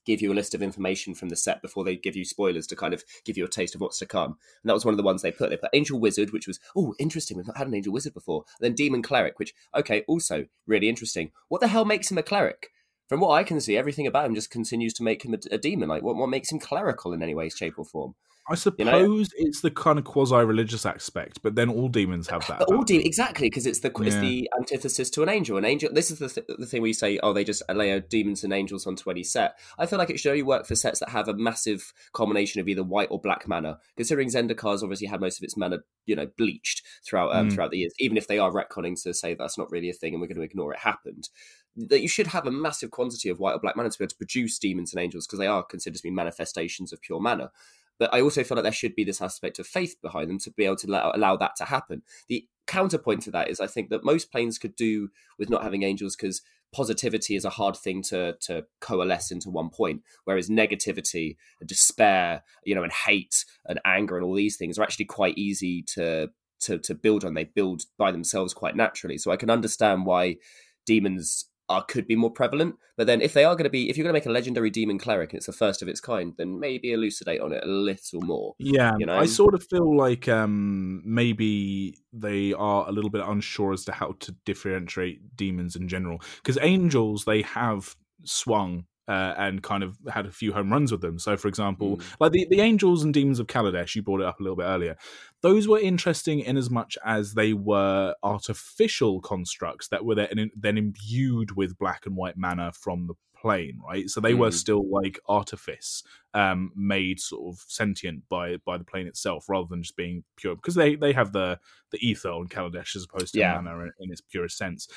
give 0.06 0.22
you 0.22 0.32
a 0.32 0.36
list 0.36 0.54
of 0.54 0.62
information 0.62 1.16
from 1.16 1.30
the 1.30 1.36
set 1.36 1.64
before 1.64 1.84
they 1.84 1.96
give 1.96 2.16
you 2.16 2.24
spoilers 2.24 2.68
to 2.68 2.76
kind 2.76 2.94
of 2.94 3.04
give 3.26 3.38
you 3.38 3.44
a 3.44 3.50
taste 3.50 3.74
of 3.74 3.82
what's 3.82 3.98
to 3.98 4.06
come. 4.06 4.38
And 4.62 4.70
that 4.70 4.74
was 4.74 4.86
one 4.86 4.94
of 4.94 4.98
the 4.98 5.04
ones 5.04 5.22
they 5.22 5.32
put. 5.32 5.50
They 5.50 5.58
put 5.58 5.72
Angel 5.74 6.00
Wizard, 6.00 6.32
which 6.32 6.48
was, 6.48 6.60
oh, 6.76 6.94
interesting. 7.00 7.38
We've 7.38 7.48
not 7.48 7.58
had 7.58 7.68
an 7.68 7.74
Angel 7.74 7.92
Wizard 7.92 8.14
before. 8.14 8.46
And 8.60 8.66
then 8.66 8.76
Demon 8.76 9.02
Cleric, 9.02 9.40
which, 9.40 9.54
okay, 9.76 10.04
also 10.08 10.46
really 10.68 10.90
interesting. 10.90 11.32
What 11.50 11.60
the 11.60 11.68
hell 11.68 11.86
makes 11.86 12.12
him 12.12 12.20
a 12.20 12.24
cleric? 12.24 12.70
From 13.08 13.20
what 13.20 13.32
I 13.32 13.44
can 13.44 13.62
see, 13.62 13.78
everything 13.78 14.08
about 14.08 14.26
him 14.26 14.36
just 14.36 14.50
continues 14.50 14.94
to 14.96 15.04
make 15.04 15.24
him 15.24 15.34
a, 15.34 15.38
a 15.54 15.58
demon. 15.58 15.90
Like, 15.90 16.04
what, 16.04 16.16
what 16.16 16.30
makes 16.30 16.52
him 16.52 16.60
clerical 16.60 17.14
in 17.14 17.22
any 17.22 17.36
way, 17.36 17.50
shape, 17.50 17.76
or 17.78 17.86
form? 17.86 18.16
I 18.48 18.54
suppose 18.54 19.32
it's 19.38 19.62
the 19.62 19.72
kind 19.72 19.98
of 19.98 20.06
quasi-religious 20.06 20.86
aspect, 20.86 21.40
but 21.42 21.56
then 21.56 21.68
all 21.68 21.88
demons 21.90 22.28
have 22.28 22.46
that. 22.46 22.62
All 22.62 22.84
de- 22.84 23.04
exactly 23.04 23.48
because 23.50 23.66
it's 23.66 23.80
the 23.80 23.92
it's 24.02 24.16
the 24.18 24.48
antithesis 24.56 25.10
to 25.12 25.24
an 25.24 25.30
angel. 25.30 25.58
An 25.58 25.66
angel. 25.66 25.90
This 25.92 26.12
is 26.12 26.20
the 26.20 26.30
th- 26.30 26.46
the 26.60 26.68
thing 26.68 26.82
where 26.82 26.88
you 26.88 26.94
say, 26.94 27.18
oh, 27.24 27.34
they 27.34 27.44
just 27.44 27.64
layer 27.74 28.00
demons 28.00 28.44
and 28.44 28.54
angels 28.54 28.86
onto 28.86 29.10
any 29.10 29.24
set. 29.24 29.58
I 29.80 29.88
feel 29.88 29.98
like 29.98 30.12
it 30.12 30.20
should 30.20 30.30
only 30.30 30.44
work 30.44 30.68
for 30.68 30.76
sets 30.76 31.00
that 31.00 31.10
have 31.10 31.28
a 31.28 31.34
massive 31.34 31.92
combination 32.14 32.62
of 32.62 32.68
either 32.68 32.84
white 32.84 33.08
or 33.10 33.20
black 33.20 33.48
mana. 33.48 33.80
Considering 33.98 34.30
Zendikar's 34.30 34.84
obviously 34.84 35.08
had 35.08 35.22
most 35.22 35.40
of 35.40 35.44
its 35.44 35.58
mana, 35.58 35.80
you 36.06 36.16
know, 36.16 36.28
bleached 36.38 36.84
throughout 37.04 37.36
um, 37.36 37.50
Mm. 37.50 37.54
throughout 37.54 37.72
the 37.72 37.80
years. 37.80 37.94
Even 37.98 38.16
if 38.16 38.28
they 38.28 38.38
are 38.38 38.52
retconning 38.52 39.02
to 39.02 39.14
say 39.16 39.34
that's 39.34 39.58
not 39.58 39.72
really 39.72 39.90
a 39.90 39.94
thing 39.94 40.14
and 40.14 40.22
we're 40.22 40.28
going 40.28 40.38
to 40.38 40.44
ignore 40.44 40.72
it 40.72 40.80
happened. 40.82 41.30
That 41.76 42.02
you 42.02 42.08
should 42.08 42.28
have 42.28 42.48
a 42.48 42.52
massive 42.52 42.92
quantity 42.92 43.30
of 43.30 43.40
white 43.40 43.54
or 43.54 43.60
black 43.60 43.76
mana 43.76 43.90
to 43.90 43.98
be 43.98 44.04
able 44.04 44.10
to 44.10 44.16
produce 44.18 44.58
demons 44.60 44.94
and 44.94 45.02
angels 45.02 45.28
because 45.28 45.40
they 45.40 45.48
are 45.48 45.64
considered 45.64 45.98
to 45.98 46.04
be 46.04 46.12
manifestations 46.12 46.94
of 46.94 47.02
pure 47.02 47.20
mana. 47.20 47.52
But 47.98 48.14
I 48.14 48.22
also 48.22 48.44
feel 48.44 48.56
like 48.56 48.64
there 48.64 48.72
should 48.72 48.96
be 48.96 49.04
this 49.04 49.22
aspect 49.22 49.60
of 49.60 49.68
faith 49.68 49.96
behind 50.02 50.30
them 50.30 50.40
to 50.40 50.52
be 50.52 50.66
able 50.66 50.76
to 50.78 50.88
allow, 50.88 51.12
allow 51.14 51.38
that 51.38 51.56
to 51.58 51.66
happen. 51.66 52.02
The 52.28 52.48
counterpoint 52.68 53.22
to 53.24 53.32
that 53.32 53.50
is 53.50 53.60
I 53.60 53.68
think 53.68 53.90
that 53.90 54.04
most 54.04 54.32
planes 54.32 54.58
could 54.58 54.76
do 54.76 55.10
with 55.38 55.50
not 55.50 55.64
having 55.64 55.84
angels 55.84 56.16
because 56.16 56.42
positivity 56.74 57.38
is 57.38 57.46
a 57.46 57.50
hard 57.50 57.78
thing 57.78 58.02
to 58.02 58.36
to 58.42 58.66
coalesce 58.82 59.32
into 59.32 59.50
one 59.50 59.70
point, 59.70 60.02
whereas 60.26 60.50
negativity, 60.50 61.38
and 61.60 61.70
despair, 61.70 62.44
you 62.64 62.76
know, 62.76 62.84
and 62.84 62.92
hate 62.92 63.46
and 63.66 63.80
anger 63.86 64.18
and 64.18 64.26
all 64.26 64.34
these 64.34 64.58
things 64.58 64.78
are 64.78 64.84
actually 64.84 65.06
quite 65.06 65.38
easy 65.38 65.82
to 65.84 66.30
to 66.62 66.78
to 66.80 66.94
build 66.94 67.24
on. 67.24 67.34
They 67.34 67.46
build 67.46 67.84
by 67.98 68.12
themselves 68.12 68.54
quite 68.54 68.76
naturally. 68.76 69.18
So 69.18 69.32
I 69.32 69.38
can 69.38 69.50
understand 69.50 70.06
why 70.06 70.38
demons 70.86 71.46
are 71.70 71.84
could 71.84 72.08
be 72.08 72.16
more 72.16 72.32
prevalent. 72.32 72.76
But 72.98 73.08
then 73.08 73.22
if 73.22 73.34
they 73.34 73.44
are 73.44 73.56
going 73.56 73.66
to 73.66 73.70
be, 73.70 73.90
if 73.90 73.98
you're 73.98 74.04
going 74.04 74.14
to 74.14 74.20
make 74.20 74.26
a 74.26 74.32
legendary 74.32 74.70
demon 74.70 74.98
cleric 74.98 75.32
and 75.32 75.38
it's 75.38 75.48
the 75.48 75.54
first 75.54 75.82
of 75.82 75.88
its 75.88 76.00
kind, 76.00 76.34
then 76.38 76.60
maybe 76.60 76.92
elucidate 76.92 77.42
on 77.42 77.52
it 77.52 77.64
a 77.64 77.68
little 77.68 78.22
more. 78.22 78.56
Yeah, 78.58 78.94
you 78.98 79.06
know? 79.06 79.18
I 79.18 79.26
sort 79.26 79.54
of 79.54 79.64
feel 79.64 79.96
like 79.96 80.30
um, 80.30 81.02
maybe 81.06 81.98
they 82.14 82.54
are 82.54 82.88
a 82.88 82.92
little 82.92 83.10
bit 83.10 83.24
unsure 83.26 83.74
as 83.74 83.84
to 83.86 83.92
how 83.92 84.16
to 84.20 84.36
differentiate 84.46 85.36
demons 85.36 85.76
in 85.76 85.88
general. 85.88 86.22
Because 86.38 86.58
angels, 86.62 87.26
they 87.26 87.42
have 87.42 87.96
swung 88.24 88.86
uh, 89.08 89.34
and 89.38 89.62
kind 89.62 89.84
of 89.84 89.98
had 90.10 90.26
a 90.26 90.32
few 90.32 90.52
home 90.54 90.72
runs 90.72 90.92
with 90.92 91.02
them. 91.02 91.20
So, 91.20 91.38
for 91.38 91.48
example, 91.48 91.98
Mm. 91.98 92.16
like 92.20 92.32
the, 92.32 92.48
the 92.50 92.62
angels 92.62 93.04
and 93.04 93.14
demons 93.14 93.40
of 93.40 93.48
Kaladesh, 93.48 93.96
you 93.96 94.02
brought 94.02 94.22
it 94.22 94.26
up 94.26 94.40
a 94.40 94.44
little 94.44 94.56
bit 94.56 94.64
earlier. 94.64 94.98
Those 95.42 95.68
were 95.68 95.80
interesting 95.80 96.40
in 96.40 96.58
as 96.58 96.70
much 96.70 96.98
as 97.06 97.34
they 97.36 97.54
were 97.54 98.16
artificial 98.24 99.22
constructs 99.22 99.88
that 99.90 100.06
were 100.06 100.16
then, 100.16 100.52
then 100.56 100.78
imbued 100.78 101.56
with 101.56 101.78
black 101.78 102.06
and 102.06 102.16
white 102.16 102.38
mana 102.38 102.72
from 102.72 103.08
the 103.08 103.14
plane, 103.40 103.80
right? 103.88 104.10
So 104.10 104.20
they 104.22 104.34
were 104.34 104.50
Mm. 104.50 104.54
still 104.54 104.90
like 104.90 105.20
artifice 105.28 106.02
um, 106.34 106.72
made 106.76 107.20
sort 107.20 107.54
of 107.54 107.64
sentient 107.68 108.28
by 108.28 108.58
by 108.66 108.78
the 108.78 108.84
plane 108.84 109.08
itself, 109.08 109.48
rather 109.48 109.68
than 109.70 109.84
just 109.84 109.96
being 109.96 110.24
pure. 110.36 110.56
Because 110.56 110.76
they 110.76 110.96
they 110.96 111.14
have 111.14 111.32
the 111.32 111.60
the 111.92 112.00
ether 112.06 112.30
on 112.30 112.48
Kaladesh 112.48 112.96
as 112.96 113.06
opposed 113.06 113.34
to 113.34 113.40
Yeah. 113.40 113.54
mana 113.62 113.80
in, 113.84 113.92
in 114.00 114.12
its 114.12 114.22
purest 114.22 114.58
sense. 114.58 114.88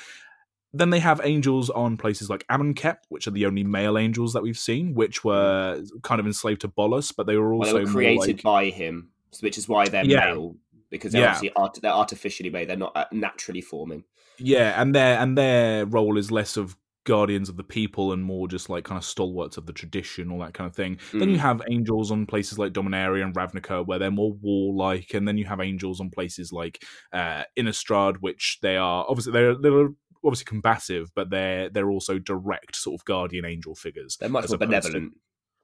Then 0.73 0.91
they 0.91 0.99
have 0.99 1.19
angels 1.23 1.69
on 1.71 1.97
places 1.97 2.29
like 2.29 2.45
Amonkhet, 2.47 2.97
which 3.09 3.27
are 3.27 3.31
the 3.31 3.45
only 3.47 3.63
male 3.63 3.97
angels 3.97 4.33
that 4.33 4.43
we've 4.43 4.57
seen, 4.57 4.93
which 4.93 5.23
were 5.23 5.83
kind 6.03 6.19
of 6.19 6.27
enslaved 6.27 6.61
to 6.61 6.67
Bolas, 6.67 7.11
but 7.11 7.25
they 7.25 7.37
were 7.37 7.53
also 7.53 7.73
well, 7.73 7.79
they 7.79 7.85
were 7.85 7.91
created 7.91 8.35
like, 8.37 8.43
by 8.43 8.65
him, 8.65 9.09
which 9.41 9.57
is 9.57 9.67
why 9.67 9.87
they're 9.89 10.05
Yeah. 10.05 10.25
male 10.25 10.55
because 10.91 11.11
they're 11.13 11.21
Yeah. 11.21 11.27
obviously 11.29 11.51
art- 11.55 11.79
they're 11.81 11.91
artificially 11.91 12.49
made. 12.51 12.69
They're 12.69 12.77
not 12.77 12.91
uh, 12.95 13.05
naturally 13.11 13.61
forming. 13.61 14.03
yeah, 14.37 14.79
and 14.81 14.93
their 14.95 15.19
and 15.19 15.37
their 15.37 15.85
role 15.85 16.17
is 16.17 16.31
less 16.31 16.55
of 16.55 16.75
guardians 17.05 17.49
of 17.49 17.57
the 17.57 17.63
people 17.63 18.11
and 18.13 18.23
more 18.23 18.47
just 18.47 18.69
like 18.69 18.83
kind 18.83 18.97
of 18.97 19.03
stalwarts 19.03 19.57
of 19.57 19.65
the 19.65 19.73
tradition, 19.73 20.29
all 20.31 20.39
that 20.39 20.53
kind 20.53 20.69
of 20.69 20.75
thing. 20.75 20.99
Then 21.11 21.29
Mm. 21.29 21.31
you 21.31 21.37
have 21.39 21.61
angels 21.69 22.11
on 22.11 22.25
places 22.27 22.59
like 22.59 22.71
Dominaria 22.73 23.23
and 23.23 23.33
Ravnica, 23.33 23.85
where 23.85 23.97
they're 23.99 24.11
more 24.11 24.33
warlike, 24.33 25.13
and 25.15 25.27
then 25.27 25.37
you 25.37 25.45
have 25.45 25.59
angels 25.59 25.99
on 25.99 26.09
places 26.11 26.51
like 26.53 26.83
uh, 27.11 27.43
Innistrad, 27.57 28.17
which 28.17 28.59
they 28.61 28.77
are 28.77 29.05
obviously 29.09 29.31
they're 29.33 29.55
they're 29.55 29.89
obviously 30.23 30.45
combative, 30.45 31.11
but 31.15 31.29
they're 31.29 31.69
they're 31.69 31.89
also 31.89 32.19
direct 32.19 32.75
sort 32.75 32.99
of 32.99 33.05
guardian 33.05 33.45
angel 33.45 33.75
figures. 33.75 34.17
They're 34.19 34.29
much 34.29 34.49
more 34.49 34.55
opposed 34.55 34.61
to- 34.61 34.67
benevolent. 34.67 35.13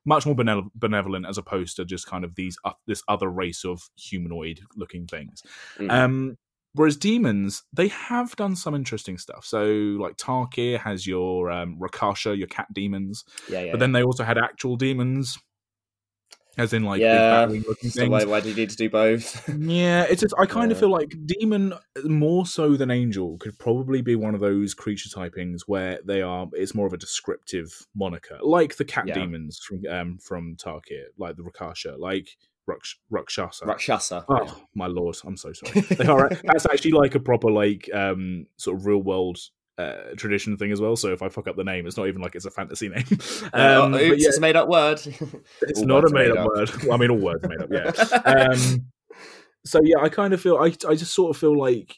much 0.06 0.26
more 0.26 0.36
benevolent 0.76 1.26
as 1.28 1.38
opposed 1.38 1.76
to 1.78 1.86
just 1.86 2.08
kind 2.08 2.24
of 2.24 2.36
these 2.36 2.58
uh, 2.64 2.74
this 2.88 3.04
other 3.08 3.30
race 3.30 3.66
of 3.66 3.90
humanoid 3.96 4.62
looking 4.76 5.08
things. 5.08 5.42
Mm. 5.78 5.92
Um, 5.92 6.38
whereas 6.74 6.98
demons, 6.98 7.64
they 7.74 7.88
have 7.88 8.36
done 8.36 8.56
some 8.56 8.76
interesting 8.76 9.18
stuff. 9.18 9.46
So 9.46 9.66
like 9.66 10.18
Tarkir 10.18 10.80
has 10.80 11.08
your 11.08 11.50
um, 11.52 11.78
Rakasha, 11.80 12.38
your 12.38 12.48
cat 12.48 12.68
demons, 12.74 13.24
yeah, 13.50 13.62
yeah. 13.62 13.72
but 13.72 13.80
then 13.80 13.94
they 13.94 14.04
also 14.04 14.24
had 14.24 14.38
actual 14.38 14.76
demons, 14.76 15.38
as 16.58 16.74
in 16.74 16.84
like 16.84 17.02
yeah. 17.02 17.30
battling 17.46 17.64
looking 17.68 17.90
So 17.90 18.08
why, 18.08 18.20
things. 18.20 18.30
why 18.30 18.40
did 18.40 18.50
you 18.50 18.56
need 18.56 18.70
to 18.70 18.76
do 18.78 18.90
both? 18.90 19.50
Yeah, 19.60 20.04
it's 20.10 20.22
just 20.22 20.34
I 20.38 20.46
kind 20.46 20.72
of 20.72 20.80
feel 20.80 20.90
like 20.90 21.16
demon 21.26 21.74
more 22.04 22.46
so 22.46 22.76
than 22.76 22.92
angel 22.92 23.38
could 23.40 23.58
probably 23.60 24.02
be 24.02 24.16
one 24.16 24.34
of 24.36 24.42
those 24.42 24.74
creature 24.74 25.10
typings 25.10 25.62
where 25.68 26.00
they 26.06 26.22
are 26.22 26.48
it's 26.54 26.74
more 26.76 26.88
of 26.88 26.94
a 26.94 26.98
descriptive 26.98 27.86
moniker, 27.96 28.38
like 28.42 28.78
the 28.78 28.86
cat 28.86 29.08
Yeah. 29.08 29.16
demons 29.16 29.60
from 29.60 29.82
um 29.90 30.18
from 30.20 30.56
Tarkir, 30.58 31.06
like 31.18 31.36
the 31.36 31.44
Rakasha, 31.44 31.98
like 32.00 32.30
Raksh- 32.70 32.96
Rakshasa. 33.12 33.66
Rakshasa. 33.66 34.26
Oh 34.28 34.62
my 34.74 34.88
lord, 34.88 35.16
I'm 35.26 35.38
so 35.38 35.54
sorry. 35.54 35.82
They 35.82 36.06
are 36.08 36.30
that's 36.44 36.66
actually 36.66 36.92
like 36.94 37.14
a 37.16 37.20
proper 37.20 37.52
like 37.52 37.90
um 37.94 38.48
sort 38.58 38.78
of 38.78 38.86
real 38.86 39.04
world 39.04 39.38
uh, 39.78 40.14
tradition 40.16 40.56
thing 40.58 40.72
as 40.72 40.80
well. 40.80 40.96
So 40.96 41.12
if 41.12 41.22
I 41.22 41.30
fuck 41.30 41.48
up 41.48 41.56
the 41.58 41.64
name, 41.64 41.86
it's 41.88 41.98
not 41.98 42.08
even 42.08 42.22
like 42.22 42.36
it's 42.36 42.46
a 42.46 42.52
fantasy 42.52 42.90
name. 42.90 43.04
Uh, 43.54 43.84
Um, 43.84 43.94
oops, 43.94 44.22
yeah, 44.22 44.28
it's 44.30 44.38
a 44.38 44.42
made 44.42 44.56
up 44.56 44.68
word. 44.70 45.00
it's 45.62 45.80
All 45.80 45.86
not 45.86 46.06
a 46.06 46.14
made 46.14 46.30
made 46.30 46.38
up 46.38 46.46
up. 46.46 46.48
word. 46.56 46.72
Well, 46.84 46.94
I 46.94 46.98
mean, 46.98 47.10
all 47.12 47.18
words 47.18 47.44
are 47.44 47.50
made 47.50 47.62
up. 47.62 47.70
Yeah. 47.72 48.52
Um, 48.54 48.86
so 49.66 49.80
yeah, 49.84 49.98
I 50.02 50.10
kind 50.10 50.34
of 50.34 50.40
feel 50.42 50.58
I 50.58 50.68
I 50.88 50.96
just 50.96 51.14
sort 51.14 51.32
of 51.36 51.38
feel 51.40 51.58
like 51.58 51.96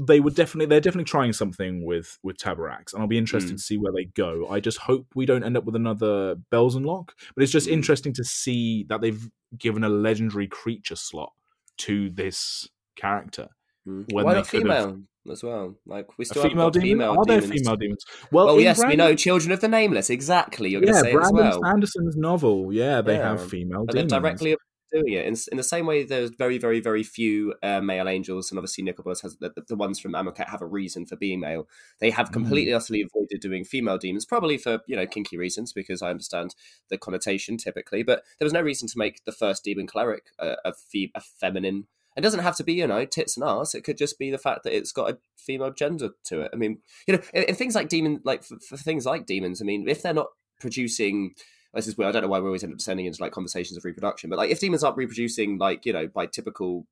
they 0.00 0.20
would 0.20 0.36
definitely 0.36 0.66
they're 0.66 0.80
definitely 0.80 1.04
trying 1.04 1.32
something 1.32 1.84
with 1.84 2.18
with 2.22 2.36
Taborax, 2.38 2.92
and 2.92 3.02
I'll 3.02 3.08
be 3.08 3.18
interested 3.18 3.52
Mm. 3.52 3.56
to 3.56 3.62
see 3.62 3.76
where 3.78 3.92
they 3.92 4.04
go. 4.04 4.48
I 4.48 4.60
just 4.60 4.78
hope 4.78 5.06
we 5.16 5.26
don't 5.26 5.42
end 5.42 5.56
up 5.56 5.64
with 5.64 5.74
another 5.74 6.36
Belzenlock, 6.52 7.10
but 7.34 7.42
it's 7.42 7.50
just 7.52 7.66
Mm. 7.68 7.72
interesting 7.72 8.12
to 8.14 8.22
see 8.24 8.84
that 8.88 9.00
they've 9.00 9.28
given 9.58 9.82
a 9.82 9.88
legendary 9.88 10.46
creature 10.46 10.94
slot 10.96 11.32
to 11.78 12.10
this 12.10 12.68
character. 12.96 13.48
Mm. 13.88 14.12
when 14.12 14.24
Why 14.26 14.34
not 14.34 14.46
could 14.48 14.66
have- 14.68 14.84
female 14.84 15.02
as 15.30 15.42
well? 15.42 15.76
Like 15.86 16.18
we 16.18 16.24
still 16.24 16.42
haven't 16.42 16.56
female 16.56 16.66
got 16.70 16.72
demon? 16.74 16.88
female 16.88 17.18
Are 17.18 17.24
there 17.26 17.40
demons. 17.40 17.60
female 17.60 17.76
demons? 17.76 18.04
Well, 18.32 18.46
Well, 18.46 18.56
in 18.56 18.62
yes, 18.62 18.84
we 18.84 18.96
know 18.96 19.14
Children 19.14 19.52
of 19.52 19.60
the 19.60 19.68
Nameless. 19.68 20.10
Exactly, 20.10 20.70
you're 20.70 20.80
going 20.80 20.92
to 20.92 20.96
Yeah, 20.98 21.02
say 21.02 21.12
it 21.12 21.20
as 21.20 21.30
Brandon 21.32 21.50
well. 21.50 21.60
Sanderson's 21.62 22.16
novel. 22.16 22.72
Yeah, 22.72 23.00
they 23.02 23.14
Yeah. 23.16 23.28
have 23.30 23.48
female 23.48 23.84
But 23.86 23.94
they're 23.94 24.04
demons. 24.04 24.22
directly 24.22 24.56
doing 24.90 25.12
it 25.12 25.26
in, 25.26 25.34
in 25.52 25.58
the 25.58 25.62
same 25.62 25.84
way. 25.84 26.02
There's 26.04 26.30
very, 26.30 26.56
very, 26.56 26.80
very 26.80 27.02
few 27.02 27.54
uh, 27.62 27.82
male 27.82 28.08
angels, 28.08 28.50
and 28.50 28.58
obviously 28.58 28.82
Nicol 28.84 29.02
Bolas 29.04 29.20
has 29.20 29.36
the, 29.36 29.52
the 29.68 29.76
ones 29.76 30.00
from 30.00 30.12
Amonkhet 30.12 30.48
have 30.48 30.62
a 30.62 30.66
reason 30.66 31.04
for 31.04 31.14
being 31.16 31.40
male. 31.40 31.68
They 32.00 32.10
Mm. 32.10 32.14
have 32.14 32.32
completely, 32.32 32.72
utterly 32.72 33.02
avoided 33.02 33.40
doing 33.40 33.64
female 33.64 33.98
demons, 33.98 34.24
probably 34.24 34.56
for 34.56 34.80
you 34.86 34.96
know 34.96 35.06
kinky 35.06 35.36
reasons, 35.36 35.74
because 35.74 36.00
I 36.00 36.08
understand 36.10 36.54
the 36.88 36.96
connotation 36.96 37.58
typically. 37.58 38.02
But 38.02 38.22
there 38.38 38.46
was 38.46 38.54
no 38.54 38.62
reason 38.62 38.88
to 38.88 38.96
make 38.96 39.24
the 39.26 39.32
first 39.32 39.62
demon 39.62 39.86
cleric 39.86 40.30
a, 40.38 40.56
a, 40.64 40.72
fe- 40.72 41.12
a 41.14 41.20
feminine. 41.20 41.86
It 42.18 42.22
doesn't 42.22 42.40
have 42.40 42.56
to 42.56 42.64
be, 42.64 42.74
you 42.74 42.86
know, 42.86 43.04
tits 43.04 43.36
and 43.36 43.48
ass. 43.48 43.74
It 43.74 43.84
could 43.84 43.96
just 43.96 44.18
be 44.18 44.30
the 44.30 44.38
fact 44.38 44.64
that 44.64 44.76
it's 44.76 44.92
got 44.92 45.10
a 45.10 45.18
female 45.36 45.70
gender 45.70 46.10
to 46.24 46.42
it. 46.42 46.50
I 46.52 46.56
mean, 46.56 46.78
you 47.06 47.14
know, 47.14 47.22
in, 47.32 47.44
in 47.44 47.54
things 47.54 47.74
like 47.74 47.88
demon, 47.88 48.20
like 48.24 48.42
for, 48.42 48.58
for 48.58 48.76
things 48.76 49.06
like 49.06 49.24
demons. 49.24 49.62
I 49.62 49.64
mean, 49.64 49.88
if 49.88 50.02
they're 50.02 50.12
not 50.12 50.28
producing 50.60 51.34
this 51.74 51.86
is 51.86 51.96
weird. 51.96 52.08
I 52.08 52.12
don't 52.12 52.22
know 52.22 52.28
why 52.28 52.40
we 52.40 52.46
always 52.46 52.64
end 52.64 52.72
up 52.72 52.78
descending 52.78 53.06
into 53.06 53.22
like 53.22 53.32
conversations 53.32 53.76
of 53.76 53.84
reproduction, 53.84 54.30
but 54.30 54.38
like 54.38 54.50
if 54.50 54.58
demons 54.58 54.82
aren't 54.82 54.96
reproducing 54.96 55.58
like 55.58 55.86
you 55.86 55.92
know 55.92 56.08
by 56.08 56.26
typical 56.26 56.86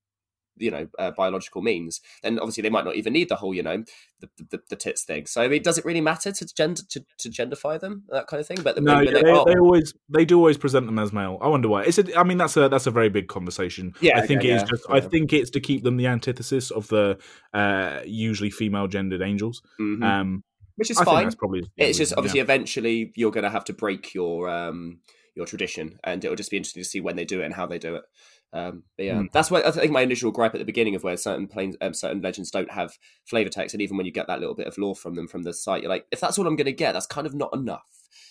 you 0.57 0.71
know 0.71 0.89
uh, 0.99 1.11
biological 1.11 1.63
means, 1.63 2.01
then 2.23 2.39
obviously 2.39 2.63
they 2.63 2.71
might 2.71 2.85
not 2.85 2.97
even 2.97 3.13
need 3.13 3.29
the 3.29 3.37
whole 3.37 3.55
you 3.55 3.63
know 3.63 3.85
the 4.21 4.29
the, 4.51 4.61
the 4.71 4.77
tits 4.77 5.03
thing. 5.05 5.27
So 5.27 5.43
I 5.43 5.49
mean, 5.49 5.63
does 5.63 5.79
it 5.79 5.85
really 5.85 6.01
matter 6.01 6.33
to 6.33 6.55
gender 6.55 6.83
to, 6.91 7.05
to 7.19 7.29
genderify 7.29 7.81
them 7.81 8.05
that 8.09 8.27
kind 8.27 8.41
of 8.41 8.47
thing? 8.47 8.59
But 8.63 8.83
No, 8.83 9.01
yeah, 9.01 9.13
they, 9.13 9.23
they, 9.23 9.31
oh, 9.31 9.45
they 9.45 9.57
always 9.59 9.95
they 10.09 10.25
do 10.25 10.39
always 10.39 10.59
present 10.59 10.87
them 10.87 10.99
as 10.99 11.13
male. 11.13 11.39
I 11.41 11.49
wonder 11.49 11.69
why. 11.69 11.85
It's 11.85 11.99
a, 11.99 12.19
I 12.19 12.25
mean 12.25 12.39
that's 12.39 12.57
a 12.57 12.69
that's 12.69 12.87
a 12.87 12.91
very 12.91 13.09
big 13.09 13.29
conversation. 13.29 13.95
Yeah, 14.01 14.19
I 14.19 14.27
think 14.27 14.41
okay, 14.41 14.51
it's 14.51 14.63
yeah, 14.63 14.69
just 14.69 14.85
I 14.91 15.01
think 15.01 15.33
it's 15.33 15.51
to 15.51 15.61
keep 15.61 15.83
them 15.85 15.97
the 15.97 16.07
antithesis 16.07 16.71
of 16.71 16.89
the 16.89 17.19
uh, 17.55 18.01
usually 18.05 18.51
female 18.51 18.87
gendered 18.87 19.23
angels. 19.23 19.63
mhm. 19.81 20.03
Um, 20.03 20.45
which 20.77 20.91
is 20.91 20.99
I 20.99 21.05
fine. 21.05 21.33
probably 21.33 21.63
the 21.63 21.69
It's 21.79 21.99
just 21.99 22.13
obviously 22.17 22.39
yeah. 22.39 22.45
eventually 22.45 23.13
you're 23.17 23.31
going 23.31 23.45
to 23.45 23.51
have 23.51 23.65
to 23.65 23.73
break 23.73 24.15
your 24.15 24.49
um 24.49 25.01
your 25.35 25.47
tradition, 25.47 25.99
and 26.05 26.25
it'll 26.25 26.37
just 26.37 26.51
be 26.51 26.57
interesting 26.57 26.83
to 26.83 26.89
see 26.89 27.01
when 27.01 27.17
they 27.17 27.25
do 27.25 27.43
it 27.43 27.45
and 27.45 27.55
how 27.55 27.67
they 27.67 27.79
do 27.79 27.97
it. 27.97 28.05
Um, 28.53 28.85
but 28.97 29.05
yeah, 29.07 29.15
Mm. 29.21 29.33
that's 29.33 29.51
why 29.51 29.61
I 29.63 29.71
think 29.71 29.93
my 29.93 30.01
initial 30.03 30.31
gripe 30.31 30.55
at 30.55 30.59
the 30.59 30.65
beginning 30.65 30.95
of 30.95 31.03
where 31.05 31.17
certain 31.17 31.47
planes, 31.47 31.77
um, 31.81 31.93
certain 31.93 32.23
legends 32.23 32.51
don't 32.51 32.71
have 32.71 32.97
flavor 33.25 33.51
text, 33.51 33.75
and 33.75 33.83
even 33.83 33.97
when 33.97 34.07
you 34.07 34.13
get 34.13 34.27
that 34.29 34.41
little 34.41 34.55
bit 34.55 34.67
of 34.67 34.79
lore 34.79 34.97
from 34.97 35.15
them 35.15 35.27
from 35.29 35.43
the 35.43 35.53
site, 35.53 35.83
you're 35.83 35.91
like, 35.91 36.07
if 36.11 36.21
that's 36.21 36.39
all 36.39 36.47
I'm 36.47 36.57
going 36.57 36.67
to 36.67 36.73
get, 36.73 36.93
that's 36.93 37.07
kind 37.07 37.27
of 37.27 37.35
not 37.35 37.53
enough. 37.53 37.85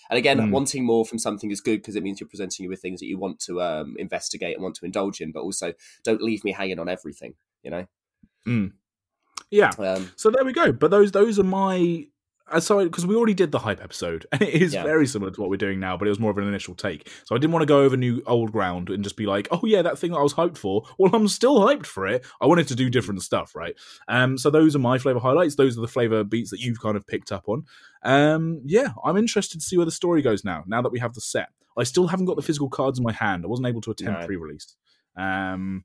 And 0.09 0.17
again, 0.17 0.37
Mm. 0.39 0.51
wanting 0.51 0.85
more 0.85 1.05
from 1.05 1.19
something 1.19 1.51
is 1.51 1.61
good 1.61 1.81
because 1.81 1.95
it 1.95 2.03
means 2.03 2.19
you're 2.19 2.29
presenting 2.29 2.63
you 2.63 2.69
with 2.69 2.81
things 2.81 2.99
that 2.99 3.07
you 3.07 3.17
want 3.17 3.39
to 3.41 3.61
um, 3.61 3.95
investigate 3.99 4.55
and 4.55 4.63
want 4.63 4.75
to 4.75 4.85
indulge 4.85 5.19
in, 5.21 5.31
but 5.31 5.41
also 5.41 5.73
don't 6.03 6.21
leave 6.21 6.43
me 6.43 6.51
hanging 6.53 6.79
on 6.79 6.87
everything. 6.89 7.35
You 7.63 7.71
know, 7.71 7.87
yeah. 9.49 9.71
um, 9.79 10.11
So 10.15 10.29
there 10.29 10.45
we 10.45 10.53
go. 10.53 10.71
But 10.71 10.91
those 10.91 11.11
those 11.11 11.39
are 11.39 11.43
my. 11.43 12.07
So 12.59 12.83
because 12.83 13.05
we 13.07 13.15
already 13.15 13.33
did 13.33 13.51
the 13.51 13.59
hype 13.59 13.81
episode, 13.83 14.25
and 14.31 14.41
it 14.41 14.53
is 14.53 14.73
Yeah. 14.73 14.83
very 14.83 15.07
similar 15.07 15.31
to 15.31 15.41
what 15.41 15.49
we're 15.49 15.57
doing 15.57 15.79
now, 15.79 15.97
but 15.97 16.07
it 16.07 16.11
was 16.11 16.19
more 16.19 16.31
of 16.31 16.37
an 16.37 16.47
initial 16.47 16.75
take. 16.75 17.09
So 17.25 17.35
I 17.35 17.39
didn't 17.39 17.53
want 17.53 17.63
to 17.63 17.67
go 17.67 17.81
over 17.81 17.97
new 17.97 18.21
old 18.27 18.51
ground 18.51 18.89
and 18.89 19.03
just 19.03 19.17
be 19.17 19.25
like, 19.25 19.47
oh 19.51 19.61
yeah, 19.65 19.81
that 19.81 19.97
thing 19.97 20.11
that 20.11 20.17
I 20.19 20.21
was 20.23 20.33
hyped 20.35 20.57
for. 20.57 20.83
Well, 20.99 21.13
I'm 21.15 21.27
still 21.27 21.59
hyped 21.59 21.85
for 21.87 22.07
it. 22.07 22.25
I 22.41 22.45
wanted 22.45 22.67
to 22.67 22.75
do 22.75 22.89
different 22.89 23.23
stuff, 23.23 23.55
right? 23.55 23.75
Um, 24.07 24.37
so 24.37 24.49
those 24.49 24.75
are 24.75 24.79
my 24.79 24.97
flavor 24.99 25.19
highlights. 25.19 25.55
Those 25.55 25.77
are 25.77 25.81
the 25.81 25.87
flavor 25.87 26.23
beats 26.23 26.51
that 26.51 26.59
you've 26.59 26.79
kind 26.81 26.95
of 26.95 27.05
picked 27.07 27.31
up 27.31 27.49
on. 27.49 27.63
Um, 28.03 28.61
yeah, 28.63 28.89
I'm 29.03 29.17
interested 29.17 29.59
to 29.59 29.65
see 29.65 29.77
where 29.77 29.85
the 29.85 29.91
story 29.91 30.21
goes 30.21 30.43
now. 30.43 30.63
Now 30.67 30.81
that 30.83 30.91
we 30.91 30.99
have 30.99 31.13
the 31.13 31.21
set, 31.21 31.49
I 31.77 31.83
still 31.83 32.07
haven't 32.07 32.25
got 32.27 32.35
the 32.35 32.41
physical 32.43 32.69
cards 32.69 32.99
in 32.99 33.03
my 33.03 33.11
hand. 33.11 33.43
I 33.43 33.47
wasn't 33.47 33.67
able 33.67 33.81
to 33.81 33.91
attend 33.91 34.19
No. 34.19 34.25
pre-release. 34.25 34.75
Um, 35.17 35.83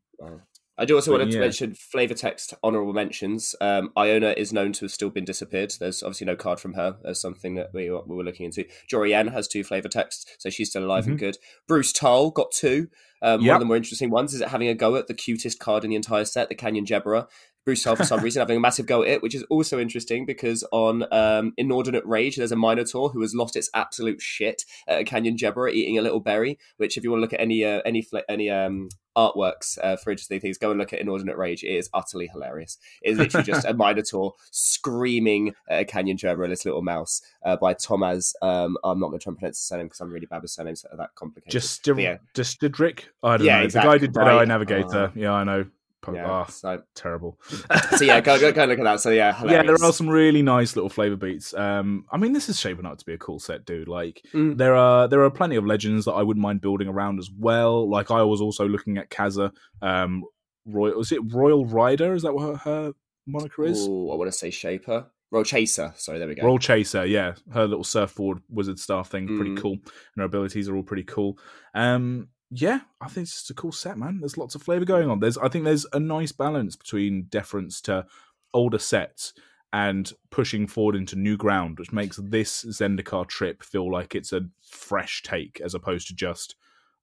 I 0.81 0.87
do 0.87 0.95
also 0.97 1.13
But 1.13 1.21
want 1.21 1.33
to 1.33 1.39
mention 1.39 1.75
flavor 1.75 2.15
text 2.15 2.55
honorable 2.63 2.95
mentions. 2.95 3.55
Um, 3.61 3.93
Iona 3.99 4.31
is 4.35 4.51
known 4.51 4.73
to 4.73 4.87
have 4.87 4.93
still 4.93 5.11
been 5.11 5.27
disappeared. 5.27 5.75
There's 5.79 6.03
obviously 6.03 6.27
no 6.27 6.37
card 6.37 6.59
from 6.59 6.73
her. 6.73 6.97
There's 7.03 7.21
something 7.21 7.55
that 7.57 7.75
we, 7.75 7.91
we 7.91 8.17
were 8.17 8.25
looking 8.25 8.47
into. 8.47 8.65
Jori 8.91 9.13
En 9.13 9.29
has 9.29 9.47
two 9.47 9.63
flavor 9.63 9.89
texts, 9.89 10.25
so 10.39 10.49
she's 10.49 10.71
still 10.71 10.85
alive 10.85 11.07
and 11.07 11.19
good. 11.19 11.37
Bruce 11.69 11.93
Tull 11.93 12.31
got 12.31 12.51
two. 12.51 12.89
Um, 13.23 13.41
One 13.41 13.41
Mm-hmm. 13.41 13.51
Of 13.51 13.61
the 13.61 13.67
more 13.67 13.77
interesting 13.77 14.11
ones 14.11 14.33
is 14.33 14.41
it 14.41 14.49
having 14.49 14.69
a 14.69 14.75
go 14.75 14.97
at 14.97 15.07
the 15.07 15.13
cutest 15.13 15.59
card 15.59 15.85
in 15.85 15.91
the 15.91 15.97
entire 15.97 16.25
set, 16.25 16.49
the 16.49 16.55
Canyon 16.55 16.87
Jerboa. 16.87 17.27
Bruce 17.65 17.83
Tull, 17.83 17.97
for 17.97 18.05
some 18.05 18.21
reason, 18.23 18.41
having 18.41 18.57
a 18.57 18.61
massive 18.61 18.87
go 18.87 19.03
at 19.03 19.09
it, 19.09 19.23
which 19.23 19.35
is 19.35 19.45
also 19.51 19.79
interesting 19.79 20.25
because 20.27 20.65
on 20.73 21.05
um, 21.13 21.53
Inordinate 21.57 22.07
Rage, 22.07 22.37
there's 22.37 22.53
a 22.53 22.57
Minotaur 22.57 23.11
who 23.11 23.21
has 23.21 23.35
lost 23.35 23.55
its 23.57 23.69
absolute 23.75 24.21
shit 24.21 24.65
at 24.89 25.01
a 25.01 25.05
Canyon 25.05 25.37
Jerboa 25.37 25.73
eating 25.73 25.99
a 25.99 26.03
little 26.03 26.21
berry. 26.21 26.59
Which, 26.79 26.97
if 26.97 27.05
you 27.05 27.11
want 27.11 27.19
to 27.19 27.23
look 27.23 27.33
at 27.35 27.41
any 27.41 27.65
uh, 27.65 27.83
any 27.85 28.07
any 28.29 28.49
um, 28.51 28.89
artworks 29.17 29.77
uh, 29.83 29.97
for 29.97 30.11
interesting 30.11 30.41
things, 30.41 30.57
go 30.59 30.71
and 30.71 30.79
look 30.79 30.93
at 30.93 31.01
Inordinate 31.01 31.37
Rage. 31.37 31.63
It 31.63 31.75
is 31.75 31.91
utterly 31.93 32.29
hilarious. 32.33 32.79
It 33.03 33.11
is 33.13 33.19
literally 33.19 33.45
just 33.45 33.67
a 33.67 33.75
Minotaur 33.75 34.35
screaming 34.51 35.55
at 35.69 35.81
a 35.81 35.85
Canyon 35.85 36.17
Jerboa, 36.17 36.49
this 36.49 36.65
little 36.65 36.83
mouse, 36.83 37.21
uh, 37.45 37.57
by 37.57 37.75
Thomas. 37.75 38.35
Um, 38.41 38.77
I'm 38.83 38.99
not 38.99 39.09
going 39.09 39.19
to 39.19 39.23
try 39.25 39.31
and 39.33 39.39
pronounce 39.39 39.59
his 39.59 39.67
surname 39.67 39.87
because 39.87 40.01
I'm 40.01 40.11
really 40.11 40.27
bad 40.27 40.43
with 40.43 40.51
surnames 40.51 40.83
that 40.83 40.93
are 40.93 40.97
that 40.97 41.15
complicated. 41.15 41.53
just 41.53 41.87
yeah. 41.87 42.17
just 42.35 42.61
Didrick. 42.61 43.05
I 43.23 43.37
don't 43.37 43.47
Yeah, 43.47 43.59
know. 43.59 43.65
exactly. 43.65 43.91
The 43.91 43.95
guy 43.95 43.99
did 43.99 44.13
Dead 44.15 44.21
Right. 44.21 44.43
Eye 44.43 44.45
Navigator. 44.45 45.05
Uh, 45.05 45.11
yeah, 45.15 45.33
I 45.33 45.45
know. 45.45 45.67
Po- 46.03 46.15
yeah, 46.15 46.31
ah, 46.31 46.45
so, 46.47 46.83
terrible. 46.95 47.39
so 47.97 48.05
yeah, 48.05 48.21
go, 48.21 48.41
go, 48.41 48.53
go 48.53 48.65
look 48.65 48.79
at 48.79 48.85
that. 48.85 49.01
So 49.01 49.11
yeah, 49.11 49.39
yeah, 49.45 49.63
there 49.63 49.75
are 49.83 49.93
some 49.93 50.09
really 50.09 50.41
nice 50.43 50.75
little 50.75 50.89
flavor 50.89 51.17
beats. 51.17 51.53
Um, 51.53 52.07
I 52.11 52.17
mean, 52.17 52.33
this 52.33 52.49
is 52.49 52.59
shaping 52.59 52.87
up 52.87 52.97
to 52.99 53.05
be 53.05 53.13
a 53.13 53.19
cool 53.19 53.39
set, 53.39 53.65
dude. 53.67 53.89
Like, 53.89 54.23
Mm. 54.33 54.57
there 54.57 54.75
are 54.75 55.09
there 55.09 55.23
are 55.23 55.31
plenty 55.31 55.57
of 55.57 55.67
legends 55.67 56.07
that 56.07 56.13
I 56.13 56.23
wouldn't 56.23 56.43
mind 56.43 56.61
building 56.63 56.89
around 56.89 57.19
as 57.19 57.31
well. 57.31 57.89
Like, 57.89 58.11
I 58.11 58.23
was 58.23 58.41
also 58.41 58.67
looking 58.67 58.97
at 58.99 59.11
Kaza. 59.11 59.53
Um, 59.83 60.25
Royal, 60.67 60.97
was 60.97 61.13
it 61.13 61.21
Royal 61.33 61.65
Rider? 61.67 62.15
Is 62.15 62.23
that 62.23 62.33
what 62.35 62.43
her, 62.45 62.57
her 62.57 62.93
moniker 63.27 63.65
is? 63.65 63.87
Ooh, 63.87 64.11
I 64.11 64.15
want 64.17 64.31
to 64.33 64.37
say 64.37 64.51
Shaper. 64.51 65.07
Roil 65.33 65.45
Chaser. 65.45 65.93
Sorry, 65.97 66.19
there 66.19 66.27
we 66.27 66.35
go. 66.35 66.45
Roil 66.45 66.59
Chaser, 66.59 67.07
yeah, 67.07 67.35
her 67.53 67.67
little 67.67 67.85
surfboard 67.85 68.43
wizard 68.49 68.79
staff 68.81 69.11
thing, 69.11 69.27
pretty 69.37 69.53
Mm. 69.53 69.59
cool, 69.63 69.73
and 69.75 70.19
her 70.19 70.25
abilities 70.25 70.69
are 70.69 70.75
all 70.77 70.83
pretty 70.83 71.05
cool. 71.05 71.39
Um, 71.75 72.29
yeah, 72.51 72.81
I 73.01 73.09
think 73.09 73.25
it's 73.25 73.35
just 73.35 73.51
a 73.51 73.55
cool 73.55 73.73
set, 73.73 73.97
man. 73.97 74.19
There's 74.21 74.39
lots 74.39 74.55
of 74.55 74.63
flavor 74.63 74.85
going 74.85 75.09
on. 75.09 75.21
There's, 75.21 75.39
I 75.39 75.49
think, 75.49 75.65
there's 75.65 75.87
a 75.93 76.01
nice 76.01 76.33
balance 76.33 76.77
between 76.77 77.27
deference 77.31 77.81
to 77.83 78.07
older 78.53 78.79
sets 78.79 79.33
and 79.73 80.13
pushing 80.31 80.67
forward 80.67 80.97
into 80.97 81.15
new 81.15 81.37
ground, 81.37 81.79
which 81.79 81.93
makes 81.93 82.17
this 82.17 82.65
Zendikar 82.65 83.29
trip 83.29 83.63
feel 83.63 83.91
like 83.91 84.15
it's 84.15 84.33
a 84.33 84.49
fresh 84.69 85.23
take 85.23 85.61
as 85.65 85.75
opposed 85.75 86.09
to 86.09 86.15
just 86.15 86.57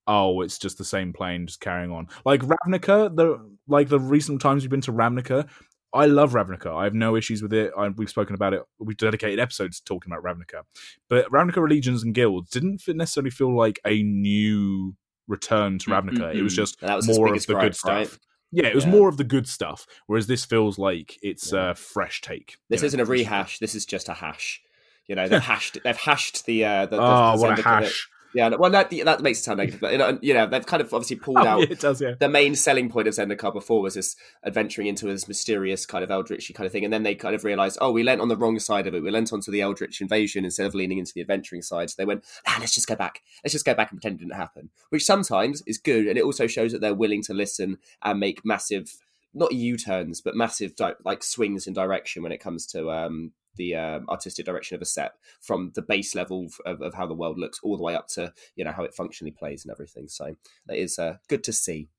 oh, 0.10 0.39
it's 0.39 0.58
just 0.58 0.78
the 0.78 0.86
same 0.86 1.12
plane 1.12 1.45
just 1.45 1.60
carrying 1.60 1.91
on. 1.91 2.08
Like 2.26 2.41
Ravnica, 2.41 3.14
the 3.16 3.45
like 3.68 3.89
the 3.89 4.00
recent 4.00 4.41
times 4.41 4.64
we've 4.64 4.70
been 4.72 4.82
to 4.82 4.93
Ravnica, 4.93 5.50
I 5.93 6.06
love 6.06 6.34
Ravnica. 6.34 6.74
I 6.74 6.86
have 6.86 6.93
no 6.93 7.16
issues 7.16 7.41
with 7.41 7.54
it. 7.54 7.72
I, 7.78 7.89
we've 7.89 8.10
spoken 8.10 8.36
about 8.36 8.54
it. 8.54 8.64
We've 8.80 8.98
dedicated 8.98 9.39
episodes 9.39 9.80
talking 9.80 10.12
about 10.12 10.24
Ravnica. 10.24 10.64
But 11.10 11.30
Ravnica 11.30 11.68
Legions 11.68 12.04
and 12.04 12.14
Guilds 12.14 12.50
didn't 12.50 12.82
necessarily 12.88 13.32
feel 13.32 13.56
like 13.56 13.80
a 13.86 14.02
new 14.04 14.95
return 15.28 15.80
to 15.80 15.90
Ravnica. 15.90 16.18
Mm-hmm. 16.18 16.40
It 16.40 16.42
was 16.42 16.56
just 16.56 16.82
was 16.82 17.08
more 17.08 17.34
of 17.34 17.46
the 17.46 17.54
good 17.56 17.76
stuff. 17.76 17.92
Right? 17.92 18.18
Yeah, 18.52 18.68
it 18.68 18.76
was 18.76 18.86
yeah. 18.86 18.92
more 18.92 19.10
of 19.10 19.18
the 19.18 19.24
good 19.24 19.48
stuff. 19.48 19.86
Whereas 20.08 20.28
this 20.28 20.46
feels 20.46 20.80
like 20.80 21.18
it's 21.22 21.52
yeah. 21.52 21.72
a 21.72 21.76
fresh 21.76 22.22
take. 22.22 22.58
This 22.70 22.84
isn't 22.84 22.98
know? 22.98 23.04
a 23.04 23.08
rehash. 23.08 23.60
This 23.60 23.76
is 23.76 23.86
just 23.86 24.08
a 24.10 24.14
hash. 24.14 24.62
You 25.08 25.16
know, 25.16 25.28
they've 25.28 25.42
hashed. 25.42 25.78
They've 25.84 25.98
hashed 25.98 26.46
the. 26.46 26.66
Uh, 26.66 26.86
the, 26.86 26.98
the 26.98 27.02
oh, 27.02 27.36
the 27.36 27.42
what 27.42 27.60
a 27.60 27.62
hash! 27.62 28.10
Yeah, 28.34 28.50
well, 28.50 28.70
that 28.72 28.90
that 28.90 29.22
makes 29.22 29.40
it 29.40 29.44
sound 29.44 29.58
negative, 29.58 29.80
but 29.80 30.24
you 30.24 30.34
know, 30.34 30.48
they've 30.48 30.66
kind 30.66 30.82
of 30.82 30.94
obviously 30.94 31.16
pulled 31.16 31.38
oh, 31.42 31.46
out. 31.46 31.60
Yeah, 31.60 31.68
it 31.72 31.80
does, 31.80 32.02
yeah. 32.02 32.14
The 32.20 32.30
main 32.30 32.56
selling 32.56 32.90
point 32.90 33.08
of 33.08 33.14
Zendikar 33.14 33.54
before 33.54 33.82
was 33.82 33.96
this 33.96 34.16
adventuring 34.44 34.88
into 34.88 35.06
this 35.06 35.28
mysterious 35.28 35.86
kind 35.86 36.04
of 36.04 36.12
Eldritchy 36.12 36.54
kind 36.54 36.66
of 36.66 36.72
thing, 36.72 36.84
and 36.84 36.94
then 36.94 37.04
they 37.04 37.16
kind 37.16 37.36
of 37.36 37.44
realised, 37.44 37.78
oh, 37.82 37.92
we 37.92 38.04
lent 38.04 38.22
on 38.22 38.28
the 38.28 38.38
wrong 38.38 38.60
side 38.60 38.88
of 38.88 38.94
it. 38.94 39.04
We 39.04 39.12
lent 39.12 39.34
onto 39.34 39.52
the 39.52 39.62
Eldritch 39.62 40.02
invasion 40.02 40.46
instead 40.46 40.66
of 40.66 40.76
leaning 40.76 40.98
into 40.98 41.14
the 41.14 41.22
adventuring 41.22 41.62
side. 41.62 41.90
So 41.90 41.96
they 41.98 42.06
went, 42.06 42.24
ah, 42.46 42.58
let's 42.60 42.76
just 42.76 42.88
go 42.88 42.96
back. 42.96 43.22
Let's 43.44 43.54
just 43.54 43.66
go 43.66 43.74
back 43.74 43.92
and 43.92 44.00
pretend 44.00 44.20
it 44.20 44.26
didn't 44.26 44.38
happen, 44.38 44.70
which 44.90 45.06
sometimes 45.06 45.64
is 45.66 45.78
good, 45.78 46.08
and 46.08 46.18
it 46.18 46.24
also 46.24 46.48
shows 46.48 46.72
that 46.72 46.82
they're 46.82 46.94
willing 46.94 47.24
to 47.24 47.34
listen 47.34 47.78
and 48.04 48.20
make 48.20 48.46
massive 48.46 48.98
not 49.34 49.54
U-turns, 49.54 50.22
but 50.22 50.36
massive 50.36 50.74
like 51.06 51.24
swings 51.24 51.68
in 51.68 51.74
direction 51.74 52.24
when 52.24 52.32
it 52.32 52.40
comes 52.40 52.66
to 52.68 52.92
um, 52.92 53.34
the 53.58 53.76
um, 53.76 54.05
artistic 54.10 54.45
direction 54.45 54.76
of 54.76 54.82
a 54.82 54.86
set 54.86 55.14
from 55.41 55.72
the 55.76 55.82
base 55.82 56.16
level 56.16 56.47
of, 56.66 56.82
of, 56.82 56.93
how 56.93 57.05
the 57.05 57.14
world 57.14 57.38
looks 57.38 57.60
all 57.64 57.78
the 57.78 57.84
way 57.84 57.95
up 57.95 58.08
to 58.08 58.34
you 58.55 58.64
know 58.64 58.72
how 58.72 58.84
it 58.84 58.93
functionally 58.93 59.32
plays 59.32 59.66
and 59.66 59.72
everything. 59.72 60.08
So 60.08 60.36
that 60.68 60.78
is 60.78 60.97
uh, 60.97 61.18
good 61.28 61.43
to 61.45 61.53
see. 61.53 61.89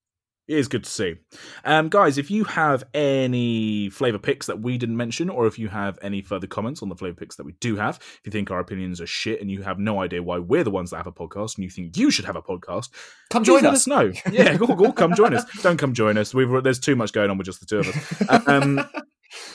It 0.48 0.56
is 0.56 0.66
good 0.66 0.84
to 0.84 0.90
see. 0.90 1.16
Um, 1.62 1.90
guys, 1.90 2.16
if 2.16 2.30
you 2.30 2.44
have 2.44 2.82
any 2.94 3.90
flavor 3.90 4.18
picks 4.18 4.46
that 4.46 4.62
we 4.62 4.78
didn't 4.78 4.96
mention, 4.96 5.28
or 5.28 5.46
if 5.46 5.58
you 5.58 5.68
have 5.68 5.98
any 6.00 6.22
further 6.22 6.46
comments 6.46 6.82
on 6.82 6.88
the 6.88 6.96
flavor 6.96 7.16
picks 7.16 7.36
that 7.36 7.44
we 7.44 7.52
do 7.60 7.76
have, 7.76 7.98
if 7.98 8.20
you 8.24 8.32
think 8.32 8.50
our 8.50 8.58
opinions 8.58 8.98
are 9.02 9.06
shit 9.06 9.42
and 9.42 9.50
you 9.50 9.60
have 9.60 9.78
no 9.78 10.00
idea 10.00 10.22
why 10.22 10.38
we're 10.38 10.64
the 10.64 10.70
ones 10.70 10.90
that 10.90 10.96
have 10.96 11.06
a 11.06 11.12
podcast 11.12 11.56
and 11.56 11.64
you 11.64 11.70
think 11.70 11.98
you 11.98 12.10
should 12.10 12.24
have 12.24 12.36
a 12.36 12.40
podcast, 12.40 12.88
come 13.28 13.44
join 13.44 13.66
us. 13.66 13.74
us 13.74 13.86
know. 13.86 14.10
Yeah, 14.32 14.56
go, 14.56 14.66
go, 14.74 14.92
come 14.92 15.14
join 15.14 15.34
us. 15.34 15.44
Don't 15.62 15.78
come 15.78 15.92
join 15.92 16.16
us. 16.16 16.32
We've, 16.32 16.62
there's 16.62 16.78
too 16.78 16.96
much 16.96 17.12
going 17.12 17.28
on 17.30 17.36
with 17.36 17.46
just 17.46 17.60
the 17.60 17.66
two 17.66 17.80
of 17.80 17.88
us. 17.88 18.46
Um, 18.48 18.88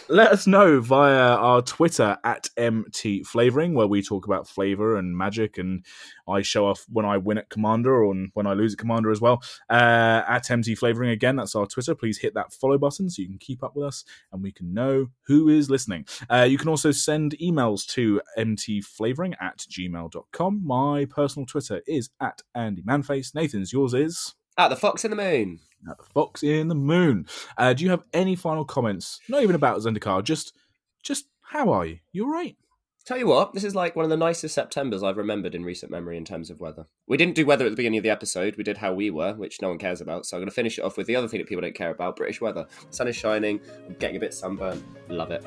let 0.09 0.31
us 0.31 0.47
know 0.47 0.79
via 0.79 1.35
our 1.35 1.61
Twitter 1.61 2.17
at 2.23 2.49
MT 2.57 3.23
Flavoring, 3.23 3.73
where 3.73 3.87
we 3.87 4.01
talk 4.01 4.25
about 4.25 4.47
flavor 4.47 4.97
and 4.97 5.17
magic, 5.17 5.57
and 5.57 5.85
I 6.27 6.41
show 6.41 6.67
off 6.67 6.85
when 6.89 7.05
I 7.05 7.17
win 7.17 7.37
at 7.37 7.49
Commander 7.49 8.03
or 8.03 8.13
when 8.33 8.47
I 8.47 8.53
lose 8.53 8.73
at 8.73 8.79
Commander 8.79 9.11
as 9.11 9.21
well. 9.21 9.43
Uh, 9.69 10.23
at 10.27 10.49
MT 10.49 10.75
Flavoring 10.75 11.09
again, 11.09 11.35
that's 11.35 11.55
our 11.55 11.65
Twitter. 11.65 11.95
Please 11.95 12.19
hit 12.19 12.33
that 12.35 12.53
follow 12.53 12.77
button 12.77 13.09
so 13.09 13.21
you 13.21 13.27
can 13.27 13.37
keep 13.37 13.63
up 13.63 13.75
with 13.75 13.85
us 13.85 14.03
and 14.31 14.43
we 14.43 14.51
can 14.51 14.73
know 14.73 15.07
who 15.27 15.49
is 15.49 15.69
listening. 15.69 16.05
Uh, 16.29 16.47
you 16.49 16.57
can 16.57 16.69
also 16.69 16.91
send 16.91 17.35
emails 17.41 17.85
to 17.87 18.21
mtflavoring 18.37 19.33
at 19.41 19.59
gmail.com. 19.59 20.65
My 20.65 21.05
personal 21.05 21.45
Twitter 21.45 21.81
is 21.87 22.09
at 22.21 22.41
Andy 22.55 22.81
Manface. 22.81 23.33
Nathan's, 23.33 23.73
yours 23.73 23.93
is. 23.93 24.35
At 24.57 24.67
the 24.67 24.75
Fox 24.75 25.03
in 25.03 25.09
the 25.09 25.17
Moon 25.17 25.59
Fox 26.13 26.43
in 26.43 26.67
the 26.67 26.75
Moon. 26.75 27.25
Uh, 27.57 27.73
do 27.73 27.83
you 27.83 27.89
have 27.89 28.03
any 28.13 28.35
final 28.35 28.65
comments? 28.65 29.19
Not 29.29 29.43
even 29.43 29.55
about 29.55 29.79
Zendikar, 29.79 30.23
just 30.23 30.53
just 31.03 31.25
how 31.41 31.71
are 31.71 31.85
you? 31.85 31.99
You're 32.11 32.31
right. 32.31 32.55
Tell 33.05 33.17
you 33.17 33.27
what, 33.27 33.53
this 33.53 33.65
is 33.65 33.75
like 33.75 33.97
one 33.97 34.05
of 34.05 34.09
the 34.09 34.15
nicest 34.15 34.55
Septembers 34.55 35.03
I've 35.03 35.17
remembered 35.17 35.55
in 35.55 35.65
recent 35.65 35.91
memory 35.91 36.15
in 36.15 36.23
terms 36.23 36.49
of 36.49 36.61
weather. 36.61 36.85
We 37.05 37.17
didn't 37.17 37.35
do 37.35 37.45
weather 37.45 37.65
at 37.65 37.69
the 37.69 37.75
beginning 37.75 37.97
of 37.97 38.03
the 38.03 38.09
episode. 38.09 38.55
We 38.55 38.63
did 38.63 38.77
how 38.77 38.93
we 38.93 39.09
were, 39.09 39.33
which 39.33 39.61
no 39.61 39.67
one 39.67 39.77
cares 39.77 39.99
about. 39.99 40.25
So 40.25 40.37
I'm 40.37 40.41
going 40.41 40.49
to 40.49 40.55
finish 40.55 40.79
it 40.79 40.85
off 40.85 40.95
with 40.95 41.07
the 41.07 41.17
other 41.17 41.27
thing 41.27 41.41
that 41.41 41.49
people 41.49 41.63
don't 41.63 41.75
care 41.75 41.91
about 41.91 42.15
British 42.15 42.39
weather. 42.39 42.65
The 42.87 42.95
sun 42.95 43.09
is 43.09 43.17
shining. 43.17 43.59
I'm 43.85 43.95
getting 43.95 44.15
a 44.15 44.21
bit 44.21 44.33
sunburned. 44.33 44.81
Love 45.09 45.31
it. 45.31 45.43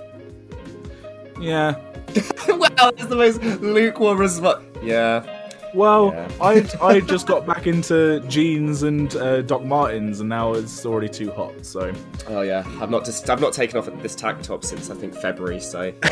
Yeah. 1.40 1.76
well, 2.48 2.70
that's 2.76 3.06
the 3.06 3.16
most 3.16 3.42
lukewarm 3.42 4.18
response. 4.18 4.62
Yeah. 4.82 5.35
Well, 5.76 6.12
yeah. 6.14 6.28
I 6.40 6.66
I 6.80 7.00
just 7.00 7.26
got 7.26 7.46
back 7.46 7.66
into 7.66 8.20
jeans 8.28 8.82
and 8.82 9.14
uh, 9.16 9.42
Doc 9.42 9.62
Martens, 9.62 10.20
and 10.20 10.28
now 10.28 10.54
it's 10.54 10.86
already 10.86 11.08
too 11.08 11.30
hot. 11.30 11.66
So. 11.66 11.92
Oh 12.28 12.40
yeah, 12.40 12.64
I've 12.80 12.90
not 12.90 13.04
just 13.04 13.28
I've 13.28 13.40
not 13.42 13.52
taken 13.52 13.78
off 13.78 13.86
this 14.02 14.14
tank 14.14 14.42
top 14.42 14.64
since 14.64 14.88
I 14.90 14.94
think 14.94 15.14
February. 15.14 15.60
So. 15.60 15.92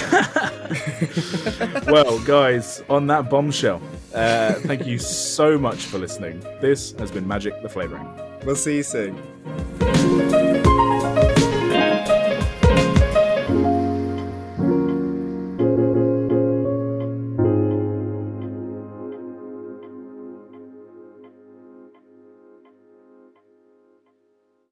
well, 1.91 2.19
guys, 2.25 2.83
on 2.91 3.07
that 3.07 3.31
bombshell, 3.31 3.81
uh, 4.15 4.53
thank 4.55 4.87
you 4.87 4.99
so 4.99 5.59
much 5.59 5.87
for 5.87 5.99
listening. 5.99 6.41
This 6.61 6.93
has 6.99 7.11
been 7.11 7.27
Magic 7.27 7.61
the 7.62 7.69
Flavoring. 7.69 8.07
We'll 8.45 8.57
see 8.57 8.77
you 8.77 8.83
soon. 8.83 10.64